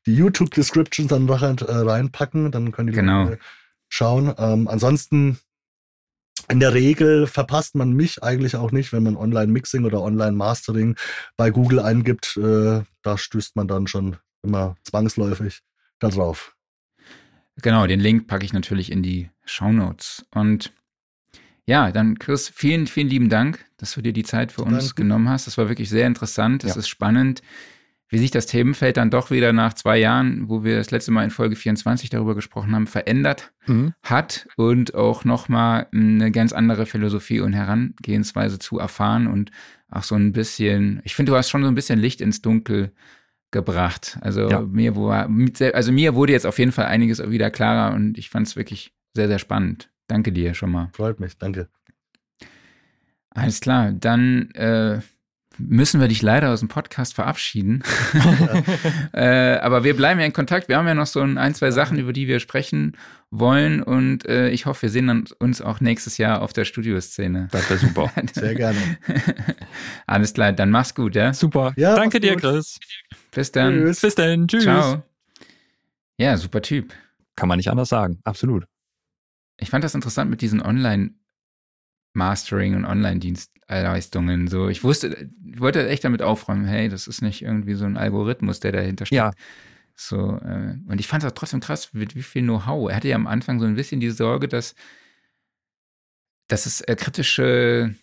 die 0.06 0.16
YouTube-Descriptions 0.16 1.10
dann 1.10 1.26
nachher 1.26 1.56
äh, 1.62 1.72
reinpacken. 1.72 2.52
Dann 2.52 2.72
können 2.72 2.88
die 2.88 2.94
genau. 2.94 3.32
Schauen. 3.88 4.34
Ähm, 4.38 4.68
ansonsten 4.68 5.40
in 6.48 6.60
der 6.60 6.74
Regel 6.74 7.28
verpasst 7.28 7.76
man 7.76 7.94
mich 7.94 8.24
eigentlich 8.24 8.56
auch 8.56 8.72
nicht, 8.72 8.94
wenn 8.94 9.04
man 9.04 9.16
Online-Mixing 9.16 9.86
oder 9.86 10.02
Online-Mastering 10.02 10.96
bei 11.38 11.50
Google 11.50 11.80
eingibt. 11.80 12.38
Äh, 12.38 12.84
da 13.02 13.18
stößt 13.18 13.56
man 13.56 13.68
dann 13.68 13.88
schon 13.88 14.18
immer 14.44 14.76
zwangsläufig 14.84 15.62
darauf. 16.00 16.56
Genau, 17.62 17.88
den 17.88 18.00
Link 18.00 18.28
packe 18.28 18.46
ich 18.46 18.54
natürlich 18.54 18.92
in 18.92 19.04
die 19.04 19.30
Show 19.46 19.72
Notes. 19.72 20.26
Und 20.34 20.72
ja, 21.66 21.92
dann 21.92 22.18
Chris, 22.18 22.50
vielen, 22.50 22.88
vielen 22.88 23.10
lieben 23.10 23.30
Dank, 23.30 23.66
dass 23.78 23.94
du 23.94 24.02
dir 24.02 24.14
die 24.14 24.24
Zeit 24.24 24.52
für 24.52 24.64
uns 24.64 24.88
Danke. 24.88 25.04
genommen 25.04 25.30
hast. 25.30 25.48
Das 25.48 25.58
war 25.58 25.70
wirklich 25.70 25.90
sehr 25.90 26.08
interessant. 26.08 26.64
Es 26.64 26.76
ja. 26.76 26.80
ist 26.80 26.90
spannend, 26.90 27.42
wie 28.10 28.18
sich 28.18 28.32
das 28.32 28.48
Themenfeld 28.48 28.98
dann 28.98 29.12
doch 29.12 29.30
wieder 29.30 29.54
nach 29.54 29.76
zwei 29.76 30.00
Jahren, 30.00 30.50
wo 30.50 30.64
wir 30.64 30.78
das 30.78 30.90
letzte 30.90 31.12
Mal 31.12 31.24
in 31.24 31.30
Folge 31.30 31.56
24 31.56 32.10
darüber 32.10 32.34
gesprochen 32.34 32.74
haben, 32.74 32.88
verändert 32.88 33.54
mhm. 33.68 33.94
hat 34.02 34.48
und 34.58 34.96
auch 34.96 35.26
nochmal 35.26 35.88
eine 35.94 36.32
ganz 36.32 36.52
andere 36.52 36.88
Philosophie 36.88 37.40
und 37.40 37.54
Herangehensweise 37.54 38.58
zu 38.58 38.80
erfahren 38.80 39.28
und 39.28 39.52
auch 39.92 40.04
so 40.04 40.16
ein 40.16 40.32
bisschen, 40.32 41.02
ich 41.04 41.16
finde, 41.16 41.32
du 41.32 41.38
hast 41.38 41.50
schon 41.50 41.62
so 41.62 41.68
ein 41.68 41.76
bisschen 41.76 42.00
Licht 42.00 42.20
ins 42.20 42.42
Dunkel 42.42 42.92
gebracht. 43.52 44.18
Also 44.22 44.50
ja. 44.50 44.62
mir 44.62 44.96
war, 44.96 45.30
also 45.74 45.92
mir 45.92 46.16
wurde 46.16 46.34
jetzt 46.34 46.46
auf 46.46 46.60
jeden 46.60 46.72
Fall 46.72 46.86
einiges 46.86 47.20
wieder 47.30 47.50
klarer 47.50 47.96
und 47.96 48.18
ich 48.18 48.30
fand 48.30 48.48
es 48.48 48.56
wirklich 48.56 48.94
sehr, 49.16 49.28
sehr 49.28 49.40
spannend. 49.40 49.90
Danke 50.08 50.32
dir 50.32 50.54
schon 50.54 50.72
mal. 50.72 50.90
Freut 50.94 51.20
mich, 51.20 51.38
danke. 51.38 51.70
Alles 53.32 53.60
klar, 53.60 53.92
dann 53.92 54.52
äh, 54.52 55.00
müssen 55.60 56.02
wir 56.02 56.08
dich 56.08 56.22
leider 56.22 56.52
aus 56.52 56.60
dem 56.60 56.70
Podcast 56.70 57.14
verabschieden. 57.14 57.84
äh, 59.14 59.58
aber 59.58 59.84
wir 59.84 59.96
bleiben 59.96 60.20
ja 60.20 60.26
in 60.26 60.34
Kontakt. 60.34 60.68
Wir 60.68 60.78
haben 60.78 60.88
ja 60.88 60.96
noch 60.96 61.08
so 61.08 61.22
ein, 61.22 61.38
ein 61.38 61.54
zwei 61.54 61.72
Sachen, 61.72 62.00
über 62.00 62.14
die 62.14 62.28
wir 62.28 62.40
sprechen 62.40 62.98
wollen. 63.30 63.84
Und 63.84 64.26
äh, 64.26 64.50
ich 64.50 64.66
hoffe, 64.66 64.84
wir 64.84 64.90
sehen 64.90 65.28
uns 65.40 65.62
auch 65.62 65.82
nächstes 65.82 66.18
Jahr 66.18 66.42
auf 66.42 66.54
der 66.54 66.66
Studioszene. 66.66 67.48
Das 67.52 67.70
wäre 67.70 67.80
super. 67.80 68.12
Sehr 68.34 68.56
gerne. 68.56 68.80
Alles 70.08 70.34
klar, 70.34 70.52
dann 70.54 70.72
mach's 70.72 70.96
gut, 70.96 71.16
ja? 71.16 71.34
Super. 71.34 71.74
Ja, 71.76 71.96
Danke 71.96 72.20
dir, 72.20 72.36
Chris. 72.36 72.80
Bis 73.32 73.52
dann. 73.52 73.74
Tschüss. 73.74 74.02
Bis 74.02 74.16
dann. 74.16 74.48
Tschüss. 74.48 74.64
Ciao. 74.64 75.04
Ja, 76.18 76.38
super 76.38 76.62
Typ. 76.62 76.94
Kann 77.36 77.48
man 77.48 77.58
nicht 77.58 77.70
anders 77.70 77.90
sagen. 77.90 78.20
Absolut. 78.24 78.66
Ich 79.58 79.70
fand 79.70 79.84
das 79.84 79.96
interessant 79.96 80.30
mit 80.30 80.42
diesen 80.42 80.62
Online- 80.62 81.12
Mastering 82.14 82.76
und 82.76 82.86
Online-Dienstleistungen. 83.70 84.48
So, 84.48 84.70
ich 84.70 84.84
wusste, 84.84 85.30
ich 85.46 85.60
wollte 85.60 85.88
echt 85.88 86.04
damit 86.04 86.22
aufräumen, 86.22 86.66
hey, 86.66 86.90
das 86.90 87.08
ist 87.08 87.22
nicht 87.22 87.42
irgendwie 87.42 87.76
so 87.76 87.86
ein 87.86 87.98
Algorithmus, 87.98 88.60
der 88.60 88.72
dahinter 88.72 89.06
steht. 89.06 89.18
Ja. 89.18 89.32
So, 89.96 90.38
äh, 90.38 90.78
und 90.88 91.00
ich 91.00 91.08
fand 91.08 91.24
es 91.24 91.30
auch 91.30 91.36
trotzdem 91.36 91.60
krass, 91.60 91.94
mit 91.94 92.16
wie 92.16 92.24
viel 92.24 92.44
Know-how. 92.44 92.90
Er 92.90 92.96
hatte 92.96 93.10
ja 93.10 93.16
am 93.16 93.28
Anfang 93.28 93.60
so 93.60 93.66
ein 93.66 93.76
bisschen 93.76 94.00
die 94.00 94.12
Sorge, 94.12 94.48
dass, 94.48 94.76
dass 96.48 96.66
es 96.66 96.82
äh, 96.82 96.96
kritische 96.96 97.96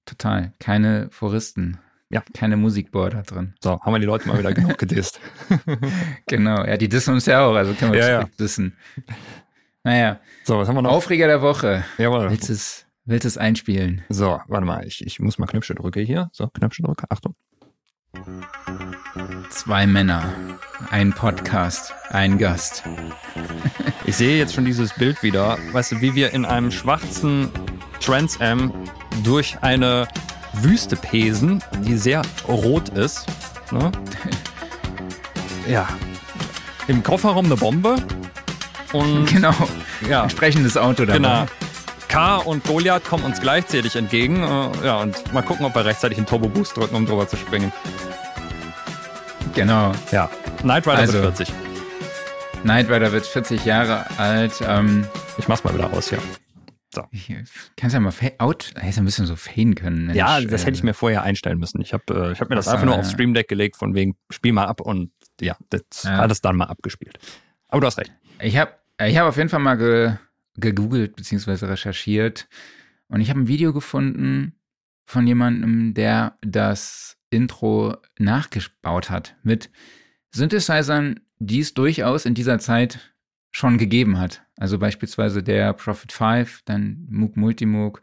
total, 0.06 0.52
keine 0.60 1.08
Foristen. 1.12 1.80
Ja. 2.10 2.22
Keine 2.34 2.58
Musikboarder 2.58 3.24
drin. 3.24 3.56
So, 3.64 3.80
haben 3.82 3.94
wir 3.94 4.00
die 4.00 4.06
Leute 4.06 4.28
mal 4.28 4.38
wieder 4.38 4.54
genug 4.54 4.78
gedisst. 4.78 5.20
Genau, 6.28 6.64
ja, 6.66 6.76
die 6.78 6.90
dissen 6.90 7.14
uns 7.14 7.26
ja 7.26 7.46
auch, 7.46 7.56
also 7.56 7.74
können 7.74 7.94
wir 7.94 8.00
Ja, 8.02 8.10
ja. 8.10 8.20
zurück 8.22 8.38
dissen. 8.38 8.78
Naja, 9.84 10.20
So, 10.44 10.58
was 10.60 10.68
haben 10.68 10.76
wir 10.76 10.82
noch? 10.82 10.92
Aufreger 10.92 11.28
der 11.28 11.42
Woche. 11.42 11.84
Jawohl. 11.98 12.30
Willst 12.30 12.50
du 12.50 12.54
es, 12.54 12.83
willst 13.06 13.24
du 13.26 13.28
es 13.28 13.38
einspielen? 13.38 14.04
So, 14.10 14.40
warte 14.48 14.66
mal, 14.66 14.86
ich, 14.86 15.06
ich 15.06 15.20
muss 15.20 15.38
mal 15.38 15.46
Knöpfchen 15.48 15.76
drücken 15.76 16.06
hier. 16.06 16.30
So, 16.34 16.48
Knöpfchen 16.48 16.86
drücken, 16.86 17.06
Achtung. 17.10 17.36
Zwei 19.50 19.88
Männer, 19.88 20.24
ein 20.92 21.14
Podcast, 21.14 21.94
ein 22.10 22.38
Gast. 22.38 22.84
Ich 24.06 24.18
sehe 24.18 24.38
jetzt 24.38 24.54
schon 24.54 24.66
dieses 24.66 24.94
Bild 24.94 25.24
wieder, 25.24 25.58
weißt 25.72 25.94
du, 25.94 26.02
wie 26.02 26.14
wir 26.14 26.34
in 26.34 26.44
einem 26.44 26.72
schwarzen 26.72 27.50
Trans 28.02 28.40
Am 28.42 28.74
durch 29.24 29.58
eine 29.62 30.10
Wüste 30.62 30.98
pesen, 30.98 31.64
die 31.86 31.96
sehr 31.96 32.22
rot 32.46 32.90
ist. 32.90 33.26
Ne? 33.72 33.92
Ja. 35.70 35.88
Im 36.90 37.02
Kofferraum 37.02 37.46
eine 37.46 37.56
Bombe. 37.56 37.96
Und 38.92 39.26
Genau, 39.28 39.54
ja, 40.10 40.24
entsprechendes 40.24 40.76
Auto 40.76 41.06
dabei. 41.06 41.18
genau. 41.20 41.46
K 42.14 42.38
und 42.38 42.64
Goliath 42.64 43.04
kommen 43.06 43.24
uns 43.24 43.42
gleichzeitig 43.42 43.96
entgegen. 43.96 44.44
Äh, 44.44 44.86
Ja, 44.86 45.02
und 45.02 45.34
mal 45.34 45.42
gucken, 45.42 45.66
ob 45.66 45.74
wir 45.74 45.84
rechtzeitig 45.84 46.20
einen 46.20 46.28
Turbo 46.28 46.48
Boost 46.48 46.78
drücken, 46.78 46.96
um 46.96 47.08
drüber 47.08 47.28
zu 47.28 47.38
springen. 47.38 47.72
Genau. 49.56 49.92
Ja. 50.12 50.30
Knight 50.62 50.86
Rider 50.86 50.98
Also. 51.00 51.14
wird 51.24 51.38
40. 51.38 51.56
Knight 52.62 52.88
Rider 52.90 53.12
wird 53.12 53.26
40 53.26 53.66
Jahre 53.66 54.06
alt. 54.20 54.54
Ähm, 54.64 55.08
Ich 55.40 55.48
mach's 55.48 55.64
mal 55.64 55.74
wieder 55.74 55.92
aus, 55.92 56.12
ja. 56.12 56.20
ich, 57.10 57.34
kannst 57.78 57.96
ja 57.96 58.00
mal 58.00 58.14
out, 58.38 58.72
hättest 58.76 59.00
ein 59.00 59.06
bisschen 59.06 59.26
so 59.26 59.36
faden 59.36 59.74
können. 59.74 60.06
Mensch. 60.06 60.18
Ja, 60.18 60.40
das 60.40 60.62
Äh, 60.62 60.66
hätte 60.68 60.78
ich 60.78 60.84
mir 60.84 60.94
vorher 60.94 61.24
einstellen 61.24 61.58
müssen. 61.58 61.82
Ich 61.82 61.94
habe 61.94 62.04
äh, 62.14 62.32
ich 62.34 62.40
hab 62.42 62.50
mir 62.52 62.56
das 62.56 62.68
Ach 62.68 62.74
so, 62.74 62.76
einfach 62.76 62.86
nur 62.86 62.94
ja. 62.96 63.02
aufs 63.02 63.12
Stream 63.12 63.34
Deck 63.34 63.48
gelegt, 63.48 63.76
von 63.76 63.96
wegen, 63.96 64.16
spiel 64.30 64.54
mal 64.54 64.66
ab 64.68 64.82
und 64.82 65.10
ja, 65.42 65.56
das 65.72 65.82
Ja. 66.04 66.18
hat 66.18 66.30
es 66.32 66.42
dann 66.42 66.56
mal 66.58 66.66
abgespielt. 66.66 67.18
Aber 67.70 67.82
du 67.82 67.88
hast 67.88 67.98
recht. 67.98 68.12
Ich 68.40 68.56
habe 68.58 68.72
ich 69.04 69.18
hab 69.18 69.28
auf 69.28 69.38
jeden 69.38 69.50
Fall 69.50 69.60
mal 69.60 69.76
ge, 69.78 70.14
gegoogelt 70.56 71.16
bzw. 71.16 71.66
recherchiert 71.66 72.48
und 73.08 73.22
ich 73.22 73.30
habe 73.30 73.42
ein 73.42 73.48
Video 73.48 73.74
gefunden 73.74 74.54
von 75.06 75.28
jemandem, 75.28 75.94
der 75.94 76.38
das 76.42 77.18
Intro 77.30 77.98
nachgebaut 78.18 79.10
hat 79.10 79.36
mit 79.44 79.70
Synthesizern, 80.32 81.20
die 81.40 81.60
es 81.60 81.74
durchaus 81.74 82.26
in 82.26 82.34
dieser 82.34 82.60
Zeit 82.60 83.14
schon 83.52 83.78
gegeben 83.78 84.20
hat. 84.20 84.44
Also 84.58 84.80
beispielsweise 84.80 85.44
der 85.44 85.74
Prophet 85.74 86.12
5, 86.12 86.62
dann 86.66 87.06
Moog 87.10 87.38
Multimoog, 87.38 88.02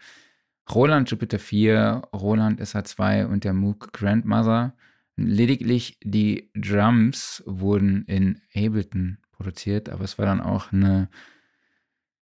Roland 0.70 1.10
Jupiter 1.10 1.39
4, 1.39 2.02
Roland 2.14 2.60
SH2 2.60 3.27
und 3.27 3.44
der 3.44 3.52
Moog 3.52 3.93
Grandmother. 3.93 4.74
Lediglich 5.16 5.98
die 6.02 6.51
Drums 6.55 7.43
wurden 7.47 8.05
in 8.05 8.40
Ableton 8.55 9.18
produziert, 9.32 9.89
aber 9.89 10.05
es 10.05 10.18
war 10.18 10.27
dann 10.27 10.40
auch 10.40 10.72
eine 10.72 11.09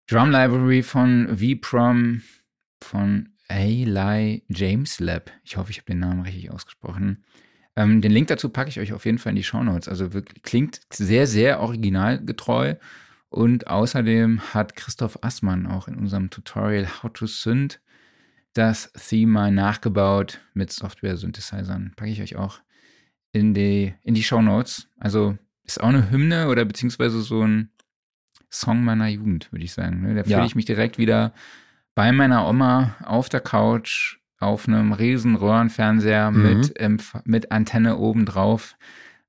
Drum 0.06 0.30
Library 0.30 0.82
von 0.82 1.34
VProm 1.38 2.20
von 2.82 3.30
Eli 3.48 4.44
James 4.48 5.00
Lab. 5.00 5.30
Ich 5.44 5.56
hoffe, 5.56 5.70
ich 5.70 5.78
habe 5.78 5.86
den 5.86 6.00
Namen 6.00 6.20
richtig 6.20 6.50
ausgesprochen. 6.50 7.24
Ähm, 7.74 8.02
den 8.02 8.12
Link 8.12 8.28
dazu 8.28 8.50
packe 8.50 8.68
ich 8.68 8.78
euch 8.78 8.92
auf 8.92 9.06
jeden 9.06 9.16
Fall 9.16 9.30
in 9.30 9.36
die 9.36 9.42
Shownotes. 9.42 9.88
Also 9.88 10.12
wirklich 10.12 10.42
klingt 10.42 10.80
sehr, 10.92 11.26
sehr 11.26 11.60
originalgetreu. 11.60 12.74
Und 13.30 13.66
außerdem 13.66 14.52
hat 14.52 14.76
Christoph 14.76 15.18
Assmann 15.22 15.66
auch 15.66 15.88
in 15.88 15.96
unserem 15.96 16.28
Tutorial 16.28 16.86
How 17.02 17.10
to 17.10 17.26
Synth 17.26 17.80
das 18.52 18.92
Theme 18.92 19.32
mal 19.32 19.50
nachgebaut 19.50 20.40
mit 20.52 20.70
Software-Synthesizern. 20.70 21.94
Packe 21.96 22.10
ich 22.10 22.20
euch 22.20 22.36
auch 22.36 22.60
in 23.32 23.54
die, 23.54 23.94
in 24.02 24.12
die 24.12 24.22
Shownotes. 24.22 24.86
Also 25.00 25.38
ist 25.64 25.80
auch 25.80 25.88
eine 25.88 26.10
Hymne 26.10 26.48
oder 26.48 26.66
beziehungsweise 26.66 27.22
so 27.22 27.42
ein 27.42 27.70
Song 28.54 28.84
meiner 28.84 29.08
Jugend, 29.08 29.50
würde 29.52 29.64
ich 29.64 29.72
sagen. 29.72 30.02
Ne? 30.02 30.14
Da 30.14 30.22
fühle 30.24 30.36
Ja. 30.36 30.44
ich 30.44 30.54
mich 30.54 30.64
direkt 30.64 30.96
wieder 30.98 31.32
bei 31.94 32.12
meiner 32.12 32.48
Oma 32.48 32.94
auf 33.04 33.28
der 33.28 33.40
Couch 33.40 34.18
auf 34.38 34.68
einem 34.68 34.92
riesen 34.92 35.36
Röhrenfernseher 35.36 36.30
Mhm. 36.30 36.42
mit, 36.42 36.80
Empf- 36.80 37.20
mit 37.24 37.50
Antenne 37.52 37.96
oben 37.98 38.26
drauf 38.26 38.76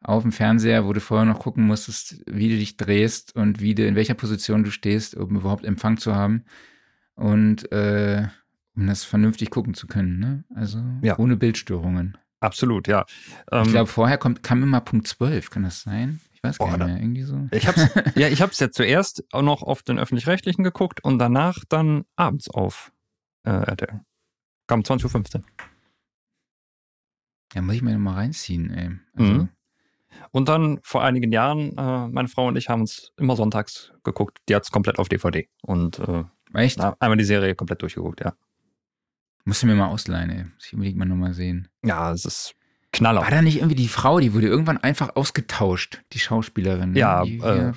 auf 0.01 0.21
dem 0.23 0.31
Fernseher, 0.31 0.85
wo 0.85 0.93
du 0.93 0.99
vorher 0.99 1.25
noch 1.25 1.39
gucken 1.39 1.65
musstest, 1.65 2.21
wie 2.27 2.49
du 2.49 2.55
dich 2.57 2.77
drehst 2.77 3.35
und 3.35 3.59
wie 3.61 3.73
du, 3.75 3.85
in 3.87 3.95
welcher 3.95 4.13
Position 4.13 4.63
du 4.63 4.71
stehst, 4.71 5.15
um 5.15 5.35
überhaupt 5.35 5.65
Empfang 5.65 5.97
zu 5.97 6.15
haben. 6.15 6.43
Und 7.15 7.71
äh, 7.71 8.27
um 8.75 8.87
das 8.87 9.03
vernünftig 9.05 9.49
gucken 9.51 9.73
zu 9.73 9.87
können. 9.87 10.19
Ne? 10.19 10.43
Also 10.53 10.83
Ja. 11.01 11.17
ohne 11.17 11.37
Bildstörungen. 11.37 12.17
Absolut, 12.41 12.87
ja. 12.87 13.05
Ähm, 13.51 13.63
Ich 13.63 13.69
glaube, 13.69 13.87
vorher 13.89 14.17
kommt, 14.17 14.43
kam 14.43 14.61
immer 14.61 14.81
Punkt 14.81 15.07
12, 15.07 15.49
kann 15.49 15.63
das 15.63 15.81
sein? 15.81 16.19
Ich 16.51 16.59
weiß 16.59 16.69
gar 16.69 16.77
Boah, 16.77 16.85
nicht 16.85 16.93
mehr. 16.93 17.03
Irgendwie 17.03 17.23
so. 17.23 17.47
ich 17.51 17.67
hab's, 17.67 17.87
ja, 18.15 18.27
ich 18.27 18.41
hab's 18.41 18.59
ja 18.59 18.71
zuerst 18.71 19.23
auch 19.31 19.41
noch 19.41 19.61
auf 19.63 19.83
den 19.83 19.99
Öffentlich-Rechtlichen 19.99 20.63
geguckt 20.63 21.03
und 21.03 21.19
danach 21.19 21.57
dann 21.69 22.05
abends 22.15 22.49
auf 22.49 22.91
äh, 23.43 23.51
RTL. 23.51 24.01
Kam 24.67 24.81
20.15 24.81 25.35
Uhr. 25.37 25.43
Ja, 27.53 27.61
muss 27.61 27.75
ich 27.75 27.81
mir 27.81 27.93
noch 27.93 27.99
mal 27.99 28.15
reinziehen, 28.15 28.71
ey. 28.71 28.91
Also, 29.15 29.33
Mhm. 29.33 29.49
Und 30.31 30.47
dann 30.49 30.79
vor 30.81 31.03
einigen 31.03 31.31
Jahren, 31.31 31.77
äh, 31.77 32.07
meine 32.07 32.27
Frau 32.29 32.47
und 32.47 32.55
ich 32.55 32.69
haben 32.69 32.81
uns 32.81 33.11
immer 33.17 33.35
sonntags 33.35 33.91
geguckt. 34.03 34.39
Die 34.47 34.55
hat's 34.55 34.71
komplett 34.71 34.97
auf 34.97 35.09
DVD. 35.09 35.47
Und 35.61 35.99
äh, 35.99 36.23
Echt? 36.53 36.79
einmal 36.79 37.17
die 37.17 37.25
Serie 37.25 37.53
komplett 37.53 37.81
durchgeguckt, 37.81 38.21
ja. 38.21 38.33
Musst 39.43 39.61
du 39.61 39.67
mir 39.67 39.75
mal 39.75 39.87
ausleihen, 39.87 40.29
ey. 40.29 40.43
Muss 40.45 40.67
ich 40.67 40.73
unbedingt 40.73 40.97
mal 40.97 41.05
nochmal 41.05 41.33
sehen. 41.33 41.67
Ja, 41.83 42.11
es 42.11 42.25
ist 42.25 42.55
Knaller. 42.95 43.21
War 43.21 43.31
da 43.31 43.41
nicht 43.41 43.57
irgendwie 43.57 43.75
die 43.75 43.87
Frau, 43.87 44.19
die 44.19 44.33
wurde 44.33 44.47
irgendwann 44.47 44.77
einfach 44.77 45.15
ausgetauscht, 45.15 46.01
die 46.13 46.19
Schauspielerin? 46.19 46.91
ne? 46.91 46.99
Ja, 46.99 47.23
die, 47.23 47.37
äh, 47.39 47.71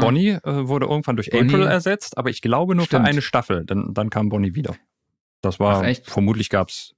Bonnie 0.00 0.30
äh, 0.42 0.68
wurde 0.68 0.86
irgendwann 0.86 1.16
durch 1.16 1.30
Bonnie- 1.30 1.52
April 1.54 1.66
ersetzt, 1.66 2.18
aber 2.18 2.30
ich 2.30 2.42
glaube 2.42 2.74
nur 2.74 2.84
Stimmt. 2.86 3.04
für 3.06 3.10
eine 3.10 3.22
Staffel. 3.22 3.64
Dann, 3.64 3.94
dann 3.94 4.10
kam 4.10 4.28
Bonnie 4.28 4.54
wieder. 4.54 4.74
Das 5.40 5.60
war, 5.60 5.84
Ach, 5.84 5.94
vermutlich 6.04 6.48
gab's 6.50 6.94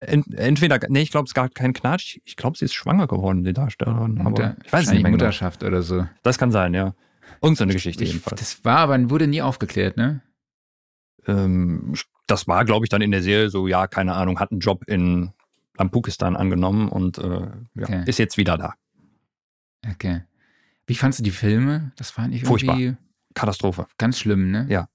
ent, 0.00 0.26
entweder, 0.34 0.78
nee, 0.88 1.02
ich 1.02 1.10
glaube, 1.10 1.26
es 1.26 1.34
gab 1.34 1.54
keinen 1.54 1.72
Knatsch. 1.72 2.18
Ich 2.24 2.36
glaube, 2.36 2.56
sie 2.58 2.64
ist 2.64 2.74
schwanger 2.74 3.06
geworden, 3.06 3.44
die 3.44 3.52
Darstellerin. 3.52 4.14
Mutter, 4.14 4.44
aber 4.44 4.56
ich 4.64 4.72
weiß 4.72 4.86
es 4.86 4.92
nicht 4.92 5.02
mehr 5.02 5.10
genau. 5.12 5.24
Mutterschaft 5.24 5.62
oder 5.64 5.82
so. 5.82 6.06
Das 6.22 6.38
kann 6.38 6.50
sein, 6.50 6.74
ja. 6.74 6.94
Irgend 7.42 7.58
so 7.58 7.64
eine 7.64 7.72
Geschichte 7.74 8.04
Ich, 8.04 8.10
jedenfalls. 8.10 8.40
das 8.40 8.64
war 8.64 8.78
aber, 8.78 9.10
wurde 9.10 9.26
nie 9.26 9.42
aufgeklärt, 9.42 9.96
ne? 9.96 10.22
ähm, 11.26 11.94
das 12.26 12.48
war, 12.48 12.64
glaube 12.64 12.86
ich, 12.86 12.90
dann 12.90 13.02
in 13.02 13.10
der 13.10 13.22
Serie 13.22 13.50
so, 13.50 13.66
ja, 13.68 13.86
keine 13.86 14.14
Ahnung, 14.14 14.40
hat 14.40 14.50
einen 14.50 14.60
Job 14.60 14.84
in 14.86 15.32
Lampukistan 15.76 16.36
angenommen 16.36 16.88
und 16.88 17.18
äh, 17.18 17.22
ja, 17.74 17.82
Okay. 17.82 18.02
ist 18.06 18.18
jetzt 18.18 18.36
wieder 18.36 18.56
da. 18.56 18.74
Okay. 19.90 20.22
Wie 20.86 20.94
fandst 20.94 21.18
du 21.18 21.22
die 21.22 21.30
Filme? 21.30 21.92
Das 21.96 22.16
war 22.16 22.28
nicht 22.28 22.46
Furchtbar. 22.46 22.78
irgendwie 22.78 22.98
Katastrophe. 23.34 23.86
ganz 23.98 24.18
schlimm, 24.18 24.50
ne? 24.50 24.66
Ja. 24.68 24.88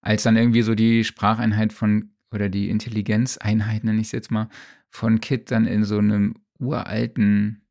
Als 0.00 0.22
dann 0.22 0.36
irgendwie 0.36 0.62
so 0.62 0.74
die 0.74 1.04
Spracheinheit 1.04 1.72
von 1.72 2.10
oder 2.32 2.48
die 2.48 2.70
Intelligenzeinheit, 2.70 3.84
nenne 3.84 4.00
ich 4.00 4.08
es 4.08 4.12
jetzt 4.12 4.30
mal, 4.30 4.48
von 4.90 5.20
Kit 5.20 5.50
dann 5.50 5.66
in 5.66 5.84
so 5.84 5.98
einem 5.98 6.34
uralten 6.58 7.62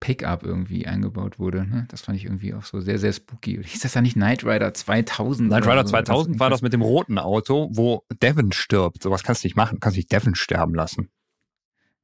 Pickup 0.00 0.44
irgendwie 0.44 0.86
eingebaut 0.86 1.38
wurde. 1.40 1.66
Ne? 1.66 1.86
Das 1.88 2.02
fand 2.02 2.16
ich 2.18 2.24
irgendwie 2.24 2.54
auch 2.54 2.62
so 2.64 2.80
sehr, 2.80 2.98
sehr 2.98 3.12
spooky. 3.12 3.60
Hieß 3.64 3.80
das 3.80 3.92
da 3.94 4.00
nicht 4.00 4.14
Knight 4.14 4.44
Rider 4.44 4.72
2000? 4.72 5.48
Knight 5.48 5.66
Rider 5.66 5.82
so? 5.84 5.90
2000 5.90 6.34
das 6.36 6.40
war 6.40 6.50
das 6.50 6.62
mit 6.62 6.72
dem 6.72 6.82
roten 6.82 7.18
Auto, 7.18 7.68
wo 7.72 8.04
Devon 8.22 8.52
stirbt. 8.52 9.02
Sowas 9.02 9.24
kannst 9.24 9.42
du 9.42 9.46
nicht 9.48 9.56
machen. 9.56 9.76
Du 9.76 9.80
kannst 9.80 9.96
nicht 9.96 10.12
Devon 10.12 10.34
sterben 10.36 10.74
lassen. 10.74 11.08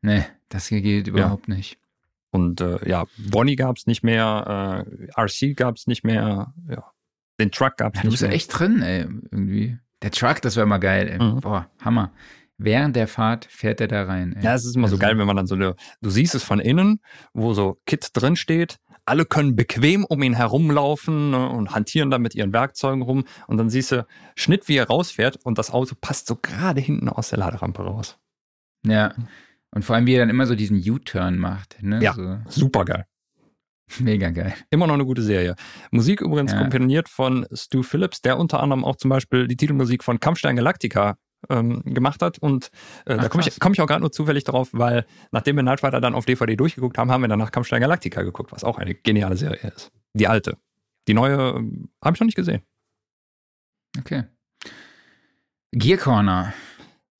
Nee, 0.05 0.25
das 0.49 0.67
hier 0.67 0.83
geht 0.83 1.09
überhaupt 1.09 1.49
ja. 1.49 1.55
nicht. 1.55 1.79
Und 2.31 2.61
äh, 2.61 2.89
ja, 2.89 3.05
Bonnie 3.17 3.57
gab 3.57 3.77
es 3.77 3.87
nicht 3.87 4.03
mehr, 4.03 4.85
äh, 5.17 5.21
RC 5.21 5.57
gab 5.57 5.77
es 5.77 5.87
nicht 5.87 6.05
mehr, 6.05 6.53
ja. 6.69 6.91
Den 7.41 7.51
Truck 7.51 7.77
gab 7.77 7.95
es 7.95 8.03
ja, 8.03 8.05
nicht 8.05 8.05
mehr. 8.05 8.05
Du 8.05 8.11
bist 8.11 8.23
ja 8.23 8.29
echt 8.29 8.59
drin, 8.59 8.83
ey, 8.83 9.01
irgendwie. 9.31 9.79
Der 10.03 10.11
Truck, 10.11 10.43
das 10.43 10.57
wäre 10.57 10.67
mal 10.67 10.79
geil, 10.79 11.09
ey. 11.09 11.19
Mhm. 11.19 11.41
Boah, 11.41 11.71
Hammer 11.81 12.13
während 12.59 12.97
der 12.97 13.09
Fahrt 13.09 13.47
fährt 13.47 13.81
er 13.81 13.89
da 13.89 14.05
rein. 14.05 14.35
Ey. 14.37 14.45
Ja, 14.45 14.55
es 14.55 14.65
ist 14.65 14.77
immer 14.77 14.85
also, 14.85 14.97
so 14.97 15.01
geil, 15.01 15.19
wenn 15.19 15.27
man 15.27 15.37
dann 15.37 15.47
so 15.47 15.55
eine, 15.55 15.75
du 16.01 16.11
siehst 16.11 16.35
es 16.35 16.43
von 16.43 16.61
innen, 16.61 17.01
wo 17.33 17.53
so 17.55 17.81
Kit 17.87 18.11
drin 18.13 18.37
steht. 18.37 18.79
Alle 19.07 19.27
können 19.27 19.55
bequem 19.55 20.05
um 20.05 20.23
ihn 20.23 20.35
herumlaufen 20.35 21.31
ne, 21.31 21.49
und 21.51 21.75
hantieren 21.75 22.11
da 22.11 22.19
mit 22.19 22.35
ihren 22.35 22.53
Werkzeugen 22.55 23.03
rum. 23.03 23.25
Und 23.47 23.59
dann 23.59 23.69
siehst 23.69 23.93
du 23.93 24.07
Schnitt, 24.35 24.67
wie 24.69 24.77
er 24.77 24.87
rausfährt 24.87 25.37
und 25.45 25.59
das 25.59 25.71
Auto 25.71 25.95
passt 26.01 26.27
so 26.27 26.37
gerade 26.37 26.81
hinten 26.81 27.09
aus 27.11 27.29
der 27.29 27.39
Laderampe 27.39 27.83
raus. 27.83 28.19
Ja. 28.87 29.15
Und 29.75 29.85
vor 29.85 29.97
allem, 29.97 30.07
wie 30.07 30.15
er 30.15 30.21
dann 30.21 30.31
immer 30.31 30.47
so 30.47 30.55
diesen 30.55 30.79
U-Turn 30.79 31.37
macht. 31.37 31.83
Ne? 31.83 32.01
Ja, 32.01 32.15
so. 32.15 32.39
super 32.49 32.85
geil. 32.85 33.07
Mega 33.99 34.31
geil. 34.31 34.55
Immer 34.71 34.87
noch 34.87 34.95
eine 34.95 35.05
gute 35.05 35.23
Serie. 35.23 35.57
Musik 35.91 36.21
übrigens 36.21 36.53
ja. 36.53 36.59
komponiert 36.59 37.09
von 37.09 37.47
Stu 37.53 37.83
Phillips, 37.83 38.23
der 38.23 38.39
unter 38.39 38.63
anderem 38.63 38.85
auch 38.85 38.97
zum 38.97 39.11
Beispiel 39.11 39.47
die 39.47 39.57
Titelmusik 39.57 40.05
von 40.05 40.21
Kampfstein 40.21 40.57
Galactica 40.57 41.17
ähm, 41.51 41.83
gemacht 41.85 42.23
hat. 42.23 42.39
Und 42.39 42.71
äh, 43.05 43.15
Ach, 43.15 43.23
da 43.23 43.29
komme 43.29 43.45
ich, 43.47 43.59
komm 43.61 43.73
ich 43.73 43.81
auch 43.81 43.87
gerade 43.87 44.01
nur 44.01 44.13
zufällig 44.13 44.45
drauf, 44.45 44.71
weil 44.73 45.05
nachdem 45.33 45.57
wir 45.57 45.63
Night 45.63 45.83
Rider 45.83 46.01
dann 46.01 46.15
auf 46.15 46.25
DVD 46.25 46.57
durchgeguckt 46.57 46.97
haben, 46.97 47.11
haben 47.11 47.23
wir 47.23 47.29
danach 47.29 47.51
Kampfstein 47.51 47.81
Galactica 47.81 48.23
geguckt, 48.23 48.53
was 48.53 48.65
auch 48.65 48.79
eine 48.79 48.95
geniale 48.95 49.37
Serie 49.37 49.73
ist. 49.75 49.91
Die 50.15 50.29
alte. 50.29 50.57
Die 51.09 51.15
neue 51.15 51.57
ähm, 51.57 51.91
habe 52.03 52.15
ich 52.15 52.21
noch 52.21 52.27
nicht 52.27 52.37
gesehen. 52.37 52.63
Okay. 53.99 54.25
Gear 55.73 55.99
Corner. 55.99 56.55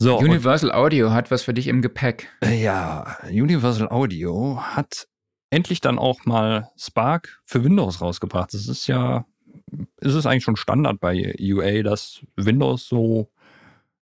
So, 0.05 0.19
Universal 0.19 0.71
Audio 0.71 1.13
hat 1.13 1.31
was 1.31 1.45
für 1.45 1.55
dich 1.55 1.67
im 1.67 1.81
Gepäck. 1.81 2.29
Ja, 2.45 3.17
Universal 3.31 3.89
Audio 3.89 4.61
hat 4.61 5.09
endlich 5.49 5.81
dann 5.81 5.99
auch 5.99 6.27
mal 6.27 6.69
Spark 6.77 7.41
für 7.47 7.65
Windows 7.65 8.03
rausgebracht. 8.03 8.53
Das 8.53 8.69
ist 8.69 8.87
ja, 8.87 9.25
ist 10.03 10.13
es 10.13 10.27
eigentlich 10.27 10.45
schon 10.45 10.57
Standard 10.57 11.01
bei 11.01 11.35
UA, 11.41 11.83
dass 11.83 12.21
Windows 12.37 12.87
so 12.87 13.31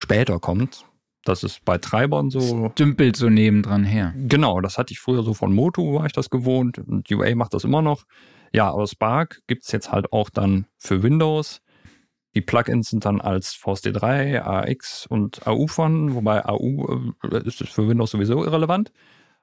später 0.02 0.40
kommt. 0.40 0.86
Das 1.24 1.44
ist 1.44 1.64
bei 1.66 1.78
Treibern 1.78 2.32
so. 2.32 2.70
Dümpelt 2.70 3.16
so 3.16 3.30
nebendran 3.30 3.84
her. 3.84 4.16
Genau, 4.18 4.60
das 4.60 4.80
hatte 4.80 4.94
ich 4.94 5.00
früher 5.00 5.22
so 5.22 5.36
von 5.36 5.54
Moto, 5.54 5.94
war 5.94 6.08
ich 6.08 6.14
das 6.14 6.32
gewohnt. 6.32 6.80
Und 6.80 7.12
UA 7.12 7.36
macht 7.36 7.54
das 7.54 7.64
immer 7.64 7.84
noch. 7.84 8.06
Ja, 8.54 8.72
aber 8.72 8.88
Spark 8.88 9.42
gibt 9.46 9.66
es 9.66 9.72
jetzt 9.72 9.92
halt 9.92 10.12
auch 10.12 10.32
dann 10.32 10.66
für 10.80 11.04
Windows. 11.04 11.62
Die 12.34 12.42
Plugins 12.42 12.90
sind 12.90 13.06
dann 13.06 13.20
als 13.20 13.56
VST3, 13.56 14.42
AX 14.42 15.06
und 15.06 15.46
AU 15.46 15.68
von, 15.68 16.16
wobei 16.16 16.46
AU 16.46 17.12
äh, 17.24 17.46
ist 17.46 17.64
für 17.68 17.88
Windows 17.88 18.12
sowieso 18.12 18.44
irrelevant. 18.44 18.92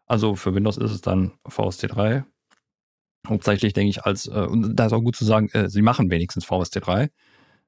Also 0.07 0.37
für 0.37 0.55
Windows 0.55 0.79
ist 0.79 0.91
es 0.91 1.01
dann 1.03 1.33
VST3. 1.47 2.25
Hauptsächlich 3.27 3.75
denke 3.75 3.91
ich 3.91 4.05
als, 4.05 4.27
äh, 4.27 4.47
und 4.49 4.75
da 4.75 4.87
ist 4.87 4.93
auch 4.93 5.03
gut 5.03 5.17
zu 5.17 5.27
sagen, 5.27 5.51
äh, 5.51 5.69
sie 5.69 5.83
machen 5.83 6.11
wenigstens 6.11 6.47
VST3. 6.47 7.11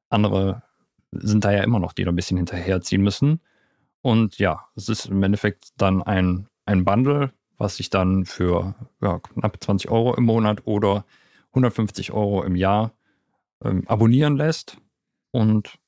Andere 0.08 0.62
sind 1.12 1.44
da 1.44 1.52
ja 1.52 1.62
immer 1.62 1.80
noch, 1.80 1.92
die 1.92 2.04
da 2.04 2.12
ein 2.12 2.16
bisschen 2.16 2.38
hinterherziehen 2.38 3.02
müssen. 3.02 3.40
Und 4.00 4.38
ja, 4.38 4.68
es 4.74 4.88
ist 4.88 5.06
im 5.06 5.22
Endeffekt 5.22 5.68
dann 5.76 6.02
ein, 6.02 6.48
ein 6.64 6.86
Bundle, 6.86 7.32
was 7.58 7.76
sich 7.76 7.90
dann 7.90 8.24
für 8.24 8.74
ja, 9.02 9.18
knapp 9.18 9.62
20 9.62 9.90
Euro 9.90 10.14
im 10.14 10.24
Monat 10.24 10.66
oder 10.66 11.04
150 11.50 12.12
Euro 12.12 12.42
im 12.42 12.56
Jahr 12.56 12.94
ähm, 13.62 13.82
abonnieren 13.86 14.36
lässt. 14.36 14.78
Und 15.30 15.78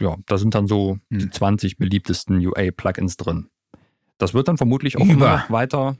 ja, 0.00 0.16
da 0.26 0.38
sind 0.38 0.54
dann 0.54 0.66
so 0.66 0.98
hm. 1.10 1.18
die 1.18 1.30
20 1.30 1.76
beliebtesten 1.76 2.44
UA-Plugins 2.44 3.16
drin. 3.16 3.48
Das 4.18 4.34
wird 4.34 4.48
dann 4.48 4.56
vermutlich 4.56 4.96
auch 4.96 5.04
Über. 5.04 5.12
immer 5.12 5.44
weiter 5.48 5.96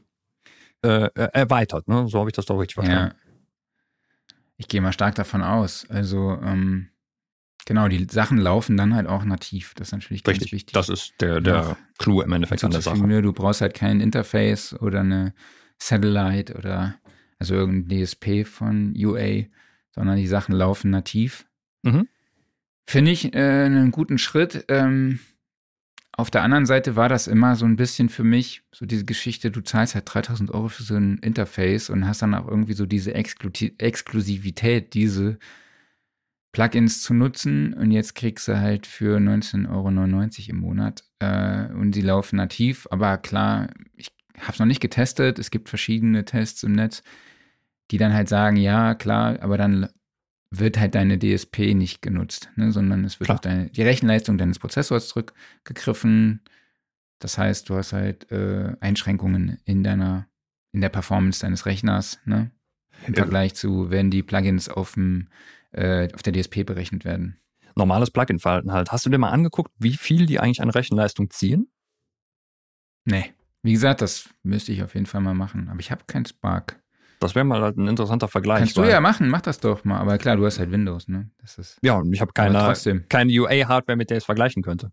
äh, 0.83 1.07
äh, 1.07 1.29
erweitert. 1.33 1.89
Ne? 1.89 2.07
So 2.09 2.19
habe 2.19 2.31
ich 2.31 2.35
das 2.35 2.47
doch 2.47 2.59
richtig 2.59 2.75
verstanden. 2.75 3.15
Ja. 3.15 4.35
Ich 4.57 4.69
gehe 4.69 4.81
mal 4.81 4.93
stark 4.93 5.17
davon 5.17 5.43
aus. 5.43 5.87
Also 5.89 6.39
ähm, 6.43 6.93
Genau, 7.65 7.87
die 7.87 8.07
Sachen 8.11 8.39
laufen 8.39 8.77
dann 8.77 8.95
halt 8.95 9.07
auch 9.07 9.25
nativ. 9.25 9.75
Das 9.75 9.89
ist 9.89 9.93
natürlich 9.93 10.27
Richtig, 10.27 10.51
ganz 10.51 10.53
wichtig. 10.53 10.73
Das 10.73 10.89
ist 10.89 11.15
der, 11.21 11.41
der 11.41 11.55
ja. 11.55 11.77
Clou 11.99 12.21
im 12.21 12.33
Endeffekt 12.33 12.65
an 12.65 12.73
der 12.73 12.81
Sache. 12.81 12.97
Viele, 12.97 13.23
du 13.23 13.33
brauchst 13.33 13.61
halt 13.61 13.75
kein 13.75 14.01
Interface 14.01 14.75
oder 14.81 15.01
eine 15.01 15.33
Satellite 15.79 16.55
oder 16.55 16.97
also 17.39 17.55
irgendein 17.55 18.05
DSP 18.05 18.45
von 18.45 18.95
UA, 18.97 19.45
sondern 19.93 20.17
die 20.17 20.27
Sachen 20.27 20.55
laufen 20.55 20.91
nativ. 20.91 21.47
Mhm. 21.83 22.09
Finde 22.87 23.11
ich 23.11 23.35
äh, 23.35 23.65
einen 23.65 23.91
guten 23.91 24.19
Schritt. 24.19 24.65
Ähm, 24.69 25.21
auf 26.15 26.31
der 26.31 26.43
anderen 26.43 26.67
Seite 26.67 26.95
war 26.95 27.09
das 27.09 27.27
immer 27.27 27.57
so 27.57 27.65
ein 27.65 27.77
bisschen 27.77 28.11
für 28.11 28.25
mich 28.25 28.63
so 28.71 28.85
diese 28.85 29.07
Geschichte, 29.07 29.51
du 29.51 29.63
zahlst 29.63 29.95
halt 29.95 30.05
3000 30.13 30.51
Euro 30.51 30.69
für 30.69 30.83
so 30.83 30.95
ein 30.95 31.19
Interface 31.19 31.89
und 31.89 32.07
hast 32.07 32.21
dann 32.21 32.35
auch 32.35 32.47
irgendwie 32.47 32.75
so 32.75 32.85
diese 32.85 33.15
Exklu 33.15 33.51
Exklusivität, 33.79 34.93
diese 34.93 35.39
Plugins 36.53 37.03
zu 37.03 37.15
nutzen. 37.15 37.73
Und 37.73 37.93
jetzt 37.93 38.15
kriegst 38.15 38.47
du 38.47 38.61
halt 38.61 38.87
für 38.87 39.19
19,99 39.19 39.71
Euro 39.71 40.51
im 40.51 40.57
Monat 40.57 41.03
äh, 41.19 41.73
und 41.73 41.95
sie 41.95 42.03
laufen 42.03 42.37
nativ, 42.37 42.87
aber 42.91 43.17
klar, 43.17 43.69
ich 43.97 44.11
habe 44.39 44.53
es 44.53 44.59
noch 44.59 44.67
nicht 44.67 44.81
getestet, 44.81 45.39
es 45.39 45.51
gibt 45.51 45.69
verschiedene 45.69 46.25
Tests 46.25 46.63
im 46.63 46.73
Netz, 46.73 47.03
die 47.91 47.99
dann 47.99 48.13
halt 48.13 48.29
sagen, 48.29 48.57
ja, 48.57 48.95
klar, 48.95 49.39
aber 49.41 49.57
dann 49.57 49.89
wird 50.55 50.79
halt 50.79 50.95
deine 50.95 51.19
DSP 51.19 51.75
nicht 51.75 52.03
genutzt, 52.03 52.51
ne, 52.57 52.73
sondern 52.73 53.05
es 53.05 53.19
wird 53.19 53.27
klar. 53.27 53.37
auf 53.37 53.41
deine, 53.41 53.71
die 53.71 53.83
Rechenleistung 53.83 54.37
deines 54.37 54.59
Prozessors 54.59 55.09
zurückgegriffen. 55.09 56.43
Das 57.19 57.39
heißt, 57.39 57.69
du 57.69 57.77
hast 57.77 57.93
halt 57.93 58.31
äh, 58.31 58.77
Einschränkungen 58.81 59.59
in 59.65 59.83
deiner, 59.83 60.29
in 60.73 60.83
der 60.83 60.91
Performance 60.91 61.41
deines 61.41 61.67
Rechners, 61.67 62.21
ne? 62.27 62.51
Im 63.07 63.15
ja. 63.15 63.23
Vergleich 63.23 63.55
zu, 63.55 63.91
wenn 63.91 64.11
die 64.11 64.23
Plugins 64.23 64.69
auf 64.69 64.93
dem 64.93 65.29
äh, 65.73 66.13
auf 66.13 66.23
der 66.23 66.35
DSP 66.35 66.65
berechnet 66.65 67.05
werden. 67.05 67.39
Normales 67.75 68.11
Plugin-Verhalten 68.11 68.73
halt. 68.73 68.93
Hast 68.93 69.07
du 69.07 69.11
dir 69.11 69.19
mal 69.19 69.31
angeguckt, 69.31 69.73
wie 69.79 69.97
viel 69.97 70.27
die 70.27 70.39
eigentlich 70.39 70.61
an 70.61 70.71
Rechenleistung 70.71 71.31
ziehen? 71.31 71.71
Nee. 73.07 73.33
Wie 73.63 73.73
gesagt, 73.73 74.03
das 74.03 74.29
müsste 74.43 74.73
ich 74.73 74.83
auf 74.83 74.95
jeden 74.95 75.07
Fall 75.07 75.23
mal 75.23 75.35
machen. 75.35 75.69
Aber 75.71 75.81
ich 75.81 75.91
habe 75.91 76.05
keinen 76.07 76.27
Spark. 76.27 76.82
Das 77.23 77.35
wäre 77.35 77.45
mal 77.45 77.63
halt 77.63 77.77
ein 77.77 77.89
interessanter 77.89 78.29
Vergleich. 78.29 78.59
Kannst 78.59 78.77
du 78.77 78.85
ja 78.85 79.01
machen, 79.01 79.29
mach 79.29 79.41
das 79.41 79.61
doch 79.61 79.85
mal. 79.85 79.99
Aber 79.99 80.19
klar, 80.19 80.37
du 80.37 80.45
hast 80.45 80.59
halt 80.59 80.71
Windows, 80.71 81.09
ne? 81.09 81.31
Das 81.39 81.59
ist 81.59 81.79
ja, 81.83 81.97
und 81.97 82.13
ich 82.13 82.21
habe 82.21 82.33
keine, 82.33 82.75
keine 83.09 83.33
UA-Hardware, 83.33 83.97
mit 83.97 84.11
der 84.11 84.19
ich 84.19 84.23
es 84.23 84.27
vergleichen 84.27 84.63
könnte. 84.63 84.93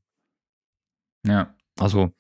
Ja. 1.25 1.53
Also, 1.79 2.11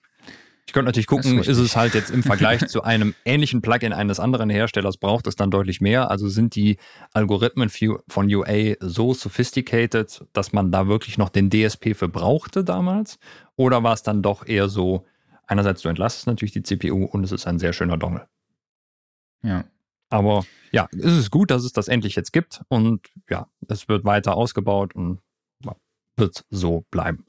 ich 0.69 0.73
könnte 0.73 0.85
natürlich 0.85 1.07
gucken, 1.07 1.39
ist, 1.39 1.47
ist, 1.47 1.57
es 1.57 1.75
halt 1.75 1.95
jetzt 1.95 2.11
im 2.11 2.21
Vergleich 2.21 2.59
zu 2.67 2.83
einem 2.83 3.15
ähnlichen 3.25 3.63
Plugin 3.63 3.91
eines 3.91 4.19
anderen 4.19 4.51
Herstellers, 4.51 4.97
braucht 4.97 5.25
es 5.25 5.35
dann 5.35 5.49
deutlich 5.49 5.81
mehr. 5.81 6.11
Also 6.11 6.29
sind 6.29 6.53
die 6.53 6.77
Algorithmen 7.11 7.71
von 8.07 8.31
UA 8.31 8.75
so 8.79 9.15
sophisticated, 9.15 10.25
dass 10.31 10.53
man 10.53 10.71
da 10.71 10.87
wirklich 10.87 11.17
noch 11.17 11.29
den 11.29 11.49
DSP 11.49 11.95
für 11.95 12.07
brauchte 12.07 12.63
damals? 12.63 13.17
Oder 13.55 13.81
war 13.81 13.93
es 13.93 14.03
dann 14.03 14.21
doch 14.21 14.45
eher 14.45 14.69
so, 14.69 15.07
einerseits 15.47 15.81
du 15.81 15.89
entlastest 15.89 16.27
natürlich 16.27 16.51
die 16.51 16.61
CPU 16.61 17.03
und 17.05 17.23
es 17.23 17.31
ist 17.31 17.47
ein 17.47 17.57
sehr 17.57 17.73
schöner 17.73 17.97
Dongle. 17.97 18.27
Ja. 19.41 19.63
Aber 20.09 20.45
ja, 20.71 20.87
es 20.91 21.17
ist 21.17 21.31
gut, 21.31 21.51
dass 21.51 21.63
es 21.63 21.73
das 21.73 21.87
endlich 21.87 22.15
jetzt 22.15 22.33
gibt 22.33 22.61
und 22.67 23.07
ja, 23.29 23.47
es 23.67 23.87
wird 23.87 24.05
weiter 24.05 24.35
ausgebaut 24.35 24.95
und 24.95 25.19
wird 26.19 26.45
so 26.49 26.85
bleiben. 26.91 27.25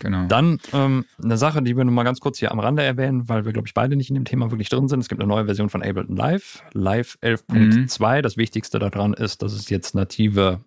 Genau. 0.00 0.26
Dann 0.26 0.60
ähm, 0.72 1.06
eine 1.22 1.36
Sache, 1.36 1.62
die 1.62 1.76
wir 1.76 1.84
nur 1.84 1.94
mal 1.94 2.04
ganz 2.04 2.20
kurz 2.20 2.38
hier 2.38 2.52
am 2.52 2.60
Rande 2.60 2.84
erwähnen, 2.84 3.28
weil 3.28 3.44
wir, 3.44 3.52
glaube 3.52 3.66
ich, 3.66 3.74
beide 3.74 3.96
nicht 3.96 4.10
in 4.10 4.14
dem 4.14 4.24
Thema 4.24 4.50
wirklich 4.50 4.68
drin 4.68 4.86
sind. 4.86 5.00
Es 5.00 5.08
gibt 5.08 5.20
eine 5.20 5.28
neue 5.28 5.46
Version 5.46 5.70
von 5.70 5.82
Ableton 5.82 6.16
Live, 6.16 6.62
Live 6.72 7.18
11.2. 7.20 8.18
Mhm. 8.18 8.22
Das 8.22 8.36
Wichtigste 8.36 8.78
daran 8.78 9.12
ist, 9.12 9.42
dass 9.42 9.52
es 9.52 9.70
jetzt 9.70 9.94
native 9.96 10.60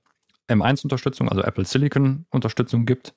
M1-Unterstützung, 0.50 1.30
also 1.30 1.44
Apple 1.44 1.64
Silicon-Unterstützung 1.64 2.86
gibt, 2.86 3.14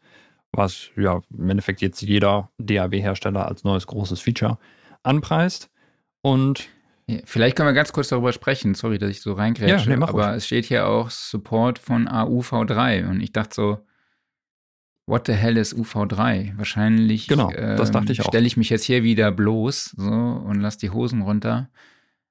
was 0.53 0.91
ja 0.97 1.21
im 1.37 1.51
Endeffekt 1.51 1.81
jetzt 1.81 2.01
jeder 2.01 2.51
DAW-Hersteller 2.59 3.49
als 3.49 3.65
neues 3.65 3.89
großes 3.89 4.21
Feature 4.21 4.59
anpreist. 5.03 5.69
Und 6.23 6.69
vielleicht 7.25 7.57
können 7.57 7.69
wir 7.69 7.75
ganz 7.75 7.93
kurz 7.93 8.09
darüber 8.09 8.33
sprechen. 8.33 8.75
Sorry, 8.75 8.99
dass 8.99 9.11
ich 9.11 9.21
so 9.21 9.33
reingrätsche. 9.35 9.91
Ja, 9.91 9.97
nee, 9.97 10.03
aber 10.03 10.27
ruhig. 10.29 10.37
es 10.37 10.47
steht 10.47 10.67
hier 10.67 10.87
auch 10.87 11.11
Support 11.11 11.79
von 11.79 12.09
AUV3 12.09 13.09
und 13.09 13.21
ich 13.21 13.33
dachte 13.33 13.55
so, 13.55 13.87
What 15.07 15.27
the 15.27 15.35
hell 15.35 15.59
ist 15.59 15.75
UV3? 15.75 16.57
Wahrscheinlich 16.57 17.29
genau, 17.29 17.51
das 17.51 17.91
dachte 17.91 18.13
ich 18.13 18.21
ähm, 18.21 18.25
stelle 18.27 18.47
ich 18.47 18.57
mich 18.57 18.71
jetzt 18.71 18.85
hier 18.85 19.03
wieder 19.03 19.31
bloß 19.33 19.95
so 19.97 20.11
und 20.11 20.61
lass 20.61 20.79
die 20.79 20.91
Hosen 20.91 21.21
runter. 21.21 21.69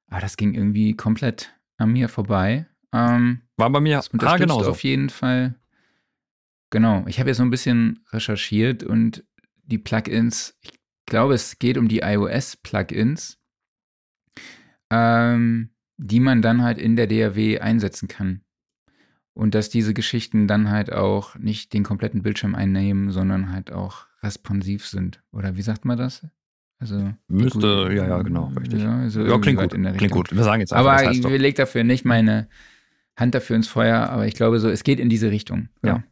Aber 0.08 0.22
das 0.22 0.38
ging 0.38 0.56
irgendwie 0.56 0.96
komplett 0.96 1.54
an 1.78 1.92
mir 1.92 2.10
vorbei. 2.10 2.66
Ähm, 2.92 3.42
War 3.58 3.70
bei 3.70 3.80
mir 3.80 3.98
das 3.98 4.08
unterstützt 4.08 4.52
auf 4.52 4.84
jeden 4.84 5.10
Fall 5.10 5.56
genau. 6.72 7.06
Ich 7.08 7.20
habe 7.20 7.30
jetzt 7.30 7.38
so 7.38 7.44
ein 7.44 7.52
bisschen 7.52 8.04
recherchiert 8.12 8.84
und 8.84 9.24
die 9.64 9.78
Plugins, 9.78 10.58
ich 10.62 10.72
glaube, 11.06 11.36
es 11.36 11.60
geht 11.60 11.78
um 11.78 11.88
die 11.88 12.00
iOS-Plugins, 12.00 13.38
ähm, 14.94 15.70
die 15.98 16.20
man 16.20 16.42
dann 16.42 16.62
halt 16.62 16.78
in 16.78 16.96
der 16.96 17.08
DAW 17.08 17.60
einsetzen 17.60 18.08
kann. 18.08 18.42
Und 19.34 19.56
dass 19.56 19.70
diese 19.70 19.96
Geschichten 19.96 20.48
dann 20.48 20.70
halt 20.70 20.94
auch 20.94 21.36
nicht 21.36 21.74
den 21.74 21.84
kompletten 21.84 22.22
Bildschirm 22.22 22.54
einnehmen, 22.54 23.10
sondern 23.10 23.52
halt 23.52 23.72
auch 23.72 24.06
responsiv 24.22 24.86
sind. 24.86 25.24
Oder 25.32 25.58
wie 25.58 25.64
sagt 25.64 25.86
man 25.86 25.98
das? 25.98 26.28
Also 26.80 27.14
Müsste, 27.28 27.90
ja, 27.92 28.08
ja, 28.08 28.22
genau, 28.22 28.52
richtig. 28.60 28.84
Ja, 28.84 29.00
also 29.00 29.26
ja 29.26 29.40
klingt 29.40 29.60
gut. 29.60 29.72
klingt 29.72 30.12
gut. 30.12 30.36
Wir 30.36 30.44
sagen 30.44 30.60
jetzt 30.60 30.72
einfach, 30.72 30.92
Aber 30.92 30.98
das 30.98 31.08
heißt 31.08 31.26
ich 31.26 31.42
lege 31.42 31.58
dafür 31.58 31.84
nicht 31.84 32.06
meine 32.06 32.48
Hand 33.16 33.34
dafür 33.34 33.56
ins 33.56 33.68
Feuer, 33.68 34.10
aber 34.10 34.28
ich 34.28 34.36
glaube 34.36 34.60
so, 34.60 34.70
es 34.70 34.84
geht 34.84 35.00
in 35.00 35.10
diese 35.10 35.32
Richtung. 35.32 35.70
Ja. 35.84 35.90
ja. 35.90 36.04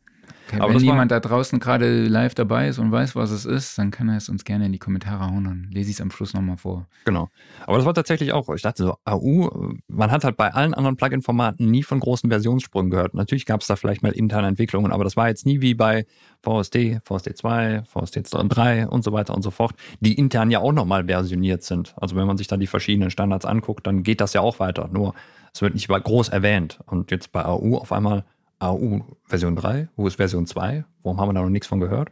Okay, 0.52 0.60
Aber 0.62 0.74
wenn 0.74 0.82
jemand 0.82 1.12
da 1.12 1.22
draußen 1.22 1.60
gerade 1.60 2.06
live 2.08 2.36
dabei 2.36 2.68
ist 2.68 2.78
und 2.78 2.92
weiß, 2.92 3.16
was 3.16 3.32
es 3.32 3.46
ist, 3.46 3.78
dann 3.78 3.90
kann 3.90 4.10
er 4.10 4.18
es 4.18 4.28
uns 4.28 4.44
gerne 4.44 4.66
in 4.66 4.74
die 4.74 4.80
Kommentare 4.80 5.26
hauen, 5.26 5.46
dann 5.46 5.68
lese 5.72 5.90
ich 5.90 5.96
es 5.96 6.02
am 6.02 6.12
Schluss 6.12 6.34
nochmal 6.34 6.58
vor. 6.58 6.88
Genau. 7.06 7.30
Aber 7.66 7.78
das 7.78 7.86
war 7.86 7.94
tatsächlich 7.94 8.34
auch, 8.34 8.50
ich 8.54 8.62
dachte 8.62 8.84
so, 8.84 8.98
AU, 9.06 9.76
man 9.88 10.12
hat 10.12 10.26
halt 10.26 10.36
bei 10.36 10.54
allen 10.54 10.74
anderen 10.74 10.98
Plugin-Formaten 10.98 11.72
nie 11.72 11.84
von 11.84 12.02
großen 12.02 12.30
Versionssprüngen 12.30 12.92
gehört. 12.92 13.14
Natürlich 13.14 13.46
gab 13.46 13.62
es 13.62 13.68
da 13.68 13.78
vielleicht 13.78 14.04
mal 14.04 14.12
interne 14.12 14.48
Entwicklungen, 14.48 14.92
aber 14.92 15.06
das 15.06 15.16
war 15.16 15.30
jetzt 15.30 15.46
nie 15.46 15.62
wie 15.62 15.74
bei 15.74 16.06
VSD, 16.44 17.00
VSD 17.06 17.34
2, 17.34 17.84
VSD 17.86 18.24
3 18.24 18.88
und 18.90 19.06
so 19.06 19.14
weiter 19.14 19.34
und 19.34 19.44
so 19.44 19.52
fort, 19.52 19.74
die 20.02 20.16
intern 20.16 20.52
ja 20.52 20.60
auch 20.60 20.74
nochmal 20.74 21.06
versioniert 21.06 21.64
sind. 21.64 21.94
Also 21.96 22.18
wenn 22.18 22.28
man 22.28 22.36
sich 22.36 22.48
da 22.48 22.58
die 22.58 22.68
verschiedenen 22.68 23.10
Standards 23.10 23.46
anguckt, 23.46 23.88
dann 23.88 24.04
geht 24.04 24.20
das 24.20 24.34
ja 24.34 24.42
auch 24.42 24.60
weiter. 24.60 24.90
Nur 24.92 25.14
es 25.54 25.62
wird 25.62 25.76
nicht 25.76 25.88
groß 25.88 26.28
erwähnt. 26.30 26.80
Und 26.88 27.10
jetzt 27.10 27.32
bei 27.32 27.46
AU 27.46 27.78
auf 27.78 27.94
einmal 27.94 28.26
AU 28.62 29.18
Version 29.26 29.56
3? 29.56 29.90
Wo 29.96 30.08
ist 30.08 30.16
Version 30.16 30.46
2? 30.46 30.86
Warum 31.04 31.20
haben 31.20 31.30
wir 31.30 31.34
da 31.34 31.42
noch 31.42 31.50
nichts 31.50 31.68
von 31.68 31.80
gehört? 31.80 32.12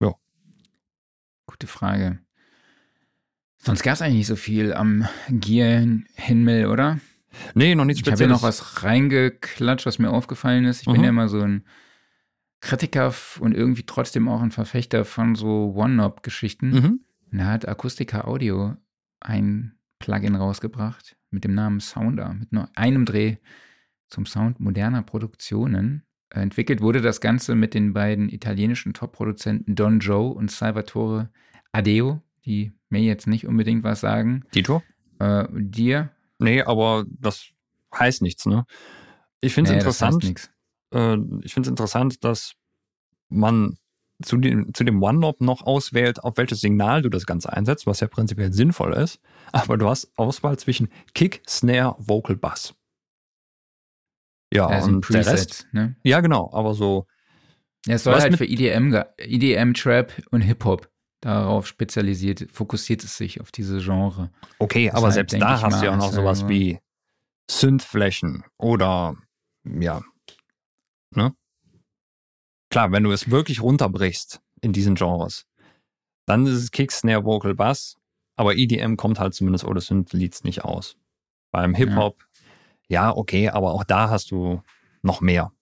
Ja. 0.00 0.14
Gute 1.46 1.66
Frage. 1.66 2.20
Sonst 3.58 3.82
gab 3.82 3.94
es 3.94 4.02
eigentlich 4.02 4.18
nicht 4.18 4.26
so 4.28 4.36
viel 4.36 4.72
am 4.72 5.08
Gear-Himmel, 5.28 6.66
oder? 6.66 7.00
Nee, 7.54 7.74
noch 7.74 7.84
nichts 7.84 8.00
Spezielles. 8.00 8.20
Ich 8.20 8.24
habe 8.24 8.32
ja 8.32 8.36
noch 8.36 8.42
was 8.42 8.84
reingeklatscht, 8.84 9.86
was 9.86 9.98
mir 9.98 10.10
aufgefallen 10.10 10.66
ist. 10.66 10.82
Ich 10.82 10.86
mhm. 10.86 10.92
bin 10.92 11.02
ja 11.02 11.08
immer 11.08 11.28
so 11.28 11.40
ein 11.40 11.64
Kritiker 12.60 13.12
und 13.40 13.52
irgendwie 13.52 13.84
trotzdem 13.84 14.28
auch 14.28 14.40
ein 14.40 14.52
Verfechter 14.52 15.04
von 15.04 15.34
so 15.34 15.74
One-Knob-Geschichten. 15.74 16.70
Mhm. 16.70 17.00
Und 17.32 17.38
da 17.38 17.46
hat 17.46 17.66
Akustika 17.66 18.22
Audio 18.22 18.76
ein 19.18 19.74
Plugin 19.98 20.36
rausgebracht 20.36 21.16
mit 21.30 21.42
dem 21.42 21.54
Namen 21.54 21.80
Sounder, 21.80 22.34
mit 22.34 22.52
nur 22.52 22.68
einem 22.76 23.04
Dreh 23.04 23.38
zum 24.08 24.26
Sound 24.26 24.60
moderner 24.60 25.02
Produktionen. 25.02 26.02
Entwickelt 26.30 26.80
wurde 26.80 27.00
das 27.00 27.20
Ganze 27.20 27.54
mit 27.54 27.74
den 27.74 27.92
beiden 27.92 28.28
italienischen 28.28 28.94
Top-Produzenten 28.94 29.74
Don 29.74 30.00
Joe 30.00 30.34
und 30.34 30.50
Salvatore 30.50 31.30
Adeo, 31.72 32.22
die 32.44 32.72
mir 32.88 33.00
jetzt 33.02 33.26
nicht 33.26 33.46
unbedingt 33.46 33.84
was 33.84 34.00
sagen. 34.00 34.44
Tito? 34.50 34.82
Äh, 35.18 35.44
dir? 35.52 36.10
Nee, 36.38 36.62
aber 36.62 37.04
das 37.08 37.48
heißt 37.94 38.22
nichts, 38.22 38.46
ne? 38.46 38.66
Ich 39.40 39.54
finde 39.54 39.70
es 39.70 39.72
nee, 39.72 39.78
interessant. 39.78 40.50
Äh, 40.92 41.16
ich 41.42 41.54
finde 41.54 41.68
es 41.68 41.70
interessant, 41.70 42.24
dass 42.24 42.54
man 43.28 43.78
zu 44.22 44.36
dem, 44.38 44.72
zu 44.72 44.84
dem 44.84 45.02
OneNob 45.02 45.40
noch 45.40 45.62
auswählt, 45.62 46.24
auf 46.24 46.36
welches 46.36 46.60
Signal 46.60 47.02
du 47.02 47.08
das 47.08 47.26
Ganze 47.26 47.52
einsetzt, 47.52 47.86
was 47.86 48.00
ja 48.00 48.08
prinzipiell 48.08 48.52
sinnvoll 48.52 48.94
ist. 48.94 49.20
Aber 49.52 49.76
du 49.76 49.88
hast 49.88 50.10
Auswahl 50.16 50.58
zwischen 50.58 50.88
Kick, 51.14 51.42
Snare, 51.46 51.96
Vocal, 51.98 52.36
Bass. 52.36 52.74
Ja, 54.52 54.66
also 54.66 54.88
und 54.88 55.00
Preset, 55.00 55.24
der 55.24 55.32
Rest. 55.32 55.66
Ne? 55.72 55.96
Ja, 56.02 56.20
genau, 56.20 56.50
aber 56.52 56.74
so. 56.74 57.06
Ja, 57.86 57.94
es 57.94 58.04
soll 58.04 58.18
halt 58.18 58.36
für 58.36 58.44
EDM, 58.44 58.94
EDM, 59.18 59.72
Trap 59.74 60.12
und 60.30 60.40
Hip-Hop 60.40 60.90
darauf 61.20 61.66
spezialisiert, 61.66 62.46
fokussiert 62.52 63.02
es 63.04 63.16
sich 63.16 63.40
auf 63.40 63.50
diese 63.50 63.78
Genre. 63.78 64.30
Okay, 64.58 64.90
aber 64.90 65.10
selbst 65.10 65.40
da 65.40 65.60
hast 65.62 65.80
du 65.80 65.86
ja 65.86 65.92
auch 65.92 65.96
noch 65.96 66.12
sowas 66.12 66.48
wie 66.48 66.80
Synthflächen 67.50 68.44
oder 68.58 69.16
ja, 69.64 70.02
ne? 71.14 71.34
Klar, 72.70 72.92
wenn 72.92 73.04
du 73.04 73.12
es 73.12 73.30
wirklich 73.30 73.62
runterbrichst 73.62 74.40
in 74.60 74.72
diesen 74.72 74.96
Genres, 74.96 75.46
dann 76.26 76.46
ist 76.46 76.54
es 76.54 76.70
Kick, 76.72 76.90
Snare, 76.92 77.24
Vocal, 77.24 77.54
Bass, 77.54 77.96
aber 78.36 78.56
EDM 78.56 78.96
kommt 78.96 79.18
halt 79.18 79.34
zumindest 79.34 79.64
oder 79.64 79.80
Synth-Leads 79.80 80.44
nicht 80.44 80.64
aus. 80.64 80.96
Beim 81.52 81.74
Hip-Hop 81.74 82.20
ja, 82.20 82.35
okay, 83.16 83.48
aber 83.48 83.72
auch 83.72 83.84
da 83.84 84.10
hast 84.10 84.30
du 84.30 84.62
noch 85.02 85.20
mehr. 85.20 85.52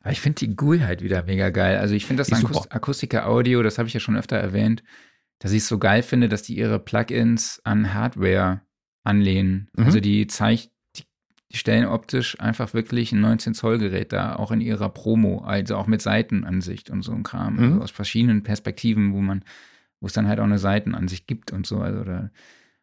Aber 0.00 0.12
ich 0.12 0.20
finde 0.20 0.38
die 0.38 0.56
GUI 0.56 0.80
halt 0.80 1.02
wieder 1.02 1.22
mega 1.24 1.50
geil. 1.50 1.78
Also 1.78 1.94
ich 1.94 2.06
finde 2.06 2.22
das 2.22 2.32
Akust 2.32 2.72
Akustiker 2.72 3.26
Audio, 3.26 3.62
das 3.62 3.78
habe 3.78 3.88
ich 3.88 3.94
ja 3.94 4.00
schon 4.00 4.16
öfter 4.16 4.36
erwähnt, 4.36 4.82
dass 5.38 5.52
ich 5.52 5.58
es 5.58 5.68
so 5.68 5.78
geil 5.78 6.02
finde, 6.02 6.28
dass 6.28 6.42
die 6.42 6.56
ihre 6.56 6.78
Plugins 6.78 7.60
an 7.64 7.92
Hardware 7.92 8.62
anlehnen. 9.04 9.68
Mhm. 9.76 9.84
Also 9.84 10.00
die 10.00 10.26
zeigt, 10.26 10.70
die, 10.96 11.04
die, 11.52 11.56
stellen 11.56 11.86
optisch 11.86 12.40
einfach 12.40 12.72
wirklich 12.72 13.12
ein 13.12 13.20
19 13.20 13.54
Zoll 13.54 13.78
Gerät 13.78 14.12
da, 14.12 14.36
auch 14.36 14.52
in 14.52 14.60
ihrer 14.60 14.88
Promo, 14.88 15.40
also 15.40 15.76
auch 15.76 15.86
mit 15.86 16.00
Seitenansicht 16.00 16.88
und 16.90 17.02
so 17.02 17.12
ein 17.12 17.22
Kram, 17.22 17.56
mhm. 17.56 17.64
also 17.64 17.80
aus 17.82 17.90
verschiedenen 17.90 18.42
Perspektiven, 18.42 19.12
wo 19.12 19.20
man, 19.20 19.44
wo 20.00 20.06
es 20.06 20.14
dann 20.14 20.28
halt 20.28 20.40
auch 20.40 20.44
eine 20.44 20.58
Seitenansicht 20.58 21.26
gibt 21.26 21.52
und 21.52 21.66
so. 21.66 21.78
Also 21.80 22.04
da, 22.04 22.30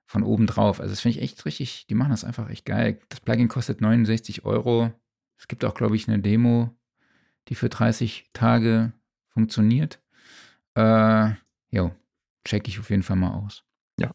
von 0.08 0.24
oben 0.24 0.48
drauf. 0.48 0.80
Also 0.80 0.92
das 0.92 1.02
finde 1.02 1.18
ich 1.18 1.24
echt 1.24 1.46
richtig, 1.46 1.86
die 1.88 1.96
machen 1.96 2.12
das 2.12 2.24
einfach 2.24 2.50
echt 2.50 2.66
geil. 2.66 3.00
Das 3.10 3.20
Plugin 3.20 3.50
kostet 3.50 3.82
69 3.82 4.46
Euro. 4.46 4.92
Es 5.38 5.48
gibt 5.48 5.64
auch, 5.66 5.76
glaube 5.76 5.96
ich, 5.96 6.08
eine 6.08 6.20
Demo, 6.20 6.74
die 7.50 7.56
für 7.56 7.70
30 7.70 8.30
Tage 8.34 8.94
funktioniert. 9.28 10.00
Äh, 10.76 11.32
jo, 11.70 11.92
check 12.46 12.68
ich 12.68 12.80
auf 12.80 12.90
jeden 12.90 13.04
Fall 13.04 13.18
mal 13.18 13.34
aus. 13.34 13.64
Ja. 14.00 14.12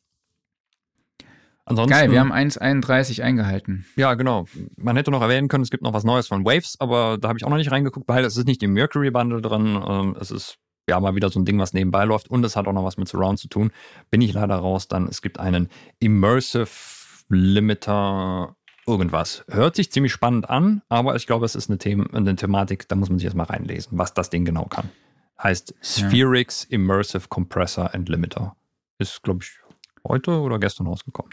Ansonsten, 1.66 1.92
Geil, 1.92 2.10
wir 2.10 2.20
haben 2.20 2.32
1,31 2.32 3.22
eingehalten. 3.22 3.84
Ja, 3.94 4.14
genau. 4.14 4.46
Man 4.76 4.96
hätte 4.96 5.10
noch 5.10 5.22
erwähnen 5.22 5.48
können, 5.48 5.62
es 5.62 5.70
gibt 5.70 5.82
noch 5.82 5.92
was 5.92 6.04
Neues 6.04 6.26
von 6.26 6.44
Waves, 6.44 6.80
aber 6.80 7.18
da 7.18 7.28
habe 7.28 7.38
ich 7.38 7.44
auch 7.44 7.50
noch 7.50 7.58
nicht 7.58 7.70
reingeguckt, 7.70 8.08
weil 8.08 8.24
es 8.24 8.36
ist 8.38 8.46
nicht 8.46 8.62
im 8.62 8.72
Mercury 8.72 9.10
Bundle 9.10 9.42
drin. 9.42 9.80
Ähm, 9.86 10.16
es 10.18 10.30
ist 10.30 10.58
ja 10.88 10.98
mal 11.00 11.14
wieder 11.14 11.30
so 11.30 11.38
ein 11.38 11.44
Ding, 11.44 11.58
was 11.58 11.72
nebenbei 11.72 12.04
läuft 12.04 12.28
und 12.28 12.44
es 12.44 12.56
hat 12.56 12.66
auch 12.66 12.72
noch 12.72 12.84
was 12.84 12.96
mit 12.96 13.08
Surround 13.08 13.38
zu 13.38 13.48
tun. 13.48 13.70
Bin 14.10 14.20
ich 14.20 14.32
leider 14.32 14.56
raus, 14.56 14.88
dann 14.88 15.06
es 15.06 15.22
gibt 15.22 15.38
einen 15.38 15.68
Immersive 15.98 16.70
Limiter 17.28 18.56
irgendwas. 18.86 19.44
Hört 19.48 19.76
sich 19.76 19.92
ziemlich 19.92 20.12
spannend 20.12 20.50
an, 20.50 20.82
aber 20.88 21.16
ich 21.16 21.26
glaube, 21.26 21.46
es 21.46 21.54
ist 21.54 21.70
eine, 21.70 21.78
The 21.82 22.04
eine 22.12 22.36
Thematik, 22.36 22.88
da 22.88 22.96
muss 22.96 23.08
man 23.08 23.18
sich 23.18 23.26
erstmal 23.26 23.46
reinlesen, 23.46 23.96
was 23.98 24.14
das 24.14 24.30
Ding 24.30 24.44
genau 24.44 24.64
kann. 24.64 24.90
Heißt 25.42 25.74
Spherix 25.82 26.66
ja. 26.68 26.76
Immersive 26.76 27.28
Compressor 27.28 27.94
and 27.94 28.08
Limiter. 28.08 28.56
Ist, 28.98 29.22
glaube 29.22 29.40
ich, 29.42 29.58
heute 30.06 30.40
oder 30.40 30.58
gestern 30.58 30.86
rausgekommen. 30.86 31.32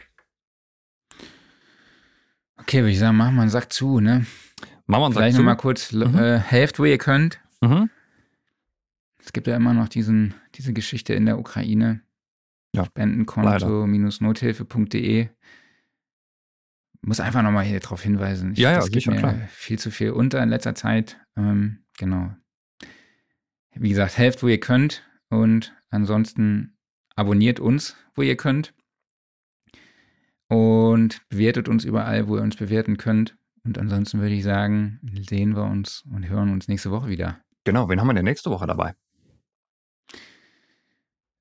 Okay, 2.57 2.79
würde 2.79 2.91
ich 2.91 2.99
sagen, 2.99 3.17
machen 3.17 3.35
wir 3.35 3.41
einen 3.41 3.51
Sack 3.51 3.71
zu, 3.71 3.99
ne? 3.99 4.25
Machen 4.85 5.01
wir 5.01 5.05
einen 5.05 5.13
Vielleicht 5.13 5.37
nochmal 5.37 5.57
kurz 5.57 5.91
mhm. 5.91 6.17
äh, 6.17 6.39
helft, 6.39 6.79
wo 6.79 6.85
ihr 6.85 6.97
könnt. 6.97 7.39
Mhm. 7.61 7.89
Es 9.29 9.33
gibt 9.33 9.45
ja 9.45 9.55
immer 9.55 9.75
noch 9.75 9.89
diesen, 9.89 10.33
diese 10.55 10.73
Geschichte 10.73 11.13
in 11.13 11.27
der 11.27 11.37
Ukraine. 11.37 12.01
Ja, 12.75 12.85
Spendenkonto-nothilfe.de. 12.85 15.29
Muss 17.03 17.19
einfach 17.19 17.43
nochmal 17.43 17.63
hier 17.63 17.79
drauf 17.79 18.01
hinweisen. 18.01 18.53
Ich, 18.53 18.57
ja, 18.57 18.71
ja, 18.71 18.83
mir 18.91 18.99
klar. 18.99 19.35
viel 19.49 19.77
zu 19.77 19.91
viel 19.91 20.09
unter 20.09 20.41
in 20.41 20.49
letzter 20.49 20.73
Zeit. 20.73 21.19
Ähm, 21.37 21.85
genau. 21.99 22.33
Wie 23.75 23.89
gesagt, 23.89 24.17
helft, 24.17 24.41
wo 24.41 24.47
ihr 24.47 24.59
könnt. 24.59 25.07
Und 25.29 25.75
ansonsten 25.91 26.75
abonniert 27.15 27.59
uns, 27.59 27.95
wo 28.15 28.23
ihr 28.23 28.35
könnt. 28.35 28.73
Und 30.47 31.21
bewertet 31.29 31.69
uns 31.69 31.85
überall, 31.85 32.27
wo 32.27 32.37
ihr 32.37 32.41
uns 32.41 32.55
bewerten 32.55 32.97
könnt. 32.97 33.37
Und 33.63 33.77
ansonsten 33.77 34.21
würde 34.21 34.33
ich 34.33 34.43
sagen, 34.43 34.99
sehen 35.29 35.55
wir 35.55 35.65
uns 35.65 36.03
und 36.11 36.27
hören 36.27 36.51
uns 36.51 36.67
nächste 36.67 36.89
Woche 36.89 37.09
wieder. 37.09 37.39
Genau, 37.63 37.89
wen 37.89 38.01
haben 38.01 38.07
wir 38.07 38.15
denn 38.15 38.25
nächste 38.25 38.49
Woche 38.49 38.65
dabei? 38.65 38.95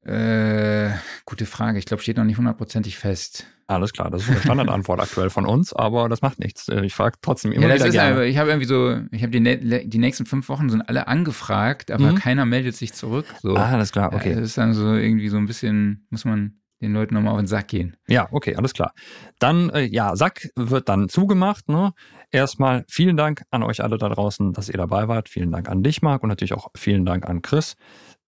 Äh, 0.08 0.90
gute 1.26 1.44
Frage. 1.44 1.78
Ich 1.78 1.84
glaube, 1.84 2.02
steht 2.02 2.16
noch 2.16 2.24
nicht 2.24 2.38
hundertprozentig 2.38 2.96
fest. 2.96 3.46
Alles 3.66 3.92
klar, 3.92 4.10
das 4.10 4.22
ist 4.22 4.30
eine 4.30 4.40
Standardantwort 4.40 4.98
aktuell 5.02 5.28
von 5.28 5.44
uns, 5.44 5.74
aber 5.74 6.08
das 6.08 6.22
macht 6.22 6.38
nichts. 6.38 6.68
Äh, 6.68 6.86
ich 6.86 6.94
frage 6.94 7.18
trotzdem 7.20 7.52
immer 7.52 7.64
ja, 7.64 7.68
das 7.68 7.78
wieder 7.80 7.88
ist 7.88 7.92
gerne. 7.92 8.14
Aber, 8.14 8.24
ich 8.24 8.38
habe 8.38 8.48
irgendwie 8.48 8.66
so, 8.66 8.98
ich 9.10 9.22
habe 9.22 9.30
die, 9.30 9.88
die 9.88 9.98
nächsten 9.98 10.24
fünf 10.24 10.48
Wochen 10.48 10.70
sind 10.70 10.80
alle 10.80 11.06
angefragt, 11.06 11.90
aber 11.90 12.12
mhm. 12.12 12.14
keiner 12.14 12.46
meldet 12.46 12.74
sich 12.76 12.94
zurück. 12.94 13.26
So. 13.42 13.54
Ah, 13.56 13.72
alles 13.72 13.92
klar, 13.92 14.14
okay. 14.14 14.34
das 14.34 14.44
ist 14.44 14.58
dann 14.58 14.72
so 14.72 14.94
irgendwie 14.94 15.28
so 15.28 15.36
ein 15.36 15.44
bisschen, 15.44 16.06
muss 16.08 16.24
man 16.24 16.54
den 16.80 16.94
Leuten 16.94 17.14
nochmal 17.14 17.32
auf 17.32 17.40
den 17.40 17.46
Sack 17.46 17.68
gehen. 17.68 17.96
Ja, 18.06 18.28
okay, 18.30 18.54
alles 18.56 18.72
klar. 18.72 18.92
Dann, 19.38 19.68
äh, 19.70 19.82
ja, 19.82 20.16
Sack 20.16 20.48
wird 20.56 20.88
dann 20.88 21.08
zugemacht. 21.08 21.68
Ne? 21.68 21.92
Erstmal 22.30 22.84
vielen 22.88 23.16
Dank 23.16 23.42
an 23.50 23.62
euch 23.62 23.82
alle 23.82 23.98
da 23.98 24.08
draußen, 24.08 24.52
dass 24.52 24.68
ihr 24.68 24.76
dabei 24.78 25.08
wart. 25.08 25.28
Vielen 25.28 25.50
Dank 25.50 25.68
an 25.68 25.82
dich, 25.82 26.00
Marc, 26.02 26.22
und 26.22 26.28
natürlich 26.28 26.54
auch 26.54 26.68
vielen 26.76 27.04
Dank 27.04 27.28
an 27.28 27.42
Chris 27.42 27.74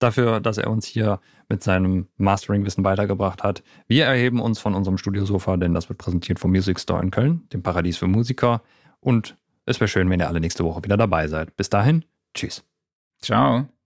dafür, 0.03 0.39
dass 0.39 0.57
er 0.57 0.69
uns 0.69 0.85
hier 0.85 1.19
mit 1.49 1.63
seinem 1.63 2.07
Mastering-Wissen 2.17 2.83
weitergebracht 2.83 3.43
hat. 3.43 3.63
Wir 3.87 4.05
erheben 4.05 4.39
uns 4.39 4.59
von 4.59 4.75
unserem 4.75 4.97
Studiosofa, 4.97 5.57
denn 5.57 5.73
das 5.73 5.89
wird 5.89 5.99
präsentiert 5.99 6.39
vom 6.39 6.51
Music 6.51 6.79
Store 6.79 7.01
in 7.01 7.11
Köln, 7.11 7.47
dem 7.53 7.63
Paradies 7.63 7.97
für 7.97 8.07
Musiker. 8.07 8.61
Und 8.99 9.37
es 9.65 9.79
wäre 9.79 9.87
schön, 9.87 10.09
wenn 10.09 10.19
ihr 10.19 10.27
alle 10.27 10.39
nächste 10.39 10.63
Woche 10.63 10.83
wieder 10.83 10.97
dabei 10.97 11.27
seid. 11.27 11.55
Bis 11.55 11.69
dahin, 11.69 12.05
Tschüss. 12.33 12.63
Ciao. 13.21 13.80